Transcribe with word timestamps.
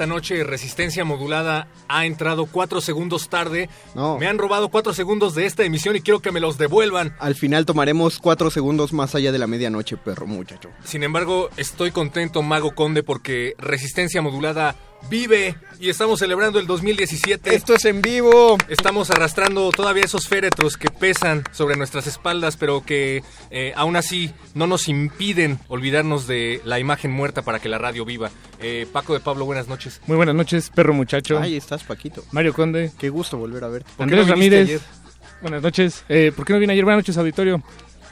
Esta 0.00 0.08
noche 0.08 0.44
Resistencia 0.44 1.04
Modulada 1.04 1.68
ha 1.86 2.06
entrado 2.06 2.46
cuatro 2.46 2.80
segundos 2.80 3.28
tarde. 3.28 3.68
No. 3.94 4.16
Me 4.16 4.28
han 4.28 4.38
robado 4.38 4.70
cuatro 4.70 4.94
segundos 4.94 5.34
de 5.34 5.44
esta 5.44 5.62
emisión 5.62 5.94
y 5.94 6.00
quiero 6.00 6.20
que 6.20 6.32
me 6.32 6.40
los 6.40 6.56
devuelvan. 6.56 7.14
Al 7.18 7.34
final 7.34 7.66
tomaremos 7.66 8.18
cuatro 8.18 8.50
segundos 8.50 8.94
más 8.94 9.14
allá 9.14 9.30
de 9.30 9.38
la 9.38 9.46
medianoche, 9.46 9.98
perro 9.98 10.26
muchacho. 10.26 10.70
Sin 10.84 11.02
embargo, 11.02 11.50
estoy 11.58 11.90
contento, 11.90 12.40
Mago 12.40 12.74
Conde, 12.74 13.02
porque 13.02 13.54
Resistencia 13.58 14.22
Modulada 14.22 14.74
vive 15.08 15.56
y 15.78 15.88
estamos 15.88 16.18
celebrando 16.18 16.58
el 16.58 16.66
2017. 16.66 17.54
Esto 17.54 17.74
es 17.74 17.84
en 17.86 18.02
vivo. 18.02 18.58
Estamos 18.68 19.10
arrastrando 19.10 19.70
todavía 19.70 20.04
esos 20.04 20.28
féretros 20.28 20.76
que 20.76 20.90
pesan 20.90 21.42
sobre 21.52 21.76
nuestras 21.76 22.06
espaldas, 22.06 22.56
pero 22.56 22.84
que 22.84 23.22
eh, 23.50 23.72
aún 23.76 23.96
así 23.96 24.30
no 24.54 24.66
nos 24.66 24.88
impiden 24.88 25.58
olvidarnos 25.68 26.26
de 26.26 26.60
la 26.64 26.78
imagen 26.78 27.10
muerta 27.10 27.42
para 27.42 27.58
que 27.60 27.68
la 27.68 27.78
radio 27.78 28.04
viva. 28.04 28.30
Eh, 28.60 28.86
Paco 28.92 29.14
de 29.14 29.20
Pablo, 29.20 29.46
buenas 29.46 29.68
noches. 29.68 30.00
Muy 30.06 30.16
buenas 30.16 30.34
noches, 30.34 30.70
perro 30.70 30.92
muchacho. 30.92 31.38
Ahí 31.38 31.56
estás, 31.56 31.82
Paquito. 31.82 32.22
Mario 32.32 32.52
Conde. 32.52 32.92
Qué 32.98 33.08
gusto 33.08 33.38
volver 33.38 33.64
a 33.64 33.68
verte. 33.68 33.88
¿Por 33.96 34.06
qué 34.06 34.14
Andrés 34.14 34.26
no 34.26 34.32
Ramírez. 34.32 34.68
ayer? 34.68 34.80
Buenas 35.40 35.62
noches. 35.62 36.04
Eh, 36.10 36.32
¿Por 36.36 36.44
qué 36.44 36.52
no 36.52 36.58
vine 36.58 36.74
ayer? 36.74 36.84
Buenas 36.84 36.98
noches, 36.98 37.16
auditorio. 37.16 37.62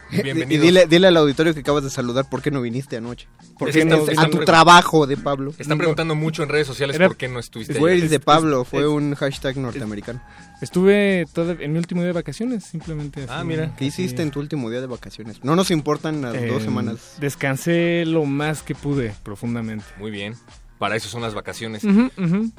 Y 0.18 0.22
Bienvenidos. 0.22 0.64
dile, 0.64 0.86
dile 0.86 1.06
al 1.08 1.16
auditorio 1.18 1.52
que 1.52 1.60
acabas 1.60 1.84
de 1.84 1.90
saludar 1.90 2.28
por 2.30 2.40
qué 2.40 2.50
no 2.50 2.62
viniste 2.62 2.96
anoche. 2.96 3.28
¿Por 3.58 3.70
qué 3.70 3.80
que 3.80 3.84
no? 3.84 3.96
están- 4.08 4.18
A 4.26 4.30
tu 4.30 4.38
trabajo 4.44 5.06
de 5.06 5.16
Pablo. 5.18 5.52
Están 5.58 5.76
preguntando 5.76 6.14
mucho 6.14 6.42
en 6.42 6.48
redes 6.48 6.66
sociales 6.66 6.96
Era- 6.96 7.08
por 7.08 7.16
qué 7.16 7.28
no 7.28 7.38
estuviste 7.38 7.78
Where 7.78 7.96
is 7.98 8.10
de 8.10 8.18
Pablo? 8.20 8.64
Fue 8.64 8.80
es- 8.80 8.86
un 8.86 9.14
hashtag 9.14 9.56
norteamericano. 9.58 10.22
Estuve 10.62 11.26
todo 11.34 11.52
en 11.52 11.72
mi 11.72 11.78
último 11.78 12.00
día 12.00 12.08
de 12.08 12.12
vacaciones, 12.14 12.64
simplemente. 12.64 13.26
Ah, 13.28 13.38
así, 13.40 13.46
mira. 13.46 13.66
¿Qué 13.76 13.86
así. 13.88 14.02
hiciste 14.02 14.22
en 14.22 14.30
tu 14.30 14.40
último 14.40 14.70
día 14.70 14.80
de 14.80 14.86
vacaciones? 14.86 15.44
No 15.44 15.54
nos 15.56 15.70
importan 15.70 16.22
las 16.22 16.32
dos 16.32 16.62
Eh, 16.62 16.64
semanas. 16.64 17.16
Descansé 17.20 18.04
lo 18.06 18.24
más 18.24 18.62
que 18.62 18.74
pude, 18.74 19.14
profundamente. 19.22 19.84
Muy 19.98 20.10
bien. 20.10 20.34
Para 20.78 20.94
eso 20.94 21.08
son 21.08 21.22
las 21.22 21.34
vacaciones. 21.34 21.82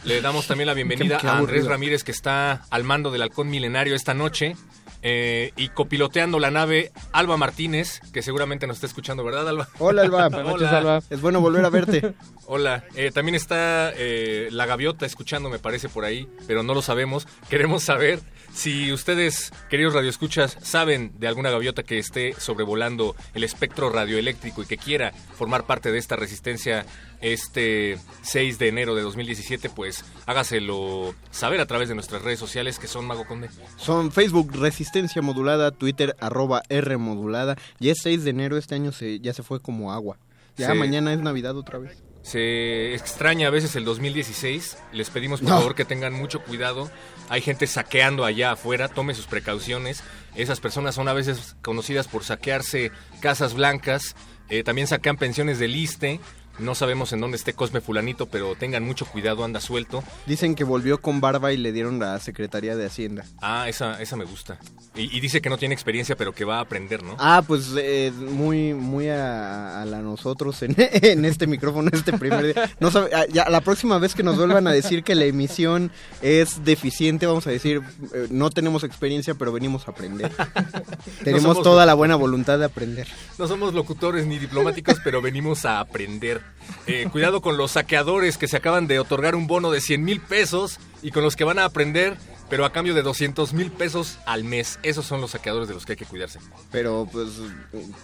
Le 0.04 0.22
damos 0.22 0.46
también 0.46 0.68
la 0.68 0.74
bienvenida 0.74 1.16
Qué- 1.18 1.22
qué 1.22 1.28
a 1.30 1.38
Andrés. 1.38 1.66
Ramírez, 1.66 2.04
que 2.04 2.12
está 2.12 2.66
al 2.70 2.84
mando 2.84 3.12
del 3.12 3.22
Halcón 3.22 3.50
Milenario 3.50 3.96
esta 3.96 4.14
noche. 4.14 4.58
Eh, 5.02 5.52
y 5.56 5.70
copiloteando 5.70 6.40
la 6.40 6.52
nave, 6.52 6.92
Alba 7.12 7.38
Martínez, 7.38 8.02
que 8.12 8.22
seguramente 8.22 8.68
nos 8.68 8.78
está 8.78 8.88
escuchando, 8.88 9.24
¿verdad, 9.24 9.48
Alba? 9.48 9.70
Hola, 9.80 10.02
Alba. 10.04 10.30
Buenas 10.30 10.46
noches, 10.48 10.68
Hola. 10.68 10.78
Alba. 10.78 11.02
Es 11.10 11.22
bueno 11.22 11.42
volver 11.42 11.66
a 11.66 11.70
verte. 11.70 12.14
Hola. 12.46 12.84
Eh, 12.96 13.12
también 13.12 13.36
está 13.36 13.92
eh, 13.96 14.50
la 14.52 14.66
gaviota 14.66 15.06
escuchando, 15.06 15.50
me 15.50 15.60
parece, 15.60 15.90
por 15.90 16.06
ahí, 16.06 16.28
pero 16.48 16.64
no 16.64 16.74
lo 16.74 16.82
sabemos. 16.82 17.28
Queremos 17.50 17.84
saber 17.84 18.20
si 18.54 18.92
ustedes, 18.92 19.52
queridos 19.70 19.94
radioescuchas, 19.94 20.58
saben 20.62 21.12
de 21.20 21.28
alguna 21.28 21.50
gaviota 21.50 21.84
que 21.84 21.98
esté 22.00 22.34
sobrevolando 22.40 23.16
el 23.34 23.44
espectro 23.44 23.90
radioeléctrico 23.90 24.64
y 24.64 24.66
que 24.66 24.78
quiera 24.78 25.12
formar 25.38 25.66
parte 25.66 25.92
de 25.92 25.98
esta 25.98 26.16
resistencia 26.16 26.86
este 27.22 27.98
6 28.24 28.60
de 28.60 28.68
enero 28.70 28.96
de 28.96 29.02
2017, 29.02 29.70
pues 29.70 30.04
hágaselo 30.26 31.14
saber 31.32 31.60
a 31.62 31.66
través 31.66 31.90
de 31.90 31.96
nuestras 31.96 32.22
redes 32.22 32.40
sociales 32.40 32.80
que 32.80 32.88
son 32.88 33.06
Mago 33.06 33.26
Conde. 33.26 33.50
Son 33.78 34.12
Facebook 34.12 34.52
Resistencia 34.56 35.22
Modulada, 35.22 35.72
Twitter 35.72 36.16
arroba 36.20 36.64
R 36.70 36.98
Modulada. 36.98 37.58
Ya 37.80 37.92
es 37.92 38.00
6 38.02 38.24
de 38.24 38.30
enero, 38.30 38.58
este 38.58 38.76
año 38.76 38.92
se, 38.92 39.20
ya 39.20 39.34
se 39.34 39.44
fue 39.44 39.60
como 39.62 39.92
agua. 39.92 40.18
Ya 40.58 40.72
Sí. 40.72 40.78
mañana 40.78 41.14
es 41.14 41.20
Navidad 41.20 41.56
otra 41.58 41.80
vez. 41.80 42.02
Se 42.22 42.94
extraña 42.96 43.48
a 43.48 43.50
veces 43.50 43.76
el 43.78 43.86
2016. 43.86 44.78
Les 44.92 45.10
pedimos 45.10 45.40
por 45.40 45.50
No. 45.50 45.56
favor 45.58 45.74
que 45.76 45.86
tengan 45.86 46.14
mucho 46.14 46.42
cuidado. 46.44 46.92
Hay 47.30 47.42
gente 47.42 47.68
saqueando 47.68 48.26
allá 48.26 48.52
afuera. 48.52 48.90
Tome 48.90 49.14
sus 49.14 49.28
precauciones. 49.28 50.04
Esas 50.36 50.60
personas 50.60 50.96
son 50.96 51.08
a 51.08 51.14
veces 51.14 51.56
conocidas 51.62 52.08
por 52.08 52.24
saquearse 52.24 52.92
casas 53.22 53.54
blancas. 53.54 54.16
Eh, 54.50 54.64
también 54.64 54.88
saquean 54.88 55.18
pensiones 55.18 55.60
del 55.60 55.76
ISTE. 55.76 56.20
No 56.60 56.76
sabemos 56.76 57.14
en 57.14 57.22
dónde 57.22 57.38
esté 57.38 57.54
Cosme 57.54 57.82
Fulanito, 57.82 58.26
pero 58.28 58.56
tengan 58.56 58.84
mucho 58.84 59.06
cuidado, 59.06 59.44
anda 59.44 59.60
suelto. 59.62 60.04
Dicen 60.26 60.56
que 60.56 60.64
volvió 60.64 61.00
con 61.02 61.22
barba 61.22 61.54
y 61.54 61.58
le 61.58 61.72
dieron 61.72 62.00
la 62.00 62.20
Secretaría 62.20 62.76
de 62.76 62.86
Hacienda. 62.86 63.26
Ah, 63.42 63.68
esa, 63.70 64.02
esa 64.02 64.16
me 64.16 64.26
gusta. 64.26 64.60
Y, 64.96 65.16
y 65.16 65.20
dice 65.22 65.42
que 65.42 65.50
no 65.50 65.58
tiene 65.58 65.74
experiencia, 65.74 66.16
pero 66.18 66.34
que 66.34 66.44
va 66.46 66.58
a 66.58 66.62
aprender, 66.62 67.02
¿no? 67.04 67.16
Ah, 67.20 67.44
pues 67.48 67.70
eh, 67.78 68.12
muy 68.12 68.74
muy 68.74 69.08
a, 69.10 69.82
a 69.82 69.86
la 69.86 70.00
nosotros 70.02 70.62
en, 70.64 70.76
en 70.78 71.26
este 71.26 71.48
micrófono 71.48 71.90
este 71.94 72.14
primer 72.18 72.54
día. 72.54 72.70
No 72.80 72.92
sabe- 72.92 73.10
ah, 73.14 73.26
ya, 73.32 73.48
la 73.50 73.62
próxima 73.62 73.98
vez 73.98 74.14
que 74.16 74.24
nos 74.24 74.36
vuelvan 74.38 74.68
a 74.68 74.72
decir 74.72 75.04
que 75.04 75.16
la 75.16 75.26
emisión 75.26 75.92
es 76.22 76.64
deficiente, 76.66 77.26
vamos 77.26 77.48
a 77.48 77.52
decir, 77.52 77.82
eh, 78.14 78.28
no 78.32 78.50
tenemos 78.50 78.84
experiencia, 78.84 79.34
pero 79.36 79.52
venimos 79.52 79.88
a 79.88 79.92
aprender. 79.92 80.32
tenemos 81.24 81.62
toda 81.62 81.86
la 81.86 81.94
buena 81.94 82.16
voluntad 82.16 82.60
de 82.60 82.66
aprender. 82.66 83.08
No 83.38 83.48
somos 83.48 83.74
locutores 83.74 84.26
ni 84.26 84.38
diplomáticos, 84.40 84.98
pero 85.04 85.22
venimos 85.22 85.66
a 85.66 85.80
aprender. 85.80 86.42
Eh, 86.88 87.08
cuidado 87.12 87.42
con 87.42 87.58
los 87.58 87.72
saqueadores 87.72 88.38
que 88.38 88.48
se 88.48 88.58
acaban 88.58 88.88
de 88.88 89.00
otorgar 89.00 89.36
un 89.36 89.48
bono 89.48 89.72
de 89.72 89.82
100 89.82 90.04
mil 90.04 90.20
pesos 90.22 90.80
y 91.02 91.12
con 91.12 91.24
los 91.24 91.36
que 91.36 91.44
van 91.44 91.60
a 91.60 91.66
aprender, 91.66 92.16
pero 92.50 92.66
a 92.66 92.72
cambio 92.72 92.94
de 92.96 93.02
200 93.04 93.54
mil 93.54 93.72
pesos 93.72 94.18
al 94.26 94.44
mes. 94.44 94.80
Esos 94.84 95.06
son 95.06 95.22
los 95.22 95.32
saqueadores 95.32 95.68
de 95.68 95.74
los 95.76 95.86
que 95.86 95.94
hay 95.94 95.98
que 95.98 96.06
cuidarse. 96.06 96.40
Pero 96.72 97.08
pues 97.12 97.28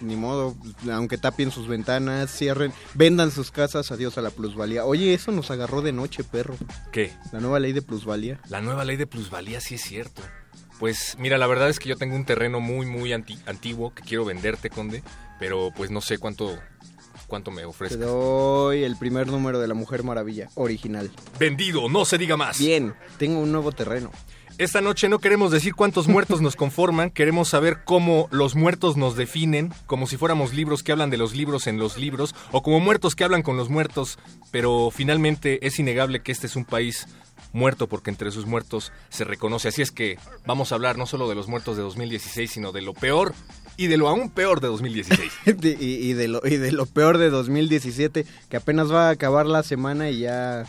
ni 0.00 0.14
modo, 0.16 0.54
aunque 0.92 1.18
tapien 1.18 1.50
sus 1.50 1.66
ventanas, 1.68 2.30
cierren, 2.30 2.72
vendan 2.94 3.30
sus 3.30 3.50
casas, 3.50 3.90
adiós 3.92 4.18
a 4.18 4.22
la 4.22 4.30
plusvalía. 4.30 4.84
Oye, 4.84 5.14
eso 5.14 5.32
nos 5.32 5.50
agarró 5.50 5.82
de 5.82 5.92
noche, 5.92 6.22
perro. 6.24 6.56
¿Qué? 6.92 7.12
La 7.32 7.40
nueva 7.40 7.58
ley 7.60 7.72
de 7.72 7.82
plusvalía. 7.82 8.40
La 8.48 8.60
nueva 8.60 8.84
ley 8.84 8.96
de 8.96 9.06
plusvalía 9.06 9.60
sí 9.60 9.74
es 9.76 9.82
cierto. 9.82 10.22
Pues 10.78 11.16
mira, 11.18 11.38
la 11.38 11.46
verdad 11.46 11.70
es 11.70 11.78
que 11.78 11.88
yo 11.88 11.96
tengo 11.96 12.14
un 12.16 12.24
terreno 12.26 12.60
muy, 12.60 12.84
muy 12.86 13.12
anti- 13.12 13.38
antiguo 13.46 13.94
que 13.94 14.02
quiero 14.02 14.24
venderte, 14.26 14.68
Conde, 14.70 15.02
pero 15.38 15.72
pues 15.74 15.90
no 15.90 16.02
sé 16.02 16.18
cuánto, 16.18 16.56
cuánto 17.26 17.50
me 17.50 17.62
Te 17.62 17.66
ofrezcas. 17.66 18.00
doy 18.00 18.82
el 18.82 18.96
primer 18.96 19.26
número 19.26 19.58
de 19.60 19.68
la 19.68 19.74
Mujer 19.74 20.02
Maravilla, 20.02 20.48
original. 20.54 21.10
Vendido, 21.38 21.88
no 21.88 22.04
se 22.04 22.18
diga 22.18 22.36
más. 22.36 22.58
Bien, 22.58 22.94
tengo 23.18 23.40
un 23.40 23.52
nuevo 23.52 23.72
terreno. 23.72 24.10
Esta 24.58 24.80
noche 24.80 25.10
no 25.10 25.18
queremos 25.18 25.50
decir 25.50 25.74
cuántos 25.74 26.08
muertos 26.08 26.40
nos 26.40 26.56
conforman, 26.56 27.10
queremos 27.10 27.48
saber 27.48 27.84
cómo 27.84 28.26
los 28.30 28.54
muertos 28.54 28.96
nos 28.96 29.14
definen, 29.14 29.70
como 29.84 30.06
si 30.06 30.16
fuéramos 30.16 30.54
libros 30.54 30.82
que 30.82 30.92
hablan 30.92 31.10
de 31.10 31.18
los 31.18 31.34
libros 31.34 31.66
en 31.66 31.78
los 31.78 31.98
libros, 31.98 32.34
o 32.52 32.62
como 32.62 32.80
muertos 32.80 33.14
que 33.14 33.24
hablan 33.24 33.42
con 33.42 33.58
los 33.58 33.68
muertos, 33.68 34.18
pero 34.50 34.90
finalmente 34.90 35.66
es 35.66 35.78
innegable 35.78 36.22
que 36.22 36.32
este 36.32 36.46
es 36.46 36.56
un 36.56 36.64
país 36.64 37.06
muerto 37.52 37.86
porque 37.86 38.08
entre 38.08 38.30
sus 38.30 38.46
muertos 38.46 38.92
se 39.10 39.24
reconoce. 39.24 39.68
Así 39.68 39.82
es 39.82 39.90
que 39.90 40.18
vamos 40.46 40.72
a 40.72 40.76
hablar 40.76 40.96
no 40.96 41.04
solo 41.04 41.28
de 41.28 41.34
los 41.34 41.48
muertos 41.48 41.76
de 41.76 41.82
2016, 41.82 42.50
sino 42.50 42.72
de 42.72 42.80
lo 42.80 42.94
peor 42.94 43.34
y 43.76 43.86
de 43.88 43.96
lo 43.96 44.08
aún 44.08 44.30
peor 44.30 44.60
de 44.60 44.68
2016. 44.68 45.30
De- 45.46 45.76
y, 45.80 46.10
y 46.10 46.12
de 46.14 46.28
lo, 46.28 46.40
y 46.46 46.56
de 46.56 46.72
lo 46.72 46.86
peor 46.86 47.18
de 47.18 47.30
2017, 47.30 48.24
que 48.48 48.56
apenas 48.56 48.90
va 48.92 49.08
a 49.08 49.10
acabar 49.10 49.46
la 49.46 49.62
semana 49.62 50.10
y 50.10 50.20
ya, 50.20 50.66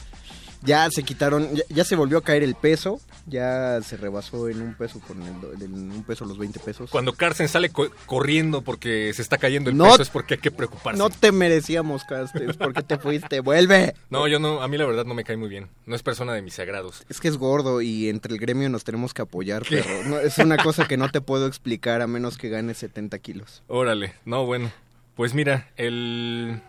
ya 0.63 0.89
se 0.91 1.03
quitaron, 1.03 1.53
ya, 1.55 1.63
ya 1.69 1.83
se 1.85 1.95
volvió 1.95 2.17
a 2.19 2.23
caer 2.23 2.43
el 2.43 2.55
peso. 2.55 2.99
Ya 3.27 3.79
se 3.81 3.97
rebasó 3.97 4.49
en 4.49 4.61
un 4.61 4.73
peso 4.73 4.99
con 5.01 5.21
el, 5.21 5.61
en 5.61 5.73
un 5.91 6.03
peso 6.03 6.25
los 6.25 6.37
20 6.37 6.59
pesos. 6.59 6.89
Cuando 6.89 7.13
Carsten 7.13 7.47
sale 7.47 7.69
co- 7.69 7.89
corriendo 8.05 8.61
porque 8.61 9.11
se 9.13 9.21
está 9.21 9.37
cayendo 9.37 9.69
el 9.69 9.77
No- 9.77 9.85
peso 9.85 10.01
es 10.01 10.09
porque 10.09 10.35
hay 10.35 10.39
que 10.39 10.49
preocuparse. 10.51 10.97
No 10.97 11.09
te 11.09 11.31
merecíamos, 11.31 12.03
Castes, 12.05 12.55
¿por 12.57 12.73
qué 12.73 12.83
te 12.83 12.97
fuiste? 12.97 13.41
¡Vuelve! 13.41 13.93
No, 14.09 14.27
yo 14.27 14.39
no, 14.39 14.61
a 14.61 14.67
mí 14.67 14.77
la 14.77 14.85
verdad 14.85 15.05
no 15.05 15.13
me 15.13 15.23
cae 15.23 15.37
muy 15.37 15.49
bien. 15.49 15.67
No 15.85 15.95
es 15.95 16.03
persona 16.03 16.33
de 16.33 16.41
mis 16.41 16.53
sagrados. 16.55 17.03
Es 17.09 17.19
que 17.19 17.27
es 17.27 17.37
gordo 17.37 17.81
y 17.81 18.09
entre 18.09 18.33
el 18.33 18.39
gremio 18.39 18.69
nos 18.69 18.83
tenemos 18.83 19.13
que 19.13 19.21
apoyar, 19.21 19.63
pero 19.69 19.85
no, 20.05 20.19
es 20.19 20.37
una 20.37 20.57
cosa 20.57 20.87
que 20.87 20.97
no 20.97 21.09
te 21.09 21.21
puedo 21.21 21.47
explicar 21.47 22.01
a 22.01 22.07
menos 22.07 22.37
que 22.37 22.49
ganes 22.49 22.77
70 22.77 23.19
kilos. 23.19 23.63
Órale, 23.67 24.13
no, 24.25 24.45
bueno. 24.45 24.71
Pues 25.15 25.33
mira, 25.33 25.69
el 25.77 26.61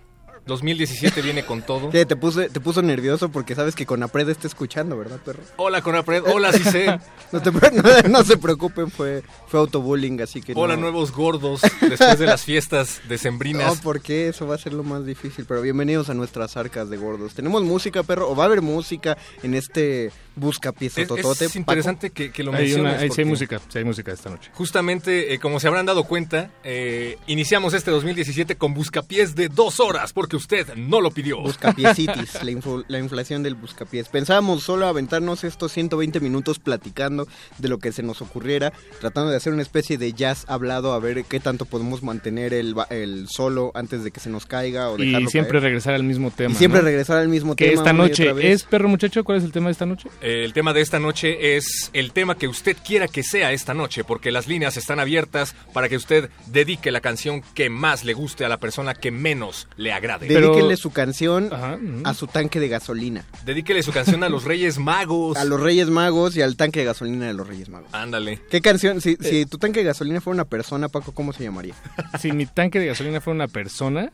2017 0.49 1.23
viene 1.23 1.45
con 1.45 1.63
todo. 1.63 1.91
¿Qué? 1.91 2.05
Te, 2.05 2.17
puse, 2.17 2.49
te 2.49 2.59
puso 2.59 2.83
nervioso 2.83 3.29
porque 3.29 3.55
sabes 3.55 3.77
que 3.77 3.87
Conapred 3.87 4.29
está 4.29 4.49
escuchando, 4.49 4.99
¿verdad, 4.99 5.19
perro? 5.25 5.43
Hola, 5.57 5.81
Conapred. 5.83 6.25
Hola, 6.27 6.53
sí 6.53 6.65
sé. 6.65 6.99
No, 7.31 7.43
te, 7.43 7.51
no, 7.53 8.09
no 8.09 8.25
se 8.25 8.39
preocupen, 8.39 8.91
fue, 8.91 9.23
fue 9.49 9.61
autobullying, 9.61 10.23
así 10.23 10.41
que 10.41 10.55
Hola, 10.57 10.77
no. 10.77 10.81
nuevos 10.83 11.13
gordos. 11.13 11.61
Después 11.83 12.19
de 12.19 12.25
las 12.25 12.43
fiestas 12.43 13.01
No, 13.05 13.11
decembrinas. 13.11 13.81
porque 13.83 14.29
eso 14.29 14.47
va 14.47 14.55
a 14.55 14.59
ser 14.59 14.73
lo 14.73 14.83
más 14.83 15.05
difícil, 15.05 15.45
pero 15.47 15.61
bienvenidos 15.61 16.09
a 16.09 16.15
nuestras 16.15 16.57
arcas 16.57 16.89
de 16.89 16.97
gordos. 16.97 17.35
Tenemos 17.35 17.63
música, 17.65 18.03
perro, 18.03 18.31
o 18.31 18.35
va 18.35 18.45
a 18.45 18.47
haber 18.47 18.63
música 18.63 19.19
en 19.43 19.55
este 19.55 20.11
buscapiés 20.39 20.97
Es, 20.99 21.09
totote. 21.09 21.45
es 21.47 21.57
interesante 21.57 22.11
que, 22.11 22.31
que 22.31 22.43
lo 22.43 22.53
Hay, 22.53 22.73
una, 22.75 22.91
menciones. 22.91 22.93
hay, 22.95 22.99
sí 22.99 23.03
hay 23.05 23.09
porque 23.09 23.25
música, 23.25 23.61
hay 23.75 23.85
música 23.85 24.13
esta 24.13 24.31
noche. 24.31 24.51
Justamente, 24.55 25.35
eh, 25.35 25.39
como 25.39 25.61
se 25.61 25.69
habrán 25.69 25.87
dado 25.87 26.05
cuenta, 26.05 26.51
eh, 26.65 27.17
iniciamos 27.27 27.75
este 27.75 27.91
2017 27.91 28.57
con 28.57 28.75
buscapiés 28.75 29.35
de 29.35 29.49
dos 29.49 29.81
horas, 29.81 30.13
porque 30.13 30.37
usted 30.37 30.75
no 30.77 31.01
lo 31.01 31.11
pidió. 31.11 31.41
Buscapiecitis, 31.41 32.35
la, 32.43 32.51
influ- 32.53 32.85
la 32.89 32.99
inflación 32.99 33.43
del 33.43 33.55
buscapiés. 33.55 34.09
Pensábamos 34.09 34.63
solo 34.63 34.87
aventarnos 34.87 35.45
estos 35.45 35.73
120 35.73 36.21
minutos 36.21 36.59
platicando 36.59 37.27
de 37.59 37.69
lo 37.69 37.79
que 37.79 37.93
se 37.93 38.03
nos 38.03 38.23
ocurriera, 38.23 38.73
tratando 39.01 39.31
de 39.31 39.37
hacer 39.37 39.53
una 39.53 39.63
especie 39.63 39.99
de 39.99 40.13
jazz 40.13 40.45
hablado, 40.49 40.93
a 40.93 40.99
ver 40.99 41.25
qué 41.25 41.41
tanto 41.41 41.65
podemos 41.65 42.03
mantener 42.03 42.55
el, 42.55 42.75
ba- 42.75 42.87
el 42.91 43.27
solo 43.29 43.73
antes 43.75 44.05
de 44.05 44.11
que 44.11 44.21
se 44.21 44.31
nos 44.31 44.47
caiga 44.47 44.91
o 44.91 44.99
Y 45.03 45.11
siempre 45.29 45.53
caer. 45.53 45.63
regresar 45.65 45.95
al 45.95 46.05
mismo 46.05 46.31
tema. 46.31 46.53
Y 46.53 46.57
siempre 46.57 46.81
¿no? 46.81 46.87
regresar 46.87 47.19
al 47.19 47.29
mismo 47.29 47.57
Que 47.57 47.71
tema. 47.71 47.81
esta 47.83 47.93
una 47.95 48.05
y 48.05 48.09
noche 48.09 48.53
es, 48.53 48.65
perro 48.65 48.89
muchacho, 48.89 49.25
¿cuál 49.25 49.39
es 49.39 49.45
el 49.45 49.53
tema 49.53 49.67
de 49.67 49.73
esta 49.73 49.87
noche? 49.87 50.09
Eh, 50.21 50.28
El 50.29 50.53
tema 50.53 50.75
de 50.75 50.83
esta 50.83 50.99
noche 50.99 51.57
es 51.57 51.89
el 51.95 52.13
tema 52.13 52.37
que 52.37 52.49
usted 52.49 52.77
quiera 52.85 53.09
que 53.09 53.23
sea 53.23 53.53
esta 53.53 53.73
noche, 53.73 54.05
porque 54.05 54.31
las 54.31 54.47
líneas 54.47 54.77
están 54.77 55.01
abiertas 55.01 55.55
para 55.73 55.89
que 55.89 55.97
usted 55.97 56.29
dedique 56.49 56.91
la 56.91 57.01
canción 57.01 57.43
que 57.55 57.71
más 57.71 58.05
le 58.05 58.13
guste 58.13 58.45
a 58.45 58.51
la 58.51 58.59
persona 58.61 58.93
que 58.93 59.11
menos 59.11 59.69
le 59.79 59.91
agrade. 59.91 60.27
Pero- 60.27 60.49
Dedíquenle 60.51 60.77
su 60.77 60.91
canción 60.91 61.49
Ajá. 61.51 61.79
a 62.05 62.13
su 62.13 62.27
tanque 62.27 62.61
de 62.61 62.69
gasolina. 62.69 63.25
Dedíquele 63.47 63.83
su 63.83 63.91
canción 63.91 64.23
a 64.23 64.29
los 64.29 64.45
Reyes 64.45 64.79
Magos. 64.79 65.37
A 65.39 65.45
los 65.45 65.61
Reyes 65.61 65.89
Magos 65.89 66.37
y 66.37 66.43
al 66.43 66.57
tanque 66.57 66.81
de 66.81 66.85
gasolina 66.87 67.27
de 67.27 67.33
los 67.33 67.47
Reyes 67.49 67.71
Magos. 67.71 67.89
Ándale. 67.95 68.39
¿Qué 68.51 68.61
canción? 68.61 69.01
Si, 69.01 69.17
si 69.21 69.47
tu 69.47 69.57
tanque 69.57 69.81
de 69.81 69.87
gasolina 69.87 70.21
fuera 70.21 70.35
una 70.35 70.45
persona, 70.45 70.91
Paco, 70.91 71.13
¿cómo 71.13 71.33
se 71.33 71.43
llamaría? 71.45 71.75
Si 72.21 72.33
mi 72.33 72.45
tanque 72.45 72.81
de 72.81 72.87
gasolina 72.87 73.23
fuera 73.23 73.35
una 73.37 73.49
persona, 73.49 74.13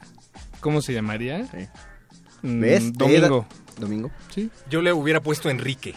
¿cómo 0.61 0.81
se 0.81 0.93
llamaría? 0.93 1.47
Sí. 1.47 1.67
Mm, 2.43 2.61
¿Ves? 2.61 2.93
Domingo. 2.93 3.49
Domingo. 3.79 4.11
Sí. 4.35 4.51
Yo 4.71 4.83
le 4.83 4.93
hubiera 4.93 5.21
puesto 5.21 5.51
Enrique. 5.51 5.95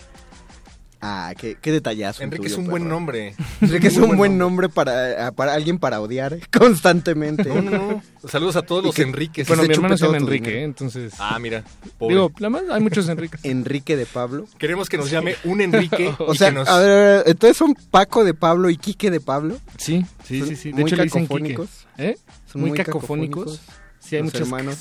Ah, 1.00 1.34
qué, 1.38 1.56
qué 1.62 1.72
detallazo. 1.72 2.24
Enrique 2.24 2.48
es 2.48 2.54
tuyo, 2.56 2.64
un 2.66 2.72
buen 2.72 2.90
nombre. 2.90 3.36
Enrique 3.62 3.86
es 3.88 3.98
un 3.98 4.18
buen 4.18 4.40
nombre 4.40 4.68
para, 4.68 5.32
para 5.34 5.54
alguien 5.54 5.78
para 5.78 6.02
odiar 6.02 6.40
constantemente. 6.58 7.46
No, 7.50 7.62
no, 7.62 7.72
no. 7.72 8.04
Saludos 8.28 8.56
a 8.56 8.64
todos 8.64 8.82
Y 8.84 8.86
los 8.88 8.96
que- 8.96 9.04
Enriques. 9.04 9.48
Bueno, 9.48 9.62
mi 9.64 9.74
hermano 9.74 9.96
se 9.96 10.06
llama 10.06 10.18
Enrique. 10.18 10.60
¿eh? 10.60 10.64
entonces... 10.64 11.14
Ah, 11.20 11.38
mira. 11.40 11.64
pobre. 12.00 12.16
Digo, 12.16 12.32
la 12.40 12.50
más, 12.50 12.64
hay 12.72 12.82
muchos 12.82 13.08
Enriques. 13.10 13.40
Enrique 13.46 13.96
de 13.96 14.08
Pablo. 14.08 14.48
Queremos 14.58 14.90
que 14.90 14.98
nos 14.98 15.12
llame 15.12 15.36
un 15.44 15.62
Enrique. 15.62 16.16
O 16.18 16.34
sea, 16.34 16.50
nos... 16.50 16.68
a 16.68 16.80
ver, 16.80 16.90
a 16.90 16.96
ver, 17.18 17.24
entonces 17.28 17.58
son 17.58 17.76
Paco 17.92 18.24
de 18.24 18.34
Pablo 18.34 18.72
y 18.72 18.78
Quique 18.78 19.12
de 19.12 19.22
Pablo. 19.22 19.58
Sí, 19.78 20.04
sí, 20.24 20.42
sí, 20.42 20.56
sí. 20.56 20.70
De 20.72 20.82
muy 20.82 20.88
hecho 20.90 20.96
le 20.96 21.04
dicen 21.04 21.26
cacofónicos. 21.28 21.88
¿Eh? 22.00 22.18
Son 22.52 22.62
muy, 22.62 22.72
muy 22.72 22.78
cacofónicos. 22.80 23.62
Sí, 24.00 24.16
hay 24.16 24.24
los 24.24 24.34
muchos 24.34 24.48
hermanos. 24.48 24.78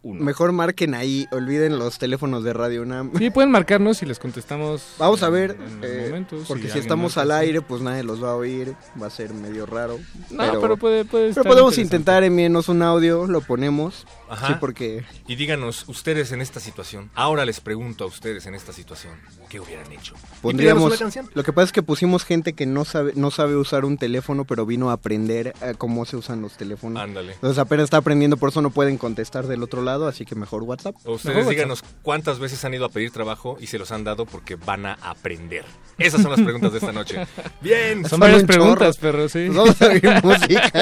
5547769081. 0.03 0.21
Mejor 0.21 0.53
marquen 0.53 0.95
ahí, 0.95 1.27
olviden 1.33 1.79
los 1.79 1.99
teléfonos 1.99 2.45
de 2.45 2.53
Radio 2.53 2.83
UNAM. 2.83 3.13
Sí, 3.19 3.31
pueden 3.31 3.51
marcarnos 3.51 4.03
y 4.03 4.07
les 4.07 4.19
contestamos. 4.19 4.83
Vamos 4.99 5.23
a 5.23 5.31
ver, 5.31 5.53
en 5.53 5.81
eh, 5.83 6.05
momentos, 6.07 6.45
porque 6.47 6.69
si 6.69 6.79
estamos 6.79 7.17
marca, 7.17 7.35
al 7.35 7.41
aire, 7.43 7.61
pues 7.63 7.83
nadie 7.83 8.03
los 8.03 8.23
va 8.23 8.31
a 8.31 8.35
oír, 8.35 8.75
va 9.01 9.07
a 9.07 9.11
ser 9.11 9.33
medio 9.35 9.67
raro. 9.67 9.99
No, 10.31 10.61
pero, 10.61 10.77
puede, 10.77 11.05
puede 11.05 11.25
pero 11.25 11.31
estar 11.31 11.45
podemos 11.47 11.79
intentar 11.79 12.25
enviarnos 12.25 12.69
un 12.69 12.83
audio, 12.83 13.27
lo 13.27 13.41
ponemos. 13.41 14.07
Ajá. 14.29 14.49
Sí, 14.49 14.55
porque 14.61 15.05
Y 15.27 15.37
díganos, 15.37 15.89
ustedes 15.89 16.33
en 16.33 16.43
esta 16.43 16.61
situación, 16.61 17.11
ahora 17.15 17.45
les 17.47 17.61
pregunto 17.61 18.05
a 18.05 18.07
ustedes 18.07 18.47
en 18.47 18.55
esta 18.55 18.73
situación, 18.73 19.15
¿qué 19.49 19.59
hubieran 19.59 19.91
hecho? 19.91 20.15
Pondríamos... 20.43 20.85
una 20.85 20.97
canción. 20.97 21.31
Lo 21.35 21.43
que 21.43 21.53
pasa 21.53 21.67
es 21.67 21.73
que 21.73 21.83
pusimos 21.83 22.25
gente 22.25 22.53
que 22.53 22.67
no 22.67 22.85
sabe, 22.85 23.13
no 23.15 23.31
sabe 23.31 23.57
usar 23.57 23.85
un 23.85 23.97
teléfono, 23.97 24.45
pero 24.45 24.67
vino 24.67 24.91
a 24.91 24.95
aprender 24.95 25.55
eh, 25.63 25.75
cómo 25.79 26.05
se 26.05 26.17
usan 26.17 26.43
los 26.43 26.57
teléfonos. 26.57 27.03
Ándale. 27.03 27.33
Entonces 27.33 27.59
apenas 27.59 27.85
está 27.85 27.99
aprendiendo, 27.99 28.37
por 28.37 28.51
eso 28.51 28.61
no 28.61 28.71
pueden 28.71 28.99
contestar 28.99 29.47
del 29.47 29.63
otro 29.63 29.83
lado, 29.83 29.88
así 30.09 30.25
que 30.25 30.35
mejor 30.35 30.63
WhatsApp. 30.65 30.95
O 31.05 31.15
ustedes 31.15 31.37
Mejor 31.37 31.51
díganos 31.51 31.83
cuántas 32.03 32.39
veces 32.39 32.65
han 32.65 32.75
ido 32.75 32.85
a 32.85 32.89
pedir 32.91 33.11
trabajo 33.11 33.57
y 33.61 33.67
se 33.69 33.79
los 33.79 33.91
han 33.93 34.05
dado 34.05 34.27
porque 34.27 34.57
van 34.57 34.87
a 34.87 34.95
aprender. 34.95 35.65
Esas 35.99 36.23
son 36.23 36.31
las 36.31 36.41
preguntas 36.41 36.73
de 36.73 36.79
esta 36.79 36.93
noche. 36.93 37.27
Bien, 37.61 38.05
Son 38.09 38.21
varias 38.21 38.43
un 38.43 38.47
preguntas, 38.47 38.97
chorro. 38.99 39.13
pero 39.13 39.29
sí. 39.29 39.47
Pues 39.47 39.57
vamos 39.57 39.83
a 39.83 39.87
oír 39.87 40.03
música. 40.25 40.73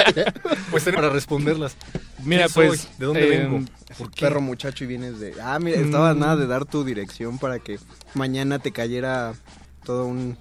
pues 0.71 0.83
tenemos 0.83 1.01
para 1.03 1.09
responderlas. 1.13 1.75
Mira, 2.23 2.47
pues. 2.53 2.87
¿De 2.99 3.05
dónde 3.05 3.25
eh, 3.25 3.39
vengo? 3.39 3.65
¿Por 3.97 4.11
qué? 4.11 4.21
Perro 4.21 4.41
muchacho 4.41 4.83
y 4.83 4.87
vienes 4.87 5.19
de... 5.19 5.33
Ah, 5.41 5.57
mira, 5.59 5.79
estabas 5.79 6.15
Mm. 6.15 6.19
nada 6.19 6.35
de 6.35 6.45
dar 6.47 6.65
tu 6.65 6.83
dirección 6.83 7.37
para 7.39 7.59
que 7.59 7.79
mañana 8.13 8.59
te 8.59 8.71
cayera 8.71 9.33
todo 9.83 10.05
un... 10.05 10.37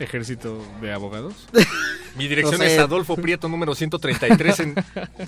Ejército 0.00 0.60
de 0.80 0.92
abogados. 0.92 1.34
Mi 2.16 2.26
dirección 2.26 2.58
No 2.58 2.66
sé. 2.66 2.74
es 2.74 2.80
Adolfo 2.80 3.16
Prieto, 3.16 3.48
número 3.48 3.74
133. 3.74 4.60
En, 4.60 4.74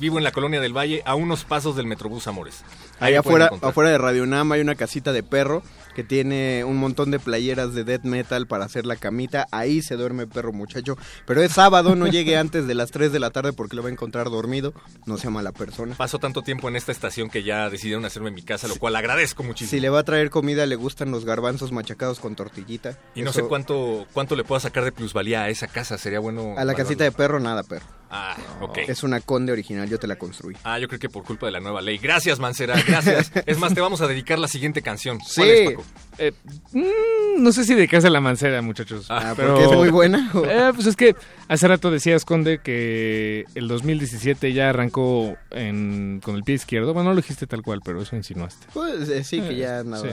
vivo 0.00 0.19
en 0.19 0.24
la 0.24 0.32
colonia 0.32 0.60
del 0.60 0.76
Valle, 0.76 1.02
a 1.04 1.14
unos 1.14 1.44
pasos 1.44 1.76
del 1.76 1.86
Metrobús 1.86 2.26
Amores. 2.26 2.64
Ahí 2.98 3.14
afuera, 3.14 3.50
afuera 3.62 3.91
de 3.91 3.98
Radio 3.98 4.26
Nam 4.26 4.50
hay 4.52 4.60
una 4.60 4.74
casita 4.74 5.12
de 5.12 5.22
perro 5.22 5.62
que 5.94 6.05
tiene 6.05 6.64
un 6.64 6.79
montón 6.79 7.10
de 7.10 7.19
playeras 7.19 7.74
de 7.74 7.84
death 7.84 8.05
metal 8.05 8.46
para 8.46 8.64
hacer 8.64 8.86
la 8.86 8.96
camita. 8.96 9.46
Ahí 9.50 9.82
se 9.82 9.96
duerme 9.96 10.26
perro 10.26 10.52
muchacho. 10.52 10.96
Pero 11.26 11.43
es 11.43 11.52
sábado, 11.52 11.94
no 11.94 12.06
llegue 12.06 12.36
antes 12.36 12.67
de 12.67 12.74
las 12.74 12.91
3 12.91 13.12
de 13.12 13.20
la 13.20 13.31
tarde 13.31 13.52
porque 13.52 13.76
lo 13.76 13.82
va 13.82 13.88
a 13.88 13.93
encontrar 13.93 14.31
dormido. 14.31 14.72
No 15.05 15.19
sea 15.19 15.31
mala 15.31 15.52
persona. 15.52 15.94
Paso 15.96 16.19
tanto 16.19 16.43
tiempo 16.43 16.69
en 16.69 16.76
esta 16.76 16.93
estación 16.93 17.29
que 17.29 17.43
ya 17.43 17.69
decidieron 17.69 18.05
hacerme 18.05 18.31
en 18.31 18.34
mi 18.34 18.43
casa, 18.43 18.69
lo 18.69 18.76
cual 18.76 18.96
agradezco 18.96 19.43
muchísimo. 19.43 19.70
Si 19.70 19.81
le 19.81 19.91
va 19.91 20.00
a 20.00 20.05
traer 20.05 20.31
comida, 20.31 20.67
le 20.67 20.76
gustan 20.76 21.10
los 21.10 21.24
garbanzos 21.24 21.72
machacados 21.72 22.20
con 22.20 22.34
tortillita. 22.34 22.98
y 23.14 23.22
no 23.22 23.32
sé 23.32 23.43
cuánto 23.43 24.06
cuánto 24.12 24.36
le 24.36 24.44
pueda 24.44 24.60
sacar 24.62 24.84
de 24.84 24.92
plusvalía 24.92 25.42
a 25.42 25.48
esa 25.50 25.66
casa, 25.66 25.98
sería 25.98 26.19
bueno. 26.20 26.54
A 26.56 26.64
la 26.64 26.74
casita 26.74 27.04
de 27.04 27.12
perro, 27.12 27.38
nada, 27.40 27.62
perro. 27.62 27.86
Ah, 28.14 28.36
ok. 28.60 28.78
Es 28.88 29.02
una 29.04 29.20
conde 29.20 29.52
original, 29.52 29.88
yo 29.88 29.98
te 29.98 30.06
la 30.06 30.16
construí. 30.16 30.54
Ah, 30.64 30.78
yo 30.78 30.86
creo 30.86 31.00
que 31.00 31.08
por 31.08 31.24
culpa 31.24 31.46
de 31.46 31.52
la 31.52 31.60
nueva 31.60 31.81
ley. 31.81 31.96
Gracias, 31.96 32.38
Mancera, 32.38 32.74
gracias. 32.86 33.32
es 33.46 33.58
más, 33.58 33.72
te 33.72 33.81
vamos 33.81 34.02
a 34.02 34.06
dedicar 34.06 34.38
la 34.38 34.48
siguiente 34.48 34.82
canción. 34.82 35.19
¿Cuál 35.19 35.48
Sí. 35.48 35.54
es, 35.54 35.70
Paco? 35.70 35.84
Eh, 36.19 36.32
mm, 36.72 37.42
no 37.42 37.52
sé 37.52 37.64
si 37.64 37.74
de 37.74 37.88
casa 37.88 38.10
la 38.10 38.20
mancera, 38.20 38.60
muchachos. 38.60 39.06
Ah, 39.08 39.32
pero 39.34 39.54
porque 39.54 39.64
es 39.64 39.72
muy 39.78 39.88
buena. 39.90 40.31
Eh, 40.44 40.72
pues 40.74 40.86
es 40.86 40.96
que 40.96 41.16
hace 41.48 41.66
rato 41.69 41.90
decías, 41.90 42.26
Conde, 42.26 42.58
que 42.58 43.46
el 43.54 43.66
2017 43.69 44.52
ya 44.52 44.69
arrancó 44.69 45.36
en- 45.50 46.20
con 46.22 46.34
el 46.36 46.42
pie 46.44 46.56
izquierdo. 46.56 46.92
Bueno, 46.92 47.08
no 47.08 47.14
lo 47.14 47.22
dijiste 47.22 47.46
tal 47.46 47.62
cual, 47.62 47.81
pero 47.82 48.02
eso 48.02 48.14
insinuaste. 48.14 48.66
Pues 48.74 49.08
eh, 49.08 49.24
sí, 49.24 49.40
que 49.40 49.56
ya 49.56 49.81
Eh, 49.81 49.84
nada. 49.84 50.02
sí. 50.02 50.08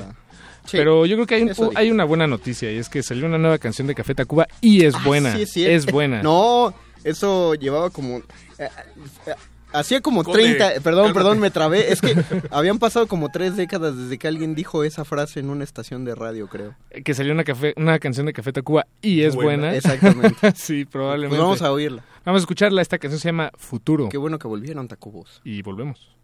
Sí. 0.65 0.77
Pero 0.77 1.05
yo 1.05 1.15
creo 1.15 1.25
que 1.27 1.35
hay, 1.35 1.43
un- 1.89 1.93
una 1.93 2.03
buena 2.05 2.27
noticia 2.27 2.71
y 2.71 2.77
es 2.77 2.89
que 2.89 3.01
salió 3.03 3.25
una 3.25 3.37
nueva 3.37 3.57
canción 3.57 3.87
de 3.87 3.95
Café 3.95 4.13
Tacuba 4.15 4.47
y 4.61 4.83
es 4.85 4.95
Ah, 4.95 5.01
buena. 5.05 5.35
sí, 5.35 5.41
es 5.43 5.51
cierto. 5.51 5.75
es 5.75 5.85
buena. 5.91 6.21
No, 6.23 6.73
eso 7.03 7.55
llevaba 7.55 7.89
como... 7.89 8.17
eh, 8.17 8.23
eh, 9.27 9.33
Hacía 9.71 10.01
como 10.01 10.23
Conde, 10.23 10.55
30, 10.55 10.81
perdón, 10.81 10.83
cálmate. 10.83 11.13
perdón, 11.13 11.39
me 11.39 11.51
trabé. 11.51 11.91
Es 11.93 12.01
que 12.01 12.15
habían 12.49 12.79
pasado 12.79 13.05
como 13.07 13.29
tres 13.29 13.55
décadas 13.55 13.95
desde 13.95 14.17
que 14.17 14.27
alguien 14.27 14.55
dijo 14.55 14.83
esa 14.83 15.05
frase 15.05 15.39
en 15.41 15.51
una 15.51 15.63
estación 15.63 16.05
de 16.05 16.15
radio, 16.15 16.47
creo. 16.47 16.73
Que 17.05 17.13
salió 17.13 17.33
una, 17.33 17.43
café, 17.43 17.75
una 17.77 17.99
canción 17.99 18.25
de 18.25 18.33
Café 18.33 18.51
Tacuba 18.51 18.87
y 18.99 19.21
es 19.21 19.35
Buena. 19.35 19.67
buena. 19.67 19.75
Exactamente. 19.75 20.51
sí, 20.55 20.85
Pues 20.85 20.91
probablemente. 20.93 21.39
vamos 21.39 21.61
a 21.61 21.71
oírla. 21.71 22.03
Vamos 22.25 22.39
a 22.39 22.43
escucharla. 22.43 22.81
Esta 22.81 22.97
canción 22.97 23.19
se 23.19 23.27
llama 23.27 23.51
Futuro. 23.57 24.09
Qué 24.09 24.17
bueno 24.17 24.39
que 24.39 24.47
volvieron 24.47 24.87
Tacubos. 24.87 25.39
Y 25.43 25.61
volvemos. 25.61 26.15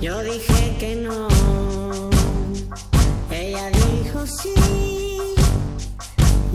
Yo 0.00 0.20
dije 0.24 0.76
que 0.80 0.96
no, 0.96 1.28
ella 3.30 3.70
dijo 3.70 4.26
sí, 4.26 4.54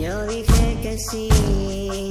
yo 0.00 0.26
dije 0.26 0.78
que 0.82 0.98
sí, 0.98 2.10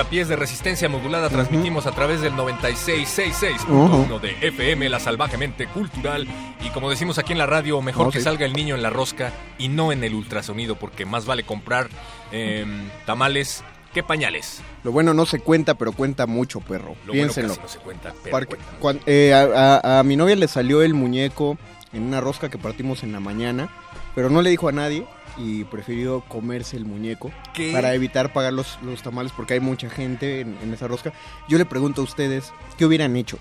Buscapiés 0.00 0.28
de 0.28 0.36
Resistencia 0.36 0.88
Modulada, 0.88 1.28
transmitimos 1.28 1.84
a 1.86 1.90
través 1.90 2.22
del 2.22 2.32
9666.1 2.32 4.18
de 4.18 4.30
FM, 4.48 4.88
la 4.88 4.98
salvajemente 4.98 5.66
cultural. 5.66 6.26
Y 6.64 6.70
como 6.70 6.88
decimos 6.88 7.18
aquí 7.18 7.32
en 7.32 7.38
la 7.38 7.44
radio, 7.44 7.82
mejor 7.82 8.06
No, 8.06 8.10
que 8.10 8.16
sí. 8.20 8.24
salga 8.24 8.46
el 8.46 8.54
niño 8.54 8.74
en 8.74 8.80
la 8.82 8.88
rosca 8.88 9.30
y 9.58 9.68
no 9.68 9.92
en 9.92 10.02
el 10.02 10.14
ultrasonido, 10.14 10.76
porque 10.76 11.04
más 11.04 11.26
vale 11.26 11.42
comprar 11.42 11.90
em, 12.32 12.88
tamales 13.04 13.62
que 13.92 14.02
pañales. 14.02 14.62
Lo 14.84 14.90
bueno 14.92 15.12
no 15.12 15.26
se 15.26 15.38
cuenta, 15.38 15.74
pero 15.74 15.92
cuenta 15.92 16.26
mucho, 16.26 16.60
perro. 16.60 16.94
Lo 17.04 17.12
Piénsenlo. 17.12 17.50
bueno 17.50 17.62
casi 17.62 17.76
no 17.76 17.80
se 17.80 17.84
cuenta, 17.84 18.14
pero 18.24 18.30
Porque 18.30 18.56
cuenta. 18.56 18.66
cuan- 18.80 19.00
eh, 19.04 19.34
a, 19.34 19.80
a- 19.82 19.98
a 19.98 20.02
mi 20.02 20.16
novia 20.16 20.34
le 20.34 20.48
salió 20.48 20.80
el 20.80 20.94
muñeco 20.94 21.58
en 21.92 22.04
una 22.04 22.22
rosca 22.22 22.48
que 22.48 22.56
partimos 22.56 23.02
en 23.02 23.12
la 23.12 23.20
mañana, 23.20 23.68
pero 24.14 24.30
no 24.30 24.40
le 24.40 24.48
dijo 24.48 24.66
a 24.66 24.72
nadie 24.72 25.04
y 25.36 25.64
prefirió 25.64 26.20
comerse 26.22 26.76
el 26.76 26.84
muñeco 26.84 27.30
¿Qué? 27.54 27.72
para 27.72 27.94
evitar 27.94 28.32
pagar 28.32 28.52
los, 28.52 28.78
los 28.82 29.02
tamales 29.02 29.32
porque 29.32 29.54
hay 29.54 29.60
mucha 29.60 29.88
gente 29.90 30.40
en, 30.40 30.56
en 30.62 30.72
esa 30.72 30.88
rosca. 30.88 31.12
Yo 31.48 31.58
le 31.58 31.64
pregunto 31.64 32.00
a 32.00 32.04
ustedes, 32.04 32.52
¿qué 32.76 32.86
hubieran 32.86 33.16
hecho? 33.16 33.38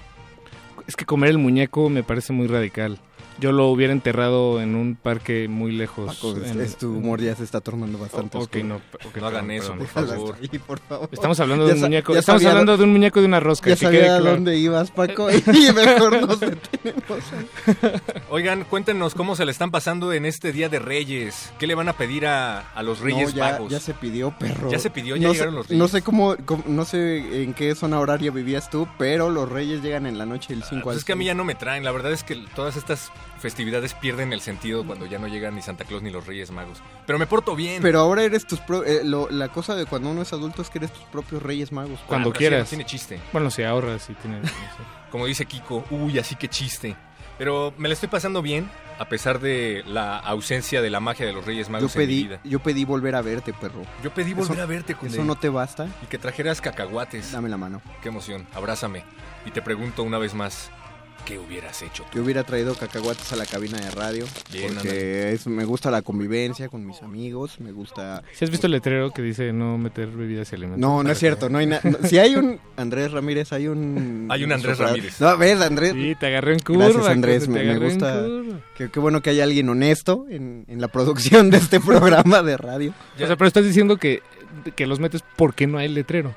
Es 0.88 0.96
que 0.96 1.06
comer 1.06 1.30
el 1.30 1.38
muñeco 1.38 1.90
me 1.90 2.04
parece 2.04 2.34
muy 2.34 2.48
radical. 2.48 3.00
Yo 3.40 3.52
lo 3.52 3.68
hubiera 3.68 3.94
enterrado 3.94 4.62
en 4.62 4.76
un 4.76 4.96
parque 4.96 5.48
muy 5.48 5.72
lejos. 5.72 6.16
Paco, 6.16 6.36
es, 6.38 6.52
en- 6.52 6.62
es 6.62 6.76
tu 6.78 6.92
humor 6.96 7.22
ya 7.22 7.36
se 7.36 7.44
está 7.44 7.62
tornando 7.62 7.98
bastante 7.98 8.38
Ok, 8.38 8.44
oscuro. 8.44 8.64
no, 8.66 8.82
No 9.22 9.28
hagan 9.28 9.48
perdón, 9.48 9.52
eso, 9.52 9.68
perdón. 9.74 9.78
por 9.78 9.88
favor. 10.08 10.34
hasta 10.36 10.48
ahí, 10.54 10.60
por 10.60 10.80
favor. 10.80 11.10
Estamos 11.12 11.40
hablando 11.40 11.68
de 11.68 11.74
un 11.74 11.80
muñeco. 11.82 12.14
ya 12.14 12.20
Estamos 12.20 12.42
sabía- 12.42 12.52
hablando 12.52 12.78
de 12.78 12.84
un 12.84 12.92
muñeco 12.92 13.20
de 13.22 13.26
una 13.28 13.40
rosca. 13.40 13.70
Ya 13.70 13.76
que 13.76 13.82
sabía 13.86 14.16
a 14.16 14.20
claro. 14.20 14.36
dónde 14.36 14.58
ibas, 14.58 14.92
Paco, 14.92 15.30
y 15.32 15.72
mejor 15.74 16.22
nos 16.28 16.40
detenemos. 16.40 17.20
Oigan, 18.30 18.64
cuéntenos 18.66 19.16
cómo 19.16 19.36
se 19.36 19.46
le 19.46 19.52
están 19.52 19.72
pasando 19.72 20.14
en 20.14 20.26
este 20.26 20.52
Día 20.52 20.70
de 20.70 20.80
Reyes. 20.80 21.52
¿Qué 21.60 21.68
le 21.68 21.76
van 21.76 21.90
a 21.90 21.94
pedir 21.94 22.26
a, 22.28 22.72
a 22.72 22.84
los 22.84 23.00
Reyes 23.00 23.32
no, 23.32 23.38
ya, 23.38 23.52
Magos? 23.52 23.72
ya 23.72 23.80
se 23.80 23.94
pidió, 23.94 24.32
perro. 24.38 24.70
Ya 24.72 24.80
se 24.80 24.90
pidió, 24.90 25.16
ya 25.16 25.28
no 25.28 25.34
llegaron 25.34 25.54
sé, 25.54 25.58
los 25.58 25.68
Reyes. 25.68 25.80
No 25.80 25.88
sé 25.88 26.02
cómo, 26.02 26.36
cómo- 26.46 26.64
no 26.68 26.86
sé 26.86 27.44
en 27.44 27.54
qué 27.54 27.74
zona 27.76 28.00
horaria 28.00 28.32
vivías 28.32 28.70
tú, 28.70 28.88
pero 28.98 29.30
los 29.30 29.50
Reyes 29.50 29.82
llegan 29.82 30.06
en 30.06 30.18
la 30.18 30.26
noche 30.26 30.54
del 30.54 30.64
5 30.64 30.84
Pues 30.84 30.96
al 30.96 31.00
es 31.00 31.06
que 31.06 31.14
a 31.14 31.16
mí 31.16 31.24
6. 31.26 31.28
ya 31.28 31.34
no 31.36 31.44
me 31.46 31.56
traen. 31.56 31.84
La 31.84 31.92
verdad 31.92 32.12
es 32.12 32.24
que 32.24 32.36
todas 32.56 32.76
estas 32.76 33.12
festividades 33.38 33.94
pierden 33.94 34.34
el 34.34 34.42
sentido 34.42 34.86
cuando 34.86 35.06
ya 35.06 35.20
no 35.20 35.28
llegan 35.28 35.56
ni 35.56 35.62
Santa 35.62 35.86
Claus 35.86 36.02
ni 36.02 36.10
los 36.12 36.26
Reyes 36.26 36.52
Magos. 36.52 36.80
Pero 37.06 37.20
me 37.20 37.28
porto 37.28 37.56
bien. 37.56 37.82
Pero 37.82 38.00
ahora 38.00 38.24
eres 38.24 38.46
tus 38.46 38.60
pro- 38.60 38.84
eh, 38.86 39.02
lo- 39.04 39.30
la 39.30 39.48
cosa 39.50 39.76
de 39.76 39.86
cuando 39.86 40.10
uno 40.10 40.22
es 40.22 40.34
adulto 40.34 40.62
es 40.62 40.70
que 40.70 40.80
eres 40.80 40.92
tus 40.92 41.04
propios 41.04 41.42
Reyes 41.42 41.72
Magos. 41.72 42.00
Cuando 42.08 42.30
Ah, 42.30 42.34
sí, 42.34 42.38
quieras. 42.40 42.60
no 42.62 42.66
tiene 42.70 42.86
chiste. 42.86 43.20
Bueno, 43.32 43.50
si 43.52 43.64
ahorras, 43.64 44.04
si 44.04 44.14
no 44.28 44.46
sé. 44.48 44.54
Como 45.12 45.26
dice 45.26 45.46
Kiko, 45.46 45.86
uy, 45.92 46.20
así 46.20 46.36
que 46.36 46.48
chiste. 46.50 46.96
Pero 47.38 47.74
me 47.78 47.88
la 47.88 47.94
estoy 47.94 48.10
pasando 48.10 48.42
bien, 48.42 48.70
a 49.00 49.08
pesar 49.08 49.40
de 49.40 49.82
la 49.88 50.18
ausencia 50.18 50.82
de 50.82 50.90
la 50.90 51.00
magia 51.00 51.26
de 51.26 51.32
los 51.32 51.46
Reyes 51.46 51.68
Yo 51.68 51.72
Magos 51.72 51.96
en 51.96 52.02
mi 52.02 52.06
pedí, 52.06 52.24
vida. 52.24 52.40
yo 52.44 52.60
pedí 52.60 52.84
volver 52.84 53.16
a 53.16 53.22
verte, 53.22 53.54
perro. 53.54 53.84
Yo 54.04 54.14
pedí 54.14 54.34
volver 54.34 54.56
Eso- 54.58 54.64
a 54.64 54.66
verte, 54.66 54.94
Cunde, 54.96 55.14
¿Eso 55.16 55.24
no 55.24 55.38
te 55.38 55.48
basta? 55.48 55.88
Y 56.04 56.08
que 56.08 56.18
trajeras 56.18 56.60
cacahuates. 56.60 57.32
Dame 57.32 57.48
la 57.48 57.56
mano. 57.56 57.82
Qué 58.04 58.10
emoción. 58.10 58.46
Abrázame. 58.54 59.04
Y 59.46 59.52
te 59.52 59.62
pregunto 59.62 60.04
una 60.04 60.18
vez 60.18 60.34
más, 60.34 60.70
¿qué 61.30 61.38
hubieras 61.40 61.82
hecho 61.84 62.04
tú? 62.12 62.18
Yo 62.18 62.24
hubiera 62.24 62.44
traído 62.44 62.74
cacahuates 62.76 63.32
a 63.32 63.36
la 63.36 63.46
cabina 63.46 63.78
de 63.80 63.92
radio. 63.92 64.26
Bien, 64.52 64.74
porque 64.74 65.32
es- 65.34 65.46
me 65.48 65.64
gusta 65.64 65.92
la 65.92 66.02
convivencia 66.02 66.68
con 66.70 66.86
mis 66.86 67.02
amigos. 67.04 67.60
Me 67.60 67.72
gusta. 67.72 68.24
¿Si 68.34 68.44
has 68.44 68.50
visto 68.52 68.66
el 68.66 68.72
letrero 68.72 69.12
que 69.12 69.22
dice 69.22 69.54
no 69.54 69.78
meter 69.78 70.08
bebidas 70.10 70.52
y 70.52 70.56
alimentos? 70.56 70.80
No, 70.82 71.04
no 71.04 71.12
es 71.12 71.20
cierto. 71.20 71.48
No 71.50 71.60
hay 71.60 71.68
na- 71.68 71.80
no- 71.84 72.00
Si 72.08 72.18
hay 72.18 72.36
un 72.36 72.60
Andrés 72.76 73.12
Ramírez, 73.12 73.54
hay 73.54 73.68
un. 73.68 74.28
Hay 74.32 74.44
un 74.44 74.52
Andrés 74.52 74.78
Ramírez. 74.80 75.22
No, 75.22 75.38
ves, 75.38 75.62
Andrés. 75.62 75.94
Sí, 75.94 76.16
te 76.20 76.26
agarré 76.28 76.54
en 76.54 76.60
curva. 76.60 76.86
Gracias, 76.86 77.08
Andrés, 77.08 77.48
me- 77.48 77.78
gusta. 77.78 78.26
Qué, 78.76 78.90
qué 78.90 79.00
bueno 79.00 79.22
que 79.22 79.30
hay 79.30 79.42
alguien 79.42 79.70
honesto 79.70 80.26
en, 80.30 80.66
en 80.68 80.82
la 80.82 80.88
producción 80.88 81.50
de 81.52 81.58
este 81.58 81.80
programa 82.26 82.42
de 82.42 82.58
radio. 82.58 82.94
O 83.16 83.18
sea, 83.28 83.36
pero 83.36 83.48
estás 83.48 83.66
diciendo 83.66 83.98
que, 83.98 84.22
que 84.76 84.88
los 84.88 85.00
metes 85.00 85.24
porque 85.36 85.68
no 85.68 85.78
hay 85.78 85.88
letrero. 85.90 86.34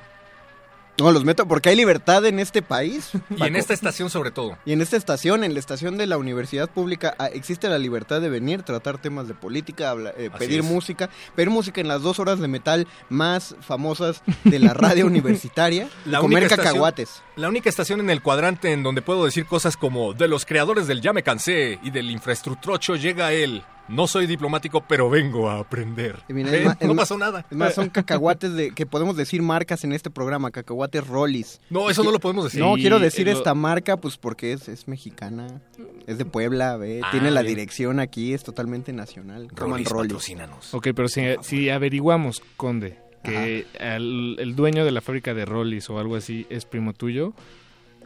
No, 0.99 1.11
los 1.11 1.23
meto 1.25 1.47
porque 1.47 1.69
hay 1.69 1.75
libertad 1.75 2.25
en 2.25 2.39
este 2.39 2.61
país. 2.61 3.11
Y 3.35 3.43
en 3.43 3.55
esta 3.55 3.73
estación 3.73 4.09
sobre 4.11 4.29
todo. 4.31 4.57
Y 4.65 4.73
en 4.73 4.81
esta 4.81 4.95
estación, 4.95 5.43
en 5.43 5.53
la 5.53 5.59
estación 5.59 5.97
de 5.97 6.05
la 6.07 6.17
universidad 6.17 6.69
pública, 6.69 7.15
ah, 7.17 7.27
existe 7.27 7.67
la 7.67 7.79
libertad 7.79 8.21
de 8.21 8.29
venir, 8.29 8.61
tratar 8.63 8.99
temas 8.99 9.27
de 9.27 9.33
política, 9.33 9.95
eh, 10.17 10.29
pedir 10.37 10.59
es. 10.59 10.65
música, 10.65 11.09
pedir 11.35 11.49
música 11.49 11.81
en 11.81 11.87
las 11.87 12.01
dos 12.03 12.19
horas 12.19 12.39
de 12.39 12.47
metal 12.47 12.87
más 13.09 13.55
famosas 13.61 14.21
de 14.43 14.59
la 14.59 14.73
radio 14.73 15.05
universitaria, 15.07 15.89
La 16.05 16.19
comer 16.19 16.39
única 16.43 16.55
estación- 16.55 16.73
cacahuates. 16.73 17.21
La 17.35 17.49
única 17.49 17.69
estación 17.69 17.99
en 17.99 18.09
el 18.11 18.21
cuadrante 18.21 18.71
en 18.71 18.83
donde 18.83 19.01
puedo 19.01 19.25
decir 19.25 19.45
cosas 19.47 19.75
como 19.75 20.13
de 20.13 20.27
los 20.27 20.45
creadores 20.45 20.85
del 20.85 21.01
Ya 21.01 21.11
me 21.13 21.23
cansé 21.23 21.79
y 21.81 21.89
del 21.89 22.11
infraestructrocho 22.11 22.95
llega 22.95 23.33
él. 23.33 23.63
No 23.93 24.07
soy 24.07 24.25
diplomático, 24.27 24.83
pero 24.87 25.09
vengo 25.09 25.49
a 25.49 25.59
aprender. 25.59 26.19
Mira, 26.29 26.51
¿Eh? 26.53 26.67
no 26.87 26.95
pasó 26.95 27.17
nada. 27.17 27.45
Es 27.49 27.55
más, 27.57 27.73
son 27.75 27.89
cacahuates 27.89 28.53
de 28.53 28.71
que 28.71 28.85
podemos 28.85 29.15
decir 29.15 29.41
marcas 29.41 29.83
en 29.83 29.93
este 29.93 30.09
programa, 30.09 30.51
cacahuates 30.51 31.05
Rollis. 31.07 31.61
No, 31.69 31.89
eso 31.89 32.03
no 32.03 32.11
lo 32.11 32.19
podemos 32.19 32.45
decir. 32.45 32.59
No, 32.59 32.73
quiero 32.75 32.99
decir 32.99 33.27
eh, 33.27 33.31
lo- 33.33 33.37
esta 33.37 33.53
marca, 33.53 33.97
pues 33.97 34.17
porque 34.17 34.53
es, 34.53 34.67
es 34.67 34.87
mexicana, 34.87 35.61
es 36.07 36.17
de 36.17 36.25
Puebla, 36.25 36.75
ve, 36.77 37.01
Ah, 37.03 37.09
tiene 37.11 37.29
la 37.31 37.41
bien. 37.41 37.55
dirección 37.55 37.99
aquí, 37.99 38.33
es 38.33 38.43
totalmente 38.43 38.91
nacional. 38.93 39.47
Rollis. 39.55 39.87
patrocínanos. 39.89 40.73
Ok, 40.73 40.87
pero 40.95 41.07
si, 41.07 41.21
si 41.41 41.69
averiguamos, 41.69 42.41
Conde, 42.57 42.97
que 43.23 43.65
el, 43.79 44.35
el 44.39 44.55
dueño 44.55 44.83
de 44.85 44.91
la 44.91 45.01
fábrica 45.01 45.33
de 45.33 45.45
Rollis 45.45 45.89
o 45.89 45.99
algo 45.99 46.15
así 46.15 46.45
es 46.49 46.65
primo 46.65 46.93
tuyo. 46.93 47.33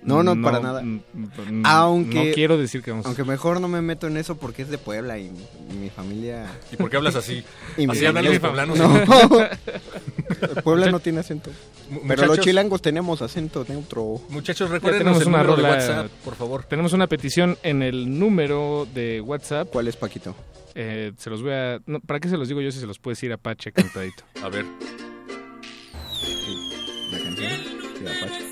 No, 0.03 0.23
no, 0.23 0.41
para 0.41 0.59
nada. 0.59 0.83
Aunque- 1.65 2.29
No 2.29 2.33
quiero 2.33 2.57
decir 2.57 2.81
que 2.81 2.91
vamos 2.91 3.05
Aunque 3.05 3.23
mejor 3.23 3.59
no 3.59 3.67
me 3.67 3.81
meto 3.81 4.07
en 4.07 4.17
eso 4.17 4.37
porque 4.37 4.61
es 4.61 4.69
de 4.69 4.77
Puebla 4.77 5.17
y, 5.17 5.25
y 5.71 5.73
mi 5.73 5.89
familia... 5.89 6.45
¿Y 6.71 6.75
por 6.77 6.89
qué 6.89 6.97
hablas 6.97 7.15
así? 7.15 7.43
Y 7.77 7.87
mi 7.87 7.93
así 7.93 8.05
hablan 8.05 8.25
los 8.25 8.39
poblanos. 8.39 8.77
No, 8.77 8.89
Puebla 10.63 10.89
no 10.91 10.99
tiene 10.99 11.19
acento. 11.19 11.51
Pero 12.07 12.25
los 12.27 12.39
chilangos 12.39 12.81
tenemos 12.81 13.21
acento 13.21 13.65
neutro. 13.67 14.21
Muchachos, 14.29 14.69
recuerden 14.69 14.99
tenemos 14.99 15.21
el 15.21 15.27
una 15.29 15.37
número 15.43 15.55
de 15.55 15.61
rola- 15.63 15.75
WhatsApp, 15.75 16.11
por 16.23 16.35
favor. 16.35 16.63
Tenemos 16.65 16.93
una 16.93 17.07
petición 17.07 17.57
en 17.63 17.81
el 17.83 18.17
número 18.19 18.87
de 18.93 19.21
WhatsApp. 19.21 19.69
¿Cuál 19.71 19.87
es 19.87 19.95
Paquito? 19.95 20.35
Eh, 20.75 21.11
se 21.17 21.29
los 21.29 21.41
voy 21.41 21.51
a... 21.53 21.79
no, 21.85 21.99
¿Para 22.01 22.19
qué 22.19 22.29
se 22.29 22.37
los 22.37 22.47
digo 22.47 22.61
yo 22.61 22.71
si 22.71 22.79
se 22.79 22.85
los 22.87 22.99
puede 22.99 23.13
decir 23.13 23.31
Apache 23.33 23.71
cantadito? 23.71 24.23
A 24.43 24.49
ver. 24.49 24.65
La 27.11 27.17
canción. 27.19 27.51
Sí, 27.97 28.05
Apache. 28.05 28.46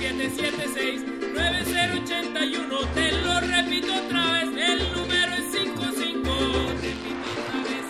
5547769081. 0.00 2.88
Te 2.94 3.12
lo 3.12 3.40
repito 3.40 3.94
otra 3.94 4.32
vez. 4.32 4.48
El 4.56 4.92
número 4.94 5.34
es 5.34 5.52
55. 5.52 6.30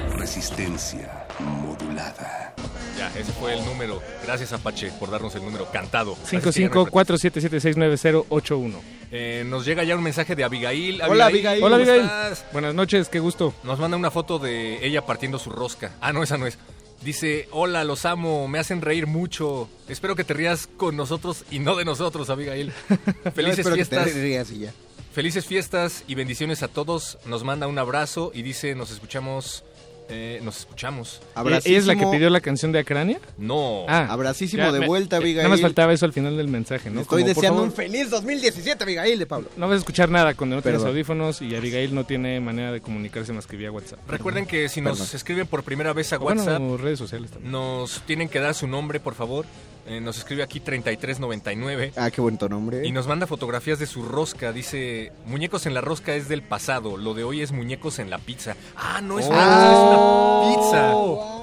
vez. 0.05 0.13
Resistencia 0.17 1.25
modulada. 1.39 2.53
Ya, 2.99 3.07
ese 3.17 3.31
fue 3.31 3.57
el 3.57 3.63
número. 3.65 4.01
Gracias, 4.25 4.51
Apache, 4.51 4.91
por 4.99 5.09
darnos 5.09 5.33
el 5.35 5.41
número 5.45 5.71
cantado. 5.71 6.17
Así 6.21 6.37
que 6.37 6.51
ya 6.51 6.67
no 6.69 6.81
hay 6.81 6.85
5547769081. 6.87 8.73
Eh, 9.11 9.43
nos 9.47 9.65
llega 9.65 9.83
ya 9.85 9.95
un 9.95 10.03
mensaje 10.03 10.35
de 10.35 10.43
Abigail. 10.43 11.01
Hola, 11.07 11.27
Abigail. 11.27 11.63
Hola, 11.63 11.77
¿cómo 11.77 11.89
Abigail. 11.91 12.01
estás? 12.03 12.45
Buenas 12.51 12.75
noches, 12.75 13.07
qué 13.07 13.19
gusto. 13.19 13.53
Nos 13.63 13.79
manda 13.79 13.95
una 13.95 14.11
foto 14.11 14.37
de 14.37 14.85
ella 14.85 15.05
partiendo 15.05 15.39
su 15.39 15.49
rosca. 15.49 15.93
Ah, 16.01 16.11
no, 16.11 16.23
esa 16.23 16.37
no 16.37 16.45
es. 16.45 16.57
Dice, 17.01 17.47
hola, 17.51 17.85
los 17.85 18.03
amo, 18.05 18.49
me 18.49 18.59
hacen 18.59 18.81
reír 18.81 19.07
mucho. 19.07 19.69
Espero 19.87 20.17
que 20.17 20.25
te 20.25 20.33
rías 20.33 20.67
con 20.67 20.97
nosotros 20.97 21.45
y 21.49 21.59
no 21.59 21.77
de 21.77 21.85
nosotros, 21.85 22.29
Abigail. 22.29 22.71
Felices 23.33 23.59
Espero 23.59 23.75
que 23.77 23.85
te 23.85 23.95
fiestas. 23.95 24.13
rías 24.13 24.51
y 24.51 24.59
ya. 24.59 24.73
Felices 25.13 25.45
fiestas 25.45 26.03
y 26.07 26.15
bendiciones 26.15 26.61
a 26.61 26.67
todos. 26.67 27.17
Nos 27.25 27.45
manda 27.45 27.67
un 27.67 27.79
abrazo 27.79 28.31
y 28.33 28.41
dice, 28.41 28.75
nos 28.75 28.91
escuchamos. 28.91 29.63
Eh, 30.09 30.39
nos 30.43 30.57
escuchamos. 30.59 31.21
¿Ella 31.35 31.59
es 31.77 31.85
la 31.85 31.95
que 31.95 32.05
pidió 32.07 32.29
la 32.29 32.41
canción 32.41 32.71
de 32.71 32.79
Acrania? 32.79 33.19
No. 33.37 33.85
Ah, 33.87 34.07
Abracísimo 34.09 34.63
ya 34.63 34.71
de 34.71 34.79
me- 34.81 34.87
vuelta, 34.87 35.17
eh, 35.17 35.19
Abigail. 35.19 35.37
Nada 35.37 35.49
más 35.49 35.61
faltaba 35.61 35.93
eso 35.93 36.05
al 36.05 36.13
final 36.13 36.35
del 36.35 36.47
mensaje, 36.47 36.89
¿no? 36.89 37.01
Estoy 37.01 37.21
Como, 37.23 37.27
deseando 37.35 37.59
favor, 37.59 37.69
un 37.69 37.75
feliz 37.75 38.09
2017, 38.09 38.83
Abigail 38.83 39.19
de 39.19 39.25
Pablo. 39.25 39.49
No 39.57 39.67
vas 39.67 39.75
a 39.75 39.79
escuchar 39.79 40.09
nada 40.09 40.33
cuando 40.33 40.55
no 40.55 40.61
tienes 40.61 40.83
audífonos 40.83 41.41
y 41.41 41.55
Abigail 41.55 41.93
no 41.93 42.03
tiene 42.05 42.39
manera 42.39 42.71
de 42.71 42.81
comunicarse 42.81 43.31
más 43.33 43.45
que 43.47 43.55
vía 43.57 43.71
WhatsApp. 43.71 43.99
Recuerden 44.09 44.45
que 44.45 44.67
si 44.69 44.81
nos 44.81 44.97
Perdón. 44.99 45.15
escriben 45.15 45.47
por 45.47 45.63
primera 45.63 45.93
vez 45.93 46.11
a 46.13 46.17
Bueno, 46.17 46.43
WhatsApp, 46.43 46.81
redes 46.81 46.99
sociales 46.99 47.31
también. 47.31 47.51
nos 47.51 48.01
tienen 48.01 48.29
que 48.29 48.39
dar 48.39 48.53
su 48.55 48.67
nombre, 48.67 48.99
por 48.99 49.13
favor. 49.15 49.45
Eh, 49.87 49.99
nos 50.01 50.17
escribe 50.17 50.43
aquí 50.43 50.59
3399. 50.59 51.93
Ah, 51.95 52.11
qué 52.11 52.21
bonito 52.21 52.47
nombre. 52.47 52.85
Y 52.85 52.91
nos 52.91 53.07
manda 53.07 53.27
fotografías 53.27 53.79
de 53.79 53.87
su 53.87 54.03
rosca. 54.03 54.51
Dice, 54.51 55.11
muñecos 55.25 55.65
en 55.65 55.73
la 55.73 55.81
rosca 55.81 56.13
es 56.15 56.27
del 56.27 56.43
pasado. 56.43 56.97
Lo 56.97 57.13
de 57.13 57.23
hoy 57.23 57.41
es 57.41 57.51
muñecos 57.51 57.99
en 57.99 58.09
la 58.09 58.19
pizza. 58.19 58.55
Ah, 58.75 59.01
no 59.01 59.19
es 59.19 59.27
una 59.27 59.45
rosca, 59.45 59.71
es 59.71 59.79
una 59.79 60.55
pizza. 60.55 61.39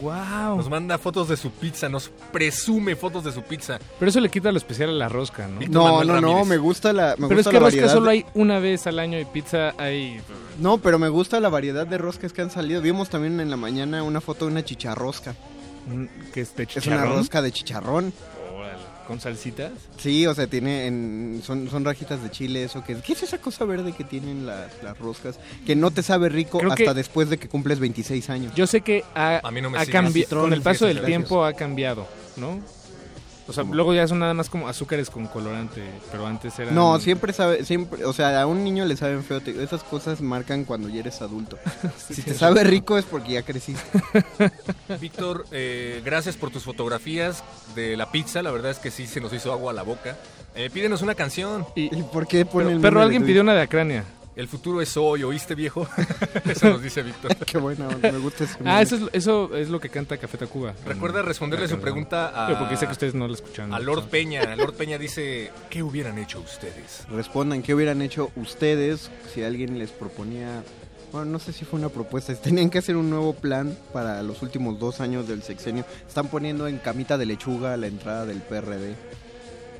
¡Wow! 0.00 0.56
Nos 0.56 0.68
manda 0.68 0.98
fotos 0.98 1.28
de 1.28 1.36
su 1.36 1.50
pizza, 1.50 1.88
nos 1.88 2.10
presume 2.32 2.96
fotos 2.96 3.24
de 3.24 3.32
su 3.32 3.42
pizza. 3.42 3.78
Pero 3.98 4.08
eso 4.08 4.20
le 4.20 4.28
quita 4.28 4.52
lo 4.52 4.58
especial 4.58 4.90
a 4.90 4.92
la 4.92 5.08
rosca, 5.08 5.48
¿no? 5.48 5.58
Víctor 5.58 5.82
No, 5.82 5.96
Manuel 5.98 6.20
no, 6.22 6.38
no, 6.38 6.44
me 6.44 6.56
gusta 6.56 6.92
la, 6.92 7.16
me 7.18 7.28
Pero 7.28 7.40
es 7.40 7.48
que 7.48 7.54
la 7.54 7.60
rosca 7.60 7.88
solo 7.88 8.10
hay 8.10 8.24
una 8.34 8.58
vez 8.58 8.86
al 8.86 8.98
año 8.98 9.18
y 9.18 9.24
pizza 9.24 9.74
hay... 9.78 10.20
No, 10.60 10.78
pero 10.78 10.98
me 10.98 11.08
gusta 11.08 11.40
la 11.40 11.48
variedad 11.48 11.86
de 11.86 11.98
roscas 11.98 12.32
que 12.32 12.42
han 12.42 12.50
salido. 12.50 12.80
Vimos 12.80 13.08
también 13.08 13.40
en 13.40 13.50
la 13.50 13.56
mañana 13.56 14.02
una 14.02 14.20
foto 14.20 14.46
de 14.46 14.52
una 14.52 14.64
chicharrosca. 14.64 15.34
Que 16.32 16.40
es 16.40 16.54
de 16.56 16.64
Es 16.74 16.86
una 16.86 17.04
rosca 17.04 17.42
de 17.42 17.52
chicharrón. 17.52 18.12
Órale, 18.54 18.78
¿Con 19.06 19.20
salsitas? 19.20 19.70
Sí, 19.98 20.26
o 20.26 20.34
sea, 20.34 20.46
tiene 20.48 20.86
en, 20.86 21.40
son, 21.44 21.70
son 21.70 21.84
rajitas 21.84 22.22
de 22.22 22.30
chile, 22.30 22.64
eso 22.64 22.82
que 22.84 22.96
¿Qué 22.96 23.12
es 23.12 23.22
esa 23.22 23.38
cosa 23.38 23.64
verde 23.64 23.92
que 23.92 24.02
tienen 24.04 24.46
las, 24.46 24.70
las 24.82 24.98
roscas? 24.98 25.38
Que 25.64 25.76
no 25.76 25.90
te 25.92 26.02
sabe 26.02 26.28
rico 26.28 26.58
Creo 26.58 26.72
hasta 26.72 26.84
que- 26.86 26.94
después 26.94 27.30
de 27.30 27.38
que 27.38 27.48
cumples 27.48 27.78
26 27.78 28.28
años. 28.30 28.52
Yo 28.56 28.66
sé 28.66 28.80
que 28.80 29.04
ha, 29.14 29.40
no 29.42 29.76
ha 29.76 29.84
siguen 29.84 30.04
cambi- 30.06 30.24
así. 30.24 30.34
con 30.34 30.52
el 30.52 30.62
paso 30.62 30.86
del 30.86 30.96
Gracias. 30.96 31.06
tiempo 31.18 31.44
ha 31.44 31.52
cambiado, 31.52 32.06
¿no? 32.36 32.60
O 33.48 33.52
sea, 33.52 33.62
luego 33.62 33.94
ya 33.94 34.08
son 34.08 34.18
nada 34.18 34.34
más 34.34 34.50
como 34.50 34.68
azúcares 34.68 35.08
con 35.08 35.26
colorante, 35.28 35.80
pero 36.10 36.26
antes 36.26 36.58
eran... 36.58 36.74
No, 36.74 36.98
siempre 36.98 37.32
sabe, 37.32 37.64
siempre, 37.64 38.04
o 38.04 38.12
sea, 38.12 38.42
a 38.42 38.46
un 38.46 38.64
niño 38.64 38.84
le 38.84 38.96
saben 38.96 39.22
feo. 39.22 39.40
te- 39.40 39.62
esas 39.62 39.84
cosas 39.84 40.20
marcan 40.20 40.64
cuando 40.64 40.88
ya 40.88 40.98
eres 40.98 41.22
adulto. 41.22 41.56
si 42.10 42.22
te 42.22 42.34
sabe 42.34 42.64
rico 42.64 42.98
es 42.98 43.04
porque 43.04 43.34
ya 43.34 43.42
creciste. 43.42 43.82
Víctor, 45.00 45.46
eh, 45.52 46.02
gracias 46.04 46.36
por 46.36 46.50
tus 46.50 46.64
fotografías 46.64 47.44
de 47.74 47.96
la 47.96 48.10
pizza. 48.10 48.42
La 48.42 48.50
verdad 48.50 48.72
es 48.72 48.78
que 48.78 48.90
sí 48.90 49.06
se 49.06 49.20
nos 49.20 49.32
hizo 49.32 49.52
agua 49.52 49.70
a 49.70 49.74
la 49.74 49.82
boca. 49.82 50.16
Eh, 50.56 50.68
pídenos 50.72 51.02
una 51.02 51.14
canción. 51.14 51.64
Y, 51.76 51.96
¿Y 51.96 52.02
por 52.02 52.26
qué 52.26 52.46
ponen 52.46 52.66
pero, 52.66 52.76
el 52.76 52.82
pero 52.82 53.02
alguien 53.02 53.24
pidió 53.24 53.42
una 53.42 53.54
de 53.54 53.62
Acrania. 53.62 54.04
El 54.36 54.48
futuro 54.48 54.82
es 54.82 54.94
hoy, 54.98 55.22
¿oíste, 55.22 55.54
viejo? 55.54 55.88
Eso 56.44 56.68
nos 56.68 56.82
dice 56.82 57.02
Víctor. 57.02 57.34
Qué 57.46 57.56
buena, 57.56 57.88
onda, 57.88 58.12
me 58.12 58.18
gusta 58.18 58.44
ese 58.44 58.58
Ah, 58.66 58.82
eso 58.82 58.96
es, 58.96 59.02
eso 59.14 59.56
es 59.56 59.70
lo 59.70 59.80
que 59.80 59.88
canta 59.88 60.18
Café 60.18 60.36
Tacuba. 60.36 60.74
Recuerda 60.84 61.22
responderle 61.22 61.66
La 61.66 61.70
su 61.74 61.80
pregunta 61.80 62.44
a, 62.44 62.46
Pero 62.48 62.58
porque 62.58 62.76
sé 62.76 62.84
que 62.84 62.92
ustedes 62.92 63.14
no 63.14 63.26
la 63.26 63.32
escuchan. 63.34 63.72
a 63.72 63.80
Lord 63.80 64.08
Peña. 64.08 64.54
Lord 64.56 64.74
Peña 64.74 64.98
dice, 64.98 65.50
¿qué 65.70 65.82
hubieran 65.82 66.18
hecho 66.18 66.38
ustedes? 66.40 67.06
Respondan 67.10 67.62
qué 67.62 67.74
hubieran 67.74 68.02
hecho 68.02 68.30
ustedes 68.36 69.10
si 69.32 69.42
alguien 69.42 69.78
les 69.78 69.90
proponía. 69.90 70.62
Bueno, 71.12 71.30
no 71.30 71.38
sé 71.38 71.54
si 71.54 71.64
fue 71.64 71.78
una 71.78 71.88
propuesta. 71.88 72.34
Tenían 72.34 72.68
que 72.68 72.76
hacer 72.76 72.96
un 72.96 73.08
nuevo 73.08 73.32
plan 73.34 73.74
para 73.94 74.22
los 74.22 74.42
últimos 74.42 74.78
dos 74.78 75.00
años 75.00 75.26
del 75.26 75.42
sexenio. 75.44 75.86
Están 76.06 76.28
poniendo 76.28 76.68
en 76.68 76.76
camita 76.76 77.16
de 77.16 77.24
lechuga 77.24 77.74
la 77.78 77.86
entrada 77.86 78.26
del 78.26 78.42
PRD. 78.42 78.90
Es 78.90 78.96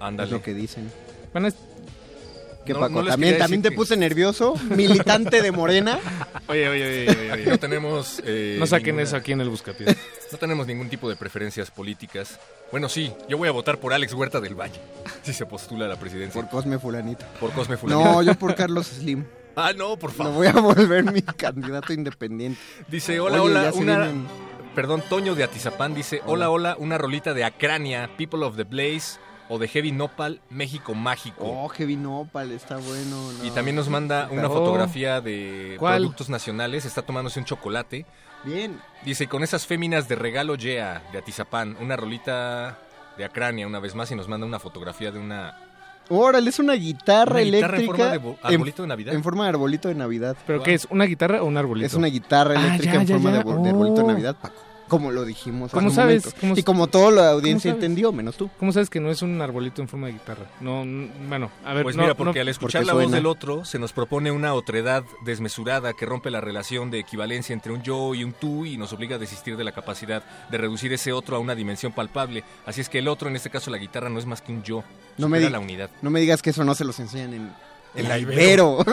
Ándale. 0.00 0.30
lo 0.30 0.40
que 0.40 0.54
dicen. 0.54 0.90
Bueno, 1.32 1.48
es- 1.48 1.56
¿Qué, 2.66 2.74
No- 2.74 2.80
Paco? 2.80 3.02
no 3.02 3.08
¿También, 3.08 3.38
¿también 3.38 3.62
te 3.62 3.70
que- 3.70 3.76
puse 3.76 3.96
nervioso? 3.96 4.54
¿Militante 4.68 5.40
de 5.40 5.52
Morena? 5.52 5.98
Oye, 6.48 6.68
oye, 6.68 7.08
oye, 7.08 7.32
oye, 7.32 7.46
no 7.46 7.58
tenemos... 7.58 8.20
eh, 8.24 8.56
No 8.58 8.66
saquen 8.66 8.88
ninguna- 8.96 9.02
eso 9.04 9.16
aquí 9.16 9.32
en 9.32 9.40
el 9.40 9.48
buscapiés. 9.48 9.96
No 10.32 10.38
tenemos 10.38 10.66
ningún 10.66 10.88
tipo 10.88 11.08
de 11.08 11.14
preferencias 11.14 11.70
políticas. 11.70 12.40
Bueno, 12.72 12.88
sí, 12.88 13.12
yo 13.28 13.38
voy 13.38 13.48
a 13.48 13.52
votar 13.52 13.78
por 13.78 13.92
Alex 13.94 14.12
Huerta 14.12 14.40
del 14.40 14.56
Valle, 14.56 14.80
si 15.22 15.32
se 15.32 15.46
postula 15.46 15.84
a 15.84 15.88
la 15.88 15.94
presidencia. 15.96 16.40
Por 16.40 16.50
Cosme 16.50 16.80
Fulanito. 16.80 17.24
Por, 17.38 17.52
Cosme 17.52 17.76
Fulanito. 17.76 18.12
No, 18.12 18.22
yo 18.22 18.34
por 18.34 18.54
Carlos 18.56 18.88
Slim. 18.88 19.24
Ah, 19.58 19.72
no, 19.74 19.96
por 19.96 20.10
Lo 20.10 20.16
favor. 20.16 20.34
voy 20.34 20.46
a 20.48 20.52
volver 20.52 21.02
mi 21.10 21.22
candidato 21.22 21.92
independiente. 21.94 22.60
Dice, 22.88 23.18
hola, 23.20 23.40
Oye, 23.40 23.52
hola, 23.56 23.72
una... 23.72 23.98
vienen- 24.00 24.26
Perdón, 24.74 25.02
Toño 25.08 25.34
de 25.34 25.44
Atizapán 25.44 25.94
dice, 25.94 26.20
hola, 26.26 26.50
hola, 26.50 26.76
una 26.78 26.98
rolita 26.98 27.32
de 27.32 27.42
Acrania, 27.44 28.10
People 28.18 28.44
of 28.44 28.56
the 28.56 28.64
Blaze. 28.64 29.18
O 29.48 29.58
de 29.58 29.68
Heavy 29.68 29.92
Nopal, 29.92 30.40
México 30.50 30.94
Mágico. 30.94 31.44
Oh, 31.44 31.68
Heavy 31.68 31.96
Nopal, 31.96 32.50
está 32.52 32.76
bueno. 32.76 33.32
no. 33.38 33.44
Y 33.44 33.50
también 33.50 33.76
nos 33.76 33.88
manda 33.88 34.28
una 34.30 34.48
Oh. 34.48 34.52
fotografía 34.52 35.20
de 35.20 35.76
¿Cuál? 35.78 35.98
productos 36.02 36.28
nacionales. 36.28 36.84
Está 36.84 37.02
tomándose 37.02 37.38
un 37.38 37.44
chocolate. 37.46 38.06
Bien. 38.44 38.80
Dice, 39.04 39.26
con 39.28 39.42
esas 39.42 39.66
féminas 39.66 40.08
de 40.08 40.14
regalo 40.16 40.54
yeah, 40.56 41.02
de 41.12 41.18
Atizapán, 41.18 41.76
una 41.80 41.96
rolita 41.96 42.78
de 43.16 43.24
Acrania 43.24 43.66
una 43.66 43.80
vez 43.80 43.94
más 43.94 44.10
y 44.10 44.14
nos 44.14 44.28
manda 44.28 44.46
una 44.46 44.58
fotografía 44.58 45.10
de 45.10 45.18
una... 45.18 45.56
Órale, 46.08 46.50
es 46.50 46.58
una 46.60 46.74
guitarra 46.74 47.32
Una 47.32 47.40
guitarra 47.40 47.78
en 47.78 47.82
eléctrica. 47.82 47.96
forma 47.96 48.12
de 48.12 48.18
bo- 48.18 48.38
arbolito 48.42 48.82
de 48.82 48.88
Navidad. 48.88 49.14
En 49.14 49.22
forma 49.24 49.42
de 49.44 49.48
arbolito 49.48 49.88
de 49.88 49.94
Navidad. 49.96 50.36
¿Pero 50.46 50.58
Wow. 50.58 50.64
qué 50.64 50.74
es? 50.74 50.86
¿Una 50.90 51.04
guitarra 51.04 51.42
o 51.42 51.46
un 51.46 51.56
arbolito? 51.56 51.86
Es 51.86 51.94
una 51.94 52.06
guitarra 52.06 52.54
Ah, 52.56 52.60
eléctrica 52.66 52.94
ya, 52.94 53.00
en 53.00 53.06
ya, 53.08 53.14
forma 53.16 53.30
ya. 53.30 53.36
de, 53.38 53.42
arbol- 53.44 53.62
de 53.62 53.68
arbolito 53.70 53.96
de 53.96 54.02
Oh. 54.02 54.06
Navidad, 54.06 54.36
Paco. 54.40 54.62
Como 54.88 55.10
lo 55.10 55.24
dijimos. 55.24 55.72
¿Cómo 55.72 55.88
hace 55.88 55.90
un 55.90 55.94
sabes? 55.96 56.24
momento. 56.24 56.40
¿Cómo- 56.40 56.56
y 56.56 56.62
como 56.62 56.86
toda 56.86 57.10
la 57.10 57.30
audiencia 57.30 57.70
entendió, 57.70 58.12
menos 58.12 58.36
tú. 58.36 58.48
¿Cómo 58.58 58.72
sabes 58.72 58.88
que 58.88 59.00
no 59.00 59.10
es 59.10 59.20
un 59.22 59.40
arbolito 59.42 59.82
en 59.82 59.88
forma 59.88 60.06
de 60.06 60.14
guitarra? 60.14 60.46
No, 60.60 60.82
n- 60.82 61.10
bueno, 61.28 61.50
a 61.64 61.74
ver. 61.74 61.82
Pues 61.82 61.96
no, 61.96 62.02
mira, 62.02 62.14
porque 62.14 62.38
no- 62.38 62.42
al 62.42 62.48
escuchar 62.48 62.82
porque 62.82 62.86
la 62.96 63.02
voz 63.02 63.10
del 63.10 63.26
otro, 63.26 63.64
se 63.64 63.78
nos 63.78 63.92
propone 63.92 64.30
una 64.30 64.54
otredad 64.54 65.02
desmesurada 65.24 65.92
que 65.92 66.06
rompe 66.06 66.30
la 66.30 66.40
relación 66.40 66.90
de 66.90 67.00
equivalencia 67.00 67.52
entre 67.52 67.72
un 67.72 67.82
yo 67.82 68.14
y 68.14 68.24
un 68.24 68.32
tú 68.32 68.64
y 68.64 68.76
nos 68.76 68.92
obliga 68.92 69.16
a 69.16 69.18
desistir 69.18 69.56
de 69.56 69.64
la 69.64 69.72
capacidad 69.72 70.22
de 70.50 70.58
reducir 70.58 70.92
ese 70.92 71.12
otro 71.12 71.36
a 71.36 71.38
una 71.40 71.54
dimensión 71.54 71.92
palpable. 71.92 72.44
Así 72.64 72.80
es 72.80 72.88
que 72.88 72.98
el 73.00 73.08
otro, 73.08 73.28
en 73.28 73.36
este 73.36 73.50
caso 73.50 73.70
la 73.70 73.78
guitarra, 73.78 74.08
no 74.08 74.18
es 74.18 74.26
más 74.26 74.40
que 74.42 74.52
un 74.52 74.62
yo. 74.62 74.84
No 75.18 75.28
me 75.28 75.40
la 75.50 75.58
unidad. 75.58 75.90
No 76.02 76.10
me 76.10 76.20
digas 76.20 76.42
que 76.42 76.50
eso 76.50 76.62
no 76.64 76.74
se 76.74 76.84
los 76.84 77.00
enseñan 77.00 77.34
en, 77.34 77.52
la 78.02 78.18
Ibero. 78.18 78.78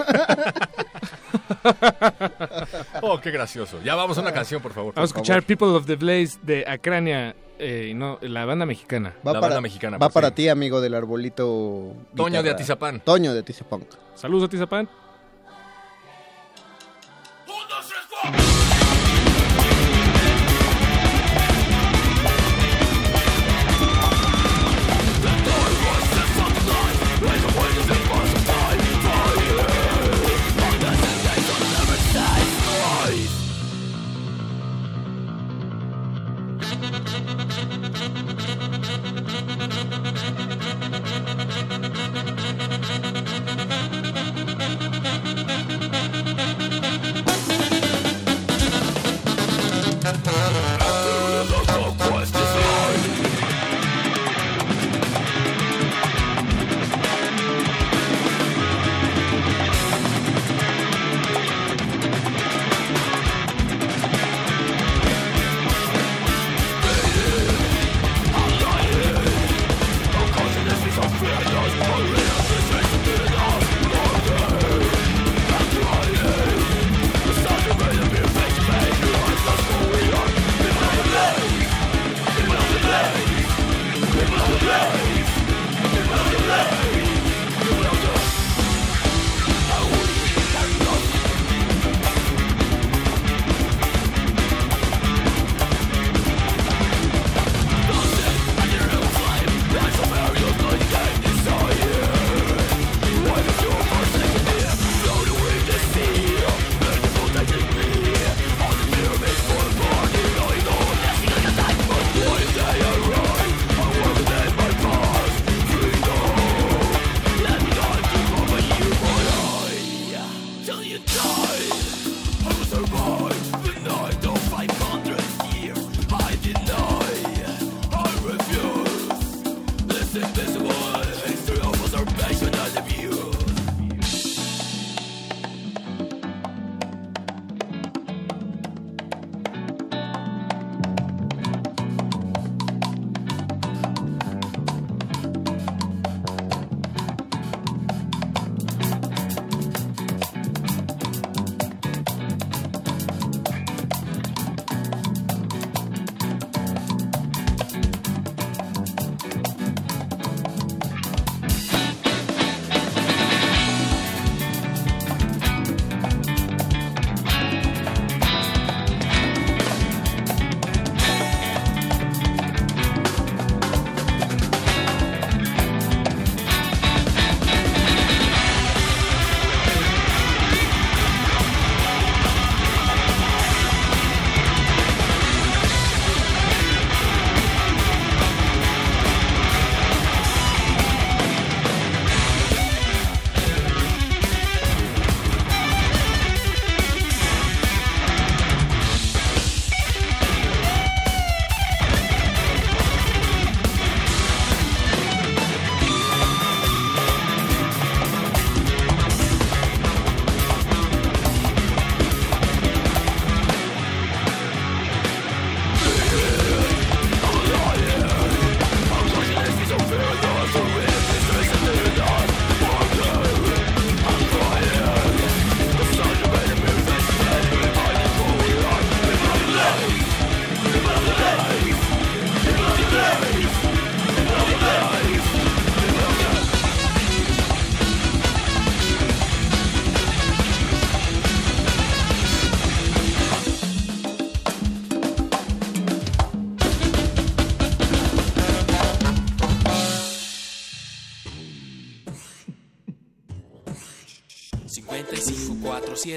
Oh, 3.01 3.19
qué 3.19 3.31
gracioso. 3.31 3.81
Ya 3.83 3.95
vamos 3.95 4.17
a 4.17 4.21
una 4.21 4.31
canción, 4.33 4.61
por 4.61 4.73
favor. 4.73 4.93
Vamos 4.95 5.09
a 5.09 5.13
escuchar 5.13 5.43
People 5.43 5.67
of 5.67 5.85
the 5.85 5.95
Blaze 5.95 6.37
de 6.41 6.65
Acrania, 6.67 7.35
eh, 7.59 7.87
y 7.91 7.93
no, 7.93 8.17
la 8.21 8.45
banda 8.45 8.65
mexicana. 8.65 9.13
Va 9.25 9.33
La 9.33 9.39
para, 9.39 9.47
banda 9.47 9.61
mexicana, 9.61 9.97
va 9.97 10.07
por 10.07 10.13
para 10.13 10.29
sí. 10.29 10.35
ti, 10.35 10.49
amigo 10.49 10.81
del 10.81 10.93
arbolito. 10.93 11.93
Toño 12.15 12.43
de. 12.43 12.51
Atizapán. 12.51 13.01
Toño 13.01 13.33
de 13.33 13.39
Atizapán. 13.39 13.85
Saludos 14.15 14.47
a 14.47 14.49
Tizapán. 14.49 14.89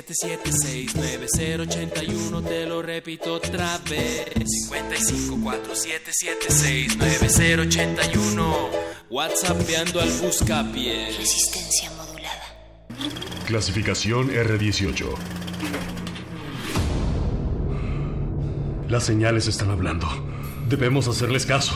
477 0.02 0.52
69081 0.52 2.42
te 2.42 2.66
lo 2.66 2.82
repito 2.82 3.32
otra 3.32 3.78
vez 3.88 4.26
55 4.44 5.38
477 5.42 6.50
69081 6.50 8.56
WhatsAppeando 9.08 10.00
al 10.00 10.10
buscapié 10.20 11.06
Resistencia 11.16 11.90
modulada. 11.92 12.44
Clasificación 13.46 14.28
R18. 14.28 15.06
Las 18.90 19.04
señales 19.04 19.46
están 19.46 19.70
hablando. 19.70 20.06
Debemos 20.68 21.08
hacerles 21.08 21.46
caso. 21.46 21.74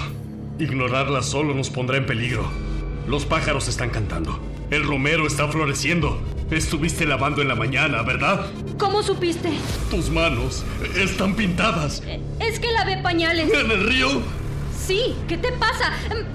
Ignorarlas 0.59 1.26
solo 1.26 1.54
nos 1.54 1.70
pondrá 1.70 1.96
en 1.96 2.04
peligro. 2.04 2.50
Los 3.06 3.24
pájaros 3.24 3.68
están 3.68 3.88
cantando. 3.88 4.38
El 4.70 4.85
romero 4.85 5.26
está 5.26 5.48
floreciendo. 5.48 6.20
Estuviste 6.50 7.06
lavando 7.06 7.42
en 7.42 7.48
la 7.48 7.54
mañana, 7.54 8.02
¿verdad? 8.02 8.46
¿Cómo 8.76 9.04
supiste? 9.04 9.52
Tus 9.88 10.10
manos 10.10 10.64
están 10.96 11.36
pintadas. 11.36 12.02
Es 12.40 12.58
que 12.58 12.72
lavé 12.72 12.96
pañales. 13.02 13.52
¿En 13.52 13.70
el 13.70 13.86
río? 13.86 14.08
Sí, 14.76 15.14
¿qué 15.28 15.36
te 15.36 15.52
pasa? 15.52 15.92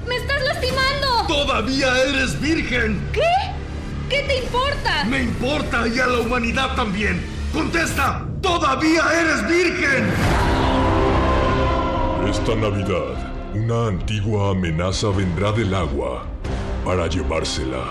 ¡Me 0.08 0.16
estás 0.16 0.42
lastimando! 0.46 1.28
¡Todavía 1.28 2.02
eres 2.04 2.40
virgen! 2.40 3.02
¿Qué? 3.12 3.22
¿Qué 4.10 4.24
te 4.24 4.38
importa? 4.46 5.04
Me 5.04 5.24
importa 5.24 5.86
y 5.86 6.00
a 6.00 6.08
la 6.08 6.20
humanidad 6.20 6.76
también. 6.76 7.22
¡Contesta! 7.52 8.26
¡Todavía 8.42 9.02
eres 9.20 9.48
virgen! 9.50 10.14
Esta 12.30 12.56
Navidad, 12.56 13.34
una 13.54 13.88
antigua 13.88 14.52
amenaza 14.52 15.10
vendrá 15.10 15.52
del 15.52 15.74
agua 15.74 16.24
para 16.86 17.08
llevársela 17.08 17.84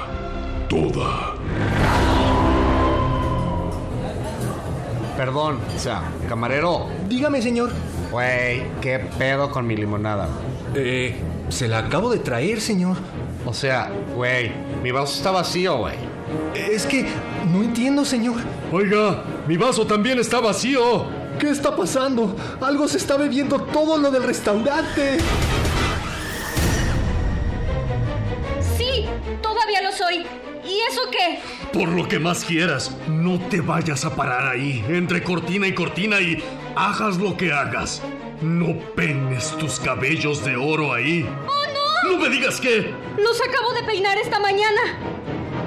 toda. 0.71 1.34
Perdón, 5.25 5.59
o 5.75 5.79
sea, 5.79 6.03
camarero. 6.29 6.87
Dígame, 7.09 7.41
señor. 7.41 7.71
Güey, 8.11 8.63
¿qué 8.83 8.99
pedo 9.17 9.51
con 9.51 9.67
mi 9.67 9.75
limonada? 9.75 10.29
Eh, 10.75 11.17
se 11.49 11.67
la 11.67 11.79
acabo 11.79 12.11
de 12.11 12.19
traer, 12.19 12.61
señor. 12.61 12.99
O 13.47 13.55
sea, 13.55 13.91
güey, 14.15 14.53
mi 14.83 14.91
vaso 14.91 15.15
está 15.17 15.31
vacío, 15.31 15.79
güey. 15.79 15.95
Es 16.55 16.85
que 16.85 17.07
no 17.51 17.63
entiendo, 17.63 18.05
señor. 18.05 18.37
Oiga, 18.71 19.23
mi 19.49 19.57
vaso 19.57 19.87
también 19.87 20.19
está 20.19 20.41
vacío. 20.41 21.07
¿Qué 21.39 21.49
está 21.49 21.75
pasando? 21.75 22.37
Algo 22.61 22.87
se 22.87 22.99
está 22.99 23.17
bebiendo 23.17 23.59
todo 23.59 23.97
lo 23.97 24.11
del 24.11 24.25
restaurante. 24.25 25.17
Soy. 29.95 30.27
¿Y 30.65 30.81
eso 30.91 31.03
qué? 31.11 31.41
Por 31.73 31.89
lo 31.89 32.09
que 32.09 32.19
más 32.19 32.45
quieras, 32.45 32.97
no 33.09 33.39
te 33.49 33.61
vayas 33.61 34.05
a 34.05 34.15
parar 34.15 34.47
ahí, 34.47 34.85
entre 34.89 35.23
cortina 35.23 35.67
y 35.67 35.75
cortina 35.75 36.21
y 36.21 36.43
hagas 36.75 37.19
lo 37.19 37.37
que 37.37 37.53
hagas. 37.53 38.03
No 38.41 38.79
peines 38.95 39.57
tus 39.59 39.79
cabellos 39.79 40.45
de 40.45 40.57
oro 40.57 40.93
ahí. 40.93 41.29
¡Oh, 41.47 42.07
no! 42.07 42.11
No 42.13 42.19
me 42.19 42.29
digas 42.29 42.61
que... 42.61 42.93
Los 43.19 43.41
acabo 43.41 43.73
de 43.75 43.83
peinar 43.85 44.19
esta 44.19 44.39
mañana. 44.39 44.81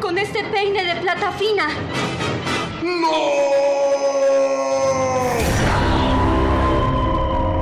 Con 0.01 0.17
este 0.17 0.43
peine 0.45 0.83
de 0.83 1.01
plata 1.01 1.31
fina. 1.31 1.69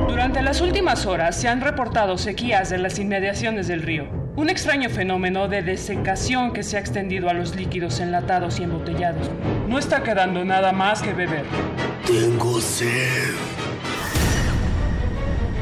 Durante 0.08 0.42
las 0.42 0.62
últimas 0.62 1.06
horas 1.06 1.40
se 1.40 1.48
han 1.48 1.62
reportado 1.62 2.18
sequías 2.18 2.72
en 2.72 2.84
las 2.84 3.00
inmediaciones 3.00 3.68
del 3.68 3.82
río. 3.82 4.25
Un 4.36 4.50
extraño 4.50 4.90
fenómeno 4.90 5.48
de 5.48 5.62
desecación 5.62 6.52
que 6.52 6.62
se 6.64 6.76
ha 6.76 6.80
extendido 6.82 7.30
a 7.30 7.34
los 7.34 7.56
líquidos 7.56 8.00
enlatados 8.02 8.60
y 8.60 8.64
embotellados. 8.64 9.30
No 9.68 9.80
está 9.80 10.04
quedando 10.04 10.44
nada 10.44 10.74
más 10.74 11.02
que 11.02 11.14
beber. 11.14 11.46
Tengo 12.06 12.60
sed. 12.60 13.32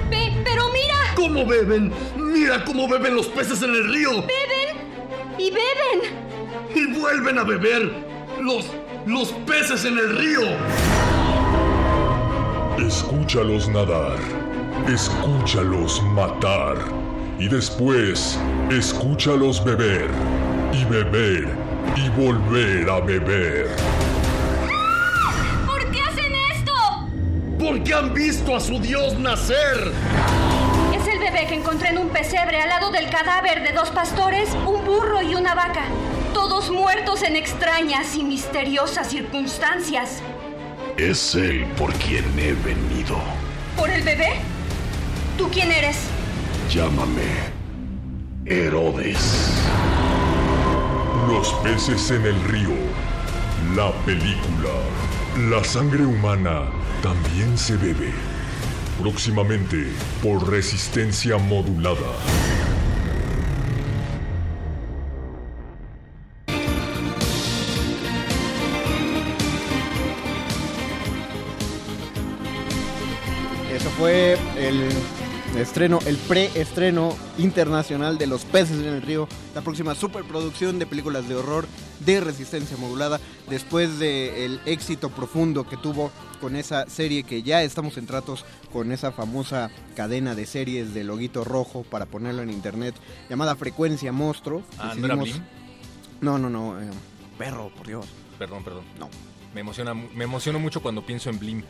Pe- 0.09 0.33
pero 0.43 0.63
mira, 0.71 0.95
¿Cómo 1.15 1.45
beben? 1.45 1.91
Mira 2.17 2.63
cómo 2.65 2.87
beben 2.87 3.15
los 3.15 3.27
peces 3.27 3.61
en 3.61 3.69
el 3.69 3.93
río. 3.93 4.09
beben 4.23 5.37
y 5.37 5.51
beben. 5.51 6.13
Y 6.75 6.99
vuelven 6.99 7.37
a 7.37 7.43
beber 7.43 7.91
los, 8.41 8.65
los 9.05 9.31
peces 9.45 9.85
en 9.85 9.99
el 9.99 10.17
río. 10.17 10.41
Escúchalos 12.79 13.69
nadar, 13.69 14.17
escúchalos 14.91 16.01
matar 16.03 16.75
y 17.39 17.47
después 17.47 18.37
escúchalos 18.71 19.63
beber 19.63 20.09
y 20.71 20.83
beber 20.85 21.47
y 21.95 22.09
volver 22.09 22.89
a 22.89 22.99
beber. 22.99 23.67
¿Por 25.65 25.91
qué 25.91 26.01
hacen 26.01 26.33
esto? 26.55 26.73
Porque 27.59 27.93
han 27.93 28.13
visto 28.13 28.55
a 28.55 28.59
su 28.59 28.79
dios 28.79 29.17
nacer. 29.19 29.91
Es 30.95 31.07
el 31.07 31.19
bebé 31.19 31.45
que 31.47 31.55
encontré 31.55 31.89
en 31.89 31.99
un 31.99 32.09
pesebre 32.09 32.61
al 32.61 32.69
lado 32.69 32.91
del 32.91 33.09
cadáver 33.09 33.63
de 33.63 33.73
dos 33.73 33.89
pastores, 33.89 34.49
un 34.65 34.83
burro 34.85 35.21
y 35.21 35.35
una 35.35 35.53
vaca. 35.53 35.83
Todos 36.33 36.71
muertos 36.71 37.21
en 37.23 37.35
extrañas 37.35 38.15
y 38.15 38.23
misteriosas 38.23 39.09
circunstancias. 39.09 40.21
Es 40.97 41.35
él 41.35 41.65
por 41.77 41.93
quien 41.93 42.25
he 42.39 42.53
venido. 42.53 43.17
¿Por 43.77 43.89
el 43.89 44.03
bebé? 44.03 44.33
¿Tú 45.37 45.49
quién 45.51 45.71
eres? 45.71 45.97
Llámame 46.69 47.52
Herodes. 48.45 49.53
Los 51.29 51.53
peces 51.63 52.11
en 52.11 52.25
el 52.25 52.43
río, 52.43 52.75
la 53.73 53.91
película, 54.05 54.69
la 55.49 55.63
sangre 55.63 56.05
humana 56.05 56.63
también 57.01 57.57
se 57.57 57.77
bebe. 57.77 58.11
Próximamente 59.01 59.87
por 60.21 60.49
resistencia 60.49 61.37
modulada. 61.37 61.97
Eso 73.73 73.89
fue 73.91 74.37
el 74.57 74.89
estreno, 75.61 75.99
el 76.05 76.17
preestreno 76.17 77.15
internacional 77.37 78.17
de 78.17 78.27
Los 78.27 78.45
peces 78.45 78.79
en 78.79 78.93
el 78.93 79.01
río, 79.01 79.27
la 79.53 79.61
próxima 79.61 79.95
superproducción 79.95 80.79
de 80.79 80.85
películas 80.85 81.27
de 81.27 81.35
horror 81.35 81.67
de 81.99 82.21
resistencia 82.21 82.77
modulada, 82.77 83.19
después 83.49 83.99
del 83.99 84.59
éxito 84.65 85.09
profundo 85.09 85.67
que 85.67 85.77
tuvo 85.77 86.11
con 86.41 86.55
esa 86.55 86.89
serie 86.89 87.23
que 87.23 87.43
ya 87.43 87.63
estamos 87.63 87.97
en 87.97 88.05
tratos 88.05 88.45
con 88.71 88.91
esa 88.91 89.11
famosa 89.11 89.69
cadena 89.95 90.35
de 90.35 90.45
series 90.45 90.93
de 90.93 91.03
loguito 91.03 91.43
rojo 91.43 91.83
para 91.83 92.05
ponerlo 92.05 92.41
en 92.41 92.49
internet, 92.49 92.95
llamada 93.29 93.55
Frecuencia 93.55 94.11
Monstruo. 94.11 94.63
Ah, 94.77 94.93
¿no 94.97 95.05
era 95.05 95.15
Decidimos-? 95.15 95.41
No, 96.21 96.37
no, 96.37 96.49
no, 96.49 96.81
eh, 96.81 96.89
perro, 97.37 97.71
por 97.75 97.87
Dios. 97.87 98.05
Perdón, 98.39 98.63
perdón. 98.63 98.83
No. 98.99 99.09
Me 99.53 99.61
emociona, 99.61 99.93
me 99.93 100.23
emociono 100.23 100.59
mucho 100.59 100.81
cuando 100.81 101.05
pienso 101.05 101.29
en 101.29 101.39
Blim. 101.39 101.63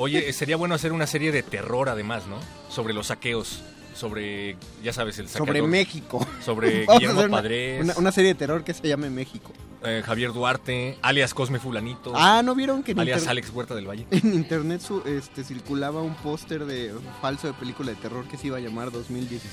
Oye, 0.00 0.32
sería 0.34 0.56
bueno 0.56 0.74
hacer 0.74 0.92
una 0.92 1.06
serie 1.06 1.32
de 1.32 1.42
terror 1.42 1.88
además, 1.88 2.26
¿no? 2.26 2.36
Sobre 2.68 2.92
los 2.92 3.06
saqueos, 3.08 3.62
sobre, 3.94 4.56
ya 4.82 4.92
sabes, 4.92 5.18
el 5.18 5.28
saqueador. 5.28 5.46
Sobre 5.56 5.62
México. 5.62 6.26
Sobre 6.44 6.86
Guillermo 6.98 7.28
Padres. 7.30 7.82
Una, 7.84 7.94
una 7.96 8.12
serie 8.12 8.28
de 8.34 8.38
terror 8.38 8.64
que 8.64 8.74
se 8.74 8.86
llame 8.86 9.08
México. 9.10 9.52
eh, 9.82 10.02
Javier 10.04 10.32
Duarte, 10.34 10.98
alias 11.02 11.32
Cosme 11.32 11.58
Fulanito. 11.58 12.12
Ah, 12.14 12.42
¿no 12.44 12.54
vieron 12.54 12.82
que 12.82 12.92
en 12.92 13.00
Alias 13.00 13.26
Alex 13.26 13.50
Huerta 13.50 13.74
del 13.74 13.88
Valle. 13.88 14.06
En 14.10 14.34
internet 14.34 14.80
su- 14.82 15.02
este, 15.06 15.42
circulaba 15.42 16.02
un 16.02 16.14
póster 16.16 16.66
de 16.66 16.92
falso 17.22 17.46
de 17.46 17.54
película 17.54 17.90
de 17.92 17.96
terror 17.96 18.26
que 18.28 18.36
se 18.36 18.48
iba 18.48 18.58
a 18.58 18.60
llamar 18.60 18.90
2016. 18.92 19.50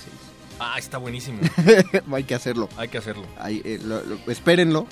Ah, 0.59 0.75
está 0.77 0.97
buenísimo. 0.97 1.39
Hay 2.11 2.25
que 2.25 2.35
hacerlo. 2.35 2.67
Hay 2.75 2.89
que 2.89 2.97
hacerlo. 2.97 3.23
Eh, 3.47 3.79
lo- 3.81 4.03
lo- 4.03 4.19
espérenlo. 4.29 4.85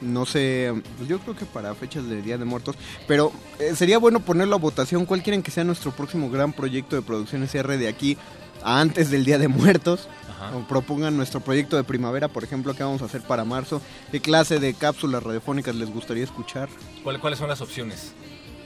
No 0.00 0.26
sé, 0.26 0.72
yo 1.08 1.18
creo 1.18 1.34
que 1.36 1.44
para 1.44 1.74
fechas 1.74 2.08
de 2.08 2.22
Día 2.22 2.38
de 2.38 2.44
Muertos. 2.44 2.76
Pero 3.06 3.32
eh, 3.58 3.74
sería 3.74 3.98
bueno 3.98 4.20
ponerlo 4.20 4.54
a 4.56 4.58
votación. 4.58 5.06
¿Cuál 5.06 5.22
quieren 5.22 5.42
que 5.42 5.50
sea 5.50 5.64
nuestro 5.64 5.90
próximo 5.90 6.30
gran 6.30 6.52
proyecto 6.52 6.94
de 6.96 7.02
producción 7.02 7.42
SR 7.42 7.76
de 7.78 7.88
aquí 7.88 8.16
a 8.62 8.80
antes 8.80 9.10
del 9.10 9.24
Día 9.24 9.38
de 9.38 9.48
Muertos? 9.48 10.08
Ajá. 10.30 10.56
O 10.56 10.60
propongan 10.68 11.16
nuestro 11.16 11.40
proyecto 11.40 11.76
de 11.76 11.82
primavera, 11.84 12.28
por 12.28 12.44
ejemplo, 12.44 12.74
que 12.74 12.84
vamos 12.84 13.02
a 13.02 13.06
hacer 13.06 13.22
para 13.22 13.44
marzo. 13.44 13.82
¿Qué 14.12 14.20
clase 14.20 14.60
de 14.60 14.72
cápsulas 14.74 15.22
radiofónicas 15.22 15.74
les 15.74 15.90
gustaría 15.90 16.22
escuchar? 16.22 16.68
¿Cuál- 17.02 17.18
¿Cuáles 17.20 17.40
son 17.40 17.48
las 17.48 17.60
opciones? 17.60 18.12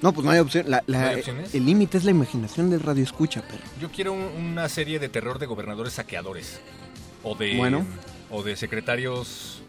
No, 0.03 0.13
pues 0.13 0.25
no 0.27 0.33
hay 0.33 0.41
opción. 0.41 0.65
La- 0.69 0.83
la- 0.87 1.01
¿No 1.01 1.09
hay 1.11 1.17
opciones? 1.21 1.55
El 1.55 1.65
límite 1.65 1.97
es 1.97 2.05
la 2.05 2.11
imaginación 2.11 2.69
del 2.69 2.81
radio 2.81 3.05
escucha, 3.05 3.41
perro. 3.41 3.63
Yo 3.81 3.91
quiero 3.91 4.13
un- 4.13 4.21
una 4.51 4.69
serie 4.69 4.99
de 4.99 5.09
terror 5.09 5.39
de 5.39 5.47
gobernadores 5.47 5.95
saqueadores. 5.95 6.61
O 7.23 7.35
de. 7.37 7.57
Bueno. 7.57 7.87
O 8.31 8.43
de 8.43 8.57
secretarios 8.57 9.62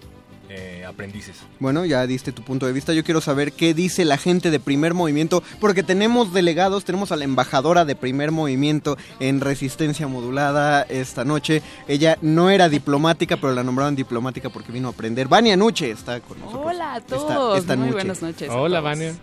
eh, 0.56 0.86
aprendices. 0.86 1.38
Bueno, 1.60 1.84
ya 1.86 2.06
diste 2.06 2.32
tu 2.32 2.44
punto 2.44 2.66
de 2.66 2.74
vista. 2.74 2.94
Yo 2.94 3.04
quiero 3.04 3.22
saber 3.22 3.52
qué 3.54 3.74
dice 3.74 4.06
la 4.06 4.18
gente 4.18 4.52
de 4.52 4.60
primer 4.60 4.94
movimiento, 4.94 5.42
porque 5.60 5.82
tenemos 5.84 6.32
delegados, 6.34 6.86
tenemos 6.86 7.12
a 7.12 7.16
la 7.16 7.24
embajadora 7.24 7.86
de 7.86 7.96
primer 7.96 8.32
movimiento 8.32 8.98
en 9.20 9.42
resistencia 9.42 10.08
modulada 10.08 10.84
esta 10.84 11.26
noche. 11.26 11.62
Ella 11.88 12.18
no 12.22 12.50
era 12.50 12.70
diplomática, 12.70 13.38
pero 13.38 13.54
la 13.54 13.64
nombraron 13.64 13.96
diplomática 13.96 14.50
porque 14.50 14.72
vino 14.72 14.90
a 14.90 14.92
aprender. 14.92 15.28
Vania 15.28 15.58
Nuche 15.58 15.90
está 15.90 16.20
con 16.20 16.40
nosotros. 16.40 16.66
Hola 16.68 16.94
a 16.96 17.02
todos, 17.02 17.58
esta 17.60 17.76
muy 17.76 17.88
noche. 17.88 17.94
buenas 17.96 18.22
noches. 18.22 18.50
Hola. 18.52 18.82
Vania. 18.82 19.14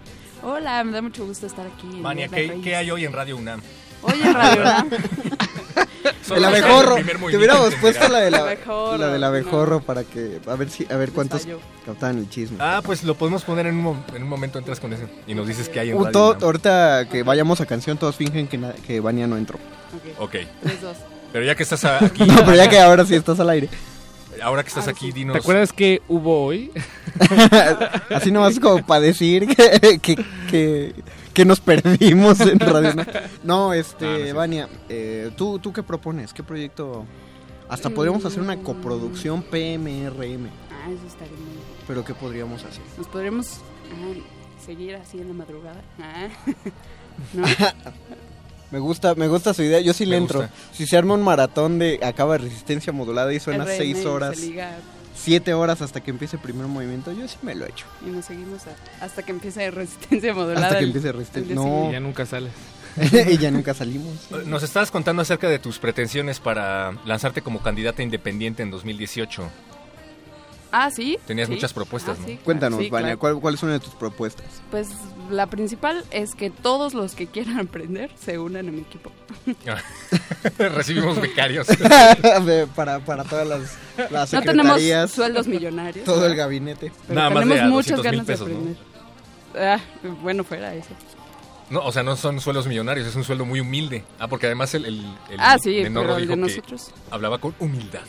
Hola, 0.43 0.83
me 0.85 0.93
da 0.93 1.03
mucho 1.03 1.27
gusto 1.27 1.47
estar 1.47 1.67
aquí. 1.67 2.01
Vania, 2.01 2.25
Isla 2.25 2.37
¿qué, 2.39 2.47
Raíz. 2.49 2.65
qué 2.65 2.77
hay 2.77 2.91
hoy 2.91 3.05
en 3.05 3.13
Radio 3.13 3.37
UNAM? 3.37 3.61
Hoy 4.03 4.21
en 4.25 4.35
Radio 4.35 4.61
UNAM. 4.63 4.91
El 6.35 6.45
abejorro. 6.45 6.95
Te 7.31 7.37
hubiéramos 7.37 7.75
puesto 7.77 8.09
la 8.09 8.21
de 8.21 8.31
la, 8.31 8.39
Abejorro, 8.39 8.97
la 8.99 9.09
del 9.09 9.21
no. 9.21 9.27
abejorro 9.27 9.81
para 9.81 10.05
que 10.05 10.39
a 10.47 10.55
ver 10.55 10.71
si 10.71 10.87
a 10.91 10.97
ver 10.97 11.11
cuántos 11.11 11.47
captaban 11.85 12.19
el 12.19 12.29
chisme. 12.31 12.57
Ah, 12.61 12.81
pues 12.85 13.03
lo 13.03 13.15
podemos 13.17 13.43
poner 13.43 13.67
en 13.67 13.85
un, 13.85 14.03
en 14.15 14.23
un 14.23 14.29
momento, 14.29 14.59
entras 14.59 14.79
con 14.79 14.93
eso 14.93 15.03
y 15.27 15.35
nos 15.35 15.49
dices 15.49 15.69
que 15.69 15.81
hay 15.81 15.91
en 15.91 15.97
Uh, 15.97 16.05
Radio 16.05 16.13
todo- 16.13 16.31
UNAM. 16.31 16.45
ahorita 16.45 17.09
que 17.11 17.23
vayamos 17.25 17.61
a 17.61 17.67
canción 17.67 17.99
todos 17.99 18.15
fingen 18.17 18.47
que, 18.47 18.59
na- 18.59 18.73
que 18.87 19.01
Vania 19.01 19.27
no 19.27 19.37
entró. 19.37 19.59
Ok, 20.19 20.37
dos. 20.81 20.97
pero 21.33 21.45
ya 21.45 21.55
que 21.57 21.65
estás 21.65 21.85
aquí, 22.03 22.25
No, 22.25 22.37
pero 22.45 22.55
ya 22.55 22.69
que 22.69 22.79
ahora 22.79 23.05
sí 23.05 23.17
estás 23.17 23.41
al 23.41 23.51
aire. 23.51 23.69
ahora 24.41 24.63
que 24.63 24.69
estás 24.69 24.87
aquí, 24.87 25.11
dinos... 25.11 25.35
¿Te 25.35 25.41
acuerdas 25.41 25.73
que 25.73 26.01
hubo 26.09 26.45
hoy? 26.47 26.71
Así 28.15 28.31
nomás 28.31 28.59
como 28.61 28.87
para 28.87 29.01
decir 29.01 29.49
que, 29.49 29.99
que, 30.01 30.17
que, 30.49 30.95
que 31.33 31.45
nos 31.45 31.61
perdimos 31.61 32.41
en 32.41 32.59
Radio. 32.61 32.93
No, 33.43 33.73
este, 33.73 34.07
Ah, 34.07 34.33
no. 34.33 34.35
Vania, 34.35 34.69
eh, 34.89 35.31
¿tú, 35.37 35.59
¿tú 35.59 35.73
qué 35.73 35.83
propones? 35.83 36.33
¿Qué 36.33 36.43
proyecto? 36.43 37.05
Hasta 37.69 37.89
podríamos 37.91 38.25
hacer 38.25 38.41
una 38.41 38.57
coproducción 38.57 39.43
PMRM. 39.43 40.49
Ah, 40.71 40.91
eso 40.91 41.07
estaría 41.07 41.37
muy 41.37 41.53
bien. 41.53 41.65
Pero 41.87 42.05
¿qué 42.05 42.15
podríamos 42.15 42.65
hacer? 42.65 42.83
Nos 42.99 43.07
podremos 43.07 43.47
ah, 43.93 44.65
seguir 44.65 44.97
así 44.97 45.21
en 45.21 45.29
la 45.29 45.35
madrugada. 45.35 45.81
Ah. 46.01 46.29
¿No? 47.35 47.47
Me 48.71 48.79
gusta, 48.79 49.15
me 49.17 49.27
gusta 49.27 49.53
su 49.53 49.63
idea, 49.63 49.81
yo 49.81 49.93
sí 49.93 50.05
le 50.05 50.13
Me 50.13 50.17
entro. 50.19 50.41
gusta. 50.43 50.55
Si 50.73 50.87
se 50.87 50.97
arma 50.97 51.15
un 51.15 51.23
maratón 51.23 51.79
de 51.81 51.99
acaba 52.03 52.39
resistencia 52.39 52.93
modulada 52.93 53.33
y 53.35 53.41
suena 53.41 53.65
RM, 53.65 53.71
seis 53.77 53.99
se 53.99 54.07
horas, 54.09 54.39
liga 54.39 54.77
siete 55.15 55.55
horas 55.55 55.83
hasta 55.83 56.01
que 56.03 56.11
empiece 56.11 56.37
el 56.37 56.43
primer 56.43 56.67
movimiento, 56.67 57.13
yo 57.13 57.27
sí 57.29 57.37
me 57.43 57.55
lo 57.55 57.67
echo. 57.67 57.87
y 58.07 58.11
nos 58.11 58.25
seguimos 58.25 58.63
a- 58.67 59.05
hasta 59.05 59.23
que 59.23 59.33
empiece 59.33 59.71
resistencia 59.71 60.33
modulada. 60.35 60.67
Hasta 60.67 60.79
que 60.79 60.85
empiece 60.85 61.13
resistencia. 61.13 61.55
No, 61.55 61.63
siguiente. 61.63 61.93
Ya 61.93 62.01
nunca 62.01 62.27
sales. 62.27 62.53
y 63.31 63.39
ya 63.39 63.51
nunca 63.51 63.73
salimos. 63.75 64.31
Nos 64.47 64.63
estabas 64.63 64.91
contando 64.91 65.23
acerca 65.23 65.49
de 65.49 65.59
tus 65.59 65.79
pretensiones 65.79 66.41
para 66.41 66.93
lanzarte 67.05 67.41
como 67.43 67.61
candidata 67.63 68.03
independiente 68.03 68.63
en 68.63 68.71
2018. 68.71 69.49
Ah, 70.73 70.91
sí. 70.91 71.19
Tenías 71.27 71.49
sí. 71.49 71.55
muchas 71.55 71.73
propuestas, 71.73 72.17
Ah, 72.17 72.21
¿no? 72.21 72.27
sí, 72.27 72.33
claro. 72.35 72.45
Cuéntanos, 72.45 72.79
Sí, 72.81 72.91
Vania, 72.91 73.07
claro. 73.09 73.19
¿cuál, 73.19 73.41
¿cuál 73.41 73.55
es 73.55 73.63
una 73.63 73.73
de 73.73 73.81
tus 73.81 73.95
propuestas? 73.95 74.47
Pues 74.71 74.89
la 75.31 75.47
principal 75.49 76.05
es 76.11 76.35
que 76.35 76.51
todos 76.51 76.95
los 76.95 77.15
que 77.15 77.27
quieran 77.27 77.59
aprender 77.69 78.11
se 78.17 78.39
unan 78.39 78.69
a 78.69 78.73
mi 78.73 78.81
equipo. 78.83 79.11
Recibimos 80.59 81.21
becarios. 81.21 81.67
De- 82.47 82.67
para, 82.75 83.01
para 83.01 83.25
todas 83.25 83.47
las, 83.47 84.11
las 84.11 84.33
No 84.33 84.43
tenemos 84.43 84.81
sueldos 85.11 85.47
millonarios. 85.47 86.05
todo 86.05 86.27
el 86.27 86.35
gabinete. 86.37 86.93
Pero 87.07 87.19
Nada 87.19 87.31
más 87.31 87.45
de 87.45 87.51
tenemos 87.55 87.71
muchas 87.73 87.97
200,000 87.99 88.05
ganas 88.13 88.27
pesos, 88.27 88.47
de 88.49 88.55
¿no? 88.55 88.61
aprender. 88.61 88.91
Ah, 89.57 89.81
bueno, 90.23 90.45
fuera 90.45 90.75
eso. 90.75 90.91
No, 91.69 91.81
o 91.85 91.93
sea, 91.93 92.03
no 92.03 92.17
son 92.17 92.41
sueldos 92.41 92.67
millonarios, 92.67 93.07
es 93.07 93.15
un 93.15 93.23
sueldo 93.25 93.45
muy 93.45 93.61
humilde. 93.61 94.05
Ah, 94.19 94.27
porque 94.29 94.47
además 94.47 94.75
el, 94.75 94.85
el, 94.87 94.99
el 95.31 95.37
Ah, 95.39 95.57
sí, 95.61 95.81
menor 95.83 96.05
pero 96.05 96.17
el 96.17 96.23
dijo 96.23 96.37
de 96.37 96.43
que 96.43 96.49
nosotros. 96.59 96.91
hablaba 97.11 97.39
con 97.39 97.55
humildad. 97.61 98.01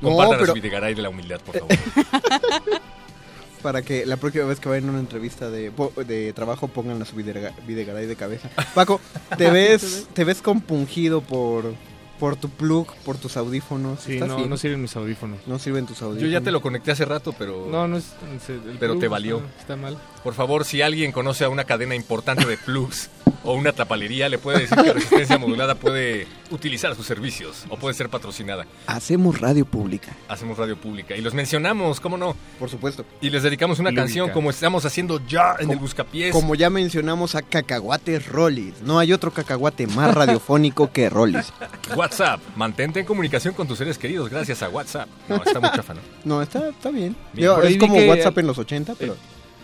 No, 0.00 0.08
Compártanos 0.10 0.38
pero- 0.40 0.46
su 0.52 0.54
Videgaray 0.54 0.94
de 0.94 1.02
la 1.02 1.08
humildad, 1.10 1.40
por 1.40 1.58
favor. 1.58 1.76
Para 3.62 3.82
que 3.82 4.06
la 4.06 4.16
próxima 4.16 4.46
vez 4.46 4.58
que 4.58 4.70
vayan 4.70 4.88
a 4.88 4.92
una 4.92 5.00
entrevista 5.00 5.50
de, 5.50 6.32
trabajo 6.34 6.68
pongan 6.68 7.02
a 7.02 7.04
su 7.04 7.14
videga- 7.14 7.52
Videgaray 7.66 8.06
de 8.06 8.16
cabeza. 8.16 8.48
Paco, 8.74 9.00
¿te 9.36 9.50
ves, 9.52 10.08
te 10.14 10.24
ves 10.24 10.40
compungido 10.40 11.20
por, 11.20 11.74
por 12.18 12.36
tu 12.36 12.48
plug, 12.48 12.86
por 13.04 13.18
tus 13.18 13.36
audífonos? 13.36 14.00
Sí, 14.00 14.14
¿Estás 14.14 14.28
no, 14.28 14.36
bien? 14.38 14.48
no 14.48 14.56
sirven 14.56 14.80
mis 14.80 14.96
audífonos. 14.96 15.40
No 15.46 15.58
sirven 15.58 15.84
tus 15.84 16.00
audífonos. 16.00 16.22
Yo 16.22 16.28
ya 16.30 16.40
te 16.40 16.50
lo 16.50 16.62
conecté 16.62 16.92
hace 16.92 17.04
rato, 17.04 17.34
pero... 17.38 17.66
No, 17.70 17.86
no 17.86 17.98
es. 17.98 18.06
el 18.48 18.78
Pero 18.80 18.98
te 18.98 19.08
valió. 19.08 19.36
Está, 19.40 19.60
está 19.60 19.76
mal. 19.76 19.98
Por 20.24 20.32
favor, 20.32 20.64
si 20.64 20.80
alguien 20.80 21.12
conoce 21.12 21.44
a 21.44 21.50
una 21.50 21.64
cadena 21.64 21.94
importante 21.94 22.46
de 22.46 22.56
plugs 22.56 23.10
o 23.44 23.54
una 23.54 23.72
tapalería, 23.72 24.28
le 24.28 24.38
puede 24.38 24.60
decir 24.60 24.76
que 24.78 24.92
Resistencia 24.92 25.38
Modulada 25.38 25.74
puede 25.74 26.26
utilizar 26.50 26.94
sus 26.94 27.06
servicios 27.06 27.64
o 27.68 27.76
puede 27.76 27.94
ser 27.94 28.08
patrocinada. 28.08 28.66
Hacemos 28.86 29.40
radio 29.40 29.64
pública. 29.64 30.14
Hacemos 30.28 30.58
radio 30.58 30.76
pública 30.76 31.16
y 31.16 31.20
los 31.20 31.32
mencionamos, 31.34 32.00
¿cómo 32.00 32.16
no? 32.16 32.34
Por 32.58 32.68
supuesto. 32.70 33.04
Y 33.20 33.30
les 33.30 33.42
dedicamos 33.42 33.78
una 33.78 33.90
Lúdica. 33.90 34.02
canción 34.02 34.30
como 34.30 34.50
estamos 34.50 34.84
haciendo 34.84 35.20
ya 35.26 35.52
en 35.58 35.66
Como- 35.66 35.72
el 35.74 35.78
Buscapiés. 35.78 36.32
Como 36.32 36.54
ya 36.54 36.70
mencionamos 36.70 37.34
a 37.34 37.42
Cacahuates 37.42 38.26
Rollis. 38.28 38.82
No 38.82 38.98
hay 38.98 39.12
otro 39.12 39.30
cacahuate 39.32 39.86
más 39.86 40.14
radiofónico 40.14 40.92
que 40.92 41.08
Rollis. 41.08 41.52
WhatsApp, 41.96 42.40
mantente 42.56 43.00
en 43.00 43.06
comunicación 43.06 43.54
con 43.54 43.66
tus 43.66 43.78
seres 43.78 43.96
queridos 43.98 44.28
gracias 44.28 44.62
a 44.62 44.68
WhatsApp. 44.68 45.08
No, 45.28 45.36
está 45.36 45.60
muy 45.60 45.70
chafa, 45.70 45.94
¿no? 45.94 46.00
No, 46.24 46.42
está, 46.42 46.68
está 46.68 46.90
bien. 46.90 47.16
Yo- 47.34 47.62
es 47.62 47.76
como 47.78 47.94
que- 47.94 48.08
WhatsApp 48.08 48.38
en 48.38 48.46
los 48.46 48.58
80, 48.58 48.94
pero... 48.98 49.14
Eh, 49.14 49.16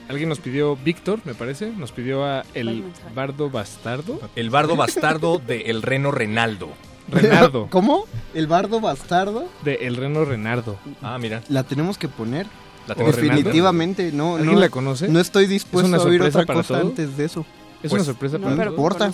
Alguien 0.09 0.29
nos 0.29 0.39
pidió, 0.39 0.77
Víctor, 0.77 1.21
me 1.25 1.35
parece, 1.35 1.71
nos 1.71 1.91
pidió 1.91 2.25
a 2.25 2.45
el 2.55 2.85
bardo 3.15 3.51
bastardo. 3.51 4.21
El 4.37 4.51
bardo 4.51 4.77
bastardo 4.77 5.39
de 5.45 5.63
El 5.63 5.83
Reno 5.83 6.11
Renaldo. 6.13 6.69
Renardo. 7.09 7.67
¿Cómo? 7.71 8.05
¿El 8.35 8.47
bardo 8.47 8.81
bastardo? 8.81 9.49
de 9.65 9.75
El 9.83 9.97
Reno 9.97 10.25
Renardo. 10.25 10.79
Ah, 11.03 11.19
mira. 11.19 11.43
La 11.49 11.65
tenemos 11.65 11.99
que 11.99 12.09
poner. 12.09 12.47
La 12.87 12.95
¿O 12.95 12.97
tengo 12.97 13.11
Renaldo? 13.11 13.35
Definitivamente, 13.37 14.13
no. 14.13 14.37
¿Alguien 14.37 14.55
no, 14.55 14.61
la 14.61 14.69
conoce? 14.69 15.09
No 15.09 15.19
estoy 15.19 15.47
dispuesto 15.47 15.89
una 15.89 15.99
a 15.99 16.03
oír 16.03 16.23
otra 16.23 16.47
para 16.47 16.61
cosa 16.61 16.75
todos? 16.75 16.91
antes 16.91 17.17
de 17.17 17.25
eso. 17.25 17.45
Es 17.83 17.91
Pues, 17.91 17.93
una 18.03 18.05
sorpresa 18.05 18.39
No, 18.39 18.45
para, 18.45 18.57
pero 18.57 18.71
importa. 18.71 19.13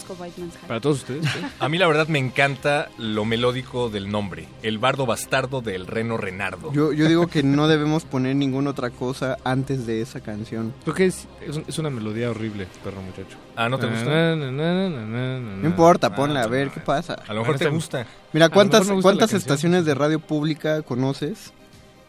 para 0.69 0.81
todos 0.81 0.99
ustedes. 0.99 1.25
¿eh? 1.27 1.29
A 1.59 1.69
mí 1.69 1.79
la 1.79 1.87
verdad 1.89 2.07
me 2.09 2.19
encanta 2.21 2.89
lo 2.97 3.25
melódico 3.25 3.91
del 3.91 4.09
nombre. 4.11 4.47
El 4.63 4.79
bardo 4.79 5.05
bastardo 5.05 5.61
del 5.61 5.87
Reno 5.87 6.17
Renardo. 6.17 6.73
Yo, 6.73 6.93
yo 6.93 7.09
digo 7.09 7.27
que 7.27 7.43
no 7.43 7.67
debemos 7.69 8.05
poner 8.05 8.37
ninguna 8.37 8.71
otra 8.71 8.91
cosa 8.91 9.37
antes 9.45 9.85
de 9.85 10.01
esa 10.01 10.21
canción. 10.21 10.73
Creo 10.85 10.95
que 10.95 11.07
es, 11.07 11.27
es, 11.47 11.57
un- 11.57 11.65
es 11.67 11.79
una 11.79 11.91
melodía 11.91 12.31
horrible, 12.31 12.67
perro 12.85 13.03
muchacho. 13.03 13.37
Ah, 13.57 13.69
¿no 13.69 13.79
te 13.79 13.87
gusta? 13.89 14.05
Na, 14.05 14.37
na, 14.37 14.51
na, 14.51 15.39
No 15.41 15.67
importa, 15.69 16.15
ponla 16.15 16.43
a 16.43 16.47
ver 16.47 16.71
qué 16.71 16.81
pasa. 16.81 17.15
A 17.27 17.35
lo 17.35 17.41
mejor 17.41 17.59
te 17.59 17.69
gusta. 17.69 18.07
Mira, 18.33 18.49
¿cuántas, 18.49 18.89
gusta 18.89 19.03
cuántas 19.03 19.33
estaciones 19.35 19.85
de 19.85 19.95
radio 19.95 20.21
pública 20.21 20.83
conoces 20.83 21.53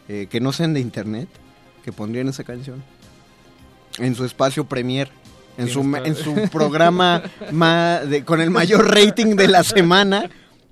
eh, 0.08 0.28
que 0.30 0.40
no 0.40 0.52
sean 0.52 0.72
de 0.72 0.80
internet 0.80 1.28
que 1.84 1.92
pondrían 1.92 2.28
esa 2.28 2.44
canción? 2.44 2.82
En 3.98 4.14
su 4.14 4.24
espacio 4.24 4.64
premier. 4.64 5.10
En 5.56 5.68
su, 5.68 5.80
en 6.04 6.16
su 6.16 6.48
programa 6.50 7.22
de- 8.06 8.24
con 8.24 8.40
el 8.40 8.50
mayor 8.50 8.92
rating 8.92 9.36
de 9.36 9.48
la 9.48 9.62
semana, 9.62 10.28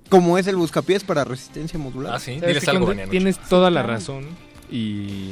como 0.09 0.37
es 0.37 0.47
el 0.47 0.55
Buscapiés 0.57 1.03
para 1.03 1.23
resistencia 1.23 1.79
modular. 1.79 2.15
Ah, 2.15 2.19
sí. 2.19 2.33
¿Sabes 2.39 2.47
Diles 2.55 2.67
algo? 2.67 2.87
Vania. 2.87 3.07
Tienes 3.07 3.39
toda 3.39 3.71
la 3.71 3.81
razón 3.83 4.25
y, 4.69 5.31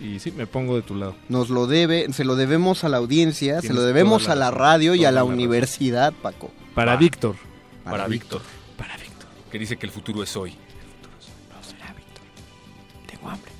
y 0.00 0.18
sí, 0.20 0.30
me 0.32 0.46
pongo 0.46 0.76
de 0.76 0.82
tu 0.82 0.94
lado. 0.94 1.16
Nos 1.28 1.48
lo 1.48 1.66
debe, 1.66 2.12
se 2.12 2.24
lo 2.24 2.36
debemos 2.36 2.84
a 2.84 2.88
la 2.90 2.98
audiencia, 2.98 3.60
se 3.62 3.72
lo 3.72 3.82
debemos 3.82 4.28
a 4.28 4.34
la 4.34 4.50
radio 4.50 4.94
y 4.94 5.04
a 5.04 5.10
la, 5.10 5.12
la 5.12 5.20
razón. 5.22 5.34
universidad, 5.34 6.12
Paco. 6.12 6.50
Para. 6.74 6.96
Víctor. 6.96 7.36
Para 7.84 8.06
Víctor. 8.06 8.42
Para 8.76 8.96
Víctor. 8.96 9.28
Que 9.50 9.58
dice 9.58 9.76
que 9.76 9.86
el 9.86 9.92
futuro 9.92 10.22
es 10.22 10.36
hoy. 10.36 10.50
No 10.52 11.68
será, 11.68 11.92
Víctor. 11.94 12.22
Tengo 13.10 13.28
hambre. 13.30 13.51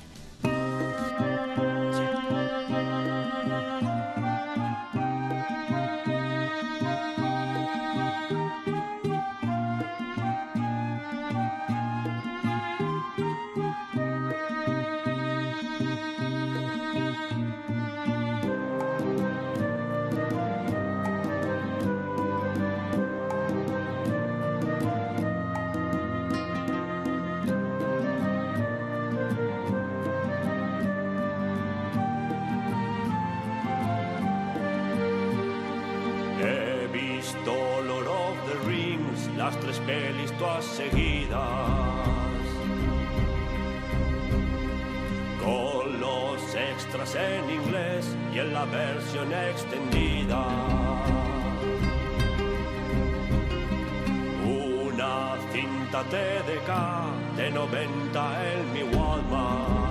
seguidas. 40.73 41.39
Con 45.43 45.99
los 45.99 46.55
extras 46.55 47.15
en 47.15 47.49
inglés 47.59 48.15
y 48.33 48.39
en 48.39 48.53
la 48.53 48.65
versión 48.65 49.31
extendida. 49.33 50.43
Una 54.45 55.35
cinta 55.51 56.03
TDK 56.13 56.71
de 57.37 57.51
90 57.51 58.51
en 58.53 58.73
mi 58.73 58.83
Walmart. 58.95 59.83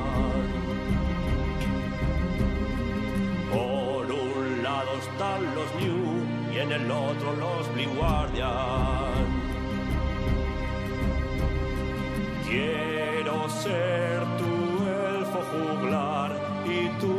Por 3.53 4.11
un 4.11 4.63
lado 4.65 4.91
están 4.99 5.55
los 5.55 5.75
New 5.81 6.53
y 6.53 6.59
en 6.59 6.73
el 6.73 6.91
otro 6.91 7.37
los 7.37 7.73
Blink 7.73 7.95
Guardians. 7.97 9.02
Ser 13.61 14.21
tu 14.39 14.53
elfo 15.09 15.41
juglar 15.53 16.31
y 16.65 16.89
tú 17.01 17.17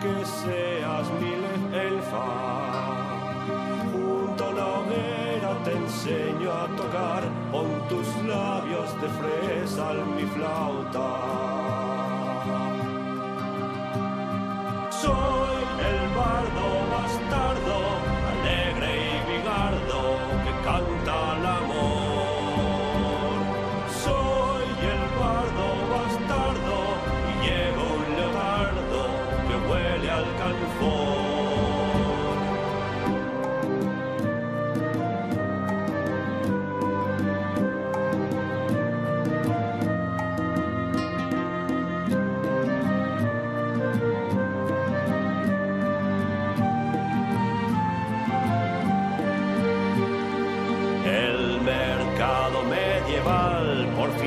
que 0.00 0.24
seas 0.24 1.06
mi 1.20 1.32
elfa. 1.76 2.26
Junto 3.92 4.48
a 4.48 4.52
la 4.52 4.66
hoguera 4.78 5.50
te 5.64 5.72
enseño 5.72 6.50
a 6.52 6.66
tocar 6.76 7.22
con 7.50 7.68
tus 7.88 8.08
labios 8.24 8.88
de 9.00 9.08
fresa 9.20 9.92
mi 10.16 10.24
flauta. 10.34 11.08
Soy 14.90 15.62
el 15.90 16.00
bardo 16.16 16.66
bastardo, 16.94 17.78
alegre 18.32 18.90
y 19.08 19.32
bigardo 19.32 20.00
que 20.44 20.52
canta 20.64 21.31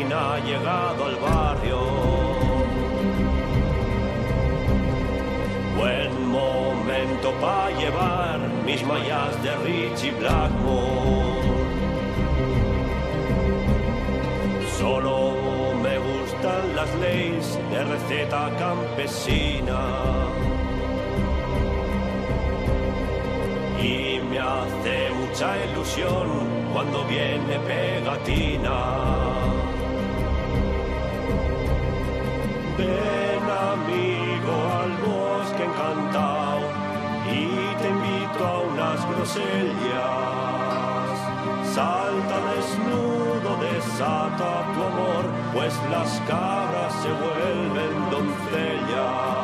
ha 0.04 0.40
llegado 0.40 1.06
al 1.06 1.16
barrio. 1.16 1.80
Buen 5.78 6.28
momento 6.30 7.32
para 7.40 7.72
llevar 7.72 8.40
mis 8.66 8.86
mallas 8.86 9.42
de 9.42 9.56
Richie 9.64 10.12
Blackmore. 10.12 11.46
Solo 14.78 15.32
me 15.82 15.98
gustan 15.98 16.76
las 16.76 16.94
leyes 16.96 17.58
de 17.72 17.84
receta 17.86 18.52
campesina. 18.60 19.80
Y 23.82 24.20
me 24.30 24.40
hace 24.40 25.10
mucha 25.12 25.56
ilusión 25.66 26.28
cuando 26.74 27.06
viene 27.06 27.60
pegatina. 27.60 29.05
Grosellas. 39.16 40.26
Salta 41.74 42.38
desnudo, 42.52 43.58
desata 43.60 44.52
tu 44.74 44.80
amor, 44.84 45.26
pues 45.54 45.74
las 45.92 46.20
cabras 46.28 46.94
se 47.02 47.10
vuelven 47.10 48.10
doncellas. 48.12 49.35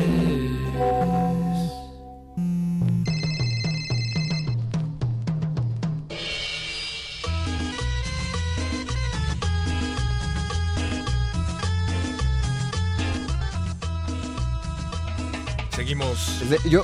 Seguimos 15.75 16.41
De- 16.49 16.59
yo, 16.69 16.83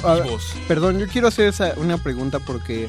perdón, 0.66 0.98
yo 0.98 1.06
quiero 1.08 1.28
hacer 1.28 1.48
esa, 1.48 1.74
una 1.76 1.98
pregunta 1.98 2.38
porque 2.40 2.88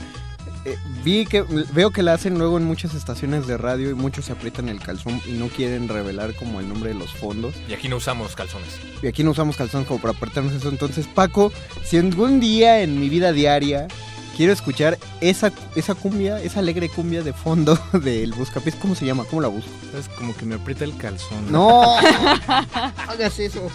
eh, 0.66 0.78
vi 1.03 1.26
que 1.26 1.41
veo 1.74 1.91
que 1.91 2.03
la 2.03 2.14
hacen 2.14 2.38
luego 2.38 2.57
en 2.57 2.66
muchas 2.66 2.93
estaciones 2.93 3.47
de 3.47 3.57
radio 3.57 3.89
y 3.89 3.93
muchos 3.93 4.26
se 4.26 4.34
aprietan 4.34 4.70
el 4.70 4.80
calzón 4.80 5.22
y 5.26 5.32
no 5.32 5.47
quieren 5.47 5.88
revelar 5.88 6.36
como 6.36 6.60
el 6.60 6.68
nombre 6.68 6.93
de 6.93 6.99
los 6.99 7.14
fondos. 7.14 7.55
Y 7.68 7.74
aquí 7.74 7.88
no 7.88 7.97
usamos 7.97 8.36
calzones. 8.36 8.80
Y 9.01 9.07
aquí 9.07 9.24
no 9.24 9.32
usamos 9.32 9.55
calzón 9.55 9.86
como 9.86 10.01
para 10.01 10.14
apretarnos 10.14 10.53
eso. 10.53 10.70
Entonces, 10.70 11.07
Paco, 11.07 11.51
si 11.84 11.97
algún 11.97 12.39
día 12.39 12.82
en 12.82 12.99
mi 12.99 13.10
vida 13.10 13.32
diaria 13.32 13.88
quiero 14.36 14.53
escuchar 14.53 14.97
esa, 15.22 15.51
esa 15.76 15.95
cumbia, 15.95 16.41
esa 16.41 16.60
alegre 16.60 16.89
cumbia 16.89 17.24
de 17.24 17.34
fondo 17.34 17.80
del 17.93 18.34
Buscapiés, 18.34 18.76
¿cómo 18.76 18.95
se 18.95 19.05
llama? 19.05 19.26
¿Cómo 19.26 19.41
la 19.41 19.47
busco? 19.47 19.70
Es 19.97 20.10
como 20.10 20.36
que 20.36 20.45
me 20.45 20.55
aprieta 20.55 20.84
el 20.84 20.95
calzón. 20.97 21.51
No, 21.51 21.97
hagas 23.07 23.39
eso. 23.39 23.70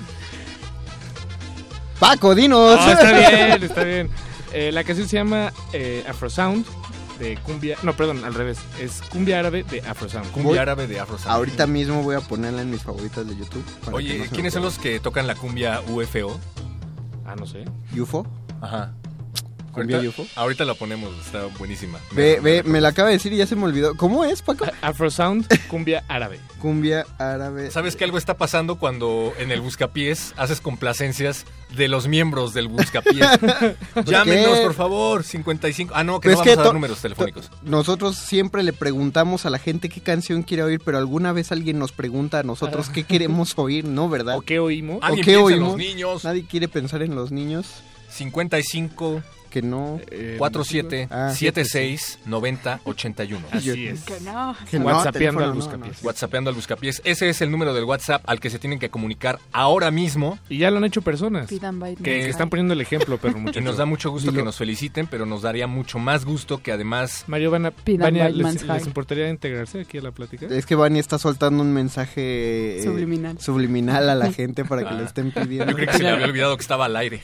Paco, 1.98 2.34
dinos. 2.34 2.76
No, 2.76 2.92
está 2.92 3.12
bien, 3.12 3.62
está 3.62 3.84
bien. 3.84 4.10
Eh, 4.54 4.70
la 4.72 4.84
canción 4.84 5.08
se 5.08 5.16
llama 5.16 5.52
eh, 5.72 6.04
Afrosound 6.08 6.64
de 7.18 7.36
cumbia. 7.38 7.76
No, 7.82 7.92
perdón, 7.94 8.24
al 8.24 8.34
revés. 8.34 8.58
Es 8.80 9.02
cumbia 9.02 9.38
árabe 9.40 9.64
de 9.64 9.80
Afrosound. 9.80 10.30
Cumbia 10.30 10.62
árabe 10.62 10.86
de 10.86 11.00
Afro 11.00 11.18
Sound. 11.18 11.34
Ahorita 11.36 11.66
mismo 11.66 12.02
voy 12.02 12.16
a 12.16 12.20
ponerla 12.20 12.62
en 12.62 12.70
mis 12.70 12.82
favoritas 12.82 13.26
de 13.26 13.36
YouTube. 13.36 13.64
para 13.80 13.90
que 13.90 13.96
Oye, 13.96 14.18
no 14.18 14.24
¿quiénes 14.30 14.52
son 14.52 14.62
los 14.62 14.78
que 14.78 15.00
tocan 15.00 15.26
la 15.26 15.34
cumbia 15.34 15.80
UFO? 15.88 16.38
Ah, 17.26 17.34
no 17.36 17.46
sé. 17.46 17.64
¿UFO? 17.98 18.26
Ajá. 18.60 18.92
¿Cumbia 19.74 19.96
Ahorita, 19.96 20.22
UFO? 20.22 20.26
ahorita 20.36 20.64
la 20.64 20.74
ponemos, 20.74 21.10
está 21.26 21.46
buenísima. 21.58 21.98
Ve, 22.12 22.38
ve, 22.42 22.62
me 22.62 22.80
la 22.80 22.88
acaba 22.88 23.08
de 23.08 23.14
decir 23.16 23.32
y 23.32 23.36
ya 23.36 23.46
se 23.46 23.56
me 23.56 23.64
olvidó. 23.64 23.96
¿Cómo 23.96 24.24
es, 24.24 24.40
Paco? 24.42 24.64
Afrosound, 24.80 25.46
cumbia 25.68 26.04
árabe. 26.08 26.40
Cumbia 26.60 27.04
árabe. 27.18 27.70
¿Sabes 27.70 27.96
que 27.96 28.04
algo 28.04 28.16
está 28.18 28.36
pasando 28.36 28.76
cuando 28.76 29.32
en 29.38 29.50
el 29.50 29.60
Buscapiés 29.60 30.32
haces 30.36 30.60
complacencias 30.60 31.44
de 31.76 31.88
los 31.88 32.06
miembros 32.08 32.54
del 32.54 32.68
Buscapiés? 32.68 33.26
Llámenos, 34.06 34.58
por 34.60 34.74
favor, 34.74 35.24
55. 35.24 35.92
Ah, 35.94 36.04
no, 36.04 36.20
que 36.20 36.28
Pues 36.28 36.38
no 36.38 36.44
que 36.44 36.50
vamos 36.50 36.60
a 36.60 36.64
dar 36.64 36.74
números 36.74 37.00
telefónicos. 37.00 37.50
Nosotros 37.62 38.16
siempre 38.16 38.62
le 38.62 38.72
preguntamos 38.72 39.44
a 39.46 39.50
la 39.50 39.58
gente 39.58 39.88
qué 39.88 40.00
canción 40.00 40.42
quiere 40.42 40.62
oír, 40.62 40.80
pero 40.84 40.98
alguna 40.98 41.32
vez 41.32 41.52
alguien 41.52 41.78
nos 41.78 41.92
pregunta 41.92 42.38
a 42.38 42.42
nosotros 42.42 42.88
qué 42.90 43.04
queremos 43.04 43.54
oír, 43.58 43.84
¿no? 43.84 44.08
¿Verdad? 44.08 44.36
¿O 44.38 44.42
qué 44.42 44.58
oímos? 44.58 44.98
¿O 45.02 45.04
Alguien 45.04 45.24
qué 45.24 45.32
piensa 45.32 45.40
en 45.48 45.54
oímos? 45.54 45.68
los 45.70 45.78
niños. 45.78 46.24
Nadie 46.24 46.44
quiere 46.46 46.68
pensar 46.68 47.02
en 47.02 47.14
los 47.14 47.30
niños. 47.32 47.66
55 48.10 49.22
Que 49.54 49.62
no. 49.62 50.00
Eh, 50.10 50.34
47 50.36 51.06
Ah, 51.12 51.30
76 51.32 52.18
90 52.26 52.80
81. 52.82 53.46
Así 53.52 53.86
es. 53.86 54.02
Que 54.02 54.18
no. 54.22 54.56
Que 54.68 54.80
no, 54.80 54.86
WhatsAppeando 54.86 55.44
al 55.44 55.50
no, 55.50 55.54
Buscapiés. 55.54 56.02
WhatsAppeando 56.02 56.50
al 56.50 56.56
Buscapiés. 56.56 57.00
Ese 57.04 57.28
es 57.28 57.40
el 57.40 57.52
número 57.52 57.72
del 57.72 57.84
WhatsApp 57.84 58.22
al 58.26 58.40
que 58.40 58.50
se 58.50 58.58
tienen 58.58 58.80
que 58.80 58.90
comunicar 58.90 59.38
ahora 59.52 59.92
mismo. 59.92 60.40
Y 60.48 60.58
ya 60.58 60.72
lo 60.72 60.78
han 60.78 60.84
hecho 60.84 61.02
personas. 61.02 61.48
Pidan 61.48 61.78
Que 61.78 61.84
mensaje. 61.86 62.28
están 62.30 62.50
poniendo 62.50 62.74
el 62.74 62.80
ejemplo, 62.80 63.16
pero 63.22 63.38
Y 63.38 63.40
muchachos. 63.42 63.62
nos 63.62 63.76
da 63.76 63.84
mucho 63.84 64.10
gusto 64.10 64.32
Dilo. 64.32 64.42
que 64.42 64.44
nos 64.46 64.56
feliciten, 64.56 65.06
pero 65.06 65.24
nos 65.24 65.42
daría 65.42 65.68
mucho 65.68 66.00
más 66.00 66.24
gusto 66.24 66.60
que 66.60 66.72
además 66.72 67.22
Mario, 67.28 67.52
van 67.52 67.66
a, 67.66 67.70
Pidan 67.70 68.06
Vania, 68.06 68.28
¿les, 68.30 68.64
les 68.66 68.86
importaría 68.88 69.28
integrarse 69.28 69.82
aquí 69.82 69.98
a 69.98 70.02
la 70.02 70.10
plática? 70.10 70.46
Es 70.50 70.66
que 70.66 70.74
Vani 70.74 70.98
está 70.98 71.16
soltando 71.18 71.62
un 71.62 71.72
mensaje 71.72 72.80
eh, 72.80 72.82
Subliminal. 72.82 73.38
subliminal 73.38 74.10
a 74.10 74.16
la 74.16 74.32
gente 74.32 74.64
para 74.64 74.82
que 74.88 74.94
le 74.96 75.04
estén 75.04 75.30
pidiendo. 75.30 75.70
yo 75.70 75.76
creo 75.76 75.86
que 75.92 75.96
se 75.98 76.02
le 76.02 76.08
había 76.08 76.26
olvidado 76.32 76.56
que 76.56 76.62
estaba 76.62 76.86
al 76.86 76.96
aire. 76.96 77.22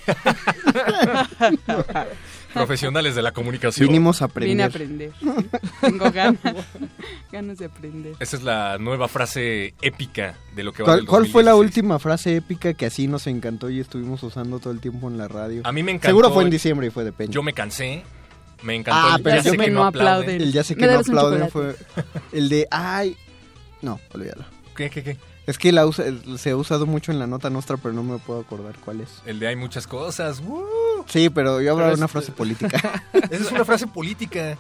Profesionales 2.55 3.15
de 3.15 3.23
la 3.23 3.33
comunicación. 3.33 3.87
Vinimos 3.89 4.23
a 4.23 4.27
Vine 4.27 4.63
a 4.63 4.67
aprender. 4.67 5.13
aprender. 5.15 5.51
Tengo 5.81 6.11
ganas, 6.11 6.41
ganas 7.33 7.59
de 7.59 7.67
aprender. 7.67 8.15
Esa 8.19 8.37
es 8.37 8.43
la 8.43 8.79
nueva 8.79 9.07
frase 9.09 9.75
épica 9.83 10.37
de 10.57 10.65
lo 10.65 10.73
que 10.73 10.83
va 10.83 10.87
¿Cuál, 10.87 10.99
del 11.01 11.07
cuál 11.07 11.27
fue 11.29 11.43
la 11.45 11.53
2016? 11.53 11.77
última 11.85 11.99
frase 11.99 12.37
épica 12.37 12.75
que 12.75 12.87
así 12.87 13.07
nos 13.07 13.27
encantó 13.27 13.71
y 13.71 13.79
estuvimos 13.81 14.23
usando 14.23 14.59
todo 14.59 14.73
el 14.73 14.81
tiempo 14.81 15.09
en 15.09 15.17
la 15.19 15.29
radio? 15.29 15.63
A 15.65 15.73
mí 15.73 15.83
me 15.83 15.93
encantó. 15.93 16.09
Seguro 16.09 16.33
fue 16.33 16.43
en 16.45 16.51
diciembre 16.51 16.87
y 16.89 16.91
fue 16.91 17.05
de 17.05 17.13
Peña. 17.13 17.31
Yo 17.31 17.43
me 17.43 17.53
cansé. 17.53 18.03
Me 18.63 18.75
encantó. 18.75 19.13
Ah, 19.13 19.15
el 19.17 19.23
pero 19.23 19.37
ya 19.37 19.43
yo 19.43 19.51
sé 19.53 19.57
me 19.59 19.65
que 19.67 19.71
no 19.71 19.85
aplauden. 19.85 20.41
El 20.43 20.53
ya 20.53 20.65
sé 20.65 20.75
que 20.75 20.87
Me 20.87 20.93
no 20.93 20.99
aplauden 20.99 21.49
fue 21.51 21.77
el 22.33 22.49
de 22.49 22.67
ay 22.71 23.17
no, 23.81 23.99
olvídalo. 24.13 24.45
¿Qué, 24.77 24.91
qué, 24.91 25.03
qué? 25.03 25.17
Es 25.47 25.57
que 25.57 25.73
la 25.73 25.87
usa- 25.87 26.05
se 26.37 26.51
ha 26.51 26.57
usado 26.57 26.85
mucho 26.87 27.11
en 27.11 27.19
la 27.19 27.27
nota 27.27 27.49
nuestra, 27.49 27.77
pero 27.79 27.95
no 27.95 28.03
me 28.03 28.19
puedo 28.19 28.41
acordar 28.41 28.77
cuál 28.85 29.01
es. 29.01 29.09
El 29.25 29.39
de 29.41 29.49
hay 29.49 29.57
muchas 29.57 29.87
cosas. 29.87 30.41
¡Woo! 30.41 30.63
Sí, 31.11 31.29
pero 31.31 31.61
yo 31.61 31.73
hablaba 31.73 31.91
de 31.91 31.97
una 31.97 32.09
frase 32.09 32.33
política. 32.33 33.03
Esa 33.13 33.45
es 33.45 33.51
una 33.53 33.65
frase 33.65 33.87
política. 33.87 34.57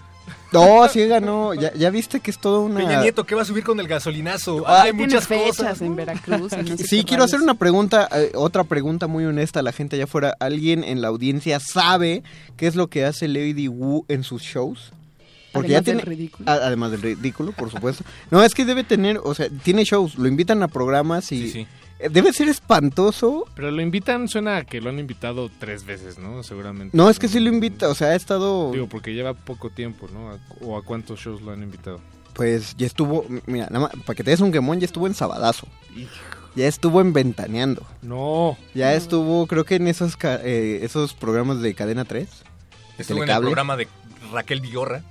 no, 0.52 0.88
sí 0.88 1.06
ganó. 1.06 1.54
Ya, 1.54 1.72
ya 1.74 1.90
viste 1.90 2.20
que 2.20 2.30
es 2.30 2.38
todo 2.38 2.60
una. 2.62 2.80
Peña 2.80 3.00
Nieto, 3.02 3.24
¿qué 3.24 3.34
va 3.34 3.42
a 3.42 3.44
subir 3.44 3.62
con 3.64 3.78
el 3.80 3.86
gasolinazo? 3.88 4.64
Ah, 4.66 4.82
hay 4.82 4.92
muchas 4.92 5.26
fechas 5.28 5.56
cosas. 5.58 5.80
en 5.80 5.94
Veracruz. 5.96 6.52
y 6.52 6.70
no 6.70 6.76
sé 6.76 6.84
Sí, 6.84 7.04
quiero 7.04 7.24
hacer 7.24 7.40
una 7.40 7.54
pregunta, 7.54 8.08
eh, 8.12 8.32
otra 8.34 8.64
pregunta 8.64 9.06
muy 9.06 9.24
honesta 9.24 9.60
a 9.60 9.62
la 9.62 9.72
gente 9.72 9.96
allá 9.96 10.04
afuera. 10.04 10.34
¿Alguien 10.40 10.82
en 10.84 11.00
la 11.02 11.08
audiencia 11.08 11.60
sabe 11.60 12.22
qué 12.56 12.66
es 12.66 12.74
lo 12.74 12.88
que 12.88 13.04
hace 13.04 13.28
Lady 13.28 13.68
Wu 13.68 14.04
en 14.08 14.24
sus 14.24 14.42
shows? 14.42 14.92
Porque 15.52 15.74
Además 15.74 15.84
ya 15.86 15.92
del 15.92 16.02
tiene, 16.04 16.16
ridículo. 16.16 16.48
a- 16.50 16.54
además 16.54 16.90
del 16.92 17.02
ridículo, 17.02 17.50
por 17.52 17.70
supuesto. 17.70 18.04
No, 18.30 18.42
es 18.44 18.54
que 18.54 18.64
debe 18.64 18.84
tener, 18.84 19.20
o 19.22 19.34
sea, 19.34 19.48
tiene 19.64 19.82
shows, 19.84 20.14
lo 20.16 20.28
invitan 20.28 20.62
a 20.62 20.68
programas 20.68 21.32
y 21.32 21.42
Sí, 21.42 21.50
sí. 21.50 21.66
Eh, 22.00 22.08
debe 22.10 22.32
ser 22.32 22.48
espantoso. 22.48 23.46
Pero 23.54 23.70
lo 23.70 23.82
invitan, 23.82 24.28
suena 24.28 24.58
a 24.58 24.64
que 24.64 24.80
lo 24.80 24.90
han 24.90 24.98
invitado 24.98 25.50
tres 25.58 25.84
veces, 25.84 26.18
¿no? 26.18 26.42
Seguramente. 26.42 26.96
No, 26.96 27.10
es 27.10 27.18
que 27.18 27.28
sí 27.28 27.40
lo 27.40 27.48
invita, 27.48 27.88
o 27.88 27.94
sea, 27.94 28.08
ha 28.08 28.14
estado, 28.14 28.72
Digo, 28.72 28.88
porque 28.88 29.14
lleva 29.14 29.34
poco 29.34 29.70
tiempo, 29.70 30.08
¿no? 30.12 30.38
¿O 30.60 30.76
a 30.76 30.82
cuántos 30.82 31.20
shows 31.20 31.42
lo 31.42 31.52
han 31.52 31.62
invitado? 31.62 32.00
pues 32.40 32.74
ya 32.76 32.86
estuvo, 32.86 33.26
mira, 33.46 33.66
nada 33.66 33.80
más, 33.80 33.90
para 34.06 34.16
que 34.16 34.24
te 34.24 34.30
des 34.30 34.40
un 34.40 34.52
quemón, 34.52 34.80
ya 34.80 34.86
estuvo 34.86 35.06
en 35.06 35.14
Sabadazo. 35.14 35.66
Ya 36.56 36.66
estuvo 36.66 37.00
en 37.00 37.12
Ventaneando. 37.12 37.86
No. 38.00 38.56
Ya 38.74 38.94
estuvo, 38.94 39.46
creo 39.46 39.64
que 39.64 39.76
en 39.76 39.86
esos 39.86 40.16
eh, 40.22 40.80
esos 40.82 41.12
programas 41.14 41.60
de 41.60 41.74
Cadena 41.74 42.04
3. 42.04 42.28
de 42.28 43.02
Estuvo 43.02 43.24
en 43.24 43.30
el 43.30 43.40
programa 43.40 43.76
de 43.76 43.88
Raquel 44.32 44.62
Vigorra, 44.62 45.02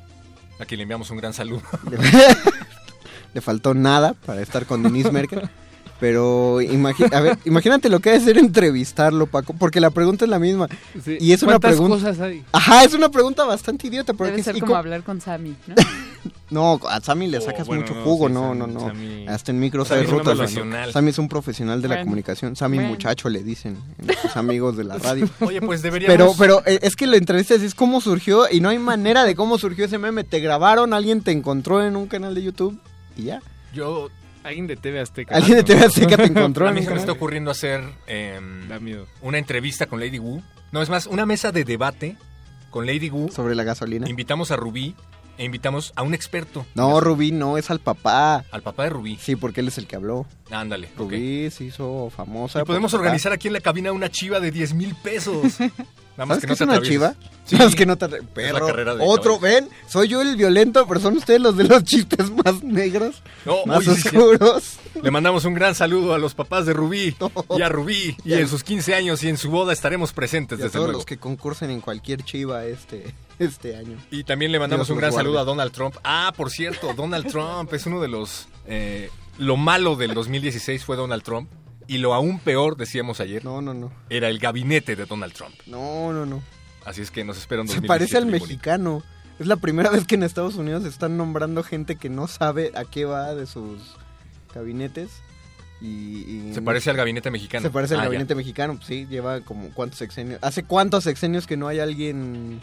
a 0.60 0.66
quien 0.66 0.80
le 0.80 0.84
enviamos 0.84 1.12
un 1.12 1.18
gran 1.18 1.34
saludo. 1.34 1.62
Le 3.36 3.42
faltó 3.42 3.76
nada 3.76 4.16
para 4.26 4.42
estar 4.42 4.66
con 4.66 4.82
Denise 4.82 5.12
Merkel. 5.12 5.48
Pero 6.00 6.60
a 7.12 7.20
ver, 7.20 7.38
imagínate 7.44 7.90
lo 7.90 8.00
que 8.00 8.12
debe 8.12 8.24
ser 8.24 8.38
entrevistarlo, 8.38 9.28
Paco, 9.28 9.54
porque 9.60 9.82
la 9.82 9.90
pregunta 9.90 10.24
es 10.26 10.32
la 10.32 10.40
misma. 10.40 10.68
Sí. 11.04 11.18
Y 11.20 11.34
es 11.34 11.44
una 11.44 11.54
¿Cuántas 11.54 11.72
pregunta. 11.72 11.96
cosas 11.98 12.20
hay? 12.22 12.44
Ajá, 12.54 12.84
es 12.86 12.94
una 12.94 13.10
pregunta 13.10 13.44
bastante 13.44 13.88
idiota. 13.88 14.14
Porque 14.14 14.32
Debe 14.32 14.40
es- 14.40 14.46
ser 14.46 14.56
y 14.58 14.60
como 14.62 14.72
co- 14.74 14.78
hablar 14.78 15.04
con 15.04 15.20
Sammy, 15.20 15.56
¿no? 15.68 15.76
No, 16.52 16.80
a 16.90 17.00
Sammy 17.00 17.28
le 17.28 17.38
Oh, 17.38 17.42
sacas 17.42 17.68
bueno, 17.68 17.84
mucho 17.84 17.94
no, 17.94 18.04
jugo, 18.04 18.28
sí, 18.28 18.34
no, 18.34 18.42
Sammy- 18.54 18.58
no, 18.58 18.68
no. 18.68 18.80
Sammy- 18.88 19.28
Hasta 19.28 19.52
en 19.52 19.60
micro 19.60 19.86
Sammy 19.86 19.88
sabe 20.00 20.02
es 20.08 20.12
un 20.12 20.18
roto. 20.26 20.36
profesional. 20.36 20.92
Sammy 20.92 21.10
es 21.12 21.20
un 21.20 21.30
profesional 21.30 21.82
de 21.82 21.88
la 21.90 22.00
comunicación. 22.02 22.56
Sammy 22.56 22.78
Bueno. 22.78 22.90
muchacho 22.92 23.30
le 23.30 23.44
dicen 23.44 23.78
sus 24.22 24.36
amigos 24.36 24.76
de 24.76 24.84
la 24.86 24.98
radio. 24.98 25.30
Oye, 25.42 25.62
pues 25.62 25.82
deberíamos... 25.84 26.36
Pero, 26.38 26.62
pero 26.64 26.64
eh, 26.66 26.80
es 26.82 26.96
que 26.96 27.06
lo 27.08 27.16
entrevistas 27.18 27.62
es 27.62 27.76
cómo 27.76 28.02
surgió 28.02 28.46
y 28.52 28.62
no 28.62 28.70
hay 28.70 28.80
manera 28.80 29.26
de 29.26 29.36
cómo 29.36 29.60
surgió 29.60 29.86
ese 29.86 30.00
meme. 30.00 30.24
Te 30.24 30.40
grabaron, 30.40 30.94
alguien 30.94 31.22
te 31.22 31.32
encontró 31.32 31.84
en 31.86 31.96
un 31.96 32.08
canal 32.08 32.34
de 32.34 32.42
YouTube 32.42 32.80
y 33.16 33.24
ya. 33.26 33.42
Yo... 33.74 34.10
Alguien 34.44 34.68
de 34.68 34.76
TV 34.76 35.00
Azteca. 35.00 35.36
Alguien 35.36 35.58
de. 35.58 35.64
TV 35.64 35.86
Azteca 35.86 36.18
te 36.18 36.24
encontró 36.26 36.68
A 36.68 36.72
mí 36.72 36.82
se 36.84 36.90
me 36.92 36.98
está 37.00 37.12
ocurriendo 37.12 37.52
hacer 37.52 37.82
em, 38.08 38.68
Da 38.68 38.80
miedo. 38.80 39.06
una 39.22 39.38
entrevista 39.38 39.86
con 39.86 40.00
Lady 40.00 40.20
Wu. 40.20 40.42
No, 40.72 40.82
es 40.82 40.90
más, 40.90 41.08
una 41.08 41.26
mesa 41.26 41.52
de 41.52 41.64
debate 41.66 42.16
con 42.70 42.86
Lady 42.86 43.10
Wu. 43.10 43.30
Sobre 43.32 43.56
la 43.56 43.64
gasolina. 43.64 44.10
Invitamos 44.10 44.52
a 44.52 44.56
Rubí 44.56 44.96
e 45.40 45.46
invitamos 45.46 45.94
a 45.96 46.04
un 46.04 46.14
experto. 46.14 46.66
No, 46.76 47.00
Rubí 47.00 47.32
no, 47.32 47.58
es 47.58 47.72
al 47.72 47.80
papá. 47.80 48.44
Al 48.52 48.62
papá 48.62 48.84
de 48.84 48.90
Rubí. 48.90 49.18
Sí, 49.20 49.38
porque 49.38 49.62
él 49.62 49.70
es 49.70 49.78
el 49.78 49.88
que 49.88 49.96
habló. 49.96 50.26
Ándale. 50.52 50.90
Rubí 50.98 51.50
se 51.50 51.64
hizo 51.64 52.12
famosa. 52.16 52.62
Y 52.62 52.66
podemos 52.66 52.94
organizar 52.94 53.32
aquí 53.32 53.48
en 53.48 53.54
la 53.54 53.62
cabina 53.62 53.94
una 53.94 54.10
chiva 54.10 54.42
de 54.42 54.52
10 54.52 54.74
mil 54.74 54.94
pesos. 54.96 55.60
Nada 56.18 56.26
más 56.26 56.40
¿Sabes 56.40 56.42
que 56.42 56.48
no 56.48 56.54
es 56.54 56.58
te 56.60 56.64
una 56.66 56.82
chiva? 56.82 57.16
Sí. 57.50 57.58
¿Sabes 57.58 57.74
que 57.74 57.88
no 57.88 57.98
te 57.98 58.08
de 58.08 58.20
otro, 59.02 59.40
caballos. 59.40 59.42
ven, 59.42 59.70
soy 59.88 60.08
yo 60.08 60.22
el 60.22 60.36
violento, 60.36 60.86
pero 60.88 61.00
son 61.00 61.18
ustedes 61.18 61.42
los 61.42 61.58
de 61.58 61.64
los 61.64 61.84
chistes 61.84 62.30
más 62.30 62.62
negros, 62.62 63.24
No, 63.44 63.66
más 63.66 63.80
oye, 63.80 63.96
sí, 63.96 64.08
oscuros. 64.16 64.74
Le 65.02 65.10
mandamos 65.10 65.46
un 65.46 65.56
gran 65.56 65.74
saludo 65.74 66.14
a 66.14 66.20
los 66.20 66.36
papás 66.36 66.68
de 66.68 66.74
Rubí 66.74 67.16
y 67.58 67.62
a 67.64 67.70
Rubí. 67.70 68.16
Y 68.24 68.34
en 68.34 68.48
sus 68.48 68.64
15 68.64 68.94
años 68.94 69.24
y 69.24 69.30
en 69.30 69.38
su 69.38 69.50
boda 69.50 69.74
estaremos 69.74 70.14
presentes, 70.14 70.60
Y 70.60 70.62
a 70.62 70.66
desde 70.66 70.74
todos 70.74 70.88
luego. 70.90 71.00
los 71.00 71.06
que 71.08 71.18
concursen 71.18 71.72
en 71.72 71.82
cualquier 71.82 72.22
chiva 72.24 72.66
este, 72.66 73.16
este 73.40 73.76
año. 73.76 73.98
Y 74.12 74.24
también 74.24 74.52
le 74.52 74.60
mandamos 74.60 74.88
Dios 74.88 74.94
un 74.96 75.00
gran 75.00 75.12
guarde. 75.12 75.26
saludo 75.28 75.40
a 75.40 75.44
Donald 75.46 75.72
Trump. 75.72 75.96
Ah, 76.04 76.34
por 76.36 76.52
cierto, 76.52 76.94
Donald 76.94 77.28
Trump 77.28 77.74
es 77.74 77.86
uno 77.86 78.02
de 78.02 78.08
los... 78.10 78.48
eh, 78.68 79.10
lo 79.38 79.56
malo 79.58 79.96
del 79.96 80.14
2016 80.14 80.84
fue 80.86 80.96
Donald 80.98 81.24
Trump. 81.24 81.50
Y 81.88 81.98
lo 81.98 82.14
aún 82.14 82.40
peor, 82.40 82.78
decíamos 82.78 83.20
ayer, 83.20 83.44
No, 83.44 83.62
no, 83.62 83.74
no. 83.74 83.92
era 84.12 84.30
el 84.30 84.38
gabinete 84.38 84.96
de 84.96 85.06
Donald 85.06 85.34
Trump. 85.34 85.56
No, 85.66 86.14
no, 86.14 86.26
no. 86.26 86.44
Así 86.86 87.02
es 87.02 87.10
que 87.10 87.24
nos 87.24 87.38
espera 87.38 87.62
un 87.62 87.68
Se 87.68 87.76
2017 87.76 87.88
parece 87.88 88.18
al 88.18 88.26
mexicano. 88.28 89.02
Es 89.40 89.48
la 89.48 89.56
primera 89.56 89.90
vez 89.90 90.06
que 90.06 90.16
en 90.16 90.24
Estados 90.24 90.56
Unidos 90.56 90.86
están 90.86 91.18
nombrando 91.18 91.64
gente 91.64 91.96
que 91.96 92.10
no 92.10 92.28
sabe 92.28 92.72
a 92.76 92.84
qué 92.86 93.06
va 93.06 93.34
de 93.34 93.46
sus 93.48 93.80
gabinetes. 94.54 95.10
Y, 95.82 95.88
y- 95.88 96.52
Se 96.54 96.62
parece 96.62 96.90
al 96.90 96.98
gabinete 96.98 97.32
mexicano. 97.32 97.64
Se 97.64 97.70
parece 97.72 97.94
al 97.94 98.02
Ah, 98.02 98.04
ya. 98.04 98.10
gabinete 98.10 98.36
mexicano, 98.36 98.76
pues 98.76 98.86
sí, 98.86 99.08
lleva 99.10 99.42
como 99.42 99.70
cuántos 99.70 99.98
sexenios. 100.00 100.40
¿Hace 100.44 100.64
cuántos 100.64 101.06
sexenios 101.06 101.48
que 101.48 101.58
no 101.58 101.68
hay 101.70 101.80
alguien 101.80 102.60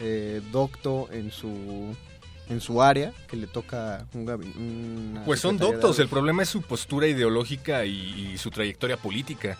eh, 0.00 0.40
docto 0.50 1.08
en 1.12 1.30
su 1.30 1.94
en 2.48 2.60
su 2.60 2.82
área 2.82 3.12
que 3.28 3.36
le 3.36 3.46
toca 3.46 4.06
un 4.12 4.26
gabinete? 4.26 5.20
Pues 5.24 5.40
son 5.40 5.56
doctos, 5.56 5.98
el 6.00 6.08
problema 6.08 6.42
es 6.42 6.48
su 6.48 6.62
postura 6.62 7.06
ideológica 7.06 7.84
y, 7.84 8.32
y 8.32 8.38
su 8.38 8.50
trayectoria 8.50 8.96
política. 8.96 9.56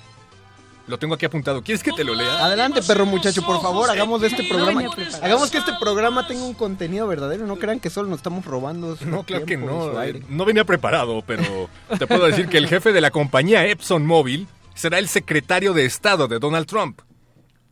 Lo 0.90 0.98
tengo 0.98 1.14
aquí 1.14 1.24
apuntado. 1.24 1.62
¿Quieres 1.62 1.84
que 1.84 1.92
te 1.92 2.02
lo 2.02 2.14
lea? 2.14 2.44
Adelante, 2.44 2.82
perro 2.82 3.06
muchacho, 3.06 3.42
por 3.42 3.62
favor, 3.62 3.88
hagamos 3.90 4.20
de 4.22 4.26
este 4.26 4.42
programa. 4.42 4.82
Hagamos 5.22 5.48
que 5.50 5.58
este 5.58 5.72
programa 5.78 6.26
tenga 6.26 6.42
un 6.42 6.54
contenido 6.54 7.06
verdadero. 7.06 7.46
No 7.46 7.56
crean 7.56 7.78
que 7.78 7.90
solo 7.90 8.08
nos 8.08 8.16
estamos 8.18 8.44
robando. 8.44 8.96
su 8.96 9.06
No, 9.06 9.22
claro 9.22 9.44
que 9.44 9.56
tiempo 9.56 9.66
no. 9.68 9.92
su 9.92 9.98
aire. 9.98 10.22
No 10.28 10.44
venía 10.44 10.64
preparado, 10.64 11.22
pero 11.24 11.70
te 11.96 12.08
puedo 12.08 12.26
decir 12.26 12.48
que 12.48 12.58
el 12.58 12.66
jefe 12.66 12.92
de 12.92 13.00
la 13.00 13.12
compañía 13.12 13.64
Epson 13.66 14.04
Móvil 14.04 14.48
será 14.74 14.98
el 14.98 15.08
secretario 15.08 15.74
de 15.74 15.84
Estado 15.84 16.26
de 16.26 16.40
Donald 16.40 16.66
Trump. 16.66 17.00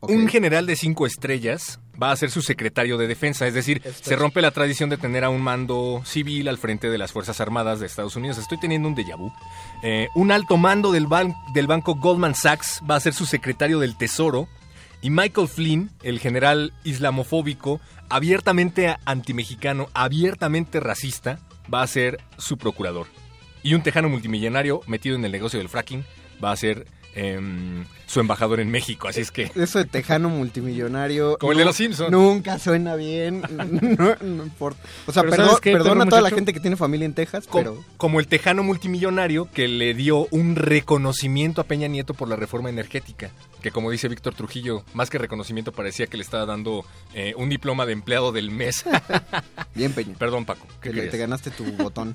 Un 0.00 0.28
general 0.28 0.66
de 0.66 0.76
cinco 0.76 1.04
estrellas 1.04 1.80
va 2.00 2.12
a 2.12 2.16
ser 2.16 2.30
su 2.30 2.42
secretario 2.42 2.96
de 2.98 3.06
defensa, 3.08 3.46
es 3.46 3.54
decir, 3.54 3.82
Esto 3.84 4.04
se 4.04 4.14
es- 4.14 4.20
rompe 4.20 4.40
la 4.42 4.50
tradición 4.50 4.88
de 4.90 4.96
tener 4.96 5.24
a 5.24 5.30
un 5.30 5.40
mando 5.42 6.00
civil 6.04 6.48
al 6.48 6.58
frente 6.58 6.90
de 6.90 6.98
las 6.98 7.12
Fuerzas 7.12 7.40
Armadas 7.40 7.80
de 7.80 7.86
Estados 7.86 8.14
Unidos. 8.16 8.38
Estoy 8.38 8.58
teniendo 8.60 8.88
un 8.88 8.94
déjà 8.94 9.16
vu. 9.16 9.32
Eh, 9.82 10.08
un 10.14 10.30
alto 10.30 10.56
mando 10.56 10.92
del, 10.92 11.06
ban- 11.08 11.34
del 11.54 11.66
banco 11.66 11.94
Goldman 11.96 12.34
Sachs 12.34 12.80
va 12.88 12.96
a 12.96 13.00
ser 13.00 13.14
su 13.14 13.26
secretario 13.26 13.78
del 13.80 13.96
Tesoro. 13.96 14.48
Y 15.00 15.10
Michael 15.10 15.46
Flynn, 15.48 15.90
el 16.02 16.18
general 16.18 16.72
islamofóbico, 16.84 17.80
abiertamente 18.08 18.96
antimexicano, 19.04 19.88
abiertamente 19.94 20.80
racista, 20.80 21.38
va 21.72 21.82
a 21.82 21.86
ser 21.86 22.20
su 22.36 22.58
procurador. 22.58 23.06
Y 23.62 23.74
un 23.74 23.82
tejano 23.82 24.08
multimillonario 24.08 24.80
metido 24.86 25.16
en 25.16 25.24
el 25.24 25.32
negocio 25.32 25.58
del 25.58 25.68
fracking 25.68 26.04
va 26.42 26.50
a 26.52 26.56
ser 26.56 26.86
em, 27.18 27.84
su 28.06 28.20
embajador 28.20 28.60
en 28.60 28.70
México. 28.70 29.08
Así 29.08 29.20
es 29.20 29.30
que 29.30 29.50
Eso 29.54 29.78
de 29.78 29.84
tejano 29.84 30.28
multimillonario. 30.28 31.36
Como 31.38 31.52
el 31.52 31.58
de 31.58 31.64
los 31.64 31.76
Simpson. 31.76 32.10
Nunca 32.10 32.58
suena 32.58 32.94
bien. 32.96 33.42
No, 33.98 34.14
no 34.20 34.42
importa. 34.44 34.80
O 35.06 35.12
sea, 35.12 35.22
perdón, 35.22 35.46
¿sabes 35.46 35.60
qué, 35.60 35.72
perdona 35.72 36.00
perro 36.00 36.02
a 36.04 36.10
toda 36.10 36.22
la 36.22 36.30
gente 36.30 36.52
que 36.52 36.60
tiene 36.60 36.76
familia 36.76 37.04
en 37.06 37.14
Texas, 37.14 37.46
Co- 37.46 37.58
pero. 37.58 37.84
como 37.96 38.20
el 38.20 38.26
tejano 38.28 38.62
multimillonario 38.62 39.48
que 39.52 39.66
le 39.68 39.94
dio 39.94 40.26
un 40.30 40.56
reconocimiento 40.56 41.60
a 41.60 41.64
Peña 41.64 41.88
Nieto 41.88 42.14
por 42.14 42.28
la 42.28 42.36
reforma 42.36 42.68
energética. 42.70 43.30
Que 43.62 43.70
como 43.70 43.90
dice 43.90 44.08
Víctor 44.08 44.34
Trujillo, 44.34 44.84
más 44.94 45.10
que 45.10 45.18
reconocimiento 45.18 45.72
parecía 45.72 46.06
que 46.06 46.16
le 46.16 46.22
estaba 46.22 46.46
dando 46.46 46.84
eh, 47.14 47.34
un 47.36 47.48
diploma 47.48 47.86
de 47.86 47.92
empleado 47.92 48.30
del 48.32 48.50
mes. 48.50 48.84
Bien, 49.74 49.92
Peña. 49.92 50.14
Perdón, 50.18 50.44
Paco. 50.44 50.66
te 50.80 51.18
ganaste 51.18 51.50
tu 51.50 51.64
botón. 51.72 52.14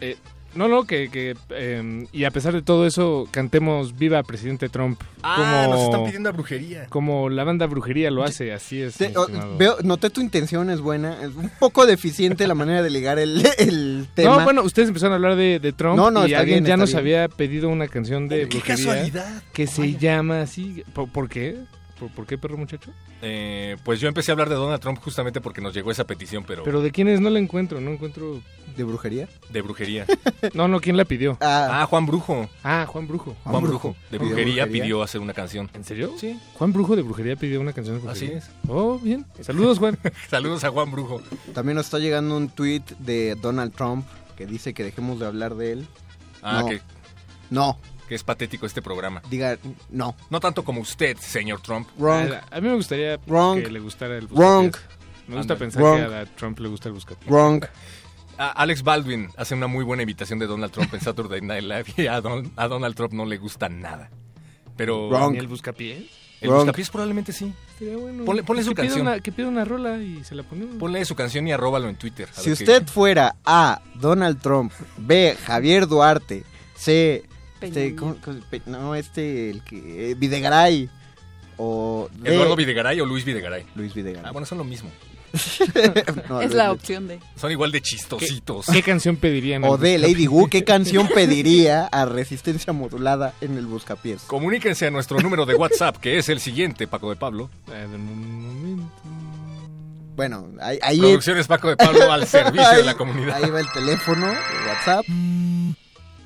Eh, 0.00 0.16
no, 0.54 0.68
no, 0.68 0.84
que, 0.84 1.08
que 1.10 1.34
eh, 1.50 2.06
y 2.12 2.24
a 2.24 2.30
pesar 2.30 2.52
de 2.54 2.62
todo 2.62 2.86
eso, 2.86 3.28
cantemos 3.30 3.96
Viva 3.96 4.22
Presidente 4.22 4.68
Trump. 4.68 5.00
Ah, 5.22 5.64
como, 5.66 5.74
nos 5.74 5.84
están 5.84 6.04
pidiendo 6.04 6.28
a 6.28 6.32
brujería. 6.32 6.86
como 6.88 7.28
la 7.30 7.44
banda 7.44 7.66
Brujería 7.66 8.10
lo 8.10 8.22
hace, 8.24 8.52
así 8.52 8.80
es. 8.82 8.96
Te- 8.96 9.12
veo, 9.58 9.76
noté 9.82 10.10
tu 10.10 10.20
intención, 10.20 10.70
es 10.70 10.80
buena. 10.80 11.20
Es 11.22 11.34
un 11.34 11.50
poco 11.58 11.86
deficiente 11.86 12.46
la 12.46 12.54
manera 12.54 12.82
de 12.82 12.90
ligar 12.90 13.18
el, 13.18 13.46
el 13.58 14.06
tema. 14.14 14.38
No, 14.38 14.44
bueno, 14.44 14.62
ustedes 14.62 14.88
empezaron 14.88 15.12
a 15.12 15.16
hablar 15.16 15.36
de, 15.36 15.58
de 15.60 15.72
Trump 15.72 15.96
No, 15.96 16.10
no, 16.10 16.26
y 16.26 16.34
alguien 16.34 16.64
bien, 16.64 16.66
ya 16.66 16.76
nos 16.76 16.90
bien. 16.90 16.98
había 16.98 17.28
pedido 17.28 17.68
una 17.68 17.88
canción 17.88 18.28
de 18.28 18.40
¡Qué 18.40 18.58
brujería 18.58 18.76
casualidad! 18.76 19.42
que 19.52 19.66
se 19.66 19.96
llama 19.96 20.42
así. 20.42 20.84
¿Por, 20.92 21.08
por 21.10 21.28
qué? 21.28 21.56
¿Por, 22.04 22.10
por 22.10 22.26
qué, 22.26 22.36
perro 22.36 22.56
muchacho? 22.56 22.90
Eh, 23.22 23.76
pues 23.82 24.00
yo 24.00 24.08
empecé 24.08 24.30
a 24.30 24.34
hablar 24.34 24.48
de 24.48 24.56
Donald 24.56 24.80
Trump 24.80 24.98
justamente 25.02 25.40
porque 25.40 25.60
nos 25.60 25.72
llegó 25.72 25.90
esa 25.90 26.04
petición, 26.04 26.44
pero, 26.46 26.62
Pero 26.62 26.82
de 26.82 26.90
quiénes 26.90 27.20
no 27.20 27.30
la 27.30 27.38
encuentro, 27.38 27.80
no 27.80 27.92
encuentro... 27.92 28.42
¿De 28.76 28.84
brujería? 28.84 29.28
de 29.50 29.62
brujería. 29.62 30.06
No, 30.52 30.68
no, 30.68 30.80
¿quién 30.80 30.96
la 30.96 31.04
pidió? 31.06 31.38
Ah, 31.40 31.86
Juan 31.88 32.06
Brujo. 32.06 32.48
Ah, 32.62 32.84
Juan 32.86 33.08
Brujo. 33.08 33.34
Juan 33.44 33.62
Brujo, 33.62 33.96
de 34.10 34.18
brujería, 34.18 34.66
pidió 34.66 35.02
hacer 35.02 35.20
una 35.20 35.32
canción. 35.32 35.70
¿En 35.72 35.84
serio? 35.84 36.12
Sí. 36.18 36.38
Juan 36.54 36.72
Brujo 36.72 36.96
de 36.96 37.02
brujería 37.02 37.36
pidió 37.36 37.60
una 37.60 37.72
canción 37.72 38.02
de 38.02 38.10
Así 38.10 38.26
es. 38.26 38.50
Oh, 38.68 38.98
bien. 38.98 39.24
Saludos, 39.40 39.78
Juan. 39.78 39.98
Saludos 40.28 40.64
a 40.64 40.70
Juan 40.70 40.90
Brujo. 40.90 41.22
También 41.54 41.76
nos 41.76 41.86
está 41.86 41.98
llegando 41.98 42.36
un 42.36 42.50
tweet 42.50 42.82
de 42.98 43.36
Donald 43.36 43.72
Trump 43.72 44.06
que 44.36 44.46
dice 44.46 44.74
que 44.74 44.84
dejemos 44.84 45.18
de 45.18 45.26
hablar 45.26 45.54
de 45.54 45.72
él. 45.72 45.86
Ah, 46.42 46.60
no, 46.60 46.68
que, 46.68 46.82
no, 47.50 47.78
que 48.08 48.14
es 48.14 48.22
patético 48.24 48.66
este 48.66 48.82
programa. 48.82 49.22
diga 49.30 49.56
no. 49.90 50.14
No 50.30 50.40
tanto 50.40 50.64
como 50.64 50.80
usted, 50.80 51.16
señor 51.18 51.60
Trump. 51.60 51.88
Wrong. 51.98 52.32
A, 52.32 52.56
a 52.56 52.60
mí 52.60 52.68
me 52.68 52.74
gustaría 52.74 53.18
Wrong. 53.26 53.62
que 53.62 53.70
le 53.70 53.80
gustara 53.80 54.16
el 54.18 54.26
Wrong. 54.28 54.74
Me 55.26 55.36
gusta 55.36 55.56
pensar 55.56 55.82
Wrong. 55.82 55.98
que 56.08 56.14
a 56.14 56.26
Trump 56.26 56.58
le 56.60 56.68
gusta 56.68 56.88
el 56.88 56.94
buscapiés. 56.94 57.30
Wrong. 57.30 57.64
A 58.36 58.50
Alex 58.50 58.82
Baldwin 58.82 59.28
hace 59.36 59.54
una 59.54 59.68
muy 59.68 59.84
buena 59.84 60.02
invitación 60.02 60.38
de 60.38 60.46
Donald 60.46 60.72
Trump 60.72 60.92
en 60.92 61.00
Saturday 61.00 61.40
Night 61.40 61.62
Live 61.62 61.84
y 61.96 62.06
a, 62.08 62.20
Don- 62.20 62.50
a 62.56 62.66
Donald 62.68 62.94
Trump 62.96 63.12
no 63.12 63.24
le 63.24 63.38
gusta 63.38 63.68
nada. 63.68 64.10
Pero 64.76 65.08
Wrong. 65.08 65.32
¿Ni 65.32 65.38
el 65.38 65.46
buscapiés? 65.46 66.04
el 66.40 66.48
Wrong. 66.50 66.62
buscapiés 66.64 66.90
probablemente 66.90 67.32
sí. 67.32 67.54
Sería 67.78 67.96
bueno. 67.96 68.24
Ponle- 68.24 68.44
ponle 68.44 68.62
su 68.64 68.74
canción. 68.74 69.02
una- 69.02 69.20
que 69.20 69.32
pida 69.32 69.46
una 69.46 69.64
rola 69.64 69.98
y 69.98 70.22
se 70.24 70.34
la 70.34 70.42
ponemos. 70.42 70.76
Ponle 70.76 71.04
su 71.04 71.14
canción 71.14 71.46
y 71.48 71.52
arróbalo 71.52 71.88
en 71.88 71.96
Twitter. 71.96 72.28
Si 72.32 72.50
usted 72.52 72.86
fuera 72.86 73.36
A. 73.46 73.80
Donald 73.94 74.40
Trump, 74.42 74.72
B. 74.98 75.36
Javier 75.46 75.86
Duarte, 75.86 76.44
C. 76.76 77.22
Este, 77.64 77.80
Nieto. 77.90 78.00
¿cómo- 78.00 78.16
cómo- 78.24 78.40
pe- 78.50 78.62
no, 78.66 78.94
este, 78.94 79.50
el 79.50 79.62
que. 79.62 80.10
eh, 80.10 80.14
Videgaray. 80.14 80.88
O. 81.56 82.08
¿Eduardo 82.24 82.56
Videgaray 82.56 83.00
o 83.00 83.06
Luis 83.06 83.24
Videgaray? 83.24 83.64
Luis 83.76 83.94
Videgaray. 83.94 84.26
Ah, 84.28 84.32
bueno, 84.32 84.46
son 84.46 84.58
lo 84.58 84.64
mismo. 84.64 84.90
No, 86.28 86.40
es 86.40 86.46
Luis- 86.50 86.54
la 86.54 86.70
opción 86.70 87.08
de. 87.08 87.18
Son 87.36 87.50
igual 87.50 87.72
de 87.72 87.80
chistositos. 87.82 88.66
¿Qué 88.66 88.82
canción 88.82 89.16
pedirían? 89.16 89.64
O 89.64 89.76
de? 89.76 89.98
Lady 89.98 90.28
Wu, 90.28 90.48
¿qué 90.48 90.62
canción 90.64 91.08
pediría 91.08 91.86
a 91.86 92.04
resistencia 92.06 92.72
modulada 92.72 93.34
en 93.40 93.56
el 93.58 93.66
buscapiés? 93.66 94.22
Comuníquense 94.22 94.86
a 94.86 94.90
nuestro 94.92 95.18
número 95.20 95.44
de 95.44 95.54
WhatsApp, 95.56 95.96
que 95.96 96.18
es 96.18 96.28
el 96.28 96.38
siguiente, 96.40 96.86
Paco 96.86 97.10
de 97.10 97.16
Pablo. 97.16 97.50
Eh, 97.72 97.86
de 97.90 97.96
un 97.96 98.04
momento. 98.76 98.92
Bueno, 100.16 100.46
ahí, 100.60 100.78
ahí 100.82 101.00
Producciones 101.00 101.48
Paco 101.48 101.68
de 101.68 101.76
Pablo 101.76 102.12
al 102.12 102.24
servicio 102.28 102.70
de 102.70 102.84
la 102.84 102.94
comunidad. 102.94 103.42
Ahí 103.42 103.50
va 103.50 103.58
el 103.58 103.68
teléfono 103.72 104.26
de 104.28 104.68
WhatsApp. 104.68 105.04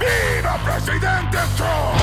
¡Viva 0.00 0.54
Presidente 0.64 1.38
Trump! 1.56 1.98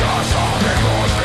Ya 0.00 0.14
sabemos 0.32 1.15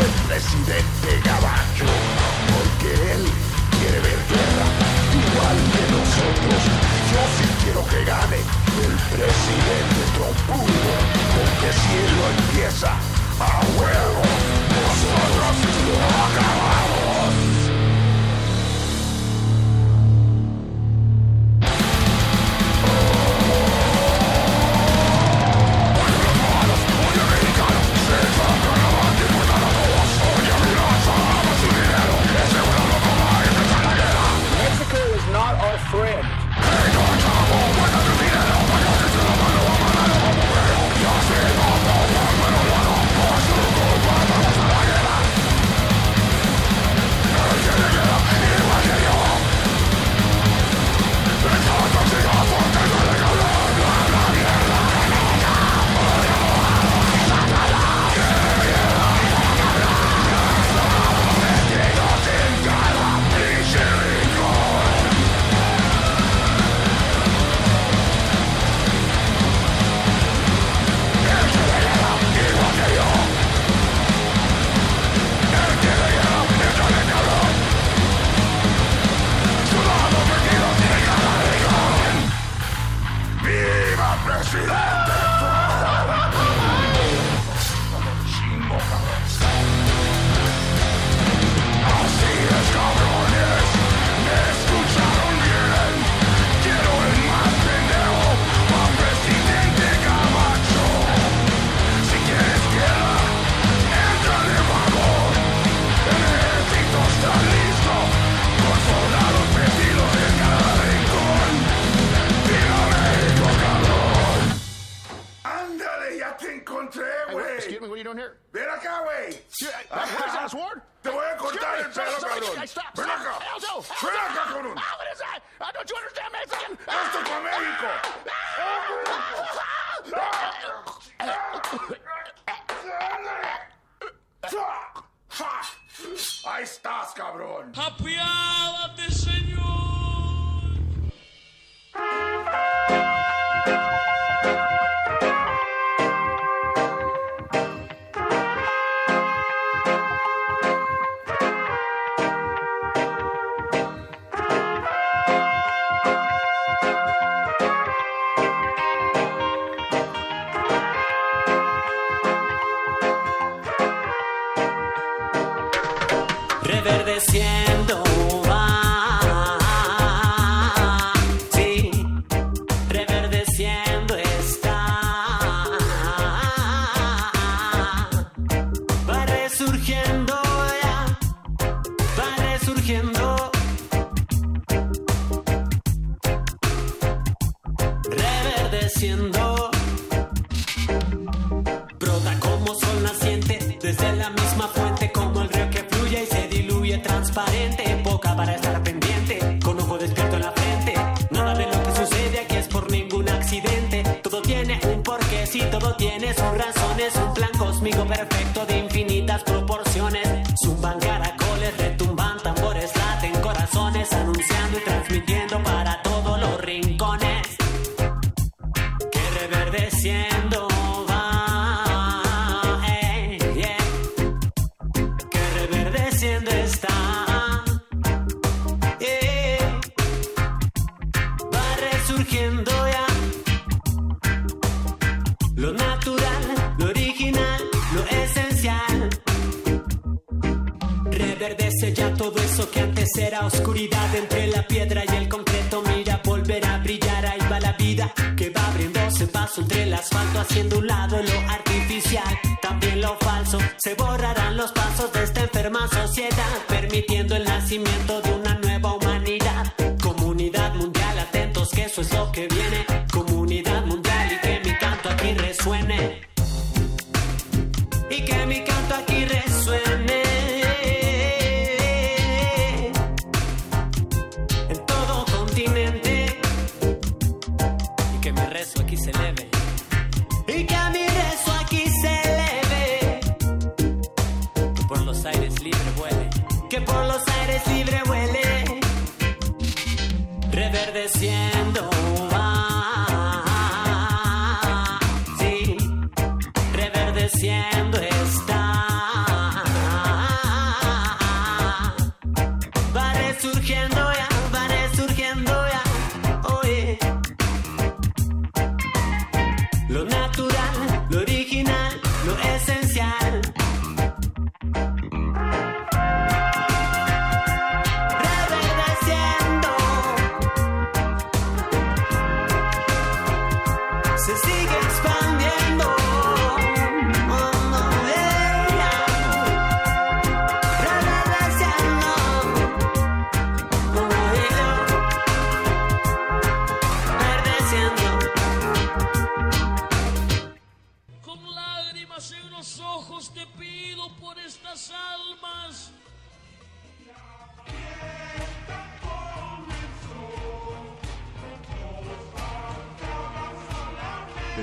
ser 0.00 0.10
presidente 0.28 1.20
gabacho, 1.24 1.86
porque 2.52 2.90
él 3.12 3.22
quiere 3.78 4.00
ver 4.00 4.20
guerra, 4.28 4.66
igual 5.12 5.56
que 5.72 5.82
nosotros. 5.92 6.60
Yo 7.12 7.22
sí 7.36 7.46
quiero 7.64 7.84
que 7.86 8.04
gane 8.04 8.40
el 8.86 8.94
presidente 9.12 10.00
trompudo, 10.16 10.92
porque 11.36 11.68
si 11.80 11.90
él 12.04 12.12
lo 12.18 12.26
empieza, 12.38 12.90
a 13.40 13.60
huevo, 13.76 14.22
nosotros 14.80 15.56
lo 15.86 15.98
acabamos. 16.24 16.69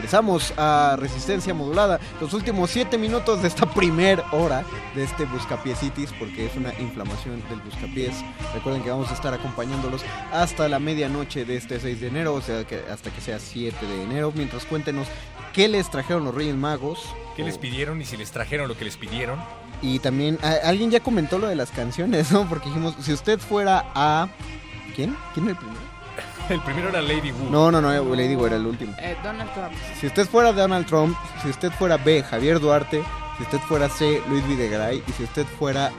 Regresamos 0.08 0.54
a 0.56 0.96
Resistencia 0.98 1.54
Modulada. 1.54 2.00
Los 2.22 2.34
últimos 2.34 2.70
7 2.72 2.98
minutos 2.98 3.42
de 3.42 3.50
esta 3.50 3.66
primer 3.66 4.24
hora 4.32 4.64
de 4.96 5.04
este 5.04 5.26
Buscapiecitis, 5.26 6.14
porque 6.18 6.46
es 6.46 6.56
una 6.56 6.74
inflamación 6.80 7.44
del 7.50 7.60
Buscapiés. 7.60 8.16
Recuerden 8.54 8.84
que 8.84 8.90
vamos 8.90 9.12
a 9.12 9.16
estar 9.16 9.34
acompañándolos 9.34 10.06
hasta 10.32 10.70
la 10.70 10.80
medianoche 10.80 11.44
de 11.44 11.58
este 11.58 11.82
6 11.82 12.00
de 12.00 12.08
enero, 12.08 12.36
o 12.36 12.42
sea, 12.42 12.64
que 12.64 12.84
hasta 12.90 13.12
que 13.12 13.20
sea 13.20 13.38
7 13.38 13.86
de 13.86 14.04
enero. 14.04 14.32
Mientras 14.34 14.64
cuéntenos 14.64 15.10
qué 15.52 15.68
les 15.68 15.92
trajeron 15.92 16.24
los 16.24 16.34
Reyes 16.34 16.56
Magos. 16.56 17.04
¿Qué 17.36 17.44
les 17.44 17.58
pidieron 17.58 18.02
y 18.02 18.06
si 18.06 18.16
les 18.16 18.32
trajeron 18.32 18.70
lo 18.70 18.78
que 18.78 18.86
les 18.86 18.96
pidieron? 18.96 19.38
Y 19.82 20.00
también, 20.00 20.40
alguien 20.64 20.90
ya 20.90 21.02
comentó 21.02 21.38
lo 21.38 21.48
de 21.48 21.58
las 21.58 21.72
canciones, 21.72 22.32
¿no? 22.32 22.48
Porque 22.48 22.70
dijimos, 22.70 22.96
si 23.02 23.12
usted 23.12 23.40
fuera 23.40 23.92
a... 23.94 24.30
¿Quién? 24.96 25.18
¿Quién 25.34 25.48
era 25.48 25.52
el 25.52 25.58
primero? 25.58 25.77
El 26.50 26.62
primero 26.62 26.90
era 26.90 27.02
Lady 27.02 27.32
Wu. 27.32 27.50
No, 27.50 27.72
no, 27.72 27.82
no, 27.82 28.16
Lady 28.16 28.36
Wu 28.36 28.46
era 28.46 28.56
el 28.56 28.66
último. 28.66 28.96
Eh, 29.00 29.18
Donald 29.24 29.52
Trump. 29.54 29.74
Si 30.00 30.08
usted 30.08 30.28
fuera 30.28 30.54
Donald 30.54 30.86
Trump, 30.86 31.18
si 31.42 31.50
usted 31.50 31.72
fuera 31.72 31.98
B, 31.98 32.24
Javier 32.24 32.60
Duarte, 32.60 33.04
si 33.38 33.44
usted 33.44 33.60
fuera 33.60 33.90
C, 33.90 34.22
Luis 34.30 34.48
Videgaray, 34.48 35.04
y 35.06 35.12
si 35.12 35.24
usted 35.24 35.46
fuera 35.46 35.92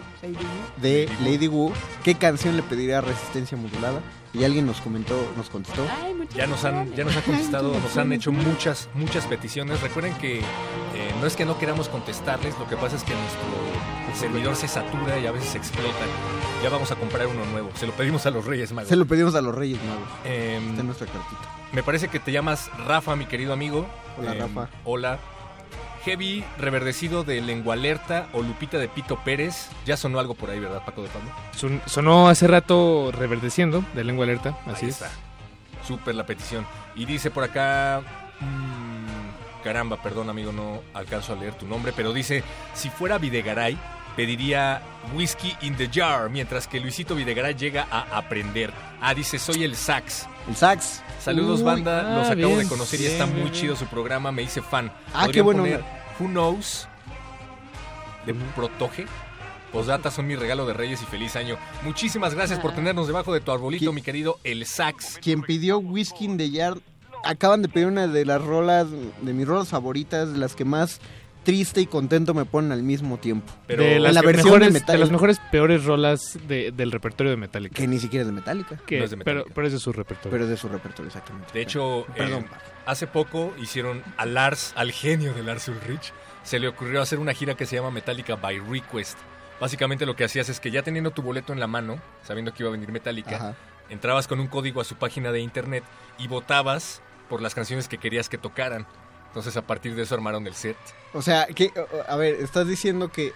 D, 0.81 1.09
Lady 1.21 1.49
Wu, 1.49 1.73
¿qué 2.03 2.15
canción 2.15 2.57
le 2.57 2.63
pediría 2.63 2.99
a 2.99 3.01
Resistencia 3.03 3.57
Modulada? 3.57 4.01
Y 4.35 4.45
alguien 4.45 4.67
nos 4.67 4.81
comentó, 4.81 5.15
nos 5.37 5.49
contestó. 5.49 5.87
Ya 6.35 6.47
nos 6.47 6.65
han, 6.65 6.93
ya 6.95 7.05
nos 7.05 7.17
han 7.17 7.23
contestado, 7.23 7.79
nos 7.79 7.97
han 7.97 8.13
hecho 8.13 8.33
muchas, 8.33 8.89
muchas 8.95 9.27
peticiones. 9.27 9.81
Recuerden 9.81 10.15
que 10.15 10.39
eh, 10.39 10.43
no 11.21 11.27
es 11.27 11.37
que 11.37 11.45
no 11.45 11.59
queramos 11.59 11.89
contestarles, 11.89 12.59
lo 12.59 12.69
que 12.69 12.77
pasa 12.77 12.97
es 12.97 13.05
que 13.05 13.15
nuestro 13.15 13.98
servidor 14.15 14.57
se 14.57 14.69
satura 14.69 15.19
y 15.19 15.27
a 15.27 15.33
veces 15.33 15.55
explota. 15.55 15.93
Ya 16.63 16.69
vamos 16.71 16.91
a 16.91 16.97
comprar 16.97 17.27
uno 17.27 17.45
nuevo. 17.47 17.71
Se 17.75 17.87
lo 17.87 17.93
pedimos 17.93 18.27
a 18.27 18.31
los 18.31 18.45
Reyes 18.45 18.73
Magos. 18.73 18.89
Se 18.89 18.97
lo 18.97 19.07
pedimos 19.07 19.35
a 19.35 19.41
los 19.41 19.55
Reyes 19.55 19.79
Magos. 19.85 20.09
Em, 20.25 20.69
Está 20.71 20.81
en 20.81 20.87
nuestra 20.87 21.07
cartita. 21.07 21.41
Me 21.73 21.83
parece 21.83 22.09
que 22.09 22.19
te 22.19 22.33
llamas 22.33 22.71
Rafa, 22.87 23.15
mi 23.17 23.27
querido 23.27 23.53
amigo. 23.53 23.87
Hola, 24.19 24.33
Em, 24.35 24.39
Rafa. 24.41 24.69
Hola. 24.85 25.19
Heavy 26.05 26.45
reverdecido 26.59 27.23
de 27.25 27.41
Lengua 27.41 27.75
Alerta 27.75 28.29
o 28.33 28.41
Lupita 28.43 28.79
de 28.79 28.89
Pito 28.89 29.17
Pérez. 29.25 29.69
Ya 29.85 29.97
sonó 29.97 30.19
algo 30.21 30.35
por 30.35 30.49
ahí, 30.51 30.59
¿verdad, 30.59 30.83
Paco 30.85 31.03
de 31.03 31.09
Pablo? 31.09 31.31
Son- 31.57 31.83
sonó 31.87 32.29
hace 32.29 32.47
rato 32.47 33.11
reverdeciendo 33.13 33.85
de 33.95 34.05
lengua 34.05 34.25
alerta, 34.25 34.57
así 34.67 34.87
Ahí 34.87 34.91
es. 34.91 35.03
está. 35.03 35.11
Súper 35.87 36.15
la 36.15 36.25
petición. 36.25 36.67
Y 36.97 37.05
dice 37.05 37.31
por 37.31 37.45
acá... 37.45 38.01
mm, 38.41 39.63
caramba, 39.65 40.01
perdón 40.03 40.31
amigo, 40.31 40.53
no 40.53 40.81
alcanzo 40.95 41.33
a 41.33 41.37
leer 41.37 41.55
tu 41.55 41.67
nombre, 41.67 41.93
pero 41.95 42.13
dice, 42.13 42.43
si 42.75 42.89
fuera 42.91 43.19
Videgaray, 43.19 43.77
pediría 44.19 44.83
whisky 45.15 45.57
in 45.63 45.77
the 45.77 45.89
jar, 45.89 46.29
mientras 46.29 46.67
que 46.67 46.81
Luisito 46.81 47.15
Videgaray 47.15 47.55
llega 47.55 47.87
a 47.89 48.19
aprender. 48.19 48.73
Ah, 49.01 49.15
dice, 49.15 49.39
soy 49.39 49.63
el 49.63 49.77
sax. 49.77 50.27
El 50.49 50.57
sax. 50.57 51.01
Saludos 51.21 51.61
Uy, 51.61 51.67
banda, 51.67 52.01
ah, 52.01 52.19
los 52.19 52.27
acabo 52.27 52.49
bien, 52.49 52.59
de 52.59 52.69
conocer 52.69 52.99
y 52.99 53.03
bien, 53.05 53.13
está 53.13 53.27
bien, 53.27 53.37
muy 53.39 53.51
bien. 53.51 53.63
chido 53.63 53.77
su 53.77 53.87
programa, 53.87 54.33
me 54.33 54.43
hice 54.43 54.61
fan. 54.61 54.91
Ah, 55.15 55.27
¿Podrían 55.27 55.33
qué 55.33 55.41
bueno. 55.43 55.63
poner 55.63 55.85
Who 56.19 56.27
Knows 56.27 56.89
de 58.27 58.35
Protoge. 58.57 59.07
Posdata 59.73 60.11
son 60.11 60.27
mi 60.27 60.35
regalo 60.35 60.67
de 60.67 60.73
Reyes 60.73 61.01
y 61.01 61.05
feliz 61.05 61.37
año. 61.37 61.57
Muchísimas 61.85 62.35
gracias 62.35 62.59
por 62.59 62.75
tenernos 62.75 63.07
debajo 63.07 63.33
de 63.33 63.41
tu 63.41 63.53
arbolito, 63.53 63.93
mi 63.93 64.03
querido 64.03 64.41
El 64.43 64.67
Sax. 64.67 65.21
Quien 65.23 65.43
pidió 65.43 65.79
Whisky 65.79 66.25
in 66.25 66.39
the 66.39 66.51
Jar, 66.51 66.77
acaban 67.23 67.63
de 67.63 67.69
pedir 67.69 67.87
una 67.87 68.09
de 68.09 68.25
las 68.25 68.43
rolas, 68.43 68.89
de 68.91 69.33
mis 69.33 69.47
rolas 69.47 69.69
favoritas, 69.69 70.31
las 70.31 70.57
que 70.57 70.65
más 70.65 71.01
triste 71.45 71.81
y 71.81 71.87
contento 71.87 72.35
me 72.35 72.45
ponen 72.45 72.73
al 72.73 72.83
mismo 72.83 73.19
tiempo. 73.19 73.53
de, 73.67 73.99
las 73.99 74.15
la 74.15 74.23
versión 74.23 74.59
mejores, 74.61 74.87
de 74.87 74.99
las 74.99 75.11
mejores 75.11 75.41
peores 75.51 75.85
rolas 75.85 76.39
de- 76.47 76.73
del 76.73 76.93
repertorio 76.93 77.31
de 77.31 77.37
Metallica. 77.37 77.75
Que 77.75 77.87
ni 77.87 77.99
siquiera 77.99 78.23
es 78.23 78.27
de 78.27 78.33
Metallica. 78.33 78.77
Que- 78.87 78.99
No 78.99 79.05
es 79.05 79.11
de 79.11 79.17
pero, 79.19 79.39
Metallica. 79.39 79.55
pero 79.55 79.67
es 79.67 79.73
de 79.73 79.79
su 79.79 79.93
repertorio. 79.93 80.31
Pero 80.31 80.45
es 80.45 80.51
de 80.51 80.57
su 80.57 80.69
repertorio, 80.69 81.07
exactamente. 81.09 81.53
De 81.53 81.63
hecho, 81.63 82.07
Perdón. 82.15 82.45
eh, 82.45 82.49
hace 82.87 83.07
poco 83.07 83.53
hicieron 83.61 84.03
a 84.17 84.27
Lars, 84.27 84.73
al 84.77 84.93
genio 84.93 85.33
de 85.35 85.43
Lars 85.43 85.69
Ulrich, 85.69 86.13
se 86.43 86.59
le 86.59 86.69
ocurrió 86.69 87.01
hacer 87.03 87.19
una 87.19 87.33
gira 87.35 87.55
que 87.55 87.67
se 87.67 87.77
llama 87.77 87.91
Metallica 87.91 88.37
by 88.37 88.59
Request. 88.61 89.19
Básicamente 89.61 90.07
lo 90.07 90.15
que 90.17 90.25
hacías 90.25 90.49
es 90.49 90.61
que 90.61 90.71
ya 90.71 90.83
teniendo 90.83 91.11
tu 91.11 91.23
boleto 91.23 91.53
en 91.53 91.61
la 91.61 91.67
mano, 91.67 92.01
sabiendo 92.25 92.55
que 92.55 92.63
iba 92.63 92.69
a 92.69 92.73
venir 92.73 92.93
Metallica, 92.93 93.37
Ajá. 93.37 93.55
entrabas 93.91 94.29
con 94.29 94.39
un 94.39 94.47
código 94.47 94.81
a 94.81 94.85
su 94.85 94.95
página 94.97 95.33
de 95.33 95.41
internet 95.41 95.83
y 96.19 96.29
votabas 96.29 97.03
por 97.29 97.43
las 97.43 97.55
canciones 97.55 97.89
que 97.89 97.99
querías 97.99 98.29
que 98.29 98.39
tocaran. 98.39 98.87
Entonces 99.29 99.57
a 99.57 99.63
partir 99.63 99.95
de 99.95 100.03
eso 100.03 100.15
armaron 100.15 100.47
el 100.47 100.55
set. 100.55 100.77
O 101.13 101.23
sea, 101.23 101.47
que, 101.47 101.73
a 102.07 102.17
ver, 102.17 102.35
estás 102.37 102.67
diciendo 102.67 103.09
que 103.09 103.33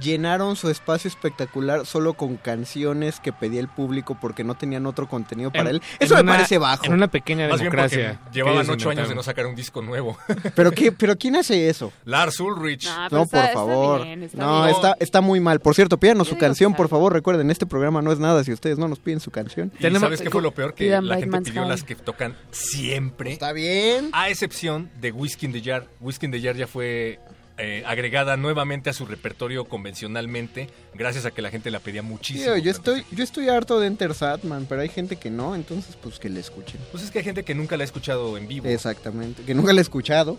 llenaron 0.00 0.56
su 0.56 0.68
espacio 0.70 1.08
espectacular 1.08 1.86
solo 1.86 2.14
con 2.14 2.36
canciones 2.36 3.20
que 3.20 3.32
pedía 3.32 3.60
el 3.60 3.68
público 3.68 4.16
porque 4.20 4.44
no 4.44 4.54
tenían 4.54 4.86
otro 4.86 5.08
contenido 5.08 5.50
para 5.50 5.70
En- 5.70 5.76
él. 5.76 5.82
Eso 5.98 6.14
me 6.16 6.22
una- 6.22 6.32
parece 6.32 6.58
bajo. 6.58 6.84
En 6.86 6.92
una 6.94 7.08
pequeña 7.08 7.48
Más 7.48 7.60
bien 7.60 7.70
democracia. 7.70 8.20
porque 8.22 8.34
llevaban 8.38 8.68
ocho 8.70 8.90
años 8.90 9.08
de 9.08 9.14
no 9.14 9.22
sacar 9.22 9.46
un 9.46 9.54
disco 9.54 9.82
nuevo. 9.82 10.16
¿Pero, 10.54 10.70
qué, 10.72 10.92
¿Pero 10.92 11.16
quién 11.16 11.36
hace 11.36 11.68
eso? 11.68 11.92
Lars 12.04 12.40
Ulrich. 12.40 12.86
No, 12.86 13.04
está- 13.04 13.08
por 13.10 13.24
está 13.24 13.52
favor. 13.52 14.02
bien, 14.04 14.22
está 14.22 14.38
no, 14.38 14.62
bien. 14.64 14.74
está, 14.74 14.96
está 15.00 15.20
muy 15.20 15.40
mal. 15.40 15.60
Por 15.60 15.74
cierto, 15.74 15.98
pídanos 15.98 16.28
su 16.28 16.36
canción, 16.38 16.74
por 16.74 16.88
favor. 16.88 17.12
Recuerden, 17.12 17.50
este 17.50 17.66
programa 17.66 18.02
no 18.02 18.12
es 18.12 18.18
nada 18.18 18.42
si 18.44 18.52
ustedes 18.52 18.78
no 18.78 18.88
nos 18.88 18.98
piden 18.98 19.20
su 19.20 19.30
canción. 19.30 19.72
Y 19.78 19.90
¿sabes 19.96 20.20
qué 20.20 20.30
fue 20.30 20.42
lo 20.42 20.52
peor? 20.52 20.74
Que 20.74 21.00
la 21.00 21.16
gente 21.18 21.40
pidió 21.42 21.64
las 21.64 21.82
que 21.84 21.94
tocan 21.94 22.36
siempre. 22.50 23.32
Está 23.32 23.52
bien. 23.52 24.10
A 24.12 24.28
excepción 24.28 24.90
de 25.00 25.12
Whiskey 25.12 25.46
in 25.46 25.52
the 25.52 25.62
Jar. 25.62 25.86
Whiskey 26.00 26.26
in 26.26 26.32
the 26.32 26.40
Jar 26.40 26.56
ya 26.56 26.66
fue 26.66 27.18
eh, 27.56 27.82
agregada 27.86 28.36
nuevamente 28.36 28.90
a 28.90 28.92
su 28.92 29.06
repertorio 29.06 29.64
convencionalmente, 29.66 30.68
gracias 30.94 31.24
a 31.24 31.30
que 31.30 31.40
la 31.42 31.50
gente 31.50 31.70
la 31.70 31.78
pedía 31.80 32.02
muchísimo. 32.02 32.44
Tío, 32.54 32.56
yo 32.56 32.70
estoy, 32.70 33.04
yo 33.12 33.22
estoy 33.22 33.48
harto 33.48 33.78
de 33.78 33.86
Enter 33.86 34.12
Satman, 34.14 34.66
pero 34.68 34.80
hay 34.80 34.88
gente 34.88 35.16
que 35.16 35.30
no, 35.30 35.54
entonces 35.54 35.96
pues 36.02 36.18
que 36.18 36.28
le 36.28 36.40
escuchen. 36.40 36.80
Pues 36.90 37.04
es 37.04 37.10
que 37.10 37.18
hay 37.18 37.24
gente 37.24 37.44
que 37.44 37.54
nunca 37.54 37.76
la 37.76 37.82
ha 37.82 37.86
escuchado 37.86 38.36
en 38.36 38.48
vivo, 38.48 38.66
Exactamente, 38.68 39.42
que 39.44 39.54
nunca 39.54 39.72
la 39.72 39.80
he 39.80 39.82
escuchado. 39.82 40.36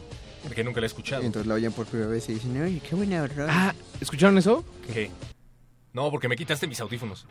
que 0.53 0.63
nunca 0.63 0.82
la 0.82 0.86
ha 0.86 0.88
escuchado. 0.88 1.24
Y 1.24 1.26
entonces 1.28 1.47
la 1.47 1.55
oyen 1.55 1.72
por 1.72 1.86
primera 1.86 2.09
vez 2.09 2.28
y 2.30 2.34
dicen, 2.34 2.61
oye, 2.61 2.80
qué 2.88 2.95
buena 2.95 3.26
rola. 3.28 3.47
Ah, 3.70 3.76
¿escucharon 4.01 4.38
eso? 4.38 4.66
¿Qué? 4.93 5.09
No, 5.93 6.11
porque 6.11 6.28
me 6.28 6.36
quitaste 6.36 6.68
mis 6.68 6.82
audífonos. 6.82 7.26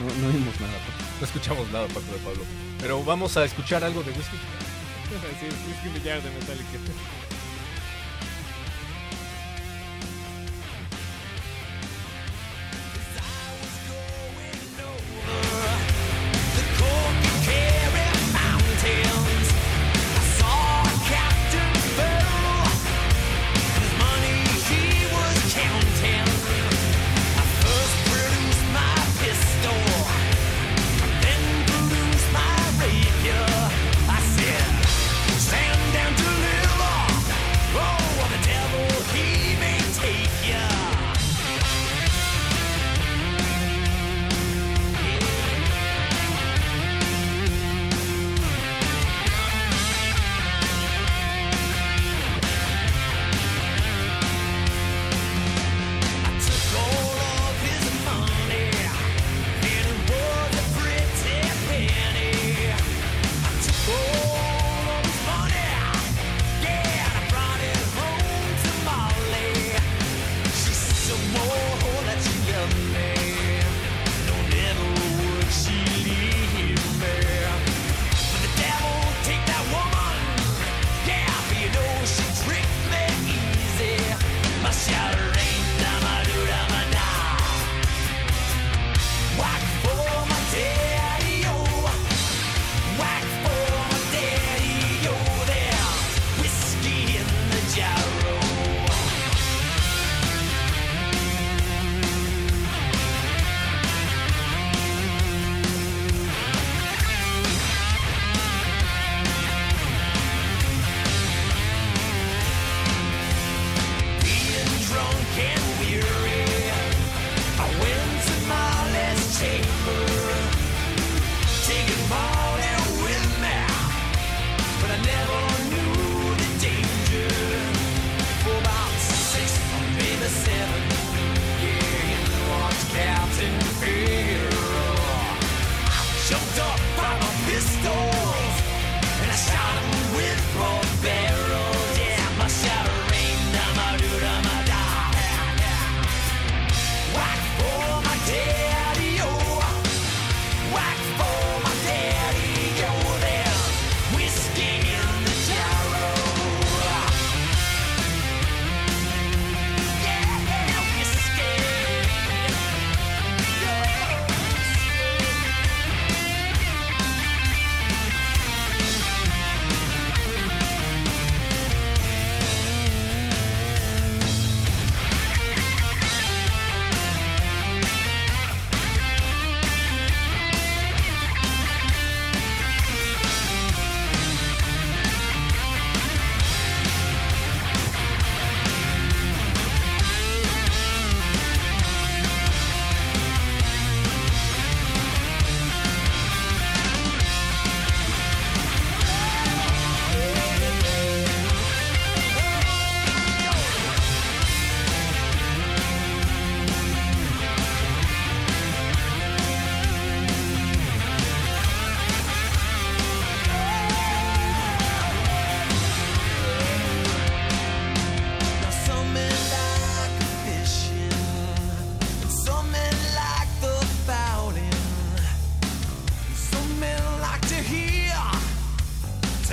No, 0.00 0.26
no 0.26 0.32
vimos 0.32 0.60
nada. 0.60 0.72
pues. 0.84 1.20
No 1.20 1.26
escuchamos 1.26 1.70
nada, 1.70 1.86
Paco 1.86 2.00
de 2.12 2.18
Pablo. 2.24 2.42
Pero 2.80 3.04
vamos 3.04 3.36
a 3.36 3.44
escuchar 3.44 3.84
algo 3.84 4.02
de 4.02 4.10
Whiskey. 4.10 4.38
Sí, 5.08 5.88
the 5.94 6.00
Jar 6.10 6.20
de 6.20 6.28
Metallica. 6.30 6.78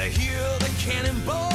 hear 0.10 0.40
the 0.60 0.72
cannonball. 0.78 1.55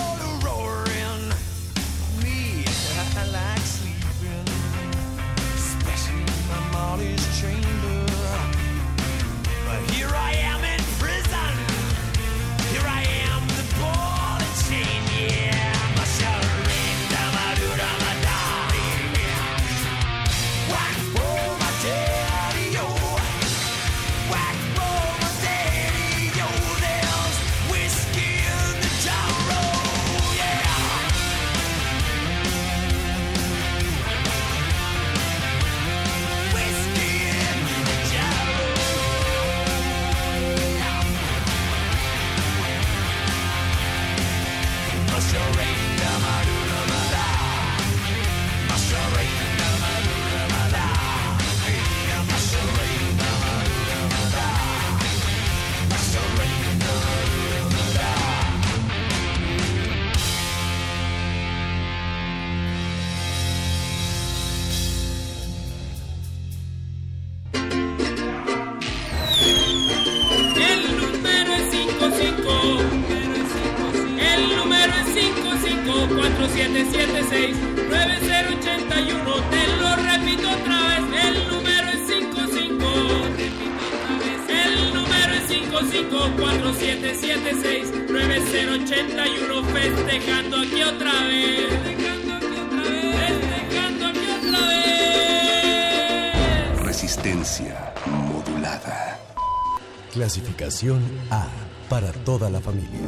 A 100.82 101.46
para 101.90 102.10
toda 102.10 102.48
la 102.48 102.58
familia. 102.58 103.00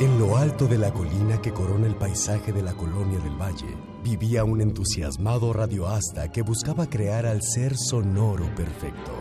En 0.00 0.18
lo 0.18 0.36
alto 0.36 0.66
de 0.66 0.76
la 0.76 0.92
colina 0.92 1.40
que 1.40 1.54
corona 1.54 1.86
el 1.86 1.94
paisaje 1.94 2.52
de 2.52 2.60
la 2.60 2.74
colonia 2.74 3.18
del 3.20 3.40
Valle, 3.40 3.74
vivía 4.02 4.44
un 4.44 4.60
entusiasmado 4.60 5.54
radioasta 5.54 6.30
que 6.30 6.42
buscaba 6.42 6.90
crear 6.90 7.24
al 7.24 7.40
ser 7.40 7.74
sonoro 7.74 8.54
perfecto. 8.54 9.13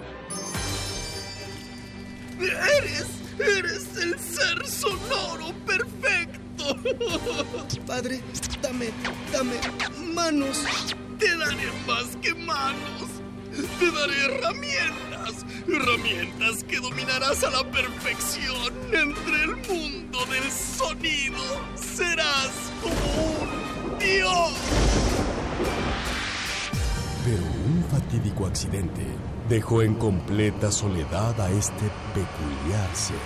Accidente 28.74 29.06
dejó 29.50 29.82
en 29.82 29.96
completa 29.96 30.72
soledad 30.72 31.40
a 31.40 31.50
este 31.52 31.92
peculiar 32.14 32.90
ser. 32.96 33.18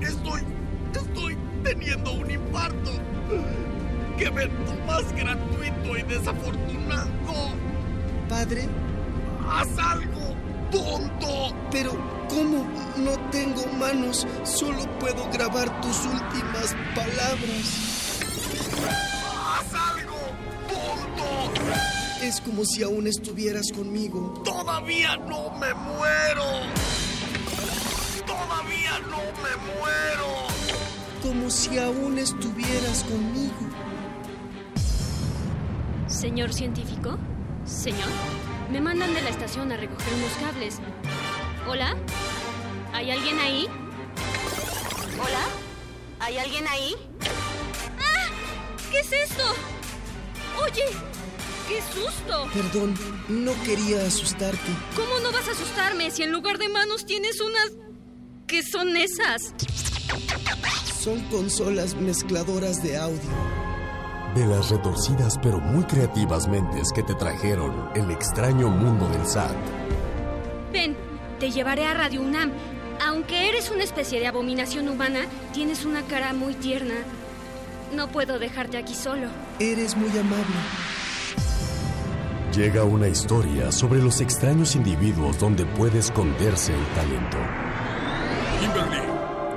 Estoy, 0.00 0.42
estoy 0.94 1.36
teniendo 1.62 2.12
un 2.12 2.30
infarto. 2.30 2.90
¡Qué 4.18 4.24
evento 4.24 4.74
más 4.86 5.12
gratuito 5.12 5.96
y 5.98 6.02
desafortunado! 6.02 7.06
Padre, 8.28 8.68
haz 9.48 9.68
algo, 9.78 10.34
tonto. 10.70 11.54
Pero, 11.70 11.92
¿cómo? 12.28 12.66
No 12.96 13.12
tengo 13.30 13.66
manos, 13.78 14.26
solo 14.44 14.86
puedo 14.98 15.30
grabar 15.30 15.80
tus 15.80 16.06
últimas 16.06 16.74
palabras. 16.94 17.85
Es 22.26 22.40
como 22.40 22.64
si 22.64 22.82
aún 22.82 23.06
estuvieras 23.06 23.66
conmigo. 23.72 24.42
¡Todavía 24.44 25.16
no 25.16 25.48
me 25.60 25.72
muero! 25.74 26.44
¡Todavía 28.26 28.98
no 29.08 29.18
me 29.44 29.56
muero! 29.78 30.48
Como 31.22 31.48
si 31.48 31.78
aún 31.78 32.18
estuvieras 32.18 33.04
conmigo. 33.04 33.54
Señor 36.08 36.52
científico, 36.52 37.16
señor, 37.64 38.08
me 38.72 38.80
mandan 38.80 39.14
de 39.14 39.22
la 39.22 39.30
estación 39.30 39.70
a 39.70 39.76
recoger 39.76 40.12
unos 40.14 40.32
cables. 40.32 40.78
¿Hola? 41.68 41.94
¿Hay 42.92 43.12
alguien 43.12 43.38
ahí? 43.38 43.68
¿Hola? 45.14 45.46
¿Hay 46.18 46.38
alguien 46.38 46.66
ahí? 46.66 46.96
¡Ah! 48.00 48.26
¿Qué 48.90 48.98
es 48.98 49.12
esto? 49.12 49.44
Oye, 50.64 50.86
qué 51.68 51.80
susto. 51.82 52.48
Perdón, 52.52 52.94
no 53.28 53.52
quería 53.64 54.06
asustarte. 54.06 54.72
¿Cómo 54.94 55.18
no 55.22 55.32
vas 55.32 55.48
a 55.48 55.52
asustarme 55.52 56.10
si 56.10 56.22
en 56.22 56.32
lugar 56.32 56.58
de 56.58 56.68
manos 56.68 57.04
tienes 57.06 57.40
unas... 57.40 57.72
¿Qué 58.46 58.62
son 58.62 58.96
esas? 58.96 59.54
Son 61.00 61.20
consolas 61.30 61.94
mezcladoras 61.96 62.82
de 62.82 62.96
audio. 62.96 63.30
De 64.34 64.46
las 64.46 64.70
retorcidas 64.70 65.34
pero 65.42 65.58
muy 65.58 65.84
creativas 65.84 66.46
mentes 66.46 66.92
que 66.94 67.02
te 67.02 67.14
trajeron 67.14 67.90
el 67.94 68.10
extraño 68.10 68.68
mundo 68.68 69.08
del 69.08 69.26
SAT. 69.26 69.56
Ven, 70.72 70.96
te 71.40 71.50
llevaré 71.50 71.86
a 71.86 71.94
Radio 71.94 72.22
UNAM. 72.22 72.52
Aunque 73.04 73.48
eres 73.48 73.70
una 73.70 73.84
especie 73.84 74.20
de 74.20 74.26
abominación 74.26 74.88
humana, 74.88 75.26
tienes 75.52 75.84
una 75.84 76.02
cara 76.02 76.32
muy 76.32 76.54
tierna. 76.54 76.94
No 77.94 78.08
puedo 78.08 78.38
dejarte 78.38 78.78
aquí 78.78 78.94
solo. 78.94 79.28
Eres 79.58 79.96
muy 79.96 80.10
amable. 80.10 80.54
Llega 82.56 82.84
una 82.84 83.06
historia 83.08 83.70
sobre 83.70 84.00
los 84.02 84.20
extraños 84.22 84.74
individuos 84.76 85.38
donde 85.38 85.66
puede 85.66 85.98
esconderse 85.98 86.72
el 86.74 86.84
talento. 86.94 87.36
Kimberly, 88.60 89.02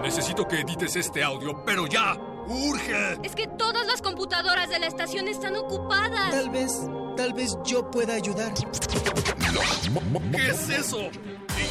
necesito 0.04 0.46
que 0.48 0.60
edites 0.62 0.96
este 0.98 1.24
audio, 1.24 1.64
pero 1.66 1.88
ya. 1.88 2.18
¡Urge! 2.48 3.18
Es 3.24 3.36
que 3.36 3.48
todas 3.48 3.86
las 3.88 4.02
computadoras 4.02 4.70
de 4.70 4.80
la 4.80 4.88
estación 4.88 5.28
están 5.28 5.56
ocupadas. 5.56 6.32
Tal 6.32 6.50
vez, 6.50 6.74
tal 7.16 7.34
vez 7.34 7.56
yo 7.64 7.90
pueda 7.90 8.16
ayudar. 8.16 8.54
¿Qué 8.54 10.48
es 10.50 10.70
eso? 10.70 10.98
¿Qué, 11.12 11.66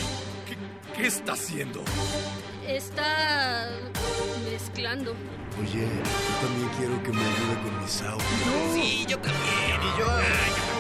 qué- 0.47 0.93
qué 1.03 1.07
está 1.09 1.33
haciendo? 1.33 1.83
Está 2.67 3.69
mezclando. 4.51 5.15
Oye, 5.61 5.83
yo 5.83 6.47
también 6.47 6.71
quiero 6.79 7.03
que 7.03 7.11
me 7.11 7.21
ayude 7.23 7.63
con 7.65 7.83
mis 7.83 8.03
audios. 8.03 8.75
Sí, 8.75 9.05
yo 9.09 9.19
también. 9.19 9.81
Y 9.83 9.99
yo. 9.99 10.07
Y 10.07 10.78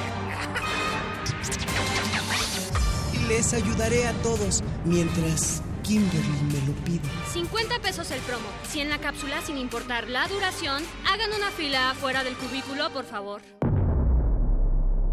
les 3.28 3.52
ayudaré 3.52 4.06
a 4.06 4.12
todos 4.22 4.62
mientras 4.84 5.62
Kimberly 5.82 6.42
me 6.52 6.66
lo 6.66 6.72
pide. 6.84 7.00
50 7.32 7.78
pesos 7.80 8.10
el 8.10 8.20
promo. 8.20 8.46
Si 8.68 8.80
en 8.80 8.90
la 8.90 8.98
cápsula, 8.98 9.40
sin 9.42 9.58
importar 9.58 10.08
la 10.08 10.26
duración, 10.28 10.82
hagan 11.06 11.30
una 11.36 11.50
fila 11.50 11.90
afuera 11.90 12.24
del 12.24 12.34
cubículo, 12.34 12.90
por 12.90 13.04
favor. 13.04 13.42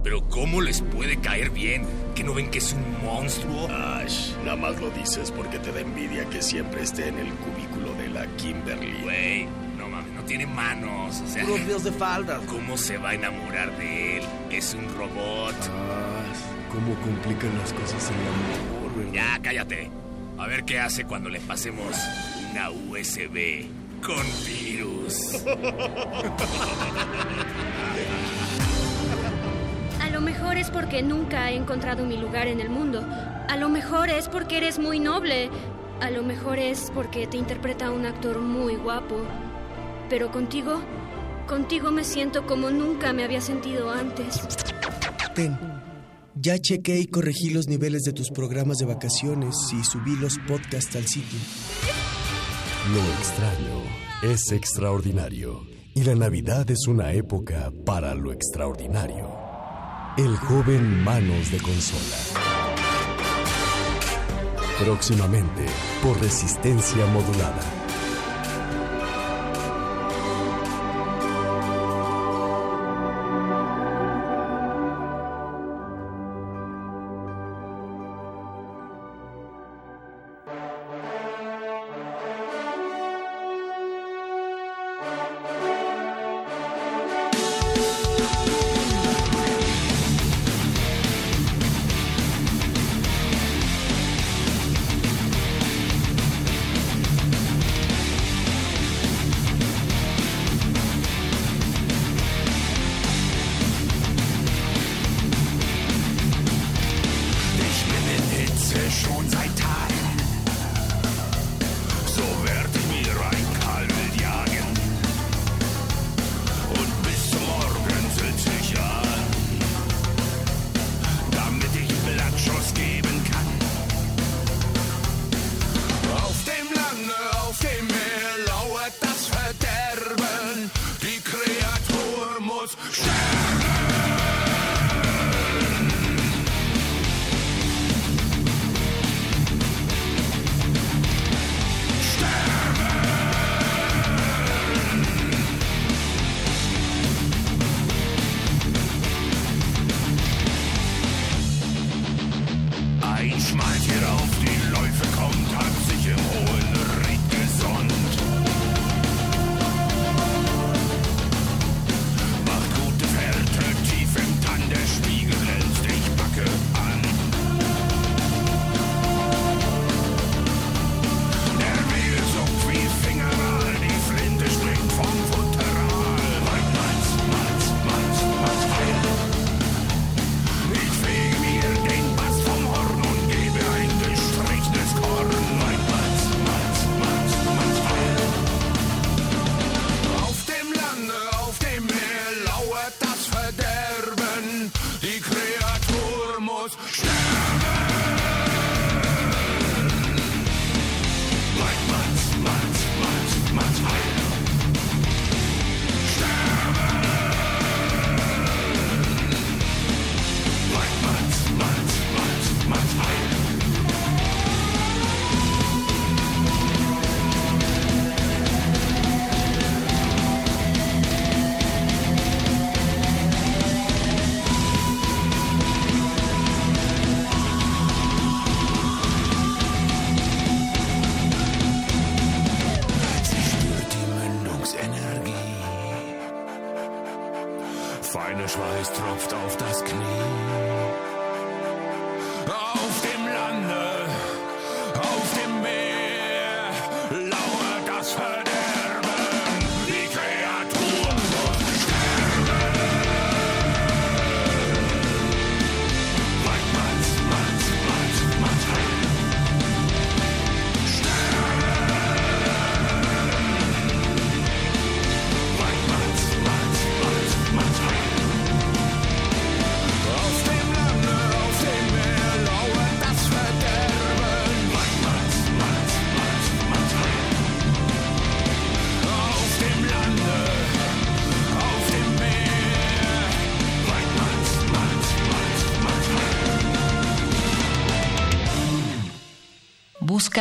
Pero 0.03 0.21
¿cómo 0.29 0.61
les 0.61 0.81
puede 0.81 1.19
caer 1.19 1.49
bien? 1.49 1.85
¿Que 2.13 2.23
no 2.23 2.33
ven 2.33 2.51
que 2.51 2.59
es 2.59 2.73
un 2.73 3.03
monstruo? 3.03 3.67
Ash, 3.69 4.31
nada 4.43 4.55
más 4.55 4.79
lo 4.79 4.89
dices 4.91 5.31
porque 5.31 5.57
te 5.59 5.71
da 5.71 5.79
envidia 5.81 6.25
que 6.29 6.41
siempre 6.43 6.83
esté 6.83 7.07
en 7.07 7.17
el 7.17 7.33
cubículo 7.33 7.93
de 7.95 8.09
la 8.09 8.27
Kimberly. 8.37 9.01
Güey, 9.01 9.45
no 9.77 9.87
mames, 9.89 10.13
no 10.13 10.23
tiene 10.25 10.45
manos. 10.45 11.21
O 11.21 11.27
sea, 11.27 11.43
Puros 11.43 11.83
de 11.83 11.91
faldas. 11.91 12.41
¿cómo 12.45 12.77
se 12.77 12.97
va 12.97 13.09
a 13.09 13.13
enamorar 13.15 13.75
de 13.79 14.17
él? 14.17 14.23
Es 14.51 14.75
un 14.75 14.87
robot. 14.95 15.55
Ah, 15.71 16.14
cómo 16.75 16.93
complican 16.95 17.57
las 17.57 17.71
cosas 17.73 18.11
el 18.11 18.17
amor, 18.17 18.93
¿verdad? 18.97 19.13
Ya, 19.13 19.39
cállate. 19.41 19.89
A 20.37 20.47
ver 20.47 20.65
qué 20.65 20.79
hace 20.79 21.05
cuando 21.05 21.29
le 21.29 21.39
pasemos 21.39 21.95
una 22.51 22.69
USB 22.69 23.65
con 24.05 24.25
virus. 24.45 25.45
A 30.01 30.09
lo 30.09 30.19
mejor 30.21 30.57
es 30.57 30.69
porque 30.69 31.01
nunca 31.01 31.49
he 31.49 31.55
encontrado 31.55 32.05
mi 32.05 32.17
lugar 32.17 32.47
en 32.47 32.59
el 32.59 32.69
mundo. 32.69 33.05
A 33.47 33.55
lo 33.57 33.69
mejor 33.69 34.09
es 34.09 34.27
porque 34.27 34.57
eres 34.57 34.77
muy 34.77 34.99
noble. 34.99 35.49
A 36.01 36.09
lo 36.09 36.23
mejor 36.23 36.59
es 36.59 36.91
porque 36.93 37.25
te 37.27 37.37
interpreta 37.37 37.91
un 37.91 38.05
actor 38.05 38.39
muy 38.39 38.75
guapo. 38.75 39.15
Pero 40.09 40.29
contigo, 40.31 40.81
contigo 41.47 41.91
me 41.91 42.03
siento 42.03 42.45
como 42.45 42.69
nunca 42.69 43.13
me 43.13 43.23
había 43.23 43.39
sentido 43.39 43.89
antes. 43.91 44.45
Ten. 45.33 45.74
Ya 46.37 46.59
chequé 46.59 46.99
y 46.99 47.05
corregí 47.07 47.49
los 47.49 47.69
niveles 47.69 48.03
de 48.03 48.11
tus 48.11 48.29
programas 48.29 48.77
de 48.77 48.85
vacaciones 48.85 49.55
y 49.71 49.85
subí 49.85 50.17
los 50.17 50.37
podcasts 50.39 50.93
al 50.97 51.07
sitio. 51.07 51.39
Lo 52.93 53.01
extraño 53.19 53.81
es 54.21 54.51
extraordinario 54.51 55.61
y 55.93 56.03
la 56.03 56.13
Navidad 56.13 56.69
es 56.69 56.87
una 56.87 57.13
época 57.13 57.71
para 57.85 58.13
lo 58.15 58.33
extraordinario. 58.33 59.29
El 60.17 60.35
joven 60.35 61.03
Manos 61.03 61.51
de 61.51 61.57
Consola. 61.57 62.17
Próximamente 64.83 65.65
por 66.03 66.19
resistencia 66.21 67.05
modulada. 67.07 67.84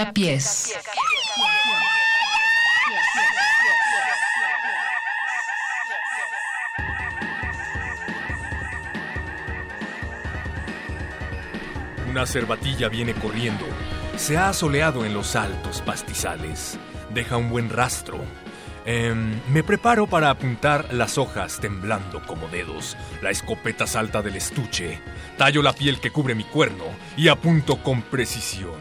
Pies. 0.03 0.75
Una 12.11 12.27
cervatilla 12.27 12.89
viene 12.89 13.15
corriendo. 13.15 13.65
Se 14.17 14.37
ha 14.37 14.49
asoleado 14.49 15.05
en 15.05 15.15
los 15.15 15.37
altos 15.37 15.81
pastizales. 15.81 16.77
Deja 17.11 17.37
un 17.37 17.51
buen 17.51 17.71
rastro. 17.71 18.19
Em, 18.85 19.41
me 19.49 19.63
preparo 19.63 20.07
para 20.09 20.31
apuntar 20.31 20.93
las 20.93 21.19
hojas 21.19 21.61
temblando 21.61 22.21
como 22.27 22.49
dedos. 22.49 22.97
La 23.23 23.31
escopeta 23.31 23.87
salta 23.87 24.23
del 24.23 24.37
estuche. 24.37 25.01
Tallo 25.39 25.63
la 25.63 25.73
piel 25.73 26.01
que 26.01 26.11
cubre 26.11 26.35
mi 26.35 26.45
cuerno 26.45 26.85
y 27.17 27.29
apunto 27.29 27.83
con 27.83 28.03
precisión. 28.03 28.74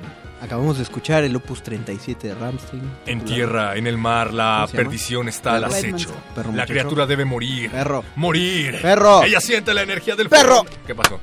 Acabamos 0.54 0.78
de 0.78 0.84
escuchar 0.84 1.24
el 1.24 1.36
Opus 1.36 1.64
37 1.64 2.28
de 2.28 2.36
Ramstein. 2.36 2.84
En 3.08 3.26
tierra, 3.26 3.76
en 3.76 3.88
el 3.88 3.98
mar, 3.98 4.32
la 4.32 4.68
perdición 4.72 5.28
está 5.28 5.56
al 5.56 5.64
acecho. 5.64 6.12
Perro 6.36 6.50
La 6.50 6.52
muchacho. 6.52 6.74
criatura 6.74 7.06
debe 7.08 7.26
morir. 7.26 7.72
Perro. 7.72 8.04
Morir. 8.16 8.80
Perro. 8.80 9.24
Ella 9.24 9.42
siente 9.42 9.74
la 9.74 9.82
energía 9.82 10.16
del 10.16 10.30
Perro. 10.30 10.58
fuego. 10.64 10.78
¿Qué 10.86 10.94
pasó? 10.94 11.20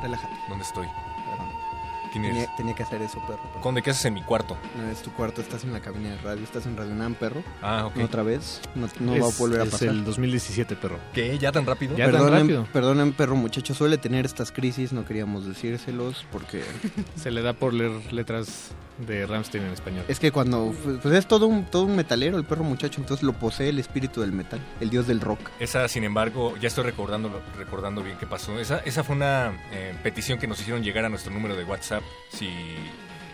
Relájate. 0.00 0.32
¿Dónde 0.48 0.64
estoy? 0.64 0.86
¿Quién 2.12 2.24
eres? 2.24 2.36
Tenía, 2.44 2.56
tenía 2.56 2.74
que 2.74 2.82
hacer 2.82 3.02
eso, 3.02 3.18
perro. 3.26 3.42
perro. 3.42 3.60
¿Conde 3.60 3.82
qué 3.82 3.90
haces 3.90 4.04
en 4.06 4.14
mi 4.14 4.22
cuarto? 4.22 4.56
No, 4.76 4.90
es 4.90 5.02
tu 5.02 5.12
cuarto, 5.12 5.40
estás 5.40 5.64
en 5.64 5.72
la 5.72 5.80
cabina 5.80 6.10
de 6.10 6.18
radio, 6.18 6.42
estás 6.42 6.66
en 6.66 6.76
Radio 6.76 6.94
Nam, 6.94 7.14
perro. 7.14 7.42
Ah, 7.62 7.86
ok. 7.86 7.96
No, 7.96 8.04
Otra 8.04 8.22
vez, 8.22 8.60
no, 8.74 8.88
no 9.00 9.14
Es- 9.14 9.22
va 9.22 9.28
a 9.28 9.38
volver 9.38 9.60
a 9.60 9.64
es 9.64 9.70
pasar. 9.70 9.88
el 9.88 10.04
2017, 10.04 10.76
perro. 10.76 10.98
¿Qué? 11.12 11.38
¿Ya 11.38 11.52
tan 11.52 11.66
rápido? 11.66 11.96
Ya 11.96 12.10
tan 12.10 12.30
rápido. 12.30 12.66
perdonen, 12.72 13.12
perro 13.12 13.36
muchacho, 13.36 13.74
suele 13.74 13.98
tener 13.98 14.24
estas 14.26 14.50
crisis, 14.52 14.92
no 14.92 15.04
queríamos 15.04 15.46
decírselos 15.46 16.26
porque 16.32 16.62
Se 17.16 17.30
le 17.30 17.42
da 17.42 17.52
por 17.52 17.72
leer 17.74 17.90
letras 18.12 18.70
de 19.06 19.26
Ramstein 19.26 19.64
en 19.64 19.72
español. 19.72 20.04
es 20.08 20.20
que 20.20 20.30
cuando 20.30 20.74
pues 21.02 21.14
es 21.14 21.26
todo 21.26 21.46
un 21.46 21.64
todo 21.64 21.84
un 21.84 21.96
metalero 21.96 22.36
el 22.36 22.44
perro 22.44 22.64
muchacho, 22.64 23.00
entonces 23.00 23.22
lo 23.24 23.32
posee 23.32 23.70
el 23.70 23.78
espíritu 23.78 24.20
del 24.20 24.32
metal, 24.32 24.60
el 24.78 24.90
dios 24.90 25.06
del 25.06 25.22
rock. 25.22 25.40
Esa, 25.58 25.88
sin 25.88 26.04
embargo, 26.04 26.54
ya 26.60 26.68
estoy 26.68 26.84
recordando, 26.84 27.40
recordando 27.56 28.02
bien 28.02 28.18
qué 28.18 28.26
pasó. 28.26 28.58
Esa, 28.60 28.80
esa 28.80 29.02
fue 29.02 29.16
una 29.16 29.52
eh, 29.72 29.94
petición 30.02 30.38
que 30.38 30.46
nos 30.46 30.60
hicieron 30.60 30.82
llegar 30.82 31.06
a 31.06 31.08
nuestro 31.08 31.32
número 31.32 31.56
de 31.56 31.64
WhatsApp. 31.64 31.99
Si, 32.30 32.50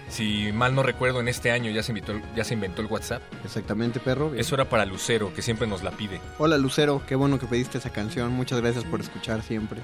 si 0.08 0.52
mal 0.52 0.74
no 0.74 0.82
recuerdo, 0.82 1.20
en 1.20 1.28
este 1.28 1.50
año 1.50 1.70
ya 1.70 1.82
se, 1.82 1.92
invitó, 1.92 2.14
ya 2.34 2.44
se 2.44 2.54
inventó 2.54 2.80
el 2.82 2.88
WhatsApp. 2.88 3.22
Exactamente, 3.44 4.00
perro. 4.00 4.32
Eso 4.34 4.54
era 4.54 4.64
para 4.66 4.84
Lucero, 4.86 5.32
que 5.34 5.42
siempre 5.42 5.66
nos 5.66 5.82
la 5.82 5.90
pide. 5.90 6.20
Hola 6.38 6.58
Lucero, 6.58 7.02
qué 7.06 7.14
bueno 7.16 7.38
que 7.38 7.46
pediste 7.46 7.78
esa 7.78 7.90
canción. 7.90 8.32
Muchas 8.32 8.60
gracias 8.60 8.84
por 8.84 9.00
escuchar 9.00 9.42
siempre. 9.42 9.80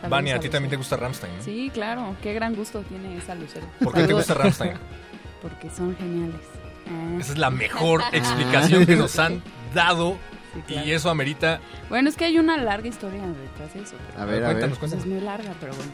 Saludos 0.00 0.10
Vania, 0.10 0.34
a 0.34 0.36
a 0.36 0.40
ti 0.40 0.48
también 0.48 0.70
te 0.70 0.76
gusta 0.76 0.96
Ramstein, 0.96 1.36
¿no? 1.38 1.42
Sí, 1.42 1.70
claro. 1.72 2.16
Qué 2.22 2.34
gran 2.34 2.54
gusto 2.54 2.82
tiene 2.82 3.16
esa 3.16 3.34
Lucero. 3.34 3.66
¿Por 3.82 3.94
qué 3.94 4.04
te 4.04 4.12
gusta 4.12 4.34
Rammstein? 4.34 4.72
Porque 5.42 5.70
son 5.70 5.96
geniales. 5.96 6.40
Ah. 6.88 7.18
Esa 7.20 7.32
es 7.32 7.38
la 7.38 7.50
mejor 7.50 8.02
explicación 8.12 8.84
que 8.86 8.96
nos 8.96 9.18
han 9.18 9.42
dado. 9.74 10.16
Sí, 10.54 10.62
claro. 10.66 10.86
Y 10.86 10.92
eso 10.92 11.10
amerita. 11.10 11.60
Bueno, 11.88 12.08
es 12.08 12.16
que 12.16 12.24
hay 12.24 12.38
una 12.38 12.56
larga 12.56 12.88
historia 12.88 13.22
detrás 13.26 13.74
de 13.74 13.80
eso. 13.82 13.96
pero- 14.10 14.22
A 14.22 14.24
ver, 14.26 14.44
a 14.44 14.48
ver. 14.48 14.56
Cuéntanos, 14.56 14.78
Pues 14.78 14.90
cuéntanos. 14.90 15.04
Es 15.06 15.10
muy 15.12 15.20
larga, 15.20 15.52
pero 15.60 15.74
bueno. 15.74 15.92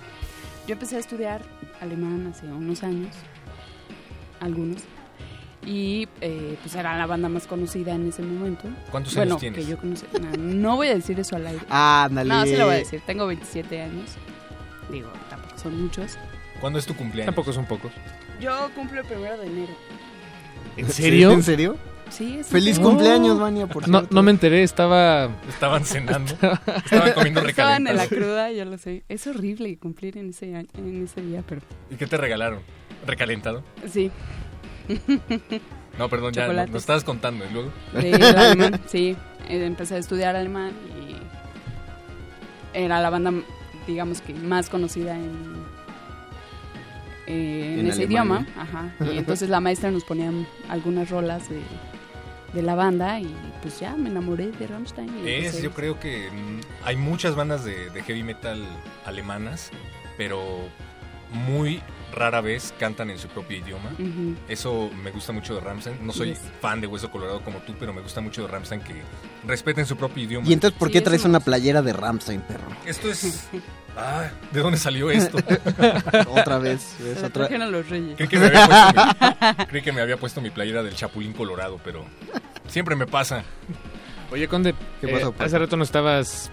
Yo 0.67 0.75
empecé 0.75 0.97
a 0.97 0.99
estudiar 1.01 1.43
alemán 1.81 2.33
hace 2.33 2.47
unos 2.47 2.83
años, 2.85 3.15
algunos, 4.41 4.83
y 5.67 6.09
eh, 6.21 6.57
pues 6.63 6.75
era 6.75 6.97
la 6.97 7.07
banda 7.07 7.29
más 7.29 7.47
conocida 7.47 7.93
en 7.95 8.09
ese 8.09 8.23
momento. 8.23 8.69
¿Cuántos 8.91 9.15
bueno, 9.15 9.33
años 9.33 9.41
tienes? 9.41 9.61
que 9.61 9.71
yo 9.71 9.79
conocí. 9.79 10.07
No, 10.21 10.31
no 10.37 10.77
voy 10.77 10.89
a 10.89 10.95
decir 10.95 11.19
eso 11.19 11.37
al 11.37 11.47
aire. 11.47 11.63
Ándale. 11.69 12.29
No, 12.29 12.45
sí 12.45 12.57
lo 12.57 12.67
voy 12.67 12.77
a 12.77 12.79
decir. 12.79 13.03
Tengo 13.07 13.27
27 13.27 13.83
años. 13.83 14.11
Digo, 14.91 15.09
tampoco 15.31 15.59
son 15.59 15.83
muchos. 15.83 16.17
¿Cuándo 16.61 16.79
es 16.79 16.87
tu 16.87 16.95
cumpleaños? 16.95 17.27
Tampoco 17.27 17.53
son 17.53 17.67
pocos. 17.67 17.93
Yo 18.41 18.71
cumplo 18.75 19.01
el 19.01 19.07
primero 19.07 19.39
de 19.39 19.47
enero. 19.47 19.73
¿En 20.77 20.89
serio? 20.89 21.33
¿En 21.33 21.43
serio? 21.43 21.77
Sí, 22.13 22.41
Feliz 22.45 22.79
cumpleaños, 22.79 23.41
Vania, 23.41 23.67
por 23.67 23.89
No, 23.89 24.01
cierto. 24.01 24.15
no 24.15 24.23
me 24.23 24.31
enteré, 24.33 24.63
estaba... 24.63 25.31
Estaban 25.49 25.85
cenando. 25.85 26.33
Estaban 26.85 27.13
comiendo 27.15 27.41
Estaban 27.41 27.87
en 27.87 27.97
la 27.97 28.03
recalentados. 28.05 28.09
cruda, 28.09 28.53
yo 28.53 28.65
lo 28.67 28.77
sé. 28.77 29.03
Es 29.09 29.27
horrible 29.27 29.79
cumplir 29.79 30.19
en 30.19 30.29
ese, 30.31 30.55
año- 30.55 30.69
en 30.77 31.05
ese 31.05 31.23
día, 31.23 31.43
pero 31.49 31.63
¿Y 31.91 31.97
qué 31.97 32.07
te 32.07 32.17
regalaron? 32.19 32.61
¿Recalentado? 33.07 33.63
sí. 33.91 34.11
No, 35.99 36.09
perdón, 36.09 36.33
ya 36.33 36.53
nos 36.53 36.75
estabas 36.83 37.05
contando. 37.05 37.45
¿Y 37.49 37.53
luego? 37.53 37.71
Sí, 37.99 38.07
el 38.13 38.25
alemán, 38.25 38.81
sí. 38.87 39.17
Eh, 39.49 39.65
Empecé 39.65 39.95
a 39.95 39.99
estudiar 39.99 40.37
alemán 40.37 40.73
era 42.75 43.01
la 43.03 43.11
banda, 43.11 43.33
digamos 43.87 44.23
que 44.23 44.33
más 44.33 44.71
conocida 44.71 45.15
en, 45.15 45.31
eh, 47.27 47.75
en, 47.75 47.81
En 47.81 47.87
ese 47.87 48.05
Alemania. 48.05 48.07
idioma. 48.07 48.47
Ajá. 48.57 48.95
Y 49.13 49.19
entonces 49.19 49.49
la 49.51 49.61
maestra 49.61 49.91
nos 49.91 50.05
ponía 50.05 50.31
algunas 50.71 51.11
rolas 51.11 51.49
de, 51.51 51.61
de 52.53 52.63
la 52.63 52.75
banda 52.75 53.19
y 53.21 53.35
pues 53.63 53.81
ya 53.81 53.97
me 53.97 54.09
enamoré 54.11 54.51
de 54.53 54.67
Rammstein. 54.67 55.27
y 55.27 55.29
Es, 55.31 55.63
yo 55.63 55.71
creo 55.73 55.99
que 55.99 56.31
mm, 56.31 56.61
hay 56.85 56.97
muchas 56.97 57.35
bandas 57.35 57.65
de, 57.65 57.91
de 57.91 58.03
heavy 58.03 58.23
metal 58.23 58.63
alemanas, 59.07 59.71
pero 60.17 60.41
muy 61.33 61.81
rara 62.15 62.43
vez 62.43 62.75
cantan 62.79 63.09
en 63.09 63.19
su 63.19 63.27
propio 63.29 63.57
idioma. 63.57 63.91
Eso 64.47 64.91
me 65.03 65.11
gusta 65.11 65.33
mucho 65.33 65.55
de 65.55 65.61
Ramstein. 65.63 66.07
No 66.07 66.13
soy 66.13 66.31
Yes. 66.31 66.41
fan 66.61 66.79
de 66.83 66.87
Hueso 66.87 67.11
Colorado 67.11 67.43
como 67.43 67.61
tú, 67.61 67.75
pero 67.81 67.95
me 67.95 68.03
gusta 68.03 68.21
mucho 68.21 68.43
de 68.43 68.49
Ramstein 68.49 68.83
que 68.83 68.95
respeten 69.47 69.87
su 69.87 69.97
propio 69.97 70.23
idioma. 70.25 70.47
Y 70.47 70.53
entonces, 70.53 70.79
¿por 70.79 70.91
qué 70.91 71.01
traes 71.01 71.25
una 71.25 71.41
playera 71.41 71.81
de 71.81 71.95
Ramstein, 71.95 72.43
perro? 72.43 72.69
Esto 72.85 73.11
es... 73.11 73.49
Ah, 73.97 74.31
¿de 74.53 74.61
dónde 74.61 74.79
salió 74.79 75.11
esto? 75.11 75.37
Otra 76.29 76.59
vez, 76.59 76.99
es 77.01 77.19
otra- 77.19 77.31
trajeron 77.47 77.71
los 77.73 77.89
reyes. 77.89 78.17
Creí 78.17 78.29
que, 78.29 78.39
me 78.39 78.47
había 78.47 78.67
puesto 78.67 78.93
mi, 79.59 79.65
creí 79.67 79.83
que 79.83 79.93
me 79.93 80.01
había 80.01 80.17
puesto 80.17 80.41
mi 80.41 80.51
playera 80.51 80.83
del 80.83 80.95
Chapulín 80.95 81.33
Colorado, 81.35 81.79
pero 81.85 82.05
siempre 82.69 82.97
me 82.97 83.07
pasa. 83.07 83.45
Oye, 84.31 84.49
Conde, 84.49 84.75
¿Qué 85.01 85.09
eh, 85.09 85.13
pasó, 85.13 85.33
Paco? 85.33 85.45
hace 85.45 85.59
rato 85.59 85.77
nos 85.77 85.89
estabas 85.89 86.51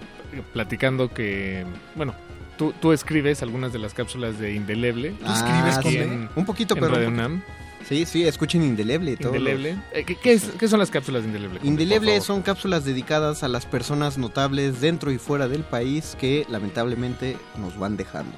platicando 0.52 1.08
que, 1.12 1.64
bueno, 1.94 2.14
tú, 2.58 2.74
tú 2.80 2.92
escribes 2.92 3.42
algunas 3.42 3.72
de 3.72 3.78
las 3.78 3.94
cápsulas 3.94 4.38
de 4.38 4.52
Indeleble. 4.54 5.12
¿Tú 5.12 5.32
escribes 5.32 5.78
Ah, 5.78 6.28
Un 6.36 6.44
poquito, 6.44 6.74
en 6.74 6.80
pero 6.80 6.94
Radio 6.94 7.08
un 7.08 7.14
poquito. 7.14 7.28
UNAM? 7.28 7.42
Sí, 7.90 8.06
sí, 8.06 8.24
escuchen 8.24 8.62
Indeleble. 8.62 9.16
todos 9.18 9.36
Indeleble. 9.36 9.76
Eh, 9.92 10.04
¿qué, 10.04 10.14
qué 10.16 10.32
es- 10.32 10.44
qué 10.58 10.68
son 10.68 10.78
las 10.78 10.90
cápsulas 10.90 11.22
de 11.22 11.28
Indeleble? 11.28 11.60
Indeleble 11.64 12.20
son 12.22 12.40
cápsulas 12.40 12.84
dedicadas 12.84 13.42
a 13.42 13.48
las 13.48 13.66
personas 13.66 14.16
notables 14.16 14.80
dentro 14.80 15.10
y 15.10 15.18
fuera 15.18 15.48
del 15.48 15.64
país 15.64 16.16
que 16.18 16.46
lamentablemente 16.48 17.36
nos 17.58 17.76
van 17.78 17.96
dejando. 17.98 18.32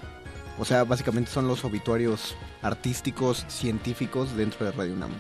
O 0.59 0.65
sea, 0.65 0.85
básicamente 0.85 1.31
son 1.31 1.47
los 1.49 1.65
obituarios 1.67 2.35
artísticos, 2.63 3.45
científicos 3.49 4.35
dentro 4.37 4.65
de 4.65 4.73
Radio 4.73 4.95
UNAM. 4.95 5.11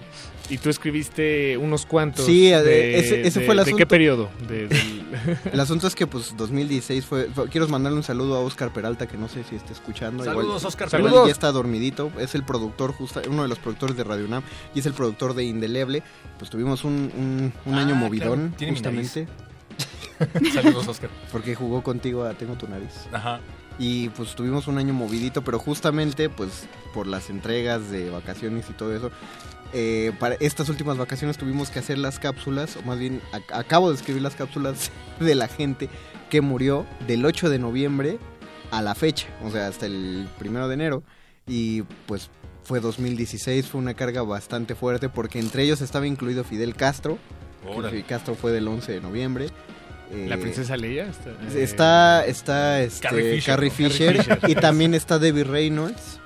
Y 0.50 0.58
tú 0.58 0.68
escribiste 0.70 1.56
unos 1.56 1.86
cuantos. 1.86 2.26
Sí, 2.26 2.50
de, 2.50 2.98
ese, 2.98 3.26
ese 3.26 3.40
de- 3.40 3.46
fue 3.46 3.54
el 3.54 3.56
¿De 3.58 3.62
asunto. 3.62 3.76
qué 3.78 3.86
periodo? 3.86 4.28
De- 4.48 4.68
del- 4.68 5.06
El 5.52 5.60
asunto 5.60 5.86
es 5.86 5.94
que 5.94 6.06
pues 6.06 6.34
2016 6.36 7.04
fue, 7.06 7.24
fue- 7.34 7.48
quiero 7.48 7.68
mandarle 7.68 7.96
un 7.98 8.04
saludo 8.04 8.36
a 8.36 8.40
Oscar 8.40 8.72
Peralta 8.72 9.06
que 9.06 9.16
no 9.16 9.28
sé 9.28 9.44
si 9.48 9.56
está 9.56 9.72
escuchando. 9.72 10.24
Saludos, 10.24 10.62
igual 10.74 10.90
Peralta. 10.90 11.26
ya 11.26 11.32
está 11.32 11.52
dormidito, 11.52 12.10
es 12.18 12.34
el 12.34 12.44
productor 12.44 12.92
justo, 12.92 13.22
uno 13.30 13.42
de 13.42 13.48
los 13.48 13.58
productores 13.58 13.96
de 13.96 14.04
Radio 14.04 14.24
UNAM 14.26 14.42
y 14.74 14.80
es 14.80 14.86
el 14.86 14.92
productor 14.94 15.34
de 15.34 15.44
Indeleble. 15.44 16.02
Pues 16.38 16.50
tuvimos 16.50 16.84
un, 16.84 16.92
un- 17.16 17.52
un 17.64 17.74
año 17.78 17.94
Ah, 17.94 17.98
movidón 17.98 18.38
claro, 18.40 18.54
tiene 18.56 18.72
mi 18.72 18.78
justamente. 18.78 19.28
Saludos, 20.52 20.86
Oscar. 20.88 21.10
Porque 21.30 21.54
jugó 21.54 21.82
contigo 21.82 22.24
a 22.24 22.34
Tengo 22.34 22.54
tu 22.54 22.68
nariz. 22.68 23.06
Ajá. 23.12 23.40
Y 23.78 24.10
pues 24.10 24.34
tuvimos 24.34 24.66
un 24.68 24.78
año 24.78 24.92
movidito, 24.92 25.42
pero 25.42 25.58
justamente 25.58 26.28
pues 26.28 26.66
por 26.92 27.06
las 27.06 27.30
entregas 27.30 27.90
de 27.90 28.10
vacaciones 28.10 28.66
y 28.68 28.74
todo 28.74 28.94
eso, 28.94 29.10
eh, 29.72 30.12
para 30.18 30.34
estas 30.36 30.68
últimas 30.68 30.98
vacaciones 30.98 31.38
tuvimos 31.38 31.70
que 31.70 31.78
hacer 31.78 31.98
las 31.98 32.18
cápsulas, 32.18 32.76
o 32.76 32.82
más 32.82 32.98
bien 32.98 33.20
ac- 33.32 33.44
acabo 33.52 33.90
de 33.90 33.96
escribir 33.96 34.22
las 34.22 34.34
cápsulas 34.34 34.90
de 35.20 35.34
la 35.34 35.48
gente 35.48 35.88
que 36.30 36.40
murió 36.40 36.86
del 37.06 37.24
8 37.24 37.48
de 37.50 37.58
noviembre 37.58 38.18
a 38.70 38.80
la 38.82 38.94
fecha, 38.94 39.26
o 39.44 39.50
sea, 39.50 39.66
hasta 39.66 39.86
el 39.86 40.28
primero 40.38 40.68
de 40.68 40.74
enero. 40.74 41.02
Y 41.46 41.82
pues 42.06 42.30
fue 42.64 42.80
2016, 42.80 43.66
fue 43.66 43.80
una 43.80 43.94
carga 43.94 44.22
bastante 44.22 44.74
fuerte 44.74 45.08
porque 45.08 45.38
entre 45.40 45.64
ellos 45.64 45.80
estaba 45.80 46.06
incluido 46.06 46.44
Fidel 46.44 46.74
Castro. 46.76 47.18
Fidel 47.64 48.04
Castro 48.04 48.34
fue 48.34 48.52
del 48.52 48.66
11 48.68 48.92
de 48.92 49.00
noviembre. 49.00 49.48
¿La 50.10 50.34
Eh, 50.34 50.38
princesa 50.38 50.76
Leia? 50.76 51.06
Está, 51.06 51.30
eh, 51.30 51.62
Está, 51.62 52.26
está 52.26 52.80
este, 52.82 53.00
Carrie 53.08 53.42
Carrie 53.42 53.70
Fisher, 53.70 54.12
Fisher, 54.12 54.16
¿no? 54.16 54.24
Carrie 54.24 54.40
Fisher. 54.40 54.50
y 54.50 54.54
también 54.60 54.94
está 54.94 55.18
Debbie 55.18 55.44
Reynolds. 55.44 56.20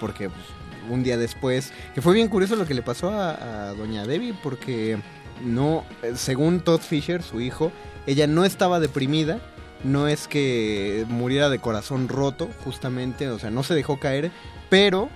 Porque 0.00 0.28
pues, 0.28 0.42
un 0.90 1.02
día 1.02 1.16
después, 1.16 1.72
que 1.94 2.02
fue 2.02 2.14
bien 2.14 2.28
curioso 2.28 2.56
lo 2.56 2.66
que 2.66 2.74
le 2.74 2.82
pasó 2.82 3.10
a, 3.10 3.72
doña 3.76 4.06
Debbie, 4.06 4.34
porque 4.42 4.98
no, 5.44 5.84
eh, 6.02 6.12
según 6.16 6.60
Todd 6.60 6.80
Fisher, 6.80 7.22
su 7.22 7.40
hijo, 7.40 7.72
ella 8.06 8.26
no 8.26 8.44
estaba 8.44 8.80
deprimida, 8.80 9.40
no 9.84 10.08
es 10.08 10.28
que 10.28 11.04
muriera 11.08 11.50
de 11.50 11.58
corazón 11.58 12.08
roto, 12.08 12.48
justamente, 12.64 13.28
o 13.28 13.38
sea, 13.38 13.50
no 13.50 13.62
se 13.62 13.74
dejó 13.74 13.98
caer, 14.00 14.30
pero 14.70 15.08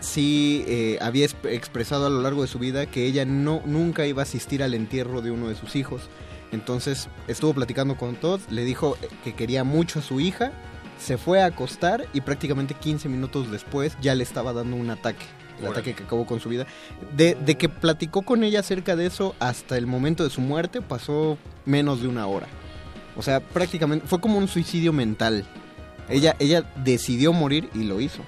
sí 0.00 0.64
eh, 0.66 0.98
había 1.00 1.26
exp- 1.26 1.48
expresado 1.48 2.06
a 2.06 2.10
lo 2.10 2.20
largo 2.20 2.42
de 2.42 2.48
su 2.48 2.58
vida 2.58 2.86
que 2.86 3.06
ella 3.06 3.24
no 3.24 3.62
nunca 3.64 4.06
iba 4.06 4.22
a 4.22 4.24
asistir 4.24 4.62
al 4.62 4.74
entierro 4.74 5.22
de 5.22 5.30
uno 5.30 5.48
de 5.48 5.54
sus 5.54 5.76
hijos. 5.76 6.02
Entonces 6.52 7.08
estuvo 7.26 7.54
platicando 7.54 7.96
con 7.96 8.14
Todd, 8.16 8.40
le 8.50 8.64
dijo 8.64 8.96
que 9.24 9.34
quería 9.34 9.64
mucho 9.64 10.00
a 10.00 10.02
su 10.02 10.20
hija, 10.20 10.52
se 10.98 11.18
fue 11.18 11.42
a 11.42 11.46
acostar 11.46 12.06
y 12.12 12.20
prácticamente 12.20 12.74
15 12.74 13.08
minutos 13.08 13.50
después 13.50 13.96
ya 14.00 14.14
le 14.14 14.22
estaba 14.22 14.52
dando 14.52 14.76
un 14.76 14.90
ataque. 14.90 15.24
El 15.58 15.66
Órale. 15.66 15.72
ataque 15.72 15.94
que 15.94 16.04
acabó 16.04 16.26
con 16.26 16.40
su 16.40 16.48
vida. 16.48 16.66
De, 17.16 17.36
de 17.36 17.56
que 17.56 17.68
platicó 17.68 18.22
con 18.22 18.42
ella 18.42 18.60
acerca 18.60 18.96
de 18.96 19.06
eso 19.06 19.34
hasta 19.38 19.76
el 19.76 19.86
momento 19.86 20.24
de 20.24 20.30
su 20.30 20.40
muerte 20.40 20.82
pasó 20.82 21.38
menos 21.64 22.00
de 22.00 22.08
una 22.08 22.26
hora. 22.26 22.46
O 23.16 23.22
sea, 23.22 23.40
prácticamente 23.40 24.06
fue 24.06 24.20
como 24.20 24.38
un 24.38 24.48
suicidio 24.48 24.92
mental. 24.92 25.44
Ella, 26.08 26.36
ella 26.38 26.64
decidió 26.84 27.32
morir 27.32 27.70
y 27.74 27.84
lo 27.84 28.00
hizo. 28.00 28.22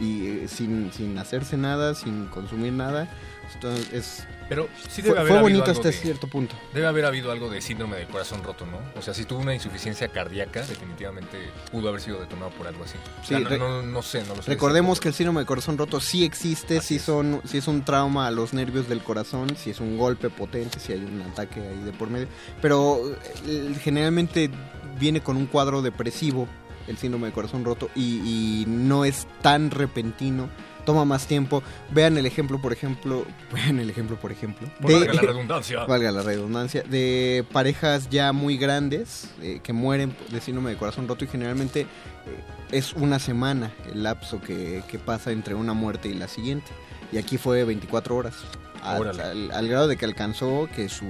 Y 0.00 0.26
eh, 0.26 0.48
sin, 0.48 0.92
sin 0.92 1.16
hacerse 1.18 1.56
nada, 1.56 1.94
sin 1.94 2.26
consumir 2.26 2.72
nada. 2.72 3.08
Entonces, 3.54 3.92
es, 3.92 4.26
Pero 4.48 4.68
sí 4.88 5.02
fue- 5.02 5.18
haber 5.18 5.40
bonito 5.40 5.70
hasta 5.70 5.88
de- 5.88 5.92
cierto 5.94 6.26
punto. 6.26 6.54
Debe 6.74 6.86
haber 6.86 7.04
habido 7.04 7.30
algo 7.32 7.48
de 7.48 7.60
síndrome 7.60 7.96
del 7.96 8.06
corazón 8.08 8.42
roto, 8.42 8.66
¿no? 8.66 8.78
O 8.98 9.02
sea, 9.02 9.14
si 9.14 9.24
tuvo 9.24 9.40
una 9.40 9.54
insuficiencia 9.54 10.08
cardíaca, 10.08 10.60
definitivamente 10.66 11.38
pudo 11.70 11.88
haber 11.88 12.00
sido 12.00 12.20
detonado 12.20 12.50
por 12.50 12.66
algo 12.66 12.84
así. 12.84 12.96
O 13.22 13.24
sea, 13.26 13.38
Sí, 13.38 13.44
no, 13.44 13.50
re- 13.50 13.58
no, 13.58 13.82
no 13.82 14.02
sé, 14.02 14.22
no 14.24 14.34
lo 14.34 14.42
sé. 14.42 14.50
Recordemos 14.50 15.00
que 15.00 15.08
el 15.08 15.14
síndrome 15.14 15.40
de 15.40 15.46
corazón 15.46 15.78
roto 15.78 16.00
sí 16.00 16.24
existe, 16.24 16.80
sí, 16.80 16.98
son, 16.98 17.40
sí 17.44 17.58
es 17.58 17.68
un 17.68 17.84
trauma 17.84 18.26
a 18.26 18.30
los 18.30 18.52
nervios 18.52 18.88
del 18.88 19.02
corazón, 19.02 19.56
si 19.56 19.70
es 19.70 19.80
un 19.80 19.96
golpe 19.96 20.28
potente, 20.30 20.78
si 20.80 20.92
hay 20.92 21.00
un 21.04 21.22
ataque 21.22 21.60
ahí 21.60 21.80
de 21.84 21.92
por 21.92 22.10
medio. 22.10 22.28
Pero 22.60 23.00
eh, 23.46 23.74
generalmente 23.82 24.50
viene 24.98 25.20
con 25.22 25.36
un 25.36 25.46
cuadro 25.46 25.82
depresivo, 25.82 26.46
el 26.88 26.96
síndrome 26.98 27.26
de 27.26 27.32
corazón 27.32 27.64
roto, 27.64 27.90
y, 27.94 28.62
y 28.62 28.64
no 28.66 29.04
es 29.04 29.26
tan 29.42 29.70
repentino. 29.70 30.48
Toma 30.84 31.04
más 31.04 31.26
tiempo. 31.26 31.62
Vean 31.90 32.18
el 32.18 32.26
ejemplo, 32.26 32.60
por 32.60 32.72
ejemplo. 32.72 33.24
Vean 33.52 33.78
el 33.78 33.88
ejemplo, 33.88 34.16
por 34.16 34.32
ejemplo. 34.32 34.68
Valga 34.80 35.12
la 35.12 35.22
redundancia. 35.22 35.84
Valga 35.86 36.10
la 36.10 36.22
redundancia. 36.22 36.82
De 36.82 37.44
parejas 37.52 38.10
ya 38.10 38.32
muy 38.32 38.56
grandes 38.56 39.30
eh, 39.40 39.60
que 39.62 39.72
mueren 39.72 40.14
de 40.30 40.40
síndrome 40.40 40.70
de 40.70 40.76
corazón 40.76 41.06
roto 41.06 41.24
y 41.24 41.28
generalmente 41.28 41.82
eh, 41.82 41.86
es 42.72 42.94
una 42.94 43.18
semana 43.18 43.70
el 43.92 44.02
lapso 44.02 44.40
que, 44.40 44.82
que 44.88 44.98
pasa 44.98 45.30
entre 45.30 45.54
una 45.54 45.72
muerte 45.72 46.08
y 46.08 46.14
la 46.14 46.26
siguiente. 46.26 46.72
Y 47.12 47.18
aquí 47.18 47.38
fue 47.38 47.62
24 47.64 48.16
horas. 48.16 48.34
Al, 48.82 49.52
al 49.52 49.68
grado 49.68 49.86
de 49.86 49.96
que 49.96 50.04
alcanzó 50.04 50.68
que 50.74 50.88
su 50.88 51.06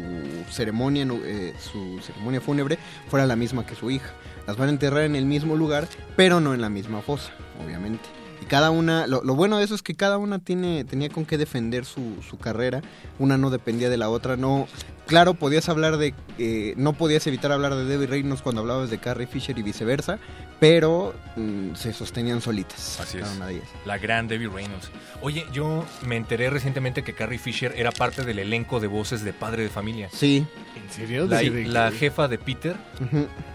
ceremonia, 0.50 1.06
eh, 1.24 1.54
su 1.58 2.00
ceremonia 2.00 2.42
fúnebre 2.42 2.78
fuera 3.08 3.24
la 3.24 3.34
misma 3.34 3.64
que 3.64 3.74
su 3.74 3.90
hija. 3.90 4.12
Las 4.46 4.56
van 4.56 4.68
a 4.68 4.72
enterrar 4.72 5.02
en 5.02 5.16
el 5.16 5.26
mismo 5.26 5.56
lugar, 5.56 5.88
pero 6.16 6.40
no 6.40 6.54
en 6.54 6.60
la 6.60 6.68
misma 6.68 7.00
fosa, 7.02 7.32
obviamente. 7.64 8.21
Y 8.42 8.44
cada 8.46 8.70
una, 8.72 9.06
lo, 9.06 9.22
lo 9.22 9.34
bueno 9.36 9.58
de 9.58 9.64
eso 9.64 9.74
es 9.74 9.82
que 9.82 9.94
cada 9.94 10.18
una 10.18 10.40
tiene, 10.40 10.84
tenía 10.84 11.08
con 11.08 11.24
qué 11.24 11.38
defender 11.38 11.84
su, 11.84 12.16
su 12.28 12.38
carrera. 12.38 12.82
Una 13.20 13.38
no 13.38 13.50
dependía 13.50 13.88
de 13.88 13.96
la 13.96 14.10
otra. 14.10 14.36
No, 14.36 14.66
claro, 15.06 15.34
podías 15.34 15.68
hablar 15.68 15.96
de, 15.96 16.12
eh, 16.38 16.74
no 16.76 16.92
podías 16.94 17.24
evitar 17.28 17.52
hablar 17.52 17.74
de 17.76 17.84
Debbie 17.84 18.08
Reynolds 18.08 18.42
cuando 18.42 18.60
hablabas 18.62 18.90
de 18.90 18.98
Carrie 18.98 19.28
Fisher 19.28 19.56
y 19.58 19.62
viceversa, 19.62 20.18
pero 20.58 21.14
mm, 21.36 21.74
se 21.76 21.92
sostenían 21.92 22.40
solitas. 22.40 22.98
Así 23.00 23.18
es. 23.18 23.28
una 23.36 23.46
de 23.46 23.54
ellas. 23.54 23.68
La 23.86 23.98
gran 23.98 24.26
Debbie 24.26 24.48
Reynolds. 24.48 24.90
Oye, 25.20 25.46
yo 25.52 25.84
me 26.04 26.16
enteré 26.16 26.50
recientemente 26.50 27.04
que 27.04 27.14
Carrie 27.14 27.38
Fisher 27.38 27.72
era 27.76 27.92
parte 27.92 28.24
del 28.24 28.40
elenco 28.40 28.80
de 28.80 28.88
voces 28.88 29.22
de 29.24 29.32
Padre 29.32 29.62
de 29.62 29.68
Familia. 29.68 30.08
Sí. 30.12 30.44
¿En 30.76 30.90
serio? 30.92 31.26
La, 31.26 31.38
¿De- 31.38 31.50
de- 31.50 31.64
la 31.66 31.92
jefa 31.92 32.26
de 32.26 32.38
Peter. 32.38 32.76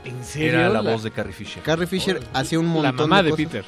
¿En 0.05 0.23
serio? 0.23 0.59
era 0.59 0.69
la, 0.69 0.81
La- 0.81 0.91
voz 0.91 1.03
de 1.03 1.11
Carrie 1.11 1.33
Fisher. 1.33 1.61
Carrie 1.61 1.87
Fisher 1.87 2.21
hacía 2.33 2.57
un 2.59 2.67
La 2.67 2.71
montón 2.91 3.09
mamá 3.09 3.21
de 3.21 3.31
cosas. 3.31 3.45
Peter. 3.45 3.65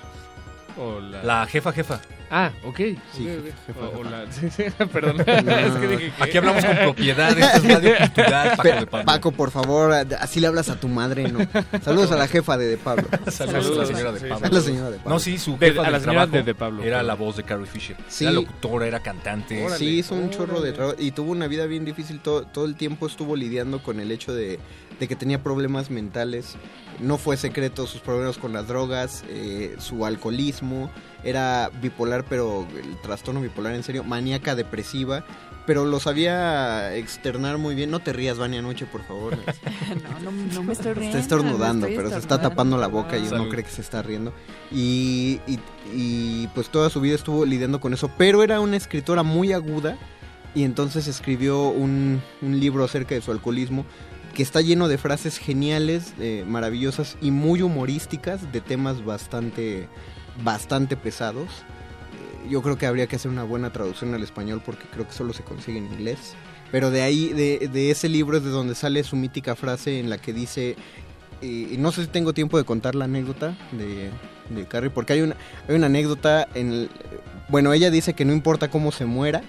O 0.80 0.99
la... 1.01 1.23
La 1.23 1.45
jefa 1.45 1.72
jefa. 1.73 1.99
Ah, 2.31 2.51
ok. 2.64 2.77
Sí, 3.11 3.27
jefa, 3.65 3.80
O- 3.97 4.03
la- 4.03 4.31
sí, 4.31 4.49
sí, 4.56 4.64
Perdón. 4.93 5.18
No. 5.18 5.51
es 5.51 5.72
que 5.73 5.88
dije 5.88 6.11
que... 6.15 6.23
Aquí 6.23 6.38
hablamos 6.38 6.64
con 6.64 6.76
propiedad, 6.77 7.38
esto 7.38 7.57
es 7.57 7.64
radio 7.73 7.97
cultural, 7.97 8.49
Paco 8.56 8.64
de 8.80 8.85
Pablo. 8.88 9.06
Paco, 9.06 9.31
por 9.31 9.51
favor, 9.51 9.91
así 10.19 10.39
le 10.39 10.45
hablas 10.47 10.69
a 10.69 10.80
tu 10.80 10.88
madre, 10.88 11.23
¿no? 11.31 11.39
Saludos 11.84 12.11
a 12.11 12.18
la 12.18 12.27
jefa 12.27 12.56
de 12.57 12.68
De 12.68 12.77
Pablo. 12.77 13.07
Saludos 13.31 13.72
a 13.77 13.81
la 13.81 13.85
señora 13.88 14.11
de 14.11 14.19
Sí, 14.19 14.26
Pablo. 14.30 14.45
A 14.45 14.49
la 14.51 14.61
señora 14.61 14.91
de 14.91 14.97
Pablo. 14.97 15.10
No, 15.11 15.19
sí, 15.19 15.38
su 15.39 15.57
De- 15.57 15.69
jefa 15.69 15.81
a 15.88 15.89
la 15.89 15.99
señora 15.99 16.01
trabajo 16.27 16.31
de 16.38 16.43
De 16.43 16.56
Pablo. 16.56 16.84
Era 16.84 17.01
la 17.03 17.15
voz 17.15 17.35
de 17.38 17.43
Carrie 17.43 17.65
Fisher. 17.65 17.97
Sí. 18.07 18.26
Era 18.26 18.34
locutora, 18.34 18.85
era 18.85 18.99
cantante. 18.99 19.68
Sí, 19.77 19.97
hizo 19.99 20.14
un 20.15 20.30
chorro 20.30 20.61
de 20.61 20.72
trabajo 20.72 20.95
y 20.99 21.11
tuvo 21.11 21.31
una 21.31 21.47
vida 21.47 21.65
bien 21.65 21.84
difícil. 21.84 22.19
Todo, 22.19 22.43
todo 22.43 22.65
el 22.65 22.76
tiempo 22.76 23.07
estuvo 23.07 23.35
lidiando 23.35 23.81
con 23.81 23.99
el 23.99 24.11
hecho 24.11 24.34
de, 24.34 24.60
de 24.99 25.07
que 25.07 25.15
tenía 25.15 25.41
problemas 25.41 25.89
mentales. 25.89 26.55
No 26.99 27.17
fue 27.17 27.38
secreto 27.38 27.88
sus 27.88 28.01
problemas 28.01 28.38
con 28.38 28.51
las 28.53 28.67
drogas, 28.67 29.23
eh, 29.30 29.76
su 29.80 30.05
alcoholismo. 30.05 30.89
Era 31.23 31.69
bipolar 31.81 32.26
pero 32.26 32.67
el 32.81 32.99
trastorno 33.01 33.41
bipolar 33.41 33.73
en 33.73 33.84
serio, 33.84 34.03
maníaca 34.03 34.55
depresiva, 34.55 35.23
pero 35.65 35.85
lo 35.85 35.99
sabía 35.99 36.95
externar 36.95 37.57
muy 37.57 37.76
bien. 37.76 37.91
No 37.91 37.99
te 37.99 38.11
rías, 38.13 38.38
Vania 38.38 38.61
Noche, 38.61 38.85
por 38.85 39.03
favor. 39.03 39.38
No, 40.21 40.31
no, 40.31 40.31
no 40.53 40.63
me 40.63 40.73
estoy 40.73 40.93
riendo. 40.93 41.17
Está 41.17 41.19
estornudando, 41.19 41.88
no 41.88 41.95
pero 41.95 42.09
se 42.09 42.17
está 42.19 42.41
tapando 42.41 42.77
la 42.77 42.88
boca 42.88 43.17
y 43.17 43.27
uno 43.27 43.49
cree 43.49 43.63
que 43.63 43.69
se 43.71 43.81
está 43.81 44.01
riendo. 44.01 44.34
Y, 44.71 45.39
y- 45.47 45.59
y, 45.95 46.47
pues 46.53 46.69
toda 46.69 46.89
su 46.89 47.01
vida 47.01 47.15
estuvo 47.15 47.45
lidiando 47.45 47.80
con 47.80 47.93
eso, 47.93 48.11
pero 48.17 48.43
era 48.43 48.59
una 48.59 48.77
escritora 48.77 49.23
muy 49.23 49.53
aguda 49.53 49.97
y 50.53 50.63
entonces 50.63 51.07
escribió 51.07 51.69
un, 51.69 52.21
un 52.41 52.59
libro 52.59 52.84
acerca 52.84 53.15
de 53.15 53.21
su 53.21 53.31
alcoholismo 53.31 53.85
que 54.40 54.44
está 54.44 54.61
lleno 54.61 54.88
de 54.88 54.98
frases 54.98 55.38
geniales, 55.38 56.14
eh, 56.18 56.45
maravillosas 56.48 57.18
y 57.22 57.30
muy 57.30 57.61
humorísticas 57.61 58.53
de 58.53 58.61
temas 58.61 59.03
bastante, 59.03 59.90
bastante 60.45 60.95
pesados. 60.95 61.49
Eh, 61.49 62.49
yo 62.49 62.61
creo 62.61 62.78
que 62.78 62.86
habría 62.86 63.06
que 63.07 63.18
hacer 63.18 63.30
una 63.30 63.44
buena 63.44 63.74
traducción 63.74 64.14
al 64.14 64.24
español 64.24 64.61
porque 64.66 64.86
creo 64.94 65.06
que 65.06 65.11
solo 65.11 65.34
se 65.34 65.44
consigue 65.44 65.80
en 65.80 65.88
inglés. 65.88 66.36
Pero 66.72 66.90
de 66.90 67.02
ahí, 67.02 67.34
de, 67.34 67.91
ese 67.91 68.07
libro 68.07 68.38
es 68.38 68.45
de 68.45 68.49
donde 68.49 68.76
sale 68.76 69.03
su 69.03 69.18
mítica 69.18 69.57
frase 69.57 69.99
en 69.99 70.10
la 70.10 70.18
que 70.18 70.32
dice, 70.32 70.78
eh, 71.41 71.76
no 71.78 71.91
sé 71.91 72.03
si 72.03 72.07
tengo 72.07 72.32
tiempo 72.32 72.57
de 72.57 72.64
contar 72.64 72.95
la 72.95 73.03
anécdota 73.03 73.57
de, 73.74 74.10
de 74.56 74.68
Carrie, 74.70 74.90
porque 74.90 75.11
hay 75.11 75.22
una, 75.22 75.36
hay 75.68 75.76
una 75.76 75.88
anécdota 75.88 76.48
en... 76.53 76.88
bueno, 77.49 77.74
ella 77.74 77.91
dice 77.91 78.14
que 78.14 78.24
no 78.24 78.32
importa 78.32 78.70
cómo 78.70 78.94
se 78.94 79.03
muera, 79.03 79.41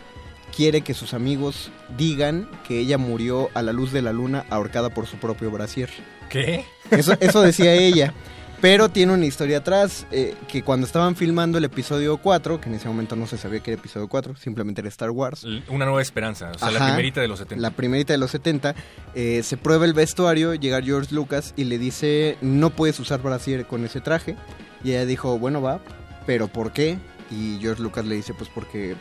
quiere 0.54 0.82
que 0.82 0.94
sus 0.94 1.14
amigos 1.14 1.70
digan 1.96 2.48
que 2.66 2.78
ella 2.78 2.98
murió 2.98 3.48
a 3.54 3.62
la 3.62 3.72
luz 3.72 3.92
de 3.92 4.02
la 4.02 4.12
luna 4.12 4.44
ahorcada 4.50 4.90
por 4.90 5.06
su 5.06 5.16
propio 5.16 5.50
brasier. 5.50 5.90
¿Qué? 6.28 6.64
Eso, 6.90 7.14
eso 7.20 7.40
decía 7.42 7.74
ella. 7.74 8.14
Pero 8.60 8.90
tiene 8.90 9.14
una 9.14 9.24
historia 9.24 9.58
atrás, 9.58 10.06
eh, 10.10 10.34
que 10.46 10.62
cuando 10.62 10.86
estaban 10.86 11.16
filmando 11.16 11.56
el 11.56 11.64
episodio 11.64 12.18
4, 12.18 12.60
que 12.60 12.68
en 12.68 12.74
ese 12.74 12.88
momento 12.88 13.16
no 13.16 13.26
se 13.26 13.38
sabía 13.38 13.60
que 13.60 13.72
era 13.72 13.80
episodio 13.80 14.06
4, 14.06 14.36
simplemente 14.36 14.82
era 14.82 14.88
Star 14.90 15.10
Wars. 15.10 15.44
Una 15.68 15.86
nueva 15.86 16.02
esperanza, 16.02 16.52
o 16.54 16.58
sea, 16.58 16.70
la 16.70 16.84
primerita 16.84 17.22
de 17.22 17.28
los 17.28 17.38
70. 17.38 17.62
La 17.62 17.70
primerita 17.70 18.12
de 18.12 18.18
los 18.18 18.30
70. 18.32 18.74
eh, 19.14 19.42
se 19.42 19.56
prueba 19.56 19.86
el 19.86 19.94
vestuario, 19.94 20.54
llega 20.54 20.82
George 20.82 21.14
Lucas 21.14 21.54
y 21.56 21.64
le 21.64 21.78
dice, 21.78 22.36
no 22.42 22.68
puedes 22.68 23.00
usar 23.00 23.22
brasier 23.22 23.64
con 23.64 23.82
ese 23.86 24.02
traje. 24.02 24.36
Y 24.84 24.90
ella 24.90 25.06
dijo, 25.06 25.38
bueno, 25.38 25.62
va, 25.62 25.80
pero 26.26 26.48
¿por 26.48 26.72
qué? 26.72 26.98
Y 27.30 27.58
George 27.62 27.82
Lucas 27.82 28.04
le 28.04 28.16
dice, 28.16 28.34
pues 28.34 28.50
porque 28.54 28.94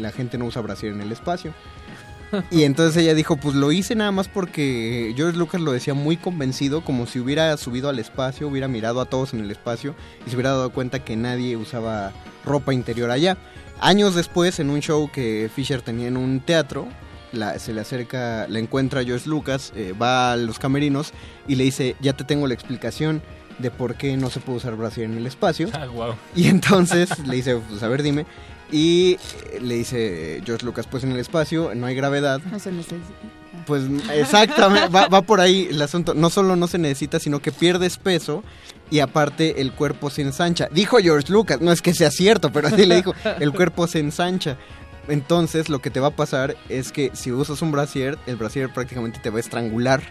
la 0.00 0.12
gente 0.12 0.38
no 0.38 0.44
usa 0.46 0.62
brasier 0.62 0.92
en 0.92 1.00
el 1.00 1.12
espacio. 1.12 1.52
Y 2.50 2.64
entonces 2.64 3.00
ella 3.00 3.14
dijo, 3.14 3.36
pues 3.36 3.54
lo 3.54 3.70
hice 3.70 3.94
nada 3.94 4.10
más 4.10 4.26
porque 4.26 5.12
George 5.16 5.38
Lucas 5.38 5.60
lo 5.60 5.70
decía 5.70 5.94
muy 5.94 6.16
convencido, 6.16 6.82
como 6.84 7.06
si 7.06 7.20
hubiera 7.20 7.56
subido 7.56 7.88
al 7.88 8.00
espacio, 8.00 8.48
hubiera 8.48 8.66
mirado 8.66 9.00
a 9.00 9.04
todos 9.04 9.32
en 9.32 9.40
el 9.40 9.50
espacio 9.52 9.94
y 10.26 10.30
se 10.30 10.36
hubiera 10.36 10.50
dado 10.50 10.70
cuenta 10.70 11.04
que 11.04 11.14
nadie 11.16 11.56
usaba 11.56 12.12
ropa 12.44 12.74
interior 12.74 13.10
allá. 13.12 13.36
Años 13.80 14.14
después, 14.16 14.58
en 14.58 14.70
un 14.70 14.80
show 14.80 15.08
que 15.12 15.48
Fisher 15.54 15.82
tenía 15.82 16.08
en 16.08 16.16
un 16.16 16.40
teatro, 16.40 16.88
la- 17.32 17.58
se 17.60 17.72
le 17.72 17.82
acerca, 17.82 18.46
la 18.48 18.58
encuentra 18.58 19.04
George 19.04 19.28
Lucas, 19.28 19.72
eh, 19.76 19.94
va 20.00 20.32
a 20.32 20.36
los 20.36 20.58
camerinos 20.58 21.12
y 21.46 21.54
le 21.54 21.62
dice, 21.64 21.94
ya 22.00 22.14
te 22.14 22.24
tengo 22.24 22.48
la 22.48 22.54
explicación 22.54 23.22
de 23.58 23.70
por 23.70 23.94
qué 23.94 24.16
no 24.16 24.30
se 24.30 24.40
puede 24.40 24.58
usar 24.58 24.74
brasier 24.76 25.06
en 25.06 25.16
el 25.16 25.26
espacio. 25.26 25.68
Ah, 25.74 25.86
wow. 25.86 26.14
Y 26.34 26.48
entonces 26.48 27.08
le 27.26 27.36
dice, 27.36 27.56
pues 27.56 27.82
a 27.84 27.88
ver, 27.88 28.02
dime. 28.02 28.26
Y 28.70 29.18
le 29.60 29.76
dice 29.76 30.42
George 30.44 30.64
Lucas, 30.64 30.86
pues 30.90 31.04
en 31.04 31.12
el 31.12 31.18
espacio 31.18 31.72
no 31.74 31.86
hay 31.86 31.94
gravedad. 31.94 32.40
No 32.50 32.58
se 32.58 32.72
necesita. 32.72 32.96
Pues 33.66 33.82
exactamente, 34.12 34.88
va, 34.88 35.08
va 35.08 35.22
por 35.22 35.40
ahí 35.40 35.68
el 35.70 35.82
asunto. 35.82 36.14
No 36.14 36.30
solo 36.30 36.56
no 36.56 36.68
se 36.68 36.78
necesita, 36.78 37.18
sino 37.18 37.40
que 37.40 37.52
pierdes 37.52 37.96
peso 37.96 38.44
y 38.90 39.00
aparte 39.00 39.60
el 39.60 39.72
cuerpo 39.72 40.10
se 40.10 40.22
ensancha. 40.22 40.68
Dijo 40.70 40.98
George 40.98 41.32
Lucas, 41.32 41.60
no 41.60 41.72
es 41.72 41.82
que 41.82 41.94
sea 41.94 42.10
cierto, 42.10 42.52
pero 42.52 42.68
así 42.68 42.86
le 42.86 42.96
dijo, 42.96 43.14
el 43.40 43.52
cuerpo 43.52 43.86
se 43.86 43.98
ensancha. 43.98 44.56
Entonces 45.08 45.68
lo 45.68 45.80
que 45.80 45.90
te 45.90 46.00
va 46.00 46.08
a 46.08 46.16
pasar 46.16 46.56
es 46.68 46.92
que 46.92 47.10
si 47.14 47.32
usas 47.32 47.62
un 47.62 47.72
brasier, 47.72 48.18
el 48.26 48.36
brasier 48.36 48.72
prácticamente 48.72 49.20
te 49.20 49.30
va 49.30 49.38
a 49.38 49.40
estrangular. 49.40 50.02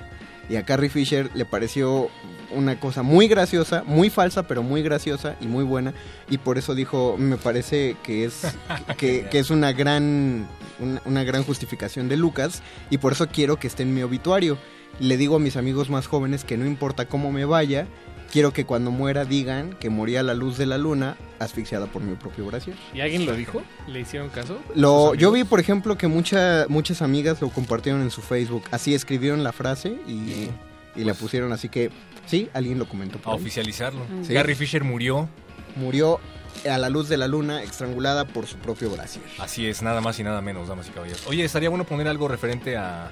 Y 0.49 0.57
a 0.57 0.65
Carrie 0.65 0.89
Fisher 0.89 1.29
le 1.33 1.45
pareció 1.45 2.09
una 2.51 2.79
cosa 2.79 3.03
muy 3.03 3.27
graciosa, 3.27 3.83
muy 3.85 4.09
falsa, 4.09 4.43
pero 4.43 4.63
muy 4.63 4.81
graciosa 4.81 5.35
y 5.41 5.47
muy 5.47 5.63
buena. 5.63 5.93
Y 6.29 6.37
por 6.37 6.57
eso 6.57 6.75
dijo, 6.75 7.15
me 7.17 7.37
parece 7.37 7.97
que 8.03 8.25
es, 8.25 8.43
que, 8.97 9.27
que 9.29 9.39
es 9.39 9.49
una 9.49 9.73
gran, 9.73 10.47
una, 10.79 11.01
una 11.05 11.23
gran 11.23 11.43
justificación 11.43 12.09
de 12.09 12.17
Lucas. 12.17 12.61
Y 12.89 12.97
por 12.97 13.13
eso 13.13 13.27
quiero 13.27 13.57
que 13.57 13.67
esté 13.67 13.83
en 13.83 13.93
mi 13.93 14.03
obituario. 14.03 14.57
Le 14.99 15.17
digo 15.17 15.35
a 15.35 15.39
mis 15.39 15.57
amigos 15.57 15.89
más 15.89 16.07
jóvenes 16.07 16.45
que 16.45 16.57
no 16.57 16.65
importa 16.65 17.07
cómo 17.07 17.31
me 17.31 17.43
vaya, 17.43 17.87
quiero 18.35 18.51
que 18.51 18.65
cuando 18.65 18.91
muera 18.91 19.23
digan 19.23 19.77
que 19.79 19.89
morí 19.89 20.17
a 20.17 20.21
la 20.21 20.33
luz 20.33 20.57
de 20.57 20.65
la 20.65 20.77
luna 20.77 21.15
asfixiada 21.39 21.85
por 21.85 22.01
mi 22.01 22.15
propio 22.15 22.45
brasier. 22.45 22.75
¿Y 22.93 22.99
alguien 22.99 23.25
lo 23.25 23.33
dijo? 23.33 23.61
¿Le 23.87 24.01
hicieron 24.01 24.27
caso? 24.27 24.59
Lo, 24.75 25.11
¿Sus 25.11 25.19
yo 25.19 25.31
vi, 25.31 25.45
por 25.45 25.61
ejemplo, 25.61 25.97
que 25.97 26.07
mucha, 26.09 26.65
muchas 26.67 27.01
amigas 27.01 27.39
lo 27.39 27.47
compartieron 27.47 28.01
en 28.01 28.11
su 28.11 28.21
Facebook. 28.21 28.63
Así 28.71 28.93
escribieron 28.93 29.41
la 29.45 29.53
frase 29.53 29.95
y, 30.05 30.49
y 30.97 31.03
la 31.05 31.13
pusieron. 31.13 31.53
Así 31.53 31.69
que, 31.69 31.91
sí, 32.25 32.49
alguien 32.53 32.77
lo 32.77 32.89
comentó. 32.89 33.19
A 33.19 33.21
por 33.21 33.33
ahí. 33.35 33.39
oficializarlo. 33.39 34.01
Sí. 34.23 34.33
Carrie 34.33 34.55
Fisher 34.55 34.83
murió. 34.83 35.29
Murió 35.77 36.19
a 36.69 36.77
la 36.77 36.89
luz 36.89 37.07
de 37.07 37.15
la 37.15 37.29
luna, 37.29 37.63
estrangulada 37.63 38.25
por 38.25 38.47
su 38.47 38.57
propio 38.57 38.89
brasier. 38.89 39.23
Así 39.39 39.65
es, 39.65 39.81
nada 39.81 40.01
más 40.01 40.19
y 40.19 40.23
nada 40.25 40.41
menos, 40.41 40.67
damas 40.67 40.89
y 40.89 40.91
caballeros. 40.91 41.25
Oye, 41.27 41.45
estaría 41.45 41.69
bueno 41.69 41.85
poner 41.85 42.09
algo 42.09 42.27
referente 42.27 42.75
a. 42.75 43.11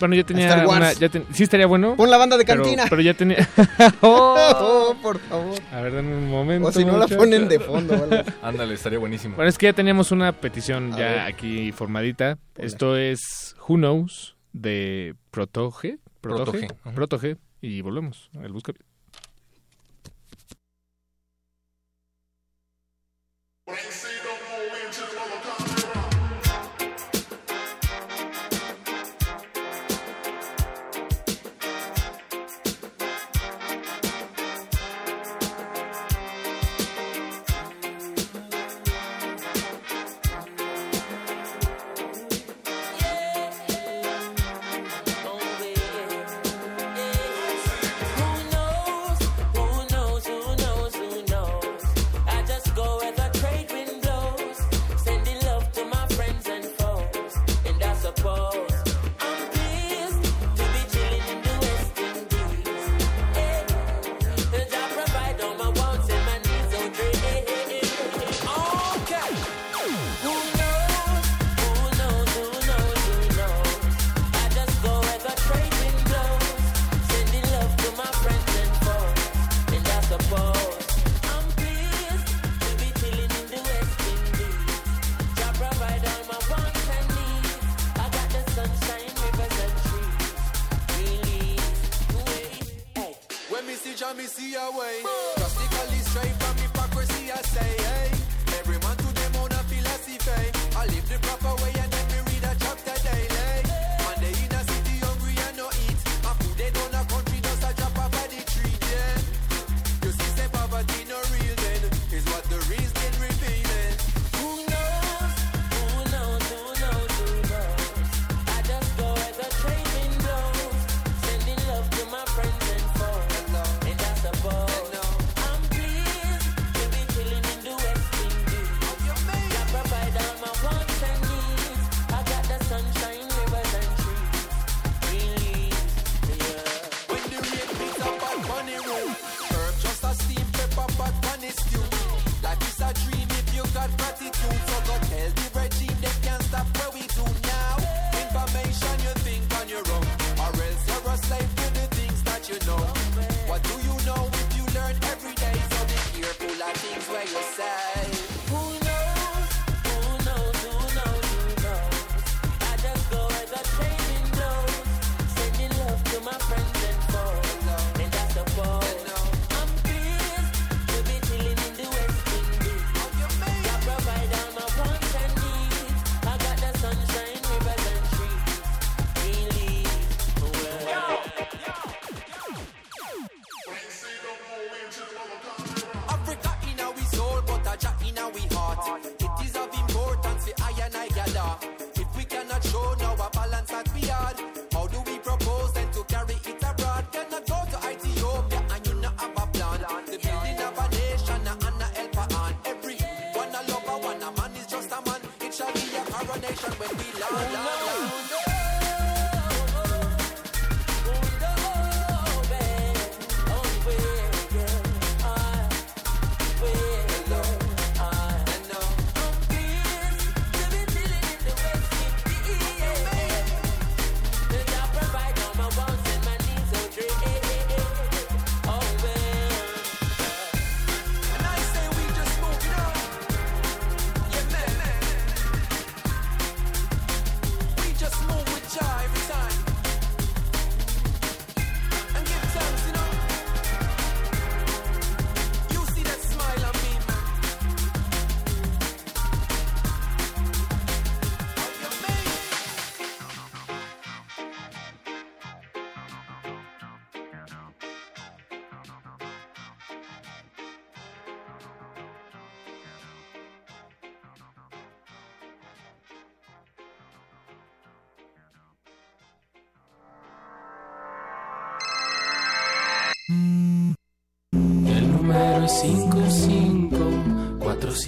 Bueno, 0.00 0.14
yo 0.14 0.24
tenía 0.24 0.48
Star 0.48 0.66
Wars. 0.66 0.78
una... 0.78 0.92
ya 0.92 1.08
ten- 1.08 1.26
sí 1.32 1.42
estaría 1.42 1.66
bueno. 1.66 1.96
Pon 1.96 2.10
la 2.10 2.16
banda 2.16 2.36
de 2.36 2.44
cantina. 2.44 2.84
Pero, 2.88 3.02
ya 3.02 3.14
tenía... 3.14 3.48
Oh, 4.00 4.94
por 5.02 5.18
favor. 5.18 5.58
A 5.72 5.80
ver, 5.80 5.94
dame 5.94 6.14
un 6.16 6.28
momento. 6.30 6.68
O 6.68 6.72
si 6.72 6.84
no 6.84 6.96
la 6.96 7.06
ponen 7.08 7.48
de 7.48 7.58
fondo. 7.60 7.94
algo. 7.94 8.16
Ándale, 8.42 8.74
estaría 8.74 8.98
buenísimo. 8.98 9.36
Bueno, 9.36 9.48
es 9.48 9.58
que 9.58 9.66
ya 9.66 9.72
teníamos 9.72 10.10
una 10.12 10.32
petición 10.32 10.92
A 10.94 10.98
ya 10.98 11.04
ver. 11.06 11.18
aquí 11.20 11.72
formadita. 11.72 12.38
Esto 12.56 12.96
es 12.96 13.56
Who 13.68 13.76
Knows 13.76 14.36
de 14.52 15.14
Protoge. 15.30 15.98
Protoge. 16.20 16.66
Protoge. 16.68 16.94
Protoge. 16.94 17.36
Y 17.60 17.80
volvemos. 17.82 18.30
El 18.42 18.52
busca. 18.52 18.72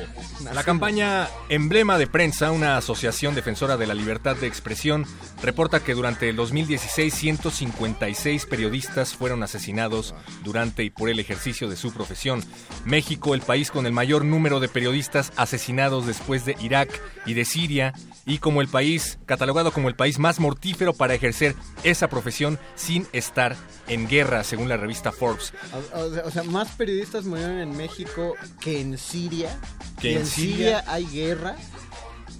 La 0.54 0.64
campaña 0.64 1.28
Emblema 1.50 1.98
de 1.98 2.06
Prensa, 2.06 2.52
una 2.52 2.78
asociación 2.78 3.34
defensora 3.34 3.76
de 3.76 3.88
la 3.88 3.96
libertad 3.96 4.36
de 4.36 4.46
expresión, 4.46 5.08
reporta 5.42 5.80
que 5.84 5.94
durante 5.94 6.30
el 6.30 6.36
2016 6.36 7.14
156 7.14 8.46
periodistas 8.46 9.14
fueron 9.16 9.44
asesinados 9.44 10.14
durante 10.44 10.84
y 10.84 10.90
por 10.90 11.10
el 11.10 11.20
ejercicio 11.20 11.70
de 11.70 11.76
su 11.76 11.92
profesión. 11.94 12.44
México, 12.86 13.34
el 13.36 13.42
país 13.42 13.72
con 13.72 13.86
el 13.86 13.94
mayor 13.94 14.26
número 14.26 14.60
de 14.60 14.68
periodistas 14.68 15.32
asesinados 15.36 16.06
después 16.08 16.46
de 16.46 16.56
Irak 16.62 16.90
y 17.26 17.34
de 17.34 17.46
Siria, 17.46 17.94
y 18.26 18.40
como 18.40 18.62
el 18.62 18.68
país, 18.68 19.20
catalogado 19.26 19.72
como 19.72 19.88
el 19.88 19.96
país 19.96 20.20
más 20.20 20.40
mortífero 20.40 20.94
para 20.94 21.14
ejercer 21.14 21.56
esa 21.84 22.10
profesión 22.10 22.60
sin 22.76 23.08
estar 23.14 23.56
en 23.88 24.08
guerra, 24.08 24.44
según 24.44 24.68
la 24.70 24.76
revista 24.78 25.12
Forbes. 25.12 25.54
O, 25.94 26.00
o- 26.00 26.28
o 26.28 26.32
sea, 26.32 26.44
más 26.44 26.70
periodistas 26.72 27.24
murieron 27.26 27.60
en 27.60 27.76
México 27.78 28.34
que 28.60 28.82
en 28.82 28.98
Siria. 28.98 29.58
Que 30.02 30.12
en 30.14 30.18
en 30.20 30.26
Siria- 30.28 30.56
Siria 30.82 30.84
hay 30.88 31.06
guerra. 31.06 31.56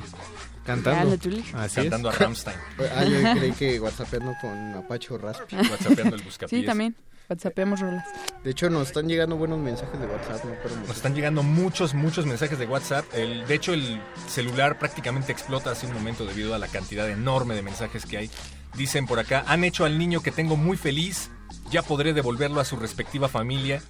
Cantando. 0.65 1.17
Ah, 1.53 1.65
es. 1.65 1.73
Cantando 1.73 2.09
a 2.09 2.13
Rammstein. 2.13 2.57
Ah, 2.95 3.03
yo 3.03 3.37
creí 3.37 3.51
que 3.51 3.79
whatsappeando 3.79 4.33
con 4.39 4.73
Apache 4.73 5.13
o 5.13 5.17
Raspi. 5.17 5.57
Whatsappeando 5.57 6.15
el 6.15 6.23
buscapiés. 6.23 6.61
Sí, 6.61 6.65
también. 6.65 6.95
WhatsAppemos 7.29 7.81
rolas. 7.81 8.07
De 8.43 8.51
hecho, 8.51 8.69
nos 8.69 8.87
están 8.87 9.07
llegando 9.07 9.35
buenos 9.35 9.59
mensajes 9.59 9.99
de 9.99 10.07
WhatsApp, 10.07 10.45
no 10.45 10.55
Pero 10.63 10.75
Nos 10.77 10.95
están 10.95 11.13
llegando 11.13 11.43
muchos, 11.43 11.93
muchos 11.93 12.25
mensajes 12.25 12.57
de 12.57 12.65
WhatsApp. 12.65 13.05
El, 13.13 13.45
de 13.45 13.53
hecho, 13.53 13.73
el 13.73 14.01
celular 14.27 14.79
prácticamente 14.79 15.31
explota 15.31 15.71
hace 15.71 15.85
un 15.85 15.93
momento 15.93 16.25
debido 16.25 16.55
a 16.55 16.57
la 16.57 16.67
cantidad 16.67 17.07
enorme 17.09 17.55
de 17.55 17.61
mensajes 17.61 18.05
que 18.05 18.17
hay. 18.17 18.31
Dicen 18.75 19.05
por 19.05 19.19
acá, 19.19 19.43
han 19.45 19.63
hecho 19.65 19.83
al 19.85 19.99
niño 19.99 20.23
que 20.23 20.31
tengo 20.31 20.55
muy 20.55 20.77
feliz, 20.77 21.29
ya 21.69 21.83
podré 21.83 22.13
devolverlo 22.13 22.61
a 22.61 22.65
su 22.65 22.77
respectiva 22.77 23.27
familia. 23.27 23.83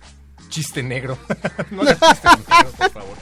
Chiste 0.49 0.81
negro. 0.81 1.17
no 1.71 1.81
hagan 1.83 1.97
chistes 1.99 2.39
negros, 2.49 2.73
por 2.77 2.91
favor. 2.91 3.17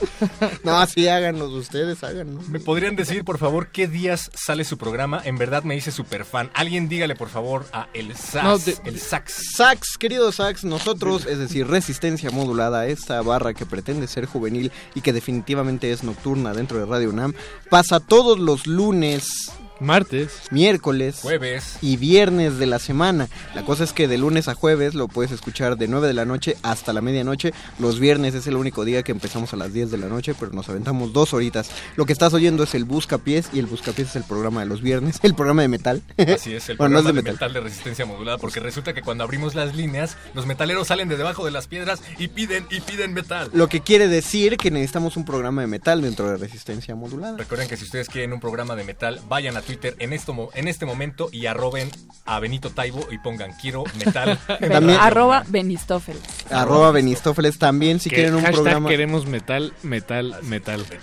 No, 0.64 0.85
sí, 0.88 1.07
háganlos 1.07 1.52
ustedes, 1.52 2.03
háganlos. 2.03 2.48
¿Me 2.49 2.60
podrían 2.60 2.95
decir, 2.95 3.23
por 3.23 3.38
favor, 3.38 3.68
qué 3.72 3.88
días 3.88 4.30
sale 4.34 4.64
su 4.64 4.77
programa? 4.77 5.22
En 5.23 5.38
verdad 5.38 5.64
me 5.64 5.76
hice 5.76 5.91
super 5.91 6.26
fan. 6.26 6.49
Alguien 6.53 6.89
dígale, 6.89 7.15
por 7.15 7.30
favor, 7.30 7.65
a 7.73 7.88
el 7.94 8.15
Sax. 8.15 8.44
No, 8.44 8.57
de- 8.57 8.77
el 8.85 8.99
Sax. 8.99 9.53
Sax, 9.56 9.98
querido 9.98 10.31
Sax, 10.31 10.64
nosotros, 10.64 11.26
es 11.26 11.38
decir, 11.38 11.68
Resistencia 11.68 12.31
Modulada, 12.31 12.88
esta 12.88 13.22
barra 13.22 13.53
que 13.53 13.65
pretende 13.65 14.07
ser 14.07 14.26
juvenil 14.26 14.72
y 14.95 15.02
que 15.02 15.14
definitivamente 15.14 15.91
es 15.91 16.03
nocturna 16.03 16.53
dentro 16.53 16.77
de 16.80 16.85
Radio 16.85 17.10
UNAM, 17.10 17.34
pasa 17.69 17.99
todos 17.99 18.39
los 18.39 18.68
lunes, 18.68 19.52
martes, 19.79 20.31
miércoles, 20.51 21.19
jueves 21.21 21.77
y 21.81 21.97
viernes 21.97 22.57
de 22.57 22.65
la 22.65 22.79
semana. 22.79 23.27
La 23.55 23.63
cosa 23.63 23.83
es 23.83 23.93
que 23.93 24.07
de 24.07 24.17
lunes 24.17 24.47
a 24.47 24.53
jueves 24.55 24.93
lo 24.95 25.07
puedes 25.07 25.31
escuchar 25.31 25.77
de 25.77 25.87
9 25.87 26.07
de 26.07 26.13
la 26.13 26.25
noche 26.25 26.57
hasta 26.63 26.93
la 26.93 27.01
medianoche. 27.01 27.53
Los 27.79 27.99
viernes 27.99 28.35
es 28.35 28.47
el 28.47 28.55
único 28.55 28.85
día 28.85 29.03
que 29.03 29.11
empezamos 29.11 29.53
a 29.53 29.57
las 29.57 29.73
10 29.73 29.91
de 29.91 29.97
la 29.97 30.07
noche, 30.07 30.33
pero 30.39 30.51
nos 30.51 30.67
aventamos 30.69 31.13
dos 31.13 31.33
horitas. 31.33 31.69
Lo 31.95 32.05
que 32.05 32.13
estás 32.13 32.33
oyendo 32.33 32.63
es 32.63 32.75
el 32.75 32.85
Buscapiés 32.85 33.49
y 33.53 33.59
el 33.59 33.65
Buscapiés 33.67 34.09
es 34.09 34.15
el 34.15 34.23
programa 34.23 34.61
de 34.61 34.65
los 34.67 34.81
viernes, 34.81 35.19
el 35.23 35.35
programa 35.35 35.61
de 35.61 35.67
metal. 35.67 36.01
Así 36.17 36.53
es, 36.53 36.69
el 36.69 36.77
Bueno, 36.77 36.95
no 36.97 37.01
programa 37.03 37.09
es 37.09 37.15
de 37.15 37.21
de 37.21 37.31
metal. 37.33 37.53
de 37.53 37.59
resistencia 37.61 38.05
modulada, 38.05 38.37
porque 38.37 38.59
resulta 38.59 38.93
que 38.93 39.01
cuando 39.01 39.23
abrimos 39.23 39.55
las 39.55 39.75
líneas, 39.75 40.17
los 40.33 40.45
metaleros 40.45 40.87
salen 40.87 41.09
de 41.09 41.17
debajo 41.17 41.45
de 41.45 41.51
las 41.51 41.67
piedras 41.67 42.01
y 42.17 42.27
piden 42.29 42.65
y 42.69 42.81
piden 42.81 43.13
metal. 43.13 43.49
Lo 43.53 43.67
que 43.69 43.81
quiere 43.81 44.07
decir 44.07 44.57
que 44.57 44.71
necesitamos 44.71 45.17
un 45.17 45.25
programa 45.25 45.61
de 45.61 45.67
metal 45.67 46.01
dentro 46.01 46.29
de 46.29 46.37
Resistencia 46.37 46.95
Modulada. 46.95 47.37
Recuerden 47.37 47.67
que 47.67 47.77
si 47.77 47.83
ustedes 47.83 48.09
quieren 48.09 48.33
un 48.33 48.39
programa 48.39 48.75
de 48.75 48.83
metal, 48.83 49.19
vayan 49.27 49.57
a 49.57 49.61
Twitter 49.68 49.95
en, 49.99 50.14
esto, 50.14 50.34
mo- 50.34 50.49
en 50.56 50.68
este 50.68 50.85
momento 50.88 51.30
y 51.31 51.45
arroben 51.45 51.91
a 52.26 52.39
Benito 52.39 52.72
Taibo 52.72 53.06
y 53.11 53.19
pongan 53.19 53.52
quiero 53.61 53.84
metal. 54.03 54.39
También- 54.48 54.99
Arroba 54.99 55.44
Benistófeles. 55.48 56.22
Arroba 56.49 56.89
Benistófeles 56.91 57.60
también 57.60 57.99
si 57.99 58.10
Que 58.10 58.15
quieren 58.15 58.35
un 58.35 58.44
programa. 58.44 58.89
queremos 58.89 59.27
metal, 59.27 59.73
metal, 59.84 60.35
metal. 60.44 60.84
De 60.89 60.98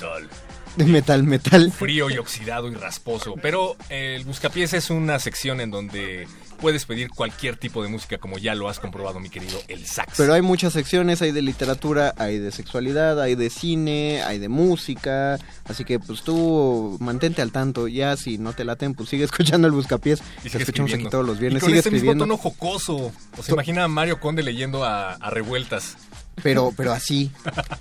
metal, 0.76 1.22
metal. 1.24 1.72
frío 1.72 2.10
y 2.10 2.18
oxidado 2.18 2.68
y 2.70 2.74
rasposo. 2.74 3.34
Pero 3.40 3.76
eh, 3.90 4.16
el 4.16 4.24
Buscapiés 4.24 4.72
es 4.72 4.90
una 4.90 5.18
sección 5.18 5.60
en 5.60 5.70
donde 5.70 6.26
puedes 6.64 6.86
pedir 6.86 7.10
cualquier 7.10 7.56
tipo 7.56 7.82
de 7.82 7.88
música, 7.88 8.18
como 8.18 8.38
ya 8.38 8.54
lo 8.54 8.68
has 8.68 8.80
comprobado, 8.80 9.20
mi 9.20 9.28
querido 9.28 9.60
El 9.68 9.86
Sax. 9.86 10.14
Pero 10.16 10.32
hay 10.32 10.42
muchas 10.42 10.72
secciones, 10.72 11.20
hay 11.20 11.32
de 11.32 11.42
literatura, 11.42 12.14
hay 12.16 12.38
de 12.38 12.50
sexualidad, 12.52 13.20
hay 13.20 13.34
de 13.34 13.50
cine, 13.50 14.22
hay 14.22 14.38
de 14.38 14.48
música, 14.48 15.38
así 15.64 15.84
que 15.84 15.98
pues 15.98 16.22
tú 16.22 16.96
mantente 17.00 17.42
al 17.42 17.52
tanto, 17.52 17.88
ya 17.88 18.16
si 18.16 18.38
no 18.38 18.52
te 18.52 18.64
laten, 18.64 18.94
pues 18.94 19.08
sigue 19.08 19.24
escuchando 19.24 19.66
el 19.66 19.74
Buscapiés, 19.74 20.22
Y 20.44 20.50
te 20.50 20.58
escuchamos 20.58 20.92
aquí 20.94 21.06
todos 21.10 21.26
los 21.26 21.38
viernes, 21.38 21.58
Y 21.58 21.60
con 21.60 21.68
sigue 21.68 21.78
este 21.80 21.90
mismo 21.90 22.16
tono 22.16 22.36
jocoso. 22.36 23.12
O 23.36 23.42
se 23.42 23.52
imagina 23.52 23.84
a 23.84 23.88
Mario 23.88 24.20
Conde 24.20 24.42
leyendo 24.42 24.84
a, 24.84 25.14
a 25.14 25.30
revueltas. 25.30 25.96
Pero 26.42 26.72
pero 26.76 26.92
así, 26.92 27.30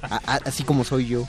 a- 0.02 0.22
a- 0.26 0.40
así 0.46 0.64
como 0.64 0.84
soy 0.84 1.08
yo, 1.08 1.26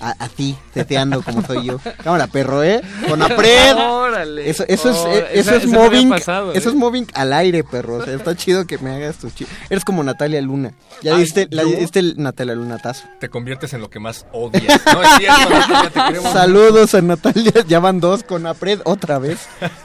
a, 0.00 0.14
a 0.18 0.28
ti, 0.28 0.56
teteando 0.72 1.22
como 1.22 1.42
soy 1.46 1.66
yo. 1.66 1.80
Cámara, 2.02 2.26
perro, 2.26 2.62
¿eh? 2.62 2.80
Con 3.08 3.22
apred. 3.22 3.74
Órale. 3.76 4.48
Eso, 4.48 4.64
eso 4.68 4.90
Oh, 4.94 5.10
es, 5.10 5.18
eh, 5.18 5.26
eso 5.32 5.50
esa- 5.50 5.56
es 5.56 5.64
esa 5.64 6.42
eso 6.52 6.68
¿eh? 6.68 6.72
es 6.72 6.74
moving 6.74 7.06
al 7.14 7.32
aire, 7.32 7.64
perro. 7.64 7.96
O 7.96 8.04
sea, 8.04 8.14
está 8.14 8.36
chido 8.36 8.66
que 8.66 8.78
me 8.78 8.90
hagas 8.94 9.16
tus 9.16 9.34
chistes. 9.34 9.56
Eres 9.70 9.84
como 9.84 10.02
Natalia 10.04 10.40
Luna. 10.40 10.72
Ya 11.02 11.16
diste, 11.16 11.48
la, 11.50 11.64
diste 11.64 11.98
el 12.00 12.14
Natalia 12.18 12.54
Lunatazo. 12.54 13.04
Te 13.20 13.28
conviertes 13.28 13.72
en 13.72 13.80
lo 13.80 13.90
que 13.90 13.98
más 14.00 14.26
odias. 14.32 14.80
No 14.92 15.02
es 15.02 15.08
cierto, 15.18 15.48
Natalia, 15.50 15.90
te 15.90 16.00
queremos 16.12 16.32
Saludos 16.32 16.94
a 16.94 17.02
Natalia, 17.02 17.52
ya 17.66 17.80
van 17.80 18.00
dos 18.00 18.22
con 18.22 18.46
Apred 18.46 18.80
otra 18.84 19.18
vez. 19.18 19.38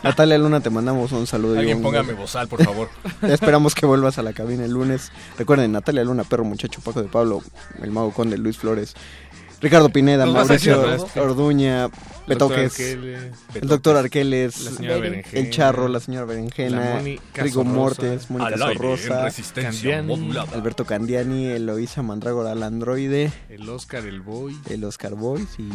Natalia 0.04 0.38
Luna, 0.38 0.60
te 0.62 0.70
mandamos 0.70 1.12
un 1.12 1.26
saludo. 1.28 1.56
y 1.56 1.60
Alguien 1.60 1.78
un- 1.78 1.84
póngame 1.84 2.14
bozal, 2.14 2.48
por 2.48 2.64
favor. 2.64 2.90
Esperamos 3.22 3.74
que 3.76 3.86
vuelvas 3.86 4.18
a 4.18 4.22
la 4.24 4.34
cabina 4.34 4.66
el 4.66 4.72
lunes. 4.72 5.12
Recuerden, 5.38 5.72
Natalia 5.72 6.04
Luna, 6.04 6.24
Perro 6.24 6.44
Muchacho, 6.44 6.79
Paco 6.80 7.02
de 7.02 7.08
Pablo, 7.08 7.42
El 7.82 7.92
Mago 7.92 8.12
Conde, 8.12 8.38
Luis 8.38 8.58
Flores, 8.58 8.96
Ricardo 9.62 9.90
Pineda, 9.90 10.26
¿Nos 10.26 10.36
vas 10.36 10.50
a 10.50 10.54
decir 10.54 10.76
Mauricio? 10.76 11.24
Orduña, 11.24 11.90
Betoques, 12.30 12.72
Arqueles. 12.72 13.34
el 13.56 13.68
doctor 13.68 13.98
Arqueles, 13.98 14.80
el 15.34 15.50
Charro, 15.52 15.88
la 15.88 16.00
señora 16.00 16.26
Berenjena, 16.26 17.02
Rigo. 17.36 17.64
Mortes, 17.64 18.30
Mónica 18.30 18.56
modulada. 20.04 20.52
Alberto 20.54 20.86
Candiani, 20.86 21.46
Eloisa 21.48 22.02
Mandrágora, 22.02 22.54
el 22.54 22.64
androide, 22.64 23.32
El 23.50 23.68
Oscar, 23.70 24.06
el 24.06 24.22
Boy. 24.22 24.58
el 24.70 24.84
Oscar 24.84 25.16
Boys 25.16 25.48
y 25.58 25.70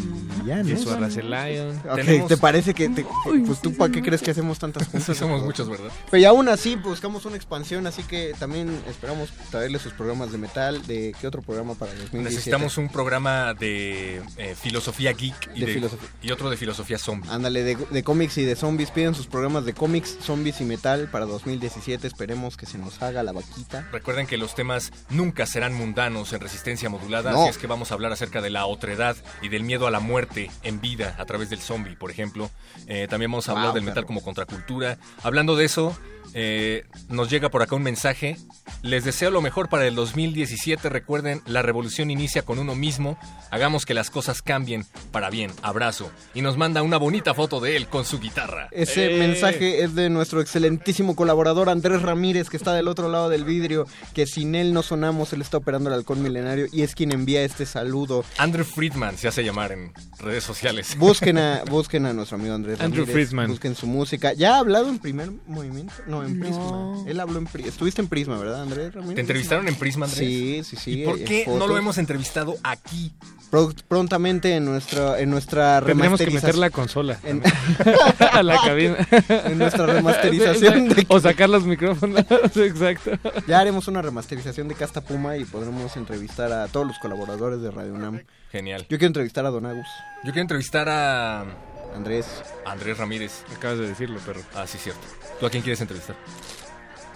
ya, 0.46 0.62
¿no? 0.62 0.68
Jesús 0.68 0.92
Arracelion. 0.92 1.76
Ok, 1.88 1.96
Tenemos- 1.96 2.28
¿Te 2.28 2.36
parece 2.36 2.74
que 2.74 2.88
te- 2.88 3.06
pues 3.46 3.60
tú 3.60 3.74
para 3.76 3.92
qué 3.92 4.02
crees 4.02 4.22
que 4.22 4.30
hacemos 4.30 4.58
tantas 4.58 4.88
cosas? 4.88 5.16
Somos 5.16 5.42
muchos, 5.42 5.68
¿verdad? 5.68 5.90
Pero 6.10 6.20
y 6.20 6.24
aún 6.24 6.48
así 6.48 6.76
buscamos 6.76 7.24
una 7.24 7.36
expansión, 7.36 7.86
así 7.86 8.02
que 8.02 8.34
también 8.38 8.70
esperamos 8.88 9.30
traerle 9.50 9.78
sus 9.78 9.92
programas 9.92 10.32
de 10.32 10.38
metal, 10.38 10.86
de 10.86 11.14
qué 11.20 11.26
otro 11.26 11.42
programa 11.42 11.74
para 11.74 11.92
2017. 11.92 12.24
Necesitamos 12.34 12.78
un 12.78 12.88
programa 12.88 13.54
de 13.54 14.22
eh, 14.36 14.54
filosofía 14.60 15.12
geek 15.12 15.50
y, 15.54 15.60
De 15.60 15.66
de- 15.66 15.74
filosofía. 15.74 16.08
y 16.22 16.30
otro 16.30 16.43
de 16.50 16.56
filosofía 16.56 16.98
zombie. 16.98 17.28
Ándale, 17.30 17.62
de, 17.62 17.76
de 17.76 18.02
cómics 18.02 18.38
y 18.38 18.44
de 18.44 18.56
zombies, 18.56 18.90
piden 18.90 19.14
sus 19.14 19.26
programas 19.26 19.64
de 19.64 19.74
cómics, 19.74 20.16
zombies 20.22 20.60
y 20.60 20.64
metal 20.64 21.08
para 21.10 21.24
2017, 21.26 22.06
esperemos 22.06 22.56
que 22.56 22.66
se 22.66 22.78
nos 22.78 23.02
haga 23.02 23.22
la 23.22 23.32
vaquita. 23.32 23.88
Recuerden 23.92 24.26
que 24.26 24.36
los 24.36 24.54
temas 24.54 24.92
nunca 25.10 25.46
serán 25.46 25.74
mundanos 25.74 26.32
en 26.32 26.40
resistencia 26.40 26.88
modulada, 26.88 27.32
No. 27.32 27.42
así 27.42 27.50
es 27.50 27.58
que 27.58 27.66
vamos 27.66 27.90
a 27.90 27.94
hablar 27.94 28.12
acerca 28.12 28.40
de 28.40 28.50
la 28.50 28.66
otredad 28.66 29.16
y 29.42 29.48
del 29.48 29.62
miedo 29.62 29.86
a 29.86 29.90
la 29.90 30.00
muerte 30.00 30.50
en 30.62 30.80
vida 30.80 31.14
a 31.18 31.24
través 31.24 31.50
del 31.50 31.60
zombie, 31.60 31.96
por 31.96 32.10
ejemplo. 32.10 32.50
Eh, 32.86 33.06
también 33.08 33.30
vamos 33.30 33.48
a 33.48 33.52
hablar 33.52 33.66
Wow, 33.68 33.74
del 33.74 33.84
metal 33.84 34.04
como 34.06 34.22
contracultura. 34.22 34.98
Hablando 35.22 35.56
de 35.56 35.64
eso, 35.64 35.96
eh, 36.34 36.84
nos 37.08 37.30
llega 37.30 37.48
por 37.48 37.62
acá 37.62 37.76
un 37.76 37.82
mensaje. 37.82 38.36
Les 38.82 39.04
deseo 39.04 39.30
lo 39.30 39.40
mejor 39.40 39.68
para 39.68 39.86
el 39.86 39.94
2017. 39.94 40.88
Recuerden, 40.88 41.40
la 41.46 41.62
revolución 41.62 42.10
inicia 42.10 42.42
con 42.42 42.58
uno 42.58 42.74
mismo. 42.74 43.16
Hagamos 43.50 43.86
que 43.86 43.94
las 43.94 44.10
cosas 44.10 44.42
cambien 44.42 44.84
para 45.12 45.30
bien. 45.30 45.52
Abrazo. 45.62 46.10
Y 46.34 46.42
nos 46.42 46.56
manda 46.56 46.82
una 46.82 46.96
bonita 46.98 47.34
foto 47.34 47.60
de 47.60 47.76
él 47.76 47.86
con 47.86 48.04
su 48.04 48.18
guitarra. 48.18 48.68
Ese 48.72 49.14
¡Eh! 49.14 49.18
mensaje 49.18 49.84
es 49.84 49.94
de 49.94 50.10
nuestro 50.10 50.40
excelentísimo 50.40 51.14
colaborador 51.14 51.68
Andrés 51.68 52.02
Ramírez, 52.02 52.50
que 52.50 52.56
está 52.56 52.74
del 52.74 52.88
otro 52.88 53.08
lado 53.08 53.28
del 53.28 53.44
vidrio, 53.44 53.86
que 54.12 54.26
sin 54.26 54.56
él 54.56 54.72
no 54.72 54.82
sonamos, 54.82 55.32
él 55.32 55.40
está 55.40 55.58
operando 55.58 55.88
el 55.88 55.94
halcón 55.94 56.22
milenario 56.22 56.66
y 56.72 56.82
es 56.82 56.94
quien 56.96 57.12
envía 57.12 57.42
este 57.42 57.64
saludo. 57.64 58.24
Andrew 58.38 58.64
Friedman 58.64 59.16
se 59.16 59.28
hace 59.28 59.44
llamar 59.44 59.70
en 59.70 59.92
redes 60.18 60.42
sociales. 60.42 60.96
Busquen 60.98 61.38
a, 61.38 61.62
busquen 61.64 62.06
a 62.06 62.12
nuestro 62.12 62.38
amigo 62.38 62.54
Andrés 62.54 62.80
Andrew 62.80 63.04
Ramírez, 63.04 63.28
Friedman. 63.28 63.50
busquen 63.50 63.76
su 63.76 63.86
música. 63.86 64.32
¿Ya 64.32 64.56
ha 64.56 64.58
hablado 64.58 64.88
en 64.88 64.98
primer 64.98 65.30
movimiento? 65.46 65.94
No, 66.06 66.23
en 66.26 66.38
No. 66.38 66.44
Prisma. 66.44 67.10
Él 67.10 67.20
habló 67.20 67.38
en 67.38 67.46
Prisma. 67.46 67.70
Estuviste 67.70 68.00
en 68.02 68.08
Prisma, 68.08 68.38
¿verdad, 68.38 68.62
Andrés? 68.62 68.92
¿Te 69.14 69.20
entrevistaron 69.20 69.68
en 69.68 69.74
Prisma, 69.76 70.06
Andrés? 70.06 70.18
Sí, 70.28 70.62
sí, 70.64 70.76
sí. 70.76 71.02
¿Y 71.02 71.04
por 71.04 71.18
qué 71.22 71.44
no 71.46 71.66
lo 71.66 71.76
hemos 71.76 71.98
entrevistado 71.98 72.56
aquí? 72.62 73.12
Pro- 73.50 73.72
prontamente 73.86 74.56
en 74.56 74.64
nuestra, 74.64 75.20
en 75.20 75.30
nuestra 75.30 75.80
Tendríamos 75.84 76.18
que 76.20 76.30
meter 76.30 76.56
la 76.56 76.70
consola 76.70 77.20
En- 77.22 77.40
a 78.32 78.42
la 78.42 78.56
cabina. 78.64 78.96
En 79.28 79.58
nuestra 79.58 79.86
remasterización 79.86 80.88
de- 80.88 81.06
O 81.08 81.20
sacar 81.20 81.48
los 81.50 81.64
micrófonos. 81.64 82.24
Exacto. 82.56 83.12
Ya 83.46 83.60
haremos 83.60 83.86
una 83.86 84.02
remasterización 84.02 84.66
de 84.68 84.74
Casta 84.74 85.00
Puma 85.02 85.36
y 85.36 85.44
podremos 85.44 85.96
entrevistar 85.96 86.50
a 86.52 86.66
todos 86.68 86.86
los 86.86 86.98
colaboradores 86.98 87.60
de 87.60 87.70
Radio 87.70 87.94
UNAM. 87.94 88.22
Genial. 88.50 88.82
Yo 88.82 88.98
quiero 88.98 89.06
entrevistar 89.08 89.46
a 89.46 89.50
Don 89.50 89.66
Agus, 89.66 89.86
Yo 90.24 90.32
quiero 90.32 90.42
entrevistar 90.42 90.88
a 90.88 91.44
Andrés, 91.94 92.26
Andrés 92.66 92.98
Ramírez. 92.98 93.32
Acabas 93.56 93.78
de 93.78 93.88
decirlo, 93.88 94.18
perro. 94.20 94.40
Ah, 94.54 94.66
sí, 94.66 94.78
cierto. 94.78 95.02
¿Tú 95.40 95.46
a 95.46 95.50
quién 95.50 95.62
quieres 95.62 95.80
entrevistar? 95.80 96.16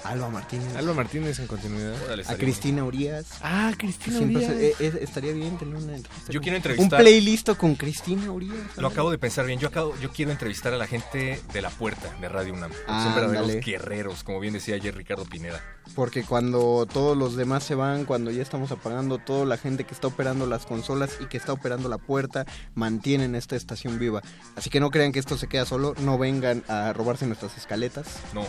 Alba 0.04 0.28
Martínez, 0.30 0.74
Alba 0.76 0.94
Martínez 0.94 1.38
en 1.40 1.48
continuidad. 1.48 1.92
Órale, 2.04 2.22
a 2.26 2.36
Cristina 2.36 2.84
Urias. 2.84 3.26
Ah, 3.42 3.72
Cristina 3.76 4.18
Siempre 4.18 4.46
Urias. 4.46 4.62
eh, 4.62 4.74
eh, 4.78 4.98
estaría 5.02 5.32
bien 5.32 5.58
tener 5.58 5.74
una 5.74 5.96
entrevista. 5.96 6.32
Yo 6.32 6.40
quiero 6.40 6.54
Un 6.56 6.62
entrevistar- 6.62 7.00
playlist 7.00 7.50
con 7.56 7.74
Cristina 7.74 8.30
Urias. 8.30 8.54
Lo 8.76 8.86
acabo 8.88 9.10
de 9.10 9.18
pensar 9.18 9.44
bien. 9.44 9.58
Yo 9.58 9.68
acabo, 9.68 9.94
yo 10.00 10.10
quiero 10.12 10.30
entrevistar 10.30 10.72
a 10.72 10.76
la 10.76 10.86
gente 10.86 11.42
de 11.52 11.62
la 11.62 11.68
puerta 11.70 12.14
de 12.20 12.28
Radio 12.28 12.54
UNAM. 12.54 12.70
Ah, 12.86 13.02
Son 13.04 13.14
verdaderos 13.16 13.64
guerreros, 13.64 14.22
como 14.22 14.38
bien 14.38 14.54
decía 14.54 14.76
ayer 14.76 14.94
Ricardo 14.96 15.24
Pineda. 15.24 15.60
Porque 15.94 16.22
cuando 16.22 16.86
todos 16.92 17.16
los 17.16 17.34
demás 17.36 17.64
se 17.64 17.74
van, 17.74 18.04
cuando 18.04 18.30
ya 18.30 18.42
estamos 18.42 18.70
apagando, 18.70 19.18
toda 19.18 19.44
la 19.44 19.56
gente 19.56 19.84
que 19.84 19.94
está 19.94 20.06
operando 20.08 20.46
las 20.46 20.64
consolas 20.66 21.10
y 21.20 21.26
que 21.26 21.36
está 21.36 21.52
operando 21.52 21.88
la 21.88 21.98
puerta, 21.98 22.46
mantienen 22.74 23.34
esta 23.34 23.56
estación 23.56 23.98
viva. 23.98 24.22
Así 24.56 24.70
que 24.70 24.80
no 24.80 24.90
crean 24.90 25.12
que 25.12 25.18
esto 25.18 25.36
se 25.36 25.48
queda 25.48 25.64
solo, 25.66 25.94
no 26.00 26.16
vengan 26.18 26.62
a 26.68 26.92
robarse 26.92 27.26
nuestras 27.26 27.56
escaletas, 27.56 28.06
No. 28.32 28.44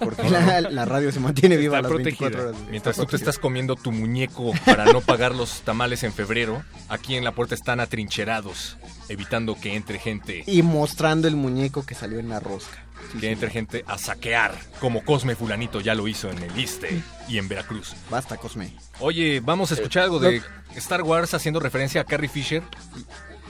porque 0.00 0.28
la, 0.30 0.60
la 0.62 0.84
radio 0.84 1.12
se 1.12 1.20
mantiene 1.20 1.56
viva 1.56 1.76
Está 1.78 1.88
las 1.88 1.92
protegida. 1.96 2.28
24 2.30 2.50
horas. 2.60 2.70
Mientras 2.70 2.94
Está 2.96 3.04
tú 3.04 3.10
te 3.10 3.16
estás 3.16 3.38
comiendo 3.38 3.76
tu 3.76 3.92
muñeco 3.92 4.52
para 4.64 4.84
no 4.86 5.00
pagar 5.02 5.34
los 5.34 5.60
tamales 5.62 6.02
en 6.02 6.12
febrero, 6.12 6.62
aquí 6.88 7.14
en 7.16 7.24
la 7.24 7.32
puerta 7.34 7.54
están 7.54 7.78
atrincherados, 7.80 8.78
evitando 9.08 9.54
que 9.60 9.74
entre 9.76 9.98
gente, 9.98 10.44
Y 10.46 10.62
mostrando 10.62 11.28
el 11.28 11.36
muñeco 11.36 11.84
que 11.84 11.94
salió 11.94 12.18
en 12.18 12.28
la 12.30 12.40
rosca. 12.40 12.82
Sí, 13.12 13.18
que 13.18 13.26
sí. 13.26 13.26
entre 13.26 13.50
gente 13.50 13.84
a 13.86 13.98
saquear, 13.98 14.54
como 14.80 15.04
Cosme 15.04 15.36
Fulanito 15.36 15.80
ya 15.80 15.94
lo 15.94 16.08
hizo 16.08 16.30
en 16.30 16.42
el 16.42 16.58
Iste 16.58 17.02
y 17.28 17.38
en 17.38 17.48
Veracruz. 17.48 17.94
Basta, 18.10 18.36
Cosme. 18.36 18.72
Oye, 19.00 19.40
vamos 19.40 19.70
a 19.70 19.74
escuchar 19.74 20.04
algo 20.04 20.18
de 20.18 20.42
Star 20.74 21.02
Wars 21.02 21.34
haciendo 21.34 21.60
referencia 21.60 22.00
a 22.00 22.04
Carrie 22.04 22.28
Fisher. 22.28 22.62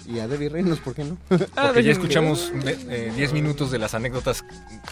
Y 0.08 0.20
a 0.20 0.28
Debbie 0.28 0.48
Reynolds, 0.48 0.80
¿por 0.80 0.94
qué 0.94 1.04
no? 1.04 1.16
Porque 1.28 1.46
ya 1.54 1.72
déjenme- 1.72 1.90
escuchamos 1.90 2.52
eh, 2.64 3.12
10 3.16 3.32
minutos 3.32 3.70
de 3.72 3.78
las 3.78 3.94
anécdotas 3.94 4.44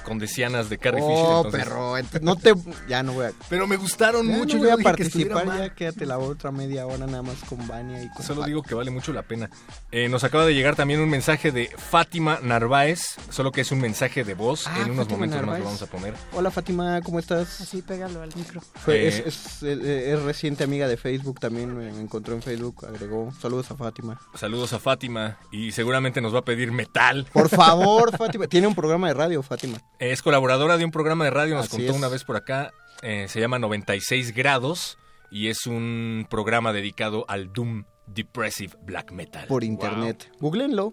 condesianas 0.05 0.69
de 0.69 0.78
Carrie 0.78 1.01
Fisher. 1.03 1.15
oh, 1.16 1.36
entonces- 1.47 1.65
perro, 1.65 1.99
ent- 1.99 2.20
no 2.20 2.36
te... 2.36 2.53
Ya 2.89 3.03
no 3.03 3.12
voy 3.12 3.27
a... 3.27 3.32
Pero 3.49 3.66
me 3.66 3.77
gustaron 3.77 4.27
Ya 4.28 4.36
mucho. 4.36 4.57
no 4.57 4.65
yo 4.65 4.70
voy 4.73 4.81
a 4.81 4.82
participar, 4.85 5.47
ya 5.47 5.74
quédate 5.74 6.05
la 6.07 6.19
otra 6.19 6.51
media 6.51 6.86
hora 6.86 7.07
nada 7.07 7.23
más 7.23 7.36
con 7.49 7.66
Vania 7.69 8.03
y 8.03 8.09
con 8.11 8.24
Solo 8.24 8.43
digo 8.45 8.62
que 8.62 8.74
vale 8.74 8.91
mucho 8.91 9.12
la 9.12 9.23
pena. 9.23 9.51
Eh, 9.93 10.09
nos 10.09 10.24
acaba 10.24 10.45
de 10.47 10.55
llegar 10.55 10.74
también 10.77 11.01
un 11.01 11.09
mensaje 11.09 11.53
de 11.53 11.70
Fátima 11.77 12.41
Narváez, 12.43 13.16
solo 13.31 13.53
que 13.53 13.61
es 13.61 13.70
un 13.70 13.81
mensaje 13.81 14.24
de 14.24 14.35
voz. 14.35 14.66
Ah, 14.66 14.78
en 14.82 14.91
unos 14.91 15.05
Fátima 15.05 15.16
momentos 15.16 15.36
más 15.36 15.47
Narváez. 15.47 15.59
lo 15.61 15.65
vamos 15.66 15.82
a 15.82 15.86
poner. 15.86 16.15
Hola 16.32 16.51
Fátima, 16.51 17.01
¿cómo 17.03 17.19
estás? 17.20 17.61
Así, 17.61 17.82
pégalo 17.82 18.20
al 18.23 18.35
micro. 18.35 18.61
Fue- 18.85 19.05
Eh, 19.05 19.09
es, 19.09 19.27
es- 19.27 19.62
eh, 19.62 20.12
es 20.12 20.23
reciente 20.23 20.65
amiga 20.65 20.89
de 20.89 20.97
Facebook, 20.97 21.39
también 21.39 21.77
me 21.77 21.85
me 21.93 22.01
encontró 22.01 22.35
en 22.35 22.43
Facebook, 22.43 22.85
agregó. 22.86 23.32
Saludos 23.41 23.70
a 23.70 23.77
Fátima. 23.77 24.20
Saludos 24.35 24.73
a 24.73 24.78
Fátima 24.81 25.03
y 25.52 25.72
seguramente 25.72 26.20
nos 26.20 26.35
va 26.35 26.39
a 26.40 26.44
pedir 26.44 26.72
metal. 26.72 27.26
Por 27.32 27.48
favor, 27.48 28.10
Fátima. 28.18 28.47
Tiene 28.47 28.66
un 28.66 28.74
programa 28.74 29.09
de 29.09 29.14
radio, 29.14 29.43
Fátima. 29.43 29.78
Es 29.98 30.22
colaboradora 30.22 30.76
de 30.76 30.85
un 30.85 30.90
programa 30.90 31.24
de 31.24 31.31
radio, 31.31 31.55
nos 31.55 31.66
Así 31.66 31.76
contó 31.76 31.93
es. 31.93 31.98
una 31.98 32.09
vez 32.09 32.24
por 32.24 32.36
acá. 32.36 32.72
eh, 33.02 33.26
se 33.28 33.40
llama 33.40 33.59
96 33.59 34.35
grados 34.35 34.98
y 35.31 35.48
es 35.48 35.66
un 35.66 36.26
programa 36.31 36.72
dedicado 36.72 37.24
al 37.28 37.52
Doom 37.52 37.85
Depressive 38.06 38.74
Black 38.82 39.12
Metal. 39.12 39.47
Por 39.47 39.64
internet. 39.64 40.31
Googleenlo. 40.40 40.93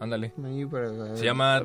Ándale. 0.00 0.32
Se 1.14 1.24
llama 1.24 1.62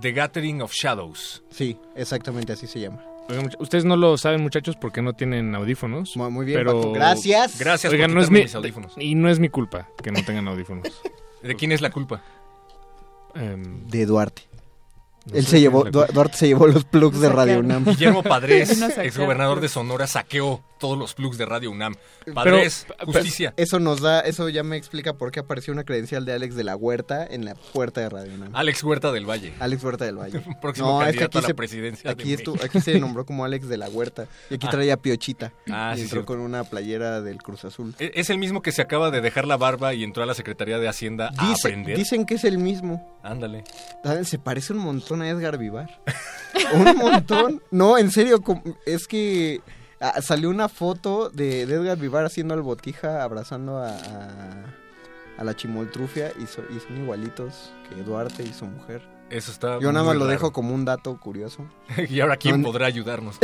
The 0.00 0.12
Gathering 0.12 0.62
of 0.62 0.72
Shadows. 0.72 1.44
Sí, 1.50 1.78
exactamente 1.94 2.52
así 2.52 2.66
se 2.66 2.80
llama. 2.80 3.04
Ustedes 3.58 3.84
no 3.84 3.96
lo 3.96 4.18
saben, 4.18 4.42
muchachos, 4.42 4.76
porque 4.76 5.00
no 5.00 5.14
tienen 5.14 5.54
audífonos. 5.54 6.16
Muy, 6.16 6.30
muy 6.30 6.44
bien, 6.46 6.58
pero... 6.58 6.80
Paco. 6.80 6.92
Gracias. 6.92 7.58
Gracias 7.58 7.92
Oigan, 7.92 8.10
por 8.10 8.16
no 8.16 8.22
es 8.22 8.30
mi, 8.30 8.42
mis 8.42 8.54
audífonos. 8.54 8.94
y 8.98 9.14
no 9.14 9.28
es 9.30 9.38
mi 9.38 9.48
culpa 9.48 9.88
que 10.02 10.10
no 10.12 10.22
tengan 10.24 10.48
audífonos. 10.48 10.84
¿De 11.42 11.54
quién 11.56 11.72
es 11.72 11.80
la 11.80 11.90
culpa? 11.90 12.22
Em, 13.34 13.86
De 13.88 14.04
Duarte. 14.06 14.42
No 15.26 15.36
Él 15.38 15.46
se 15.46 15.60
llevó. 15.60 15.84
Duarte 15.84 16.36
se 16.36 16.48
llevó 16.48 16.66
los 16.66 16.84
plugs 16.84 17.20
de 17.20 17.28
Radio 17.28 17.60
UNAM. 17.60 17.84
Guillermo 17.84 18.22
Padres, 18.22 18.80
exgobernador 18.98 19.60
de. 19.60 19.68
Sonora, 19.68 20.06
saqueó 20.06 20.62
todos 20.80 20.98
los 20.98 21.14
plugs 21.14 21.38
de 21.38 21.46
Radio 21.46 21.70
UNAM. 21.70 21.94
Padres, 22.34 22.86
justicia. 23.04 23.54
Eso 23.56 23.78
nos 23.78 24.00
da, 24.00 24.20
eso 24.20 24.48
ya 24.48 24.64
me 24.64 24.76
explica 24.76 25.12
por 25.14 25.30
qué 25.30 25.38
apareció 25.40 25.72
una 25.72 25.84
credencial 25.84 26.24
de 26.24 26.32
Alex 26.32 26.56
de 26.56 26.64
la 26.64 26.74
Huerta 26.76 27.24
en 27.24 27.44
la 27.44 27.54
puerta 27.54 28.00
de 28.00 28.08
Radio 28.08 28.34
UNAM. 28.34 28.50
Alex 28.54 28.82
Huerta 28.82 29.12
del 29.12 29.24
Valle. 29.28 29.52
Alex 29.60 29.84
Huerta 29.84 30.04
del 30.04 30.16
Valle. 30.18 30.42
Próximo 30.60 30.98
candidato 30.98 31.38
a 31.38 31.42
la 31.42 31.54
presidencia 31.54 32.02
de 32.08 32.12
aquí, 32.20 32.34
estu- 32.34 32.60
aquí 32.64 32.80
se 32.80 32.98
nombró 32.98 33.24
como 33.24 33.44
Alex 33.44 33.68
de 33.68 33.76
la 33.76 33.88
Huerta. 33.88 34.26
Y 34.50 34.54
aquí 34.54 34.66
Ah. 34.66 34.70
traía 34.70 34.96
piochita. 34.96 35.52
Ah, 35.70 35.92
y 35.94 35.98
sí, 35.98 36.02
entró 36.02 36.16
cierto. 36.20 36.26
con 36.26 36.40
una 36.40 36.64
playera 36.64 37.20
del 37.20 37.38
Cruz 37.38 37.64
Azul. 37.64 37.94
E- 38.00 38.10
Es 38.16 38.28
el 38.30 38.38
mismo 38.38 38.60
que 38.60 38.72
se 38.72 38.82
acaba 38.82 39.10
de 39.12 39.20
dejar 39.20 39.46
la 39.46 39.56
barba 39.56 39.94
y 39.94 40.02
entró 40.02 40.24
a 40.24 40.26
la 40.26 40.34
Secretaría 40.34 40.78
de 40.80 40.88
Hacienda 40.88 41.30
a 41.38 41.52
aprender. 41.52 41.96
dicen 41.96 42.26
que 42.26 42.34
es 42.34 42.44
el 42.44 42.58
mismo. 42.58 43.20
Ándale. 43.22 43.62
¿Saben? 44.02 44.24
Se 44.24 44.38
parece 44.40 44.72
un 44.72 44.80
montón 44.80 45.11
a 45.20 45.28
Edgar 45.28 45.58
Vivar. 45.58 46.00
un 46.72 46.96
montón. 46.96 47.62
No, 47.70 47.98
en 47.98 48.10
serio, 48.10 48.40
es 48.86 49.06
que 49.06 49.60
ah, 50.00 50.22
salió 50.22 50.48
una 50.48 50.68
foto 50.70 51.28
de, 51.28 51.66
de 51.66 51.74
Edgar 51.74 51.98
Vivar 51.98 52.24
haciendo 52.24 52.54
al 52.54 52.62
botija, 52.62 53.22
abrazando 53.22 53.78
a, 53.78 53.88
a, 53.90 54.64
a 55.38 55.44
la 55.44 55.54
chimoltrufia 55.56 56.32
y, 56.42 56.46
so- 56.46 56.64
y 56.74 56.80
son 56.80 57.02
igualitos 57.02 57.72
que 57.88 58.02
Duarte 58.02 58.42
y 58.44 58.52
su 58.54 58.64
mujer. 58.66 59.02
Eso 59.30 59.50
está 59.50 59.78
Yo 59.80 59.92
nada 59.92 60.04
más 60.04 60.14
lo 60.16 60.20
raro. 60.24 60.30
dejo 60.32 60.52
como 60.52 60.74
un 60.74 60.84
dato 60.84 61.18
curioso. 61.18 61.64
y 62.10 62.20
ahora, 62.20 62.36
¿quién 62.36 62.60
No- 62.60 62.68
podrá 62.70 62.86
ayudarnos? 62.86 63.38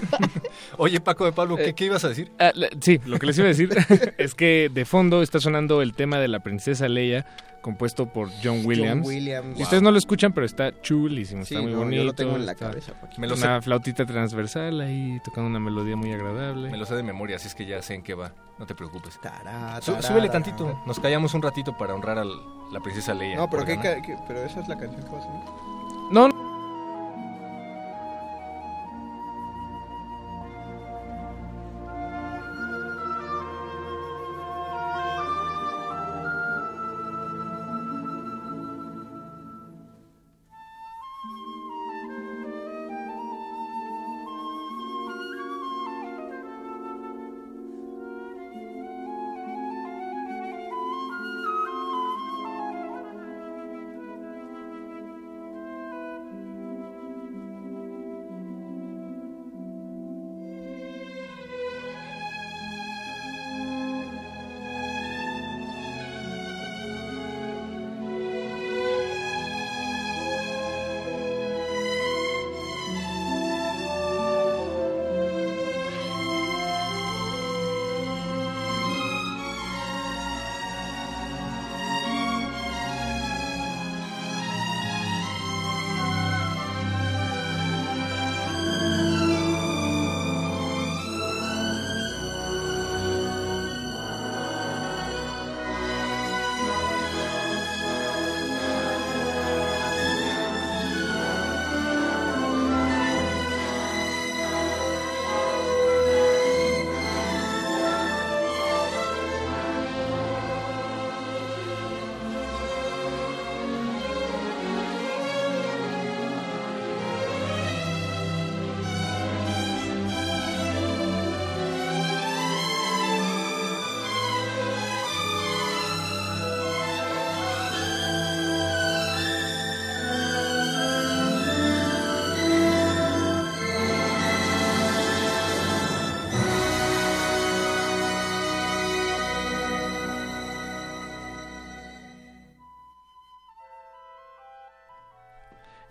Oye, 0.78 1.00
Paco 1.00 1.24
de 1.24 1.32
Pablo, 1.32 1.56
¿qué, 1.56 1.74
qué 1.74 1.84
ibas 1.86 2.04
a 2.04 2.08
decir? 2.08 2.30
Ah, 2.38 2.52
la- 2.54 2.68
sí, 2.80 3.00
lo 3.04 3.18
que 3.18 3.26
les 3.26 3.36
iba 3.38 3.46
a 3.46 3.48
decir 3.48 3.70
es 4.18 4.34
que 4.34 4.70
de 4.72 4.84
fondo 4.84 5.22
está 5.22 5.40
sonando 5.40 5.82
el 5.82 5.94
tema 5.94 6.18
de 6.18 6.28
la 6.28 6.40
princesa 6.40 6.88
Leia, 6.88 7.26
compuesto 7.60 8.06
por 8.06 8.30
John 8.42 8.62
Williams. 8.64 9.06
Williams. 9.06 9.58
Y 9.58 9.62
ustedes 9.62 9.82
no 9.82 9.90
lo 9.90 9.98
escuchan, 9.98 10.32
pero 10.32 10.46
está 10.46 10.80
chulísimo, 10.80 11.44
Sí, 11.44 11.54
está 11.54 11.62
muy 11.62 11.72
no, 11.72 11.78
yo 11.78 11.84
bonito. 11.84 12.04
lo 12.04 12.14
tengo 12.14 12.36
en 12.36 12.46
la 12.46 12.54
cabeza, 12.54 12.92
Paquito. 13.00 13.20
Me 13.20 13.26
lo 13.26 13.34
una 13.34 13.56
sé. 13.56 13.62
flautita 13.62 14.06
transversal 14.06 14.80
ahí, 14.80 15.20
tocando 15.24 15.48
una 15.50 15.60
melodía 15.60 15.96
muy 15.96 16.12
agradable. 16.12 16.70
Me 16.70 16.76
lo 16.76 16.86
sé 16.86 16.94
de 16.94 17.02
memoria, 17.02 17.36
así 17.36 17.48
es 17.48 17.54
que 17.54 17.66
ya 17.66 17.80
sé 17.82 17.94
en 17.94 18.02
qué 18.02 18.14
va. 18.14 18.32
No 18.58 18.66
te 18.66 18.74
preocupes. 18.74 19.20
Tará, 19.20 19.80
Sú- 19.80 19.92
tará, 19.92 20.02
súbele 20.08 20.28
tantito. 20.28 20.82
Nos 20.86 20.98
callamos 21.00 21.34
un 21.34 21.42
ratito 21.42 21.76
para 21.76 21.94
honrar 21.94 22.18
a 22.18 22.24
la 22.24 22.80
princesa 22.82 23.14
Leia. 23.14 23.36
No, 23.36 23.48
pero, 23.50 23.64
¿qué, 23.64 23.78
qué- 23.80 24.16
pero 24.26 24.42
esa 24.42 24.60
es 24.60 24.68
la 24.68 24.76
canción 24.76 25.02
que 25.02 25.10
va 25.10 25.18
a 25.18 25.22
sonar. 25.22 25.42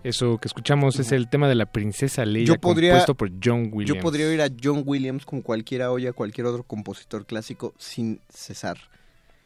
Eso 0.08 0.38
que 0.38 0.48
escuchamos 0.48 1.00
es 1.00 1.12
el 1.12 1.28
tema 1.30 1.48
de 1.50 1.56
la 1.56 1.66
princesa 1.66 2.26
Leia, 2.26 2.46
Yo 2.48 2.60
podría- 2.60 2.92
compuesto 2.92 3.16
por 3.16 3.30
John 3.44 3.70
Williams. 3.74 3.98
Yo 3.98 4.02
podría 4.02 4.28
oír 4.28 4.42
a 4.42 4.48
John 4.64 4.84
Williams 4.86 5.26
con 5.26 5.42
cualquiera 5.42 5.92
oye 5.92 6.08
a 6.08 6.14
cualquier 6.14 6.48
otro 6.48 6.64
compositor 6.64 7.26
clásico 7.26 7.74
sin 7.78 8.22
cesar. 8.30 8.78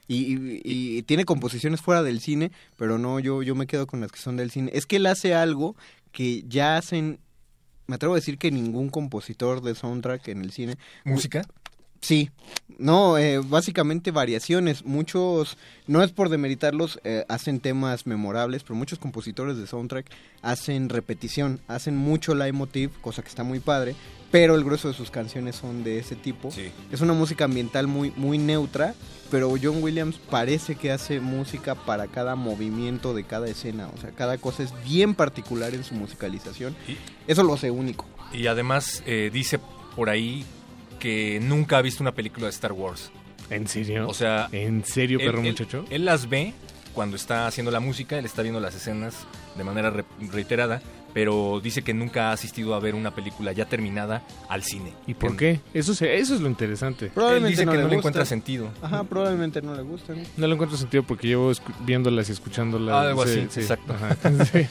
Y, 0.07 0.35
y- 0.35 0.61
y 0.97 1.03
tiene 1.03 1.25
composiciones 1.25 1.81
fuera 1.81 2.03
del 2.03 2.19
cine, 2.19 2.51
pero 2.77 2.97
no, 2.97 3.19
yo, 3.19 3.43
yo 3.43 3.55
me 3.55 3.65
quedo 3.65 3.87
con 3.87 4.01
las 4.01 4.11
que 4.11 4.19
son 4.19 4.35
del 4.37 4.51
cine. 4.51 4.69
Es 4.73 4.85
que 4.85 4.97
él 4.97 5.05
hace 5.05 5.33
algo 5.33 5.75
que 6.11 6.43
ya 6.47 6.75
hacen, 6.77 7.19
me 7.87 7.95
atrevo 7.95 8.13
a 8.13 8.17
decir 8.17 8.37
que 8.37 8.51
ningún 8.51 8.89
compositor 8.89 9.61
de 9.61 9.73
soundtrack 9.73 10.27
en 10.27 10.41
el 10.41 10.51
cine. 10.51 10.75
¿Música? 11.05 11.43
Sí, 12.01 12.31
no, 12.81 13.19
eh, 13.19 13.39
básicamente 13.39 14.09
variaciones. 14.09 14.85
Muchos, 14.85 15.57
no 15.85 16.01
es 16.01 16.11
por 16.11 16.29
demeritarlos, 16.29 16.99
eh, 17.03 17.25
hacen 17.29 17.59
temas 17.59 18.07
memorables, 18.07 18.63
pero 18.63 18.73
muchos 18.73 18.97
compositores 18.97 19.57
de 19.57 19.67
soundtrack 19.67 20.07
hacen 20.41 20.89
repetición, 20.89 21.59
hacen 21.67 21.95
mucho 21.95 22.33
leitmotiv, 22.33 22.89
cosa 23.01 23.21
que 23.21 23.29
está 23.29 23.43
muy 23.43 23.59
padre, 23.59 23.95
pero 24.31 24.55
el 24.55 24.63
grueso 24.63 24.87
de 24.87 24.95
sus 24.95 25.11
canciones 25.11 25.57
son 25.57 25.83
de 25.83 25.99
ese 25.99 26.15
tipo. 26.15 26.49
Es 26.91 27.01
una 27.01 27.13
música 27.13 27.45
ambiental 27.45 27.85
muy, 27.85 28.11
muy 28.15 28.39
neutra, 28.39 28.95
pero 29.29 29.53
John 29.61 29.83
Williams 29.83 30.17
parece 30.17 30.73
que 30.73 30.91
hace 30.91 31.19
música 31.19 31.75
para 31.75 32.07
cada 32.07 32.35
movimiento 32.35 33.13
de 33.13 33.25
cada 33.25 33.47
escena, 33.47 33.89
o 33.95 34.01
sea, 34.01 34.09
cada 34.09 34.39
cosa 34.39 34.63
es 34.63 34.73
bien 34.83 35.13
particular 35.13 35.75
en 35.75 35.83
su 35.83 35.93
musicalización. 35.93 36.75
Eso 37.27 37.43
lo 37.43 37.53
hace 37.53 37.69
único. 37.69 38.07
Y 38.33 38.47
además 38.47 39.03
eh, 39.05 39.29
dice 39.31 39.59
por 39.95 40.09
ahí 40.09 40.45
que 41.01 41.39
nunca 41.41 41.77
ha 41.79 41.81
visto 41.81 42.01
una 42.03 42.13
película 42.13 42.45
de 42.45 42.51
Star 42.51 42.71
Wars. 42.71 43.11
¿En 43.49 43.67
serio? 43.67 44.07
O 44.07 44.13
sea, 44.13 44.47
¿En 44.53 44.85
serio, 44.85 45.19
él- 45.19 45.25
perro 45.25 45.39
él- 45.39 45.47
muchacho? 45.49 45.83
Él 45.89 46.05
las 46.05 46.29
ve 46.29 46.53
cuando 46.93 47.15
está 47.17 47.47
haciendo 47.47 47.71
la 47.71 47.79
música, 47.81 48.17
él 48.17 48.25
está 48.25 48.41
viendo 48.43 48.59
las 48.61 48.75
escenas 48.75 49.15
de 49.57 49.63
manera 49.63 49.89
re- 49.89 50.05
reiterada, 50.31 50.81
pero 51.13 51.59
dice 51.61 51.81
que 51.81 51.93
nunca 51.93 52.29
ha 52.29 52.31
asistido 52.33 52.73
a 52.75 52.79
ver 52.79 52.95
una 52.95 53.13
película 53.13 53.51
ya 53.51 53.65
terminada 53.65 54.21
al 54.47 54.63
cine. 54.63 54.93
¿Y 55.07 55.13
por 55.15 55.35
qué? 55.35 55.59
Eso, 55.73 55.93
se- 55.93 56.17
eso 56.17 56.35
es 56.35 56.39
lo 56.41 56.47
interesante. 56.47 57.07
Probablemente 57.07 57.49
dice 57.51 57.65
no 57.65 57.71
que 57.71 57.77
le 57.77 57.83
no 57.83 57.89
le 57.89 57.95
gusta. 57.95 58.07
encuentra 58.09 58.25
sentido. 58.25 58.69
Ajá, 58.81 59.03
probablemente 59.03 59.61
no 59.61 59.75
le 59.75 59.81
gustan. 59.81 60.23
No 60.37 60.47
le 60.47 60.53
encuentro 60.53 60.77
sentido 60.77 61.03
porque 61.03 61.27
llevo 61.27 61.51
viéndolas 61.81 62.29
y 62.29 62.31
escuchándolas. 62.31 62.95
Algo 62.95 63.25
Sí, 63.25 63.39
así, 63.39 63.47
sí. 63.51 63.59
exacto. 63.61 63.93
Ajá, 63.93 64.15
sí. 64.45 64.67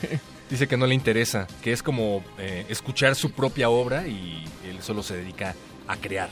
Dice 0.48 0.66
que 0.66 0.76
no 0.78 0.86
le 0.86 0.94
interesa, 0.94 1.46
que 1.62 1.72
es 1.72 1.82
como 1.82 2.24
eh, 2.38 2.64
escuchar 2.70 3.14
su 3.14 3.30
propia 3.32 3.68
obra 3.70 4.06
y 4.08 4.42
él 4.68 4.80
solo 4.80 5.02
se 5.02 5.16
dedica 5.16 5.54
a 5.92 5.96
crear. 5.96 6.28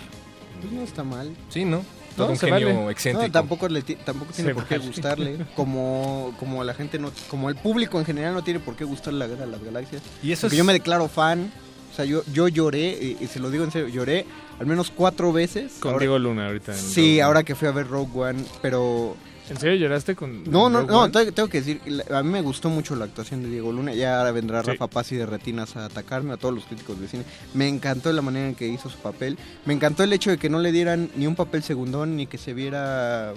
Pues 0.60 0.72
no 0.72 0.82
está 0.82 1.04
mal. 1.04 1.34
Sí, 1.48 1.64
¿no? 1.64 1.82
Todo 2.16 2.26
No, 2.26 2.32
un 2.32 2.38
se 2.38 2.48
genio 2.50 2.74
vale. 2.80 2.90
excéntrico. 2.90 3.26
No, 3.28 3.32
tampoco, 3.32 3.68
le 3.68 3.82
tampoco 3.82 4.32
tiene 4.32 4.50
Se 4.50 4.54
por 4.54 4.64
qué 4.66 4.78
vale. 4.78 4.88
gustarle. 4.90 5.38
Como, 5.54 6.34
como 6.40 6.64
la 6.64 6.74
gente 6.74 6.98
no, 6.98 7.12
como 7.30 7.48
el 7.48 7.54
público 7.54 7.98
en 8.00 8.04
general 8.04 8.34
no 8.34 8.42
tiene 8.42 8.58
por 8.58 8.74
qué 8.74 8.84
gustarle 8.84 9.20
la 9.20 9.26
guerra 9.28 9.46
de 9.46 9.52
las 9.52 9.62
galaxias. 9.62 10.02
Y 10.22 10.32
eso 10.32 10.42
Porque 10.42 10.56
es- 10.56 10.58
yo 10.58 10.64
me 10.64 10.72
declaro 10.72 11.06
fan. 11.08 11.52
O 11.92 11.94
sea, 11.94 12.04
yo, 12.04 12.22
yo 12.32 12.48
lloré, 12.48 12.90
y, 13.00 13.16
y 13.20 13.26
se 13.28 13.40
lo 13.40 13.50
digo 13.50 13.64
en 13.64 13.70
serio, 13.72 13.88
lloré 13.88 14.24
al 14.60 14.66
menos 14.66 14.90
cuatro 14.94 15.32
veces. 15.32 15.72
Con 15.80 15.92
Ahora- 15.92 16.02
Diego 16.02 16.18
Luna 16.18 16.46
ahorita. 16.46 16.72
en 16.72 16.78
Sí, 16.78 17.20
ahora 17.20 17.42
que 17.44 17.54
fui 17.54 17.66
a 17.68 17.70
ver 17.72 17.86
Rogue 17.88 18.10
One, 18.20 18.44
pero 18.62 19.16
¿En 19.50 19.56
serio 19.58 19.76
lloraste 19.76 20.14
con 20.14 20.44
No, 20.44 20.68
no, 20.68 20.82
no, 20.82 21.10
tengo, 21.10 21.48
que 21.48 21.58
decir, 21.62 21.80
a 22.12 22.22
mí 22.22 22.30
me 22.30 22.42
gustó 22.42 22.68
mucho 22.70 22.94
la 22.96 23.06
actuación 23.06 23.42
de 23.42 23.48
Diego 23.50 23.72
Luna. 23.72 23.94
Ya 23.94 24.18
ahora 24.18 24.30
vendrá 24.32 24.62
Sí. 24.62 24.70
Rafa 24.72 24.86
Paz 24.88 25.12
y 25.12 25.16
de 25.16 25.26
Retinas 25.26 25.76
a 25.76 25.86
atacarme, 25.86 26.34
a 26.34 26.36
todos 26.36 26.54
los 26.54 26.64
críticos 26.64 27.00
de 27.00 27.08
cine. 27.08 27.24
Me 27.54 27.66
encantó 27.68 28.12
la 28.12 28.22
manera 28.22 28.48
en 28.48 28.54
que 28.54 28.68
hizo 28.68 28.88
su 28.90 28.98
papel. 28.98 29.38
Me 29.64 29.74
encantó 29.74 30.02
el 30.04 30.12
hecho 30.12 30.30
de 30.30 30.38
que 30.38 30.50
no 30.50 30.58
le 30.58 30.70
dieran 30.72 31.10
ni 31.16 31.26
un 31.26 31.34
papel 31.34 31.62
segundón, 31.62 32.16
ni 32.16 32.26
que 32.26 32.36
se 32.38 32.52
viera, 32.54 33.32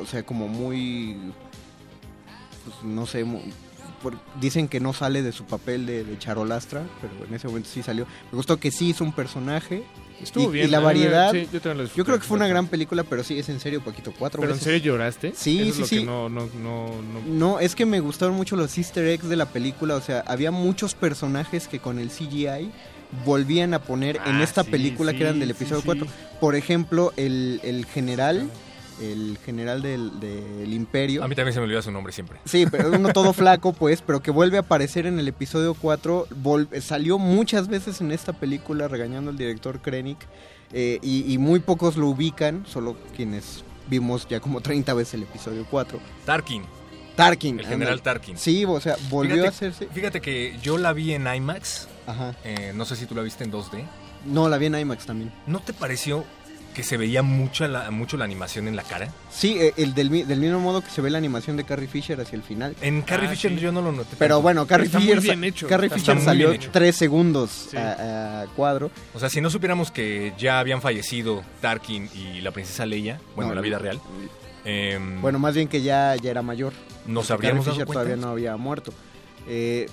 o 0.00 0.06
sea, 0.06 0.22
como 0.24 0.46
muy, 0.48 1.16
pues, 2.64 2.76
no 2.84 3.06
sé, 3.06 3.24
mu- 3.24 3.40
por- 4.02 4.16
dicen 4.40 4.68
que 4.68 4.80
no 4.80 4.92
sale 4.92 5.22
de 5.22 5.32
su 5.32 5.44
papel 5.44 5.86
de, 5.86 6.04
de 6.04 6.18
charolastra, 6.18 6.82
pero 7.00 7.26
en 7.28 7.34
ese 7.34 7.46
momento 7.48 7.68
sí 7.72 7.82
salió. 7.82 8.06
Me 8.30 8.36
gustó 8.36 8.58
que 8.58 8.70
sí 8.70 8.90
hizo 8.90 9.04
un 9.04 9.12
personaje. 9.12 9.82
Estuvo 10.22 10.48
y, 10.48 10.52
bien, 10.54 10.66
y 10.66 10.70
la 10.70 10.78
me- 10.80 10.84
variedad, 10.86 11.30
sí, 11.30 11.48
yo 11.52 11.60
disfruté, 11.60 12.02
creo 12.04 12.18
que 12.18 12.24
fue 12.26 12.36
una 12.38 12.48
gran 12.48 12.66
película, 12.66 13.04
pero 13.04 13.22
sí, 13.22 13.38
es 13.38 13.48
en 13.50 13.60
serio, 13.60 13.80
Paquito, 13.84 14.12
cuatro 14.18 14.40
¿Pero 14.40 14.52
en 14.52 14.58
serio 14.58 14.80
lloraste? 14.80 15.32
Sí, 15.36 15.60
Eso 15.60 15.68
es 15.68 15.74
sí, 15.76 15.80
lo 15.80 15.86
sí. 15.86 15.98
que 16.00 16.04
no, 16.06 16.28
no, 16.28 16.46
no, 16.60 16.88
no- 17.02 17.20
No, 17.28 17.60
es 17.60 17.76
que 17.76 17.86
me 17.86 18.00
gustaron 18.00 18.34
mucho 18.34 18.56
los 18.56 18.76
easter 18.78 19.04
eggs 19.06 19.28
de 19.28 19.36
la 19.36 19.46
película, 19.46 19.94
o 19.94 20.00
sea, 20.00 20.24
había 20.26 20.50
muchos 20.50 20.94
personajes 20.96 21.68
que 21.68 21.78
con 21.78 22.00
el 22.00 22.08
CGI 22.10 22.72
volvían 23.24 23.74
a 23.74 23.78
poner 23.78 24.16
en 24.26 24.36
Ah, 24.36 24.42
esta 24.42 24.64
sí, 24.64 24.70
película 24.70 25.12
sí, 25.12 25.18
que 25.18 25.22
eran 25.24 25.38
del 25.38 25.52
episodio 25.52 25.80
sí. 25.82 25.86
4. 25.86 26.06
Por 26.40 26.56
ejemplo, 26.56 27.12
el, 27.16 27.60
el 27.62 27.86
general, 27.86 28.50
el 29.00 29.38
general 29.44 29.82
del, 29.82 30.18
del 30.20 30.72
imperio. 30.72 31.22
A 31.24 31.28
mí 31.28 31.34
también 31.34 31.54
se 31.54 31.60
me 31.60 31.64
olvida 31.66 31.82
su 31.82 31.90
nombre 31.90 32.12
siempre. 32.12 32.38
Sí, 32.44 32.66
pero 32.70 32.90
uno 32.90 33.12
todo 33.12 33.32
flaco, 33.34 33.72
pues, 33.72 34.02
pero 34.02 34.20
que 34.22 34.30
vuelve 34.30 34.56
a 34.56 34.60
aparecer 34.60 35.06
en 35.06 35.18
el 35.18 35.28
episodio 35.28 35.74
4. 35.74 36.26
vol- 36.42 36.80
salió 36.80 37.18
muchas 37.18 37.68
veces 37.68 38.00
en 38.00 38.12
esta 38.12 38.32
película 38.32 38.88
regañando 38.88 39.30
al 39.30 39.36
director 39.38 39.80
Krennic. 39.80 40.18
eh, 40.72 40.98
y, 41.02 41.32
y 41.32 41.38
muy 41.38 41.60
pocos 41.60 41.96
lo 41.96 42.08
ubican, 42.08 42.64
solo 42.66 42.96
quienes 43.16 43.64
vimos 43.88 44.26
ya 44.28 44.40
como 44.40 44.60
30 44.60 44.92
veces 44.94 45.14
el 45.14 45.22
episodio 45.22 45.66
4. 45.70 45.98
Tarkin. 46.26 46.62
Tarkin. 47.16 47.58
El 47.60 47.66
general. 47.66 48.02
Tarkin. 48.02 48.36
Sí, 48.38 48.64
o 48.64 48.80
sea, 48.80 48.96
volvió 49.10 49.34
Fíjate- 49.36 49.46
a 49.46 49.50
hacerse. 49.50 49.86
Fíjate 49.92 50.20
que 50.20 50.56
yo 50.62 50.78
la 50.78 50.92
vi 50.92 51.12
en 51.14 51.26
IMAX. 51.26 51.88
Ajá. 52.06 52.34
Eh, 52.44 52.72
no 52.74 52.84
sé 52.84 52.96
si 52.96 53.06
tú 53.06 53.14
la 53.14 53.22
viste 53.22 53.44
en 53.44 53.50
2D. 53.52 53.84
No, 54.26 54.48
la 54.48 54.58
vi 54.58 54.66
en 54.66 54.78
IMAX 54.78 55.06
también. 55.06 55.32
¿No 55.46 55.60
te 55.60 55.72
pareció 55.72 56.24
que 56.78 56.84
se 56.84 56.96
veía 56.96 57.22
mucha 57.24 57.66
la, 57.66 57.90
mucho 57.90 58.16
la 58.16 58.24
animación 58.24 58.68
en 58.68 58.76
la 58.76 58.84
cara? 58.84 59.08
Sí, 59.32 59.56
eh, 59.58 59.74
el 59.76 59.94
del, 59.94 60.28
del 60.28 60.38
mismo 60.38 60.60
modo 60.60 60.80
que 60.80 60.90
se 60.90 61.00
ve 61.02 61.10
la 61.10 61.18
animación 61.18 61.56
de 61.56 61.64
Carrie 61.64 61.88
Fisher 61.88 62.20
hacia 62.20 62.36
el 62.36 62.44
final. 62.44 62.76
En 62.80 63.02
Carrie 63.02 63.26
Ah, 63.26 63.30
Fisher 63.32 63.50
sí. 63.50 63.58
yo 63.58 63.72
no 63.72 63.82
lo 63.82 63.90
noté. 63.90 64.14
Pero 64.16 64.36
tanto. 64.36 64.42
bueno, 64.42 64.66
Carrie 64.68 64.86
Está 64.86 65.00
muy 65.00 65.08
Fisher, 65.08 65.22
bien 65.22 65.40
sa- 65.40 65.46
hecho. 65.46 65.66
Carrie 65.66 65.86
Está 65.88 65.98
Fisher 65.98 66.14
muy 66.14 66.24
salió 66.24 66.50
bien 66.50 66.60
hecho. 66.62 66.70
tres 66.72 66.94
segundos 66.94 67.50
Sí. 67.72 67.76
a, 67.76 68.42
a 68.42 68.46
cuadro. 68.54 68.92
O 69.12 69.18
sea, 69.18 69.28
si 69.28 69.40
no 69.40 69.50
supiéramos 69.50 69.90
que 69.90 70.32
ya 70.38 70.60
habían 70.60 70.80
fallecido 70.80 71.42
Tarkin 71.60 72.08
y 72.14 72.40
la 72.42 72.52
princesa 72.52 72.86
Leia, 72.86 73.20
bueno, 73.34 73.48
No, 73.48 73.52
en 73.54 73.56
la 73.56 73.62
vida 73.62 73.78
real, 73.80 74.00
em, 74.64 75.20
Bueno, 75.20 75.38
más 75.40 75.54
bien 75.56 75.66
que 75.66 75.82
ya, 75.82 76.14
ya 76.16 76.30
era 76.30 76.42
mayor. 76.42 76.72
nos 77.06 77.26
Porque 77.26 77.32
habríamos 77.48 77.64
Carrie 77.64 77.80
Fisher 77.80 77.92
todavía 77.92 78.16
no 78.16 78.28
había 78.28 78.56
muerto. 78.56 78.92
Eh, 79.48 79.88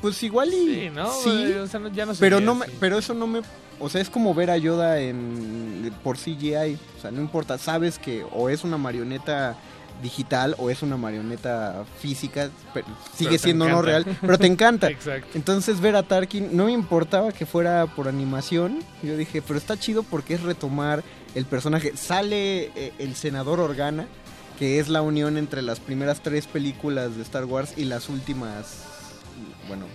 pues 0.00 0.22
igual 0.22 0.52
y 0.54 0.74
Sí, 0.74 0.90
¿no? 0.94 1.10
sí, 1.12 1.52
O 1.54 1.66
sea, 1.66 1.80
no- 1.80 1.88
ya 1.92 2.06
no 2.06 2.12
pero 2.20 2.40
no 2.40 2.54
me- 2.54 2.66
pero 2.78 2.98
eso 2.98 3.14
no 3.14 3.26
me 3.26 3.40
o 3.80 3.88
sea, 3.88 4.00
es 4.00 4.10
como 4.10 4.34
ver 4.34 4.50
a 4.50 4.56
Yoda 4.56 5.00
en 5.00 5.92
por 6.02 6.16
CGI, 6.16 6.78
o 6.98 7.00
sea, 7.00 7.10
no 7.10 7.20
importa, 7.20 7.58
sabes 7.58 7.98
que 7.98 8.24
o 8.32 8.48
es 8.48 8.64
una 8.64 8.76
marioneta 8.76 9.56
digital 10.02 10.54
o 10.58 10.70
es 10.70 10.82
una 10.82 10.96
marioneta 10.96 11.84
física, 12.00 12.50
pero 12.72 12.86
sigue 13.14 13.38
siendo 13.38 13.68
no 13.68 13.82
real, 13.82 14.04
pero 14.20 14.38
te 14.38 14.46
encanta. 14.46 14.88
Exacto. 14.90 15.30
Entonces 15.34 15.80
ver 15.80 15.96
a 15.96 16.02
Tarkin 16.02 16.56
no 16.56 16.66
me 16.66 16.72
importaba 16.72 17.32
que 17.32 17.46
fuera 17.46 17.86
por 17.86 18.08
animación. 18.08 18.80
Yo 19.02 19.16
dije, 19.16 19.42
pero 19.42 19.58
está 19.58 19.76
chido 19.76 20.02
porque 20.02 20.34
es 20.34 20.42
retomar 20.42 21.02
el 21.34 21.46
personaje. 21.46 21.96
Sale 21.96 22.70
eh, 22.74 22.92
el 22.98 23.14
senador 23.16 23.60
Organa, 23.60 24.06
que 24.58 24.78
es 24.78 24.88
la 24.88 25.02
unión 25.02 25.36
entre 25.36 25.62
las 25.62 25.80
primeras 25.80 26.20
tres 26.22 26.46
películas 26.46 27.16
de 27.16 27.22
Star 27.22 27.44
Wars 27.44 27.74
y 27.76 27.84
las 27.84 28.08
últimas, 28.08 28.84
bueno, 29.66 29.86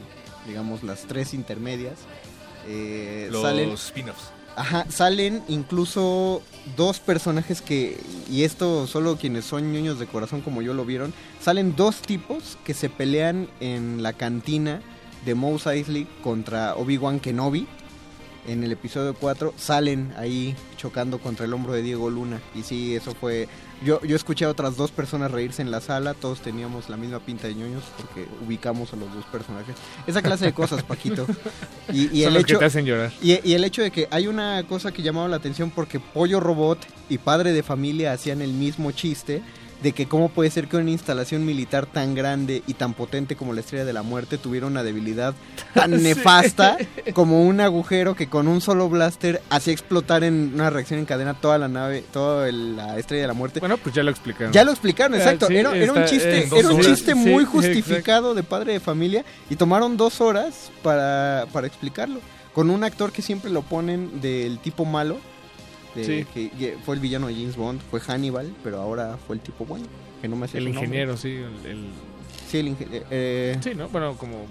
digamos 0.47 0.83
las 0.83 1.01
tres 1.03 1.33
intermedias. 1.33 1.99
Eh, 2.67 3.29
Los 3.31 3.41
salen, 3.41 3.71
spin-offs. 3.71 4.31
Ajá, 4.55 4.85
salen 4.89 5.41
incluso 5.47 6.41
dos 6.77 6.99
personajes 6.99 7.61
que, 7.61 7.99
y 8.29 8.43
esto 8.43 8.85
solo 8.87 9.17
quienes 9.17 9.45
son 9.45 9.71
ñoños 9.73 9.99
de 9.99 10.05
corazón 10.05 10.41
como 10.41 10.61
yo 10.61 10.73
lo 10.73 10.85
vieron, 10.85 11.13
salen 11.41 11.75
dos 11.75 12.01
tipos 12.01 12.57
que 12.63 12.73
se 12.73 12.89
pelean 12.89 13.47
en 13.59 14.03
la 14.03 14.13
cantina 14.13 14.81
de 15.25 15.35
Mos 15.35 15.65
Eisley 15.65 16.07
contra 16.23 16.75
Obi-Wan 16.75 17.19
Kenobi. 17.19 17.67
En 18.45 18.63
el 18.63 18.73
episodio 18.73 19.13
4 19.13 19.53
salen 19.57 20.13
ahí 20.17 20.55
chocando 20.77 21.17
contra 21.19 21.45
el 21.45 21.53
hombro 21.53 21.73
de 21.73 21.81
Diego 21.81 22.09
Luna. 22.09 22.41
Y 22.53 22.63
sí, 22.63 22.95
eso 22.95 23.13
fue... 23.15 23.47
Yo, 23.83 24.01
yo 24.03 24.15
escuché 24.15 24.45
a 24.45 24.49
otras 24.49 24.77
dos 24.77 24.91
personas 24.91 25.31
reírse 25.31 25.61
en 25.61 25.71
la 25.71 25.81
sala, 25.81 26.13
todos 26.13 26.39
teníamos 26.41 26.89
la 26.89 26.95
misma 26.97 27.19
pinta 27.19 27.47
de 27.47 27.55
ñoños 27.55 27.83
porque 27.97 28.27
ubicamos 28.45 28.93
a 28.93 28.95
los 28.95 29.13
dos 29.13 29.25
personajes. 29.25 29.75
Esa 30.07 30.21
clase 30.21 30.45
de 30.45 30.53
cosas, 30.53 30.83
Paquito. 30.83 31.25
Y, 31.91 32.03
y 32.17 32.23
Son 32.23 32.27
el 32.29 32.33
los 32.35 32.43
hecho... 32.43 32.55
que 32.55 32.59
te 32.59 32.65
hacen 32.65 32.85
llorar. 32.85 33.11
Y, 33.21 33.39
y 33.47 33.53
el 33.53 33.63
hecho 33.63 33.81
de 33.81 33.91
que 33.91 34.07
hay 34.09 34.27
una 34.27 34.63
cosa 34.69 34.91
que 34.93 35.01
llamaba 35.01 35.27
la 35.27 35.35
atención 35.35 35.69
porque 35.69 35.99
Pollo 35.99 36.39
Robot 36.39 36.79
y 37.09 37.17
Padre 37.17 37.51
de 37.51 37.61
Familia 37.61 38.13
hacían 38.13 38.41
el 38.41 38.53
mismo 38.53 38.91
chiste 38.91 39.41
de 39.83 39.91
que 39.91 40.07
cómo 40.07 40.29
puede 40.29 40.49
ser 40.49 40.67
que 40.67 40.77
una 40.77 40.89
instalación 40.91 41.45
militar 41.45 41.85
tan 41.85 42.15
grande 42.15 42.63
y 42.65 42.73
tan 42.75 42.93
potente 42.93 43.35
como 43.35 43.53
la 43.53 43.59
Estrella 43.59 43.83
de 43.85 43.93
la 43.93 44.01
Muerte 44.01 44.37
tuviera 44.37 44.65
una 44.65 44.81
debilidad 44.81 45.35
tan 45.73 45.91
Sí. 45.97 46.03
nefasta 46.03 46.77
como 47.13 47.43
un 47.45 47.59
agujero 47.61 48.15
que 48.15 48.27
con 48.29 48.47
un 48.47 48.61
solo 48.61 48.87
blaster 48.89 49.41
hacía 49.49 49.73
explotar 49.73 50.23
en 50.23 50.51
una 50.55 50.69
reacción 50.69 50.99
en 50.99 51.05
cadena 51.05 51.33
toda 51.33 51.57
la 51.57 51.67
nave, 51.67 52.03
toda 52.13 52.47
el- 52.49 52.77
la 52.77 52.97
Estrella 52.97 53.23
de 53.23 53.27
la 53.27 53.33
Muerte. 53.33 53.59
Bueno, 53.59 53.77
pues 53.77 53.93
ya 53.93 54.01
lo 54.03 54.09
explicaron. 54.11 54.53
Ya 54.53 54.63
lo 54.63 54.71
explicaron, 54.71 55.15
exacto. 55.15 55.45
Ah, 55.45 55.49
sí, 55.49 55.57
era, 55.57 55.75
era 55.75 55.91
un 55.91 55.97
está- 55.99 56.09
chiste, 56.09 56.47
era 56.57 56.69
un 56.69 56.81
chiste 56.81 57.13
muy 57.13 57.43
sí, 57.43 57.49
justificado 57.51 58.33
de 58.33 58.43
padre 58.43 58.73
de 58.73 58.79
familia 58.79 59.25
y 59.49 59.55
tomaron 59.57 59.97
dos 59.97 60.21
horas 60.21 60.71
para, 60.81 61.45
para 61.51 61.67
explicarlo. 61.67 62.21
Con 62.53 62.69
un 62.69 62.83
actor 62.83 63.11
que 63.11 63.21
siempre 63.21 63.51
lo 63.51 63.63
ponen 63.63 64.21
del 64.21 64.59
tipo 64.59 64.85
malo, 64.85 65.17
de- 65.95 66.03
Sí. 66.03 66.25
que 66.33 66.49
que 66.51 66.77
fue 66.85 66.95
el 66.95 67.01
villano 67.01 67.27
de 67.27 67.33
James 67.35 67.55
Bond, 67.55 67.81
fue 67.89 67.99
Hannibal, 67.99 68.53
pero 68.63 68.81
ahora 68.81 69.17
fue 69.27 69.35
el 69.35 69.41
tipo 69.41 69.65
bueno, 69.65 69.85
que 70.21 70.27
no 70.27 70.35
me 70.35 70.45
hacía 70.45 70.59
El 70.59 70.65
nombre. 70.65 70.81
ingeniero, 70.83 71.17
sí. 71.17 71.29
El, 71.29 71.65
el- 71.71 71.89
Sí, 72.49 72.57
el 72.59 72.67
ingeniero. 72.67 73.05
eh, 73.09 73.57
Sí, 73.63 73.73
¿no? 73.75 73.89
Bueno, 73.89 74.15
como... 74.17 74.45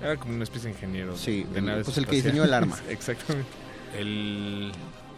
Era 0.00 0.16
como 0.16 0.34
una 0.34 0.44
especie 0.44 0.68
de 0.68 0.74
ingeniero. 0.76 1.16
Sí, 1.16 1.44
de 1.52 1.58
el- 1.58 1.64
naves 1.64 1.84
pues 1.84 1.98
el 1.98 2.06
que 2.06 2.16
diseñó 2.16 2.44
el 2.44 2.54
arma. 2.54 2.78
Exactamente. 2.88 3.48
El 3.96 4.70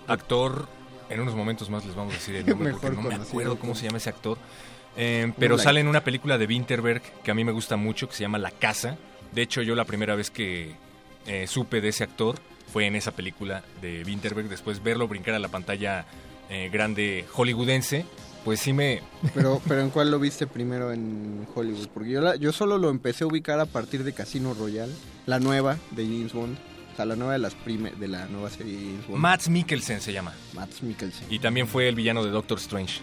actor, 0.07 0.67
en 1.09 1.21
unos 1.21 1.35
momentos 1.35 1.69
más 1.71 1.85
les 1.85 1.95
vamos 1.95 2.15
a 2.15 2.17
decir 2.17 2.37
el 2.37 2.47
nombre 2.47 2.73
Mejor 2.73 2.81
porque 2.81 2.97
no 3.03 3.09
me 3.09 3.15
acuerdo 3.25 3.59
cómo 3.59 3.75
se 3.75 3.85
llama 3.87 3.99
ese 3.99 4.09
actor. 4.11 4.39
Eh, 4.97 5.33
pero 5.39 5.59
sale 5.59 5.81
en 5.81 5.89
una 5.89 6.03
película 6.03 6.39
de 6.39 6.47
Winterberg 6.47 7.03
que 7.23 7.31
a 7.31 7.35
mí 7.35 7.45
me 7.45 7.53
gusta 7.53 7.77
mucho, 7.77 8.09
que 8.09 8.15
se 8.15 8.23
llama 8.23 8.39
La 8.39 8.51
Casa. 8.51 8.97
De 9.33 9.43
hecho, 9.43 9.63
yo 9.63 9.75
la 9.75 9.85
primera 9.85 10.15
vez 10.15 10.31
que 10.31 10.75
eh, 11.27 11.47
supe 11.47 11.81
de 11.81 11.89
ese 11.89 12.05
actor 12.05 12.37
fue 12.73 12.87
en 12.87 12.97
esa 12.97 13.13
película 13.13 13.63
de 13.83 14.03
Winterberg. 14.05 14.49
Después 14.49 14.83
verlo 14.83 15.09
brincar 15.09 15.35
a 15.35 15.39
la 15.39 15.49
pantalla 15.49 16.07
eh, 16.49 16.69
grande 16.73 17.25
hollywoodense, 17.33 18.05
pues 18.45 18.61
sí 18.61 18.73
me... 18.73 19.03
pero, 19.35 19.61
pero 19.69 19.81
¿en 19.83 19.91
cuál 19.91 20.11
lo 20.11 20.19
viste 20.19 20.47
primero 20.47 20.93
en 20.93 21.47
Hollywood? 21.55 21.89
Porque 21.93 22.11
yo, 22.11 22.21
la- 22.21 22.37
yo 22.37 22.53
solo 22.53 22.79
lo 22.79 22.91
empecé 22.91 23.25
a 23.25 23.27
ubicar 23.27 23.61
a 23.61 23.67
partir 23.67 24.05
de 24.05 24.13
Casino 24.13 24.55
Royale, 24.55 24.93
la 25.27 25.39
nueva 25.41 25.77
de 25.91 26.05
James 26.05 26.33
Bond. 26.33 26.57
O 26.93 26.97
sea, 26.97 27.05
la 27.05 27.15
nueva 27.17 27.35
de, 27.35 27.39
las 27.39 27.55
prime- 27.55 27.93
de 27.93 28.09
la 28.09 28.27
nueva 28.27 28.51
serie 28.51 28.73
de 28.77 28.85
James 28.85 29.07
Bond. 29.07 29.21
Matt 29.21 29.47
Mikkelsen 29.49 30.01
se 30.01 30.13
llama. 30.13 30.35
Matt 30.55 30.81
Mikkelsen. 30.83 31.27
Y 31.31 31.39
también 31.39 31.69
fue 31.69 31.89
el 31.89 31.95
villano 31.95 32.25
de 32.25 32.31
Doctor 32.31 32.59
Strange. 32.59 33.01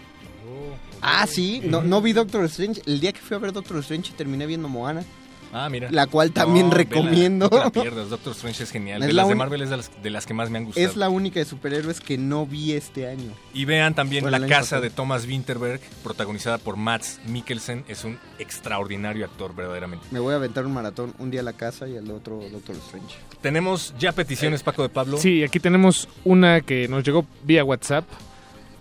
Ah, 1.00 1.26
sí, 1.26 1.60
no, 1.64 1.82
no 1.82 2.00
vi 2.02 2.12
Doctor 2.12 2.44
Strange. 2.46 2.82
El 2.86 3.00
día 3.00 3.12
que 3.12 3.20
fui 3.20 3.36
a 3.36 3.38
ver 3.38 3.52
Doctor 3.52 3.78
Strange 3.78 4.12
terminé 4.16 4.46
viendo 4.46 4.68
Moana. 4.68 5.04
Ah, 5.52 5.68
mira. 5.70 5.88
La 5.90 6.06
cual 6.06 6.32
también 6.32 6.66
No, 6.66 6.76
vela, 6.76 6.84
recomiendo. 6.84 7.48
no 7.50 7.70
te 7.70 7.78
la 7.78 7.82
pierdas, 7.82 8.10
Doctor 8.10 8.32
Strange 8.32 8.62
es 8.64 8.70
genial. 8.70 9.02
Es 9.02 9.08
de 9.08 9.12
la 9.14 9.22
las 9.22 9.28
de 9.28 9.34
Marvel 9.34 9.62
es 9.62 9.70
de 9.70 9.76
las, 9.78 9.90
de 10.02 10.10
las 10.10 10.26
que 10.26 10.34
más 10.34 10.50
me 10.50 10.58
han 10.58 10.64
gustado. 10.66 10.86
Es 10.86 10.96
la 10.96 11.08
única 11.08 11.40
de 11.40 11.46
superhéroes 11.46 12.00
que 12.00 12.18
no 12.18 12.46
vi 12.46 12.72
este 12.72 13.08
año. 13.08 13.32
Y 13.54 13.64
vean 13.64 13.94
también 13.94 14.22
Bueno, 14.24 14.38
La 14.38 14.46
Casa 14.46 14.60
pasado. 14.60 14.82
de 14.82 14.90
Thomas 14.90 15.26
Winterberg, 15.26 15.80
protagonizada 16.02 16.58
por 16.58 16.76
Mads 16.76 17.20
Mikkelsen. 17.26 17.84
Es 17.88 18.04
un 18.04 18.18
extraordinario 18.38 19.24
actor, 19.24 19.54
verdaderamente. 19.54 20.04
Me 20.10 20.18
voy 20.20 20.32
a 20.34 20.36
aventar 20.36 20.66
un 20.66 20.74
maratón, 20.74 21.14
un 21.18 21.30
día 21.30 21.40
a 21.40 21.44
la 21.44 21.52
casa 21.54 21.88
y 21.88 21.96
el 21.96 22.10
otro 22.10 22.40
Doctor 22.52 22.76
Strange. 22.76 23.16
Tenemos 23.40 23.94
ya 23.98 24.12
peticiones, 24.12 24.62
Paco 24.62 24.82
de 24.82 24.88
Pablo. 24.88 25.16
Sí, 25.18 25.42
aquí 25.44 25.60
tenemos 25.60 26.08
una 26.24 26.60
que 26.60 26.88
nos 26.88 27.04
llegó 27.04 27.24
vía 27.44 27.64
WhatsApp. 27.64 28.04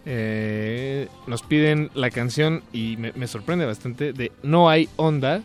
Eh, 0.10 1.10
nos 1.28 1.42
piden 1.44 1.92
la 1.94 2.10
canción 2.12 2.64
y 2.72 2.96
me, 2.98 3.12
me 3.14 3.28
sorprende 3.28 3.66
bastante 3.66 4.14
de 4.14 4.32
No 4.42 4.70
hay 4.70 4.88
onda 4.96 5.44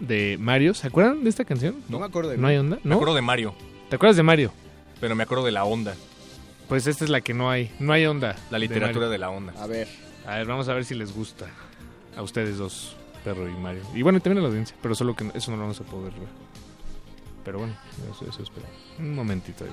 de 0.00 0.36
Mario. 0.40 0.74
¿Se 0.74 0.86
acuerdan 0.86 1.22
de 1.24 1.30
esta 1.30 1.44
canción? 1.44 1.76
No 1.88 1.98
me 1.98 2.06
acuerdo 2.06 2.30
de 2.30 2.36
No 2.38 2.46
hay 2.48 2.56
onda, 2.56 2.76
Me 2.82 2.90
¿no? 2.90 2.94
acuerdo 2.96 3.14
de 3.14 3.22
Mario, 3.22 3.54
¿Te 3.88 3.96
acuerdas 3.96 4.16
de 4.16 4.22
Mario? 4.22 4.52
pero 5.00 5.14
me 5.14 5.22
acuerdo 5.22 5.44
de 5.44 5.52
la 5.52 5.64
onda, 5.64 5.94
Pues 6.68 6.86
esta 6.86 7.04
es 7.04 7.10
la 7.10 7.20
que 7.20 7.34
no 7.34 7.50
hay. 7.50 7.70
No 7.78 7.92
hay 7.92 8.06
onda. 8.06 8.34
la 8.50 8.58
literatura 8.58 9.08
de 9.08 9.18
la 9.18 9.30
onda. 9.30 9.52
A 9.60 9.66
ver. 9.66 9.88
A 10.26 10.36
ver, 10.38 10.46
vamos 10.46 10.68
a 10.68 10.74
ver 10.74 10.84
si 10.84 10.94
les 10.94 11.12
gusta 11.14 11.46
a 12.16 12.22
ustedes 12.22 12.56
dos, 12.58 12.96
Perro 13.24 13.48
y 13.48 13.52
Mario. 13.52 13.82
Y 13.94 14.02
bueno, 14.02 14.18
y 14.18 14.20
también 14.20 14.38
a 14.38 14.42
la 14.42 14.48
audiencia, 14.48 14.76
pero 14.82 14.94
solo 14.94 15.14
que 15.14 15.30
eso 15.34 15.50
no 15.50 15.56
lo 15.58 15.62
vamos 15.64 15.80
a 15.80 15.84
poder 15.84 16.12
ver. 16.14 16.28
Pero 17.44 17.58
bueno, 17.58 17.74
eso, 18.12 18.28
eso 18.28 18.42
espero. 18.42 18.66
Un 18.98 19.14
momentito. 19.14 19.64
ahí. 19.64 19.70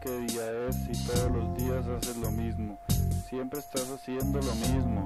Qué 0.00 0.18
día 0.20 0.68
es 0.68 0.76
si 0.76 1.04
todos 1.04 1.30
los 1.30 1.56
días 1.56 1.86
haces 1.86 2.16
lo 2.16 2.30
mismo? 2.30 2.78
Siempre 3.28 3.60
estás 3.60 3.88
haciendo 3.90 4.40
lo 4.40 4.54
mismo. 4.54 5.04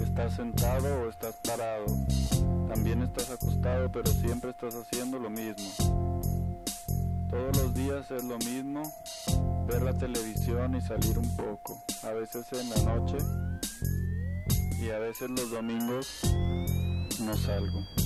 Estás 0.00 0.34
sentado 0.34 1.02
o 1.02 1.08
estás 1.08 1.34
parado. 1.46 1.86
También 2.68 3.02
estás 3.02 3.30
acostado, 3.30 3.90
pero 3.90 4.10
siempre 4.10 4.50
estás 4.50 4.74
haciendo 4.74 5.18
lo 5.18 5.30
mismo. 5.30 6.20
Todos 7.30 7.56
los 7.56 7.74
días 7.74 8.10
es 8.10 8.24
lo 8.24 8.38
mismo. 8.38 8.82
Ver 9.66 9.82
la 9.82 9.96
televisión 9.96 10.76
y 10.76 10.80
salir 10.80 11.18
un 11.18 11.36
poco. 11.36 11.82
A 12.02 12.10
veces 12.10 12.46
en 12.52 12.68
la 12.70 12.94
noche 12.94 13.16
y 14.80 14.90
a 14.90 14.98
veces 14.98 15.30
los 15.30 15.50
domingos 15.50 16.22
no 17.20 17.36
salgo. 17.36 17.99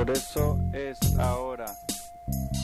Por 0.00 0.16
eso 0.16 0.58
es 0.72 0.98
ahora 1.18 1.66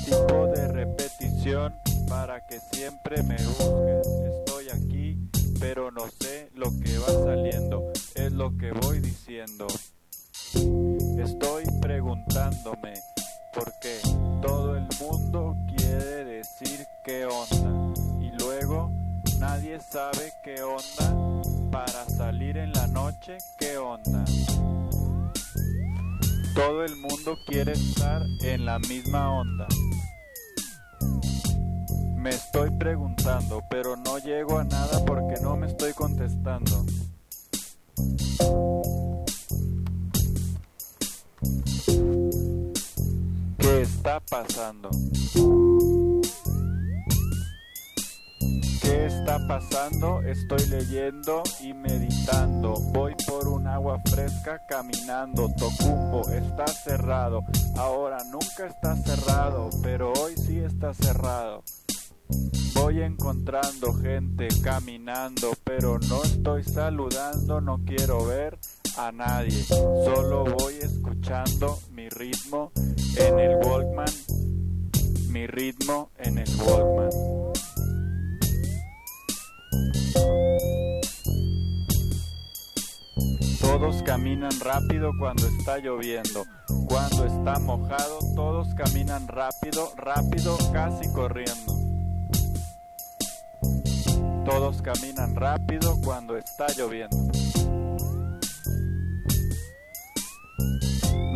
tipo 0.07 0.47
de 0.47 0.69
repetición 0.69 1.75
para 2.09 2.41
que 2.47 2.59
siempre 2.73 3.23
me 3.25 3.37
busques. 3.37 4.09
Estoy 4.39 4.71
aquí, 4.71 5.19
pero 5.61 5.91
no 5.91 6.07
sé 6.19 6.49
lo 6.55 6.71
que 6.81 6.97
va 6.97 7.09
saliendo, 7.09 7.93
es 8.15 8.33
lo 8.33 8.57
que 8.57 8.73
voy 8.73 9.01
diciendo. 9.01 9.67
Estoy 11.23 11.65
preguntándome 11.83 12.95
por 13.53 13.71
qué 13.83 13.99
todo 14.41 14.75
el 14.75 14.89
mundo 14.99 15.55
quiere 15.77 16.25
decir 16.25 16.87
qué 17.05 17.27
onda 17.27 18.01
y 18.19 18.31
luego 18.41 18.91
nadie 19.39 19.79
sabe 19.93 20.33
qué 20.43 20.63
onda 20.63 21.71
para 21.71 22.07
salir 22.07 22.57
en 22.57 22.73
la 22.73 22.87
noche, 22.87 23.37
qué 23.59 23.77
onda. 23.77 24.25
Todo 26.57 26.85
el 26.85 26.97
mundo 26.97 27.39
quiere 27.47 27.73
estar 27.73 28.23
en 28.41 28.65
la 28.65 28.79
misma 28.79 29.31
onda. 29.31 29.67
Me 32.17 32.31
estoy 32.31 32.71
preguntando, 32.79 33.63
pero 33.69 33.95
no 33.95 34.17
llego 34.17 34.59
a 34.59 34.65
nada 34.65 35.05
porque 35.05 35.39
no 35.43 35.55
me 35.55 35.67
estoy 35.67 35.93
contestando. 35.93 36.87
¿Qué 43.59 43.83
está 43.83 44.21
pasando? 44.21 44.89
¿Qué 48.81 49.07
está 49.07 49.39
pasando? 49.47 50.23
Estoy 50.23 50.67
leyendo 50.67 51.43
y 51.61 51.73
meditando. 51.73 52.75
Voy 52.93 53.15
por 53.27 53.49
un 53.49 53.67
agua 53.67 54.01
fresca 54.11 54.61
caminando. 54.69 55.49
Tocumbo 55.57 56.29
está 56.31 56.67
cerrado. 56.67 57.41
Ahora 57.77 58.19
nunca 58.25 58.67
está 58.67 58.97
cerrado, 58.97 59.71
pero 59.83 60.13
hoy 60.13 60.35
sí 60.37 60.59
está 60.59 60.95
cerrado. 60.95 61.63
Voy 62.75 63.03
encontrando 63.03 63.95
gente 63.95 64.49
caminando, 64.63 65.53
pero 65.65 65.99
no 65.99 66.23
estoy 66.23 66.63
saludando, 66.63 67.61
no 67.61 67.81
quiero 67.85 68.27
ver 68.27 68.59
a 68.99 69.13
nadie. 69.13 69.63
Solo 69.65 70.45
voy 70.45 70.75
escuchando 70.75 71.79
mi 71.93 72.09
ritmo 72.09 72.73
en 73.17 73.39
el 73.39 73.57
Walkman. 73.57 74.11
Mi 75.31 75.47
ritmo 75.47 76.11
en 76.19 76.39
el 76.39 76.49
Walkman. 76.61 77.11
Todos 83.61 84.03
caminan 84.03 84.59
rápido 84.61 85.11
cuando 85.19 85.47
está 85.47 85.79
lloviendo. 85.79 86.45
Cuando 86.89 87.27
está 87.27 87.59
mojado, 87.59 88.19
todos 88.35 88.75
caminan 88.75 89.29
rápido, 89.29 89.93
rápido, 89.97 90.57
casi 90.73 91.13
corriendo. 91.13 91.75
Todos 94.45 94.81
caminan 94.83 95.35
rápido 95.35 95.99
cuando 96.03 96.37
está 96.37 96.67
lloviendo. 96.77 97.17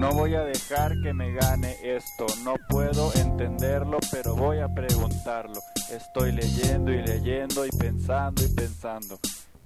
No 0.01 0.13
voy 0.13 0.35
a 0.35 0.45
dejar 0.45 0.99
que 1.03 1.13
me 1.13 1.31
gane 1.35 1.77
esto, 1.85 2.25
no 2.43 2.55
puedo 2.71 3.13
entenderlo, 3.17 3.99
pero 4.11 4.35
voy 4.35 4.61
a 4.61 4.67
preguntarlo. 4.67 5.61
Estoy 5.93 6.33
leyendo 6.33 6.91
y 6.91 7.03
leyendo 7.03 7.67
y 7.67 7.69
pensando 7.69 8.43
y 8.43 8.49
pensando, 8.49 9.19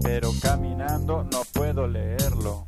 pero 0.03 0.31
caminando 0.43 1.23
no 1.23 1.43
puedo 1.53 1.87
leerlo. 1.87 2.67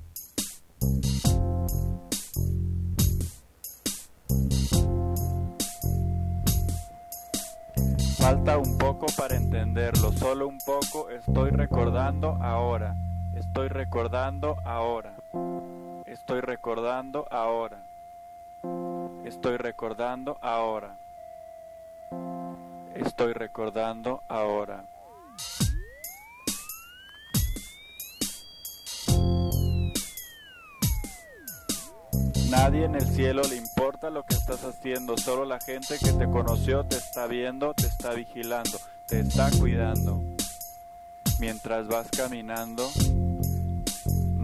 Falta 8.19 8.59
un 8.59 8.79
poco 8.79 9.07
para 9.19 9.35
entenderlo, 9.35 10.13
solo 10.13 10.47
un 10.47 10.59
poco 10.65 11.11
estoy 11.11 11.51
recordando 11.51 12.39
ahora, 12.41 12.95
estoy 13.37 13.67
recordando 13.67 14.55
ahora, 14.65 15.17
estoy 16.17 16.41
recordando 16.41 17.27
ahora, 17.31 17.77
estoy 19.27 19.59
recordando 19.59 20.39
ahora, 20.41 20.97
estoy 22.95 23.35
recordando 23.35 24.23
ahora. 24.27 24.83
Nadie 32.49 32.87
en 32.87 32.95
el 32.95 33.07
cielo 33.07 33.43
le 33.43 33.57
importa 33.57 34.09
lo 34.09 34.25
que 34.25 34.37
estás 34.37 34.65
haciendo, 34.65 35.19
solo 35.19 35.45
la 35.45 35.61
gente 35.61 35.99
que 35.99 36.13
te 36.13 36.25
conoció 36.31 36.85
te 36.85 36.97
está 36.97 37.27
viendo, 37.27 37.75
te 37.75 37.87
está 37.87 38.15
vigilando, 38.15 38.79
te 39.07 39.21
está 39.21 39.51
cuidando. 39.59 40.23
Mientras 41.39 41.87
vas 41.89 42.09
caminando, 42.09 42.89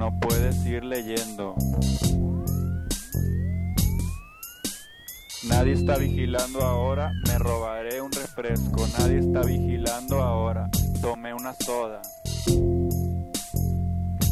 no 0.02 0.18
puedes 0.18 0.66
ir 0.66 0.82
leyendo. 0.82 1.54
Nadie 5.44 5.74
está 5.74 5.96
vigilando 5.96 6.60
ahora, 6.60 7.12
me 7.28 7.38
robaré 7.38 8.02
un 8.02 8.10
refresco. 8.10 8.84
Nadie 8.98 9.20
está 9.20 9.42
vigilando 9.42 10.20
ahora, 10.20 10.68
tomé 11.00 11.32
una 11.32 11.54
soda. 11.54 12.02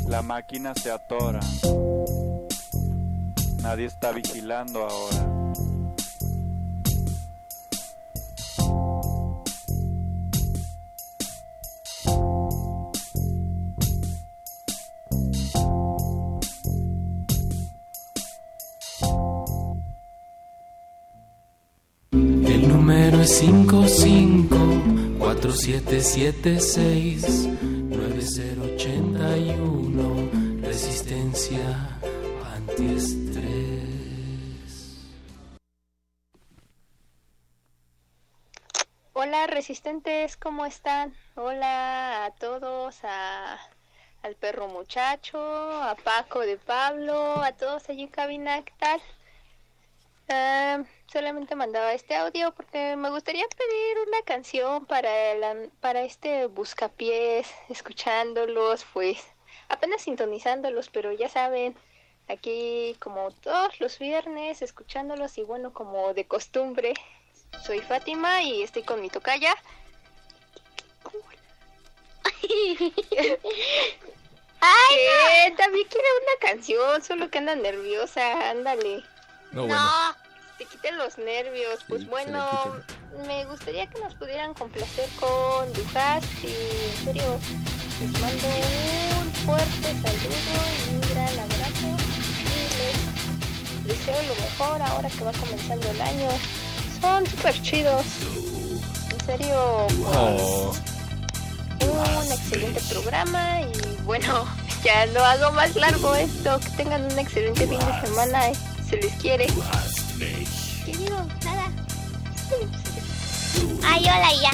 La 0.08 0.22
máquina 0.22 0.74
se 0.74 0.90
atora. 0.90 1.38
Nadie 3.62 3.84
está 3.84 4.10
vigilando 4.10 4.80
ahora. 4.80 5.39
4776 25.40 27.48
9081 27.88 30.60
Resistencia 30.60 31.98
antiestrés. 32.54 33.40
Hola 39.14 39.46
resistentes, 39.46 40.36
¿cómo 40.36 40.66
están? 40.66 41.14
Hola 41.36 42.26
a 42.26 42.32
todos, 42.32 43.02
a, 43.04 43.58
al 44.22 44.34
perro 44.34 44.68
muchacho, 44.68 45.38
a 45.38 45.94
Paco 45.94 46.40
de 46.40 46.58
Pablo, 46.58 47.42
a 47.42 47.52
todos 47.52 47.88
allí 47.88 48.02
en 48.02 48.08
cabina, 48.08 48.62
¿qué 48.62 48.74
tal? 48.78 49.00
Ah, 50.32 50.84
solamente 51.12 51.56
mandaba 51.56 51.92
este 51.92 52.14
audio 52.14 52.52
porque 52.54 52.94
me 52.96 53.10
gustaría 53.10 53.44
pedir 53.48 53.98
una 54.06 54.22
canción 54.24 54.86
para, 54.86 55.34
la- 55.34 55.68
para 55.80 56.02
este 56.02 56.46
buscapiés, 56.46 57.48
escuchándolos, 57.68 58.86
pues 58.92 59.18
apenas 59.68 60.02
sintonizándolos, 60.02 60.88
pero 60.88 61.10
ya 61.10 61.28
saben, 61.28 61.74
aquí 62.28 62.96
como 63.00 63.32
todos 63.32 63.80
los 63.80 63.98
viernes, 63.98 64.62
escuchándolos 64.62 65.36
y 65.36 65.42
bueno, 65.42 65.72
como 65.72 66.14
de 66.14 66.24
costumbre, 66.28 66.94
soy 67.64 67.80
Fátima 67.80 68.42
y 68.42 68.62
estoy 68.62 68.84
con 68.84 69.00
mi 69.00 69.10
tocaya. 69.10 69.52
Ay, 74.62 75.54
también 75.56 75.88
quiere 75.88 76.06
una 76.22 76.38
canción, 76.52 77.02
solo 77.02 77.30
que 77.30 77.38
anda 77.38 77.56
nerviosa, 77.56 78.50
ándale. 78.50 79.02
No, 79.52 79.66
te 80.58 80.64
quiten 80.64 80.96
los 80.98 81.18
nervios. 81.18 81.80
Pues 81.88 82.06
bueno, 82.06 82.46
me 83.26 83.44
gustaría 83.46 83.86
que 83.86 84.00
nos 84.00 84.14
pudieran 84.14 84.54
complacer 84.54 85.08
con 85.18 85.72
Dujas 85.72 86.24
y 86.42 86.46
en 86.46 87.04
serio, 87.04 87.38
les 88.00 88.20
mando 88.20 88.46
un 89.20 89.32
fuerte 89.44 89.88
saludo 90.02 90.54
y 90.86 90.94
un 90.94 91.00
gran 91.00 91.38
abrazo. 91.38 91.86
Y 93.84 93.88
les 93.88 93.98
deseo 93.98 94.22
lo 94.22 94.34
mejor 94.34 94.82
ahora 94.82 95.08
que 95.08 95.24
va 95.24 95.32
comenzando 95.32 95.90
el 95.90 96.00
año. 96.00 96.28
Son 97.00 97.26
súper 97.26 97.60
chidos. 97.62 98.04
En 99.10 99.26
serio, 99.26 99.86
pues, 101.78 101.90
un 102.26 102.32
excelente 102.32 102.80
programa 102.90 103.62
y 103.62 104.02
bueno, 104.02 104.46
ya 104.84 105.06
lo 105.06 105.24
hago 105.24 105.52
más 105.52 105.74
largo 105.74 106.14
esto. 106.14 106.60
Que 106.60 106.70
tengan 106.76 107.04
un 107.04 107.18
excelente 107.18 107.66
fin 107.66 107.78
de 107.78 108.06
semana. 108.06 108.40
Se 108.90 108.96
les 108.96 109.12
quiere. 109.14 109.46
¿Qué 110.84 110.92
digo? 110.96 111.24
Nada. 111.44 111.70
Ay, 113.84 114.02
hola, 114.02 114.32
ya. 114.42 114.50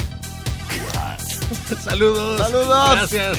Saludos. 1.81 2.39
Saludos. 2.39 2.91
Gracias. 2.91 3.39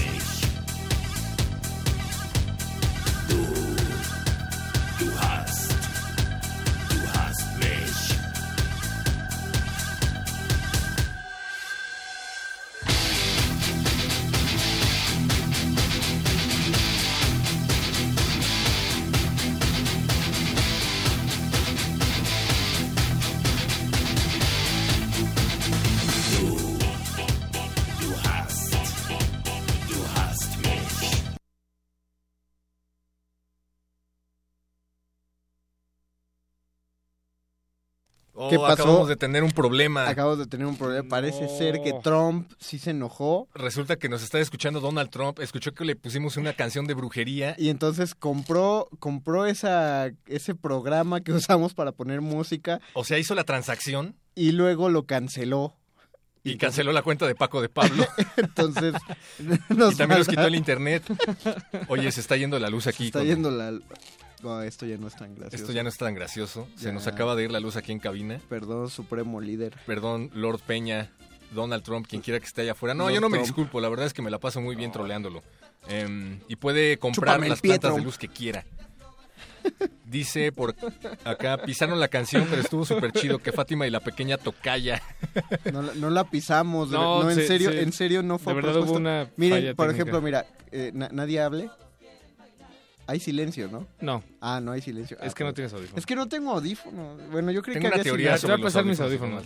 Oh, 38.39 38.49
¿Qué 38.51 38.57
pasó? 38.57 38.73
Acabamos 38.83 39.07
de 39.09 39.15
tener 39.15 39.43
un 39.43 39.49
problema. 39.51 40.07
Acabamos 40.07 40.37
de 40.37 40.45
tener 40.45 40.67
un 40.67 40.77
problema. 40.77 41.09
Parece 41.09 41.49
ser 41.57 41.81
que 41.81 41.91
Trump 42.03 42.51
sí 42.59 42.77
se 42.77 42.91
enojó 42.91 43.47
Resulta 43.55 43.95
que 43.95 44.09
nos 44.09 44.21
está 44.21 44.39
escuchando 44.39 44.79
Donald 44.79 45.09
Trump. 45.09 45.39
Escuchó 45.39 45.73
que 45.73 45.83
le 45.85 45.95
pusimos 45.95 46.37
una 46.37 46.53
canción 46.53 46.85
de 46.85 46.93
brujería. 46.93 47.55
y 47.57 47.69
entonces 47.69 48.13
compró 48.13 48.89
compró 48.99 49.47
esa 49.47 50.11
ese 50.27 50.53
programa 50.53 51.21
que 51.21 51.31
usamos 51.33 51.73
para 51.73 51.91
poner 51.93 52.21
música 52.21 52.79
O 52.93 53.03
sea, 53.03 53.17
hizo 53.17 53.33
la 53.33 53.43
transacción 53.43 54.15
y 54.35 54.51
luego 54.51 54.89
lo 54.89 55.07
canceló. 55.07 55.73
y 56.43 56.57
canceló 56.57 56.91
la 56.91 57.01
cuenta 57.01 57.25
de 57.25 57.33
Paco 57.33 57.59
de 57.61 57.69
Pablo. 57.69 58.05
Entonces 58.37 58.93
y 59.39 59.95
también 59.95 60.19
nos 60.19 60.27
quitó 60.27 60.45
el 60.45 60.53
internet. 60.55 61.03
Oye, 61.87 62.11
se 62.11 62.21
está 62.21 62.37
yendo 62.37 62.59
la 62.59 62.69
luz 62.69 62.85
aquí. 62.87 63.07
Está 63.07 63.19
con- 63.19 63.27
yendo 63.27 63.49
la 63.51 63.71
No, 64.43 64.61
esto 64.61 64.85
ya 64.85 64.97
no 64.97 65.07
es 65.07 65.15
tan 65.15 65.33
gracioso. 65.35 65.63
Esto 65.63 65.73
ya 65.73 65.83
no 65.83 65.89
es 65.89 65.97
tan 65.97 66.13
gracioso. 66.13 66.67
Se 66.75 66.91
nos 66.93 67.07
acaba 67.07 67.35
de 67.35 67.45
ir 67.45 67.51
la 67.51 67.59
luz 67.59 67.75
aquí 67.75 67.91
en 67.91 67.99
cabina. 67.99 68.39
Perdón, 68.49 68.89
Supremo 68.89 69.41
Líder. 69.41 69.73
Perdón, 69.85 70.29
Lord 70.33 70.59
Peña, 70.65 71.09
Donald 71.51 71.83
Trump, 71.83 72.05
quien 72.07 72.21
quiera 72.21 72.39
que 72.39 72.45
esté 72.45 72.61
allá 72.61 72.73
afuera. 72.73 72.93
No, 72.93 73.05
Lord 73.05 73.13
yo 73.15 73.21
no 73.21 73.29
me 73.29 73.39
disculpo, 73.39 73.81
la 73.81 73.89
verdad 73.89 74.05
es 74.05 74.13
que 74.13 74.21
me 74.21 74.29
la 74.29 74.37
paso 74.39 74.61
muy 74.61 74.75
bien 74.75 74.91
troleándolo. 74.91 75.41
Em, 75.87 76.39
y 76.47 76.55
puede 76.57 76.97
comprar 76.97 77.35
Chúpame 77.35 77.49
las 77.49 77.61
pie, 77.61 77.69
plantas 77.79 77.95
de 77.95 78.01
luz 78.03 78.17
que 78.17 78.27
quiera. 78.27 78.63
Dice 80.05 80.51
por 80.53 80.75
acá, 81.25 81.57
pisaron 81.57 81.99
la 81.99 82.07
canción, 82.07 82.47
pero 82.49 82.61
estuvo 82.61 82.85
súper 82.85 83.11
chido 83.11 83.39
que 83.39 83.51
Fátima 83.51 83.85
y 83.85 83.89
la 83.89 83.99
pequeña 83.99 84.37
tocaya. 84.37 85.01
No, 85.73 85.81
la- 85.81 85.93
no 85.95 86.09
la 86.09 86.23
pisamos, 86.29 86.89
No, 86.89 87.23
no, 87.23 87.29
en 87.29 87.35
se- 87.35 87.47
serio, 87.47 87.71
se- 87.71 87.81
en 87.81 87.91
serio 87.91 88.23
no 88.23 88.37
fue 88.39 88.53
de 88.53 88.61
verdad 88.61 88.81
hubo 88.81 88.93
una 88.93 89.29
Miren, 89.35 89.75
por 89.75 89.87
técnica. 89.87 89.91
ejemplo, 90.03 90.21
mira, 90.21 90.45
eh, 90.71 90.91
na- 90.93 91.09
nadie 91.11 91.41
hable. 91.41 91.69
Hay 93.07 93.19
silencio, 93.19 93.69
¿no? 93.71 93.87
No. 94.01 94.21
Ah, 94.41 94.59
no 94.61 94.73
hay 94.73 94.81
silencio. 94.81 95.17
Es 95.21 95.31
Ah, 95.31 95.35
que 95.35 95.43
no 95.43 95.47
pues. 95.49 95.55
tienes 95.55 95.73
audífonos. 95.73 95.97
Es 95.99 96.05
que 96.05 96.15
no 96.15 96.27
tengo 96.27 96.51
audífonos. 96.51 97.29
Bueno, 97.31 97.51
yo 97.51 97.61
creí 97.61 97.75
Tengo 97.75 97.83
que 97.83 97.87
una 97.87 97.93
había 97.95 98.03
teoría 98.03 98.25
silencio. 98.37 98.47
Te 98.49 98.53
voy 98.53 98.61
a 98.61 98.63
pasar 98.65 98.85
mis 98.85 98.99
audífonos, 98.99 99.43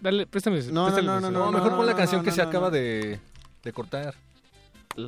dale, 0.00 0.26
préstame 0.26 0.60
No, 0.70 0.88
no, 0.88 0.94
préstame 0.94 1.30
no, 1.32 1.52
mejor 1.52 1.76
pon 1.76 1.86
la 1.86 1.94
canción 1.96 2.20
no, 2.20 2.24
que 2.24 2.30
no, 2.30 2.36
se 2.36 2.42
acaba 2.42 2.66
no. 2.68 2.70
de, 2.72 3.18
de 3.64 3.72
cortar. 3.72 4.14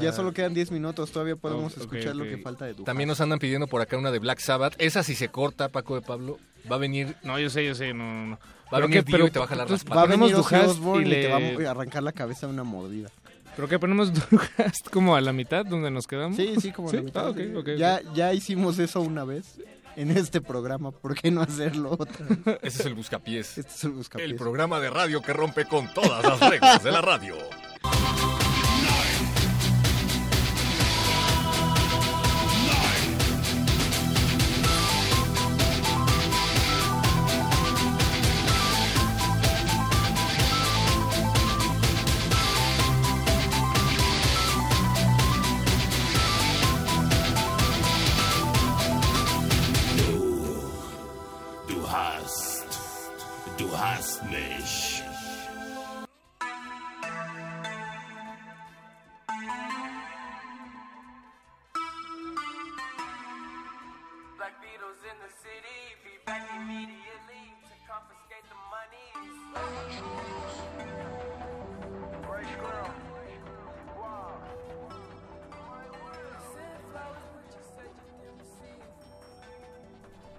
Ya 0.01 0.13
solo 0.13 0.33
quedan 0.33 0.55
10 0.55 0.71
minutos, 0.71 1.13
todavía 1.13 1.37
podemos 1.37 1.77
escuchar 1.77 2.17
lo 2.17 2.25
que 2.25 2.39
falta 2.39 2.65
de 2.65 2.75
tu 2.75 2.85
También 2.85 3.07
nos 3.09 3.21
andan 3.21 3.39
pidiendo 3.39 3.67
por 3.67 3.83
acá 3.83 3.99
una 3.99 4.11
de 4.11 4.19
Black 4.19 4.39
Sabbath. 4.41 4.75
Esa 4.79 5.03
si 5.03 5.15
se 5.15 5.29
corta, 5.29 5.69
Paco 5.69 5.95
de 5.95 6.01
Pablo, 6.01 6.39
va 6.71 6.77
a 6.77 6.79
venir... 6.79 7.17
No, 7.23 7.39
yo 7.39 7.51
sé, 7.51 7.67
yo 7.67 7.75
sé, 7.75 7.93
no, 7.93 8.03
no, 8.05 8.27
no. 8.27 8.37
Va 8.37 8.39
a 8.39 8.71
¿Pero 8.81 8.89
venir 8.89 9.05
qué? 9.05 9.09
Dio 9.11 9.17
Pero- 9.19 9.27
y 9.27 9.31
te 9.31 9.39
va 9.39 9.45
a 9.45 9.49
jalar 9.49 9.71
las 9.71 9.85
patas. 9.85 9.97
Va 9.99 10.01
a 10.01 10.05
ponemos 10.07 10.51
venir 10.51 10.65
Osbourne 10.71 11.07
y, 11.07 11.11
y 11.11 11.15
te 11.15 11.23
le- 11.29 11.57
va 11.65 11.69
a 11.69 11.71
arrancar 11.73 12.03
la 12.03 12.13
cabeza 12.13 12.47
una 12.49 12.65
mordida. 12.65 13.11
¿Pero 13.57 13.69
qué 13.69 13.79
ponemos 13.79 14.13
Duhast 14.31 14.89
como 14.91 15.17
a 15.17 15.21
la 15.21 15.33
mitad 15.33 15.65
donde 15.65 15.91
nos 15.91 16.07
quedamos? 16.07 16.37
Sí, 16.37 16.55
sí, 16.61 16.73
como 16.73 16.91
la 16.93 17.03
mitad. 17.03 17.27
Ah, 17.27 17.31
ok, 17.31 17.37
sí. 17.37 17.51
ok, 17.55 17.59
ok. 17.59 17.69
Ya, 17.77 18.01
ya 18.15 18.33
hicimos 18.33 18.79
eso 18.79 19.01
una 19.01 19.25
vez 19.25 19.59
en 19.97 20.11
este 20.11 20.41
programa. 20.41 20.91
¿Por 20.91 21.15
qué 21.15 21.31
no 21.31 21.43
hacerlo 21.43 21.97
otra 21.99 22.27
vez? 22.29 22.59
Ese 22.63 22.81
es 22.83 22.87
el 22.87 22.95
buscapiés. 22.95 23.59
Este 23.59 23.73
es 23.73 23.85
el 23.85 23.93
buscapiés. 23.93 24.31
El 24.31 24.37
programa 24.37 24.81
de 24.81 24.91
radio 24.91 25.23
que 25.23 25.33
rompe 25.33 25.67
con 25.67 25.93
todas 25.93 26.23
las 26.25 26.41
reglas 26.41 26.83
de 26.83 26.93
la 26.93 27.01
radio. 27.01 27.37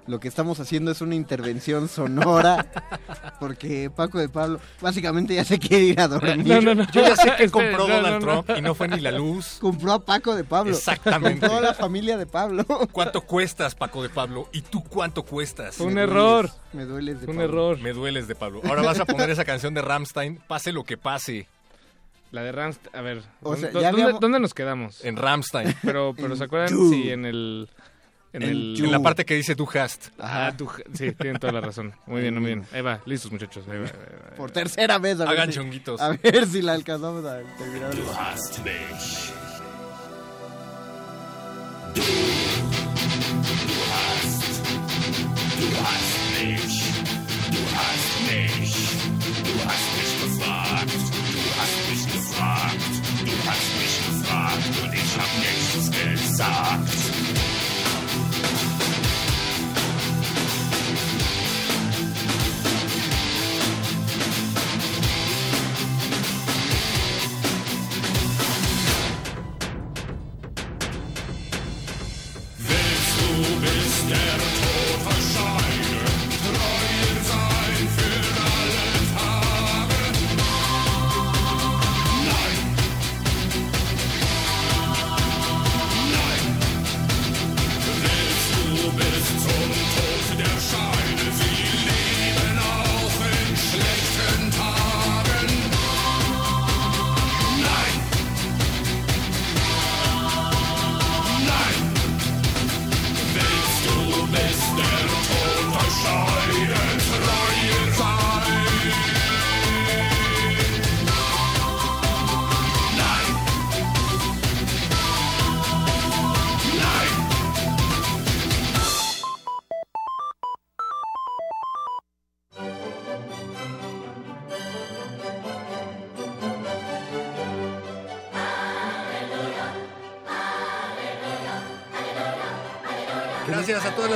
Lo 0.07 0.19
que 0.19 0.27
estamos 0.27 0.59
haciendo 0.59 0.91
es 0.91 1.01
una 1.01 1.15
intervención 1.15 1.87
sonora 1.89 2.67
porque 3.39 3.89
Paco 3.89 4.19
de 4.19 4.29
Pablo 4.29 4.59
básicamente 4.79 5.33
ya 5.33 5.43
se 5.43 5.57
quiere 5.57 5.83
ir 5.85 5.99
a 5.99 6.07
dormir. 6.07 6.45
No, 6.45 6.61
no, 6.61 6.75
no. 6.75 6.91
Yo 6.91 7.01
ya 7.01 7.15
sé 7.15 7.33
que 7.37 7.49
compró 7.51 7.87
no, 7.87 7.95
Donald 7.95 8.05
no, 8.23 8.35
no. 8.35 8.43
Trump 8.43 8.59
y 8.59 8.61
no 8.61 8.75
fue 8.75 8.87
ni 8.87 8.99
la 8.99 9.11
luz. 9.11 9.57
Compró 9.59 9.93
a 9.93 9.99
Paco 10.05 10.35
de 10.35 10.43
Pablo. 10.43 10.75
Exactamente. 10.75 11.39
Compró 11.47 11.57
a 11.57 11.61
la 11.69 11.73
familia 11.73 12.17
de 12.17 12.27
Pablo. 12.27 12.63
¿Cuánto 12.91 13.21
cuestas, 13.21 13.73
Paco 13.73 14.03
de 14.03 14.09
Pablo? 14.09 14.47
¿Y 14.53 14.61
tú 14.61 14.83
cuánto 14.83 15.23
cuestas? 15.23 15.79
Un 15.79 15.95
Me 15.95 16.01
error. 16.03 16.49
dueles, 16.49 16.73
Me 16.73 16.85
dueles 16.85 17.21
de 17.21 17.25
un 17.25 17.37
Pablo. 17.37 17.43
error. 17.43 17.79
Me 17.81 17.93
dueles 17.93 18.27
de 18.27 18.35
Pablo. 18.35 18.61
Ahora 18.67 18.83
vas 18.83 18.99
a 18.99 19.05
poner 19.05 19.29
esa 19.31 19.43
canción 19.43 19.73
de 19.73 19.81
Ramstein, 19.81 20.39
pase 20.47 20.71
lo 20.71 20.83
que 20.83 20.97
pase, 20.97 21.47
La 22.31 22.43
de 22.43 22.51
Rams, 22.51 22.79
a 22.93 23.01
ver. 23.01 23.23
O 23.41 23.55
sea, 23.55 23.71
¿dó- 23.71 23.81
ya 23.81 23.89
¿dónde, 23.89 24.03
habíamos- 24.03 24.21
dónde 24.21 24.39
nos 24.39 24.53
quedamos? 24.53 25.03
en 25.03 25.15
Ramstein. 25.17 25.75
Pero, 25.81 26.13
pero 26.15 26.35
¿se 26.35 26.43
acuerdan? 26.43 26.69
Sí, 26.91 27.09
en 27.09 27.25
el... 27.25 27.69
En, 28.35 28.43
En 28.43 28.49
el... 28.49 28.75
You. 28.75 28.85
En 28.85 28.91
la 28.91 28.99
parte 28.99 29.23
que 29.25 29.35
dice 29.35 29.55
du 29.55 29.67
hast. 29.73 30.09
Ah, 30.19 30.51
tú, 30.57 30.69
sí, 30.93 31.11
tienen 31.13 31.39
toda 31.39 31.53
la 31.53 31.61
razón. 31.61 31.93
Muy 32.05 32.21
bien, 32.21 32.33
muy 32.35 32.45
bien. 32.47 32.65
Ahí 32.73 32.81
va, 32.81 32.99
listos 33.05 33.31
muchachos. 33.31 33.63
Ahí 33.69 33.77
va, 33.79 33.85
ahí 33.85 33.91
va, 33.93 34.03
ahí 34.15 34.29
va. 34.31 34.35
Por 34.35 34.51
tercera 34.51 34.97
vez. 34.99 35.19
A 35.21 35.25
ver 35.25 35.29
Hagan 35.29 35.51
si- 35.51 35.57
chonguitos. 35.57 36.01
A 36.01 36.09
ver 36.21 36.45
si 36.47 36.61
la 36.61 36.73
alcanzamos 36.73 37.23
a 37.25 37.39
terminar. 37.57 37.95
Du 37.95 38.03
hast 38.11 38.59
mich. 38.63 39.31
Du, 41.95 42.01
du 42.01 42.07
hast, 43.93 44.61
du 45.59 45.67
hast 45.81 46.15
mich. 46.35 46.75
Du 47.51 47.61
hast 47.75 48.13
mich. 48.27 48.75
Du 49.43 49.53
hast 49.63 49.87
mich 49.95 50.13
gefragt. 50.23 50.91
Du 51.31 51.41
hast 51.57 51.77
mich 51.89 52.03
gefragt. 52.13 52.83
Du 53.25 53.31
hast 53.47 53.69
mich 53.79 53.95
gefragt 54.07 54.73
und 54.83 54.93
ich 54.93 55.11
hab 55.17 55.31
nichts 55.39 55.85
gesagt. 55.91 57.04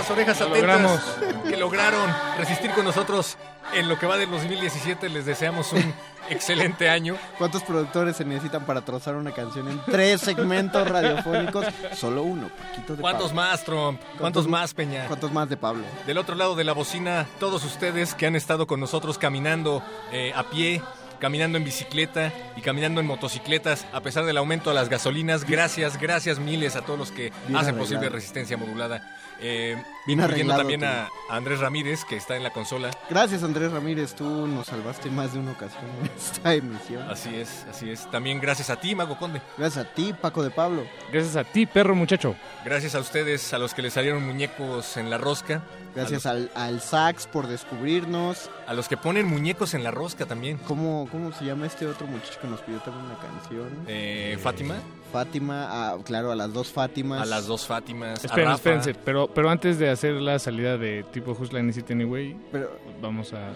Las 0.10 0.18
orejas 0.18 0.42
atentas 0.42 0.62
logramos. 0.62 1.02
que 1.48 1.58
lograron 1.58 2.10
resistir 2.38 2.72
con 2.72 2.86
nosotros 2.86 3.38
en 3.74 3.88
lo 3.88 3.98
que 4.00 4.06
va 4.08 4.18
del 4.18 4.30
2017. 4.32 5.10
Les 5.10 5.26
deseamos 5.26 5.72
un 5.74 5.94
excelente 6.30 6.90
año. 6.90 7.16
¿Cuántos 7.38 7.64
productores 7.64 8.16
se 8.18 8.26
necesitan 8.26 8.66
para 8.66 8.82
trozar 8.82 9.16
una 9.16 9.32
canción 9.32 9.68
en 9.70 9.82
tres 9.86 10.22
segmentos 10.22 10.88
radiofónicos? 10.88 11.66
Solo 11.96 12.24
uno, 12.24 12.50
Paquito 12.50 12.96
de 12.96 13.02
¿Cuántos 13.02 13.28
Pablo. 13.30 13.42
más, 13.42 13.64
Trump? 13.64 14.02
¿Cuántos 14.18 14.48
más, 14.48 14.74
Peña? 14.74 15.06
¿Cuántos 15.08 15.32
más 15.32 15.50
de 15.50 15.58
Pablo? 15.58 15.84
Del 16.08 16.18
otro 16.18 16.36
lado 16.36 16.56
de 16.56 16.64
la 16.64 16.74
bocina, 16.74 17.26
todos 17.40 17.64
ustedes 17.64 18.14
que 18.16 18.26
han 18.26 18.36
estado 18.36 18.68
con 18.68 18.80
nosotros 18.80 19.18
caminando 19.18 19.84
eh, 20.12 20.32
a 20.36 20.44
pie, 20.44 20.82
caminando 21.20 21.58
en 21.58 21.64
bicicleta 21.66 22.32
y 22.56 22.62
caminando 22.62 23.02
en 23.02 23.08
motocicletas, 23.08 23.86
a 23.94 24.02
pesar 24.02 24.26
del 24.26 24.38
aumento 24.38 24.72
a 24.72 24.74
las 24.74 24.90
gasolinas. 24.90 25.44
Gracias, 25.46 26.00
gracias 26.00 26.40
miles 26.40 26.76
a 26.76 26.82
todos 26.82 26.98
los 26.98 27.12
que 27.12 27.24
Bien 27.24 27.34
hacen 27.58 27.58
arreglado. 27.58 27.78
posible 27.78 28.10
Resistencia 28.10 28.58
Modulada. 28.58 29.18
Eh, 29.42 29.76
Bien 30.06 30.20
incluyendo 30.20 30.54
arreglado, 30.54 30.60
también 30.62 30.84
a, 30.84 31.10
a 31.30 31.36
Andrés 31.36 31.60
Ramírez, 31.60 32.04
que 32.04 32.16
está 32.16 32.36
en 32.36 32.44
la 32.44 32.52
consola. 32.52 32.90
Gracias 33.10 33.44
Andrés 33.44 33.72
Ramírez, 33.72 34.16
tú 34.16 34.48
nos 34.48 34.68
salvaste 34.68 35.10
más 35.12 35.34
de 35.34 35.40
una 35.40 35.52
ocasión 35.52 35.84
en 36.02 36.10
esta 36.18 36.54
emisión. 36.56 37.10
Así 37.10 37.36
es, 37.36 37.66
así 37.70 37.90
es. 37.92 38.10
También 38.10 38.40
gracias 38.40 38.70
a 38.70 38.78
ti, 38.80 38.96
Mago 38.96 39.18
Conde. 39.18 39.42
Gracias 39.58 39.86
a 39.86 39.94
ti, 39.94 40.14
Paco 40.20 40.42
de 40.44 40.50
Pablo. 40.50 40.84
Gracias 41.12 41.36
a 41.36 41.44
ti, 41.44 41.66
perro 41.66 41.94
muchacho. 41.96 42.36
Gracias 42.66 42.96
a 42.96 43.00
ustedes, 43.00 43.54
a 43.54 43.60
los 43.60 43.74
que 43.74 43.82
les 43.84 43.94
salieron 43.94 44.26
muñecos 44.26 44.98
en 44.98 45.10
la 45.10 45.18
rosca. 45.18 45.62
Gracias 45.96 46.26
al, 46.26 46.52
al 46.56 46.82
Sax 46.82 47.28
por 47.28 47.48
descubrirnos. 47.48 48.50
a 48.68 48.74
los 48.74 48.88
que 48.88 48.98
ponen 48.98 49.28
muñecos 49.28 49.74
en 49.74 49.84
la 49.84 49.92
rosca 49.92 50.26
también. 50.26 50.58
¿Cómo, 50.68 51.08
¿Cómo 51.12 51.32
se 51.34 51.46
llama 51.46 51.66
este 51.68 51.86
otro 51.86 52.08
muchacho 52.08 52.40
que 52.42 52.48
nos 52.48 52.62
pidió 52.62 52.80
también 52.80 53.06
una 53.06 53.18
canción? 53.20 53.70
Eh, 53.88 54.38
Fátima. 54.42 54.76
Fátima, 55.12 55.96
claro, 56.06 56.32
a 56.32 56.36
las 56.36 56.54
dos 56.54 56.70
Fátimas. 56.72 57.22
A 57.22 57.26
las 57.26 57.48
dos 57.48 57.66
Fátimas. 57.66 58.24
Esperen, 58.24 58.52
espérense, 58.52 58.94
pero, 58.94 59.28
pero 59.28 59.50
antes 59.50 59.78
de 59.80 59.90
hacer 59.90 60.14
la 60.14 60.40
salida 60.40 60.78
de 60.78 61.04
tipo 61.12 61.32
Who's 61.32 61.52
Line 61.54 61.70
Is 61.70 61.78
It 61.78 61.92
Anyway, 61.92 62.38
Pero- 62.52 62.72
vamos 63.02 63.34
a... 63.34 63.50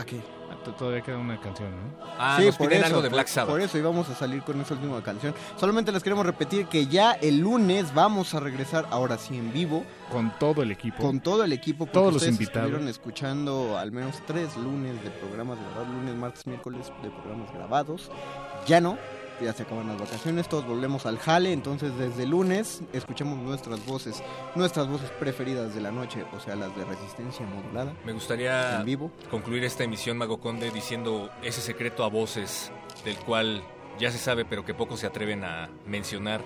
¿A 0.00 0.04
qué? 0.04 0.16
a- 0.16 0.50
Todavía 0.76 1.00
queda 1.00 1.16
una 1.16 1.40
canción, 1.40 1.70
¿no? 1.70 2.04
Ah, 2.18 2.36
sí, 2.38 2.44
nos 2.46 2.56
por 2.56 2.68
piden 2.68 2.80
eso, 2.82 2.88
algo 2.88 3.02
de 3.02 3.08
Black 3.08 3.28
Sabbath. 3.28 3.50
Por 3.50 3.60
eso 3.62 3.78
íbamos 3.78 4.08
a 4.10 4.14
salir 4.14 4.42
con 4.42 4.60
esa 4.60 4.74
última 4.74 5.02
canción. 5.02 5.34
Solamente 5.58 5.90
les 5.90 6.02
queremos 6.02 6.24
repetir 6.26 6.66
que 6.66 6.86
ya 6.86 7.12
el 7.12 7.38
lunes 7.40 7.94
vamos 7.94 8.34
a 8.34 8.40
regresar, 8.40 8.86
ahora 8.90 9.16
sí 9.16 9.38
en 9.38 9.52
vivo, 9.54 9.84
Con 10.12 10.30
todo 10.38 10.62
el 10.62 10.70
equipo. 10.70 10.98
con 11.02 11.20
todo 11.20 11.44
el 11.44 11.52
equipo. 11.54 11.86
porque 11.86 11.92
Todos 11.94 12.12
los 12.12 12.26
invitados. 12.28 12.64
Estuvieron 12.66 12.88
escuchando 12.88 13.78
al 13.78 13.90
menos 13.90 14.16
tres 14.26 14.54
lunes 14.58 15.02
de 15.02 15.08
programas 15.10 15.58
grabados, 15.58 15.88
lunes, 15.88 16.14
martes, 16.14 16.46
miércoles 16.46 16.92
de 17.02 17.10
programas 17.10 17.52
grabados. 17.54 18.10
Ya 18.66 18.80
no, 18.82 18.98
ya 19.40 19.52
se 19.52 19.62
acaban 19.64 19.86
las 19.88 19.98
vacaciones, 19.98 20.48
todos 20.48 20.66
volvemos 20.66 21.06
al 21.06 21.18
jale, 21.18 21.52
entonces 21.52 21.96
desde 21.98 22.26
lunes 22.26 22.82
escuchamos 22.92 23.38
nuestras 23.38 23.84
voces, 23.86 24.22
nuestras 24.54 24.88
voces 24.88 25.10
preferidas 25.18 25.74
de 25.74 25.80
la 25.80 25.90
noche, 25.90 26.24
o 26.36 26.40
sea, 26.40 26.56
las 26.56 26.74
de 26.76 26.84
resistencia 26.84 27.46
modulada. 27.46 27.92
Me 28.04 28.12
gustaría 28.12 28.80
En 28.80 28.84
vivo. 28.86 29.10
concluir 29.30 29.64
esta 29.64 29.84
emisión, 29.84 30.18
Mago 30.18 30.40
Conde, 30.40 30.70
diciendo 30.70 31.30
ese 31.42 31.60
secreto 31.60 32.04
a 32.04 32.08
voces 32.08 32.70
del 33.04 33.16
cual 33.16 33.62
ya 33.98 34.10
se 34.10 34.18
sabe, 34.18 34.44
pero 34.44 34.64
que 34.64 34.74
pocos 34.74 35.00
se 35.00 35.06
atreven 35.06 35.44
a 35.44 35.68
mencionar. 35.86 36.42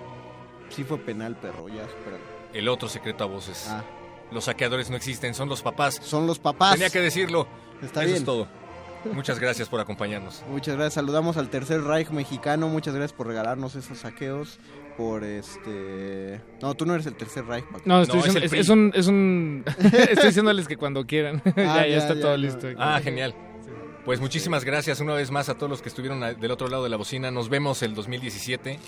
Sí 0.71 0.83
fue 0.85 0.99
penal, 0.99 1.37
perro, 1.37 1.69
ya 1.69 1.83
supéralo. 1.89 2.25
El 2.53 2.69
otro 2.69 2.89
secreto 2.89 3.25
a 3.25 3.27
voces. 3.27 3.67
Ah. 3.69 3.83
Los 4.31 4.45
saqueadores 4.45 4.91
no 4.91 4.97
existen, 4.97 5.35
son 5.35 5.49
los 5.49 5.63
papás. 5.63 6.01
Son 6.03 6.27
los 6.27 6.39
papás. 6.39 6.73
Tenía 6.73 6.91
que 6.91 7.01
decirlo. 7.01 7.47
Está 7.83 8.01
Eso 8.01 8.07
bien. 8.07 8.17
es 8.19 8.25
todo. 8.25 8.49
Muchas 9.13 9.39
gracias 9.39 9.69
por 9.69 9.81
acompañarnos. 9.81 10.43
Muchas 10.49 10.75
gracias, 10.77 10.95
saludamos 10.95 11.37
al 11.37 11.49
Tercer 11.51 11.83
Reich 11.83 12.11
mexicano, 12.11 12.69
muchas 12.69 12.95
gracias 12.95 13.13
por 13.13 13.27
regalarnos 13.27 13.75
esos 13.75 13.99
saqueos, 13.99 14.59
por 14.97 15.25
este... 15.25 16.41
No, 16.63 16.75
tú 16.75 16.87
no 16.87 16.95
eres 16.95 17.07
el 17.07 17.15
Tercer 17.15 17.45
Reich, 17.47 17.65
Paco. 17.67 17.83
No, 17.85 18.03
estoy 18.03 18.21
No, 18.21 18.27
diciendo- 18.27 18.57
es, 18.57 18.69
un, 18.69 18.93
es 18.95 19.07
un- 19.07 19.65
estoy 20.11 20.27
diciéndoles 20.29 20.67
que 20.69 20.77
cuando 20.77 21.07
quieran. 21.07 21.43
ya, 21.57 21.65
ya, 21.65 21.87
ya, 21.87 21.97
está 21.99 22.15
ya, 22.15 22.21
todo 22.21 22.33
ya. 22.33 22.37
listo. 22.39 22.69
Ah, 22.79 23.01
genial. 23.03 23.35
Pues 24.05 24.21
muchísimas 24.21 24.65
gracias 24.65 25.01
una 25.01 25.15
vez 25.15 25.31
más 25.31 25.49
a 25.49 25.55
todos 25.55 25.71
los 25.71 25.81
que 25.81 25.89
estuvieron 25.89 26.21
del 26.39 26.51
otro 26.51 26.69
lado 26.69 26.85
de 26.85 26.91
la 26.91 26.97
bocina. 26.99 27.31
Nos 27.31 27.49
vemos 27.49 27.83
el 27.83 27.95
2017. 27.95 28.79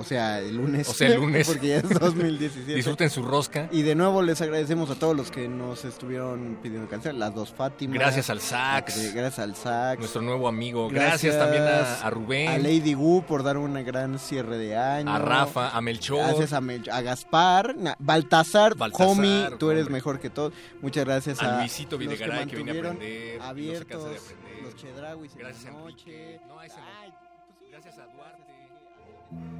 O 0.00 0.04
sea, 0.04 0.40
el 0.40 0.56
lunes. 0.56 0.88
O 0.88 0.94
sea, 0.94 1.08
el 1.08 1.16
lunes. 1.20 1.46
Porque 1.52 1.68
ya 1.68 1.76
es 1.76 1.88
2017. 1.88 2.74
Disfruten 2.74 3.10
su 3.10 3.22
rosca. 3.22 3.68
Y 3.70 3.82
de 3.82 3.94
nuevo 3.94 4.22
les 4.22 4.40
agradecemos 4.40 4.90
a 4.90 4.94
todos 4.96 5.14
los 5.16 5.30
que 5.30 5.48
nos 5.48 5.84
estuvieron 5.84 6.58
pidiendo 6.62 6.88
canción, 6.88 7.18
las 7.18 7.34
dos 7.34 7.52
Fátimas. 7.52 7.94
Gracias 7.98 8.30
al 8.30 8.40
sax. 8.40 8.96
Eh, 8.96 9.12
Gracias 9.14 9.38
al 9.38 9.54
sax. 9.56 9.98
Nuestro 10.00 10.22
nuevo 10.22 10.48
amigo. 10.48 10.88
Gracias, 10.88 11.38
también 11.38 11.62
a, 11.64 12.00
a 12.00 12.10
Rubén. 12.10 12.48
A 12.48 12.58
Lady 12.58 12.94
Wu 12.94 13.22
por 13.22 13.42
dar 13.42 13.56
un 13.58 13.74
gran 13.84 14.18
cierre 14.18 14.56
de 14.58 14.76
año. 14.76 15.10
A 15.12 15.18
Rafa, 15.18 15.70
a 15.70 15.80
Melchor. 15.80 16.18
Gracias 16.26 16.52
a, 16.52 16.60
Mel- 16.60 16.88
a 16.90 17.00
Gaspar, 17.02 17.76
Baltasar, 17.98 18.74
Baltasar, 18.74 19.06
homie, 19.08 19.48
tú 19.58 19.70
eres 19.70 19.82
hombre. 19.82 19.92
mejor 19.94 20.18
que 20.20 20.30
todo. 20.30 20.52
Muchas 20.80 21.04
gracias 21.04 21.42
A 21.42 21.56
a, 21.56 21.60
Luisito 21.60 21.98
Videgaray, 21.98 22.46
que 22.46 22.56
viene 22.56 22.70
a 22.70 22.74
mantuvieron 22.74 22.96
aprender, 22.96 23.36
no 23.38 23.42
se 23.44 23.48
abiertos 23.50 24.04
de 24.04 24.16
aprender. 24.16 24.62
los 24.62 24.76
Chedrauis 24.76 25.32
en 25.32 25.38
Gracias, 25.38 25.64
la 25.64 25.70
noche. 25.80 26.40
No. 26.48 26.58
Ay, 26.58 26.68
pues 26.68 26.80
sí, 27.60 27.66
Gracias 27.70 27.98
a 27.98 28.06
Duarte. 28.06 29.59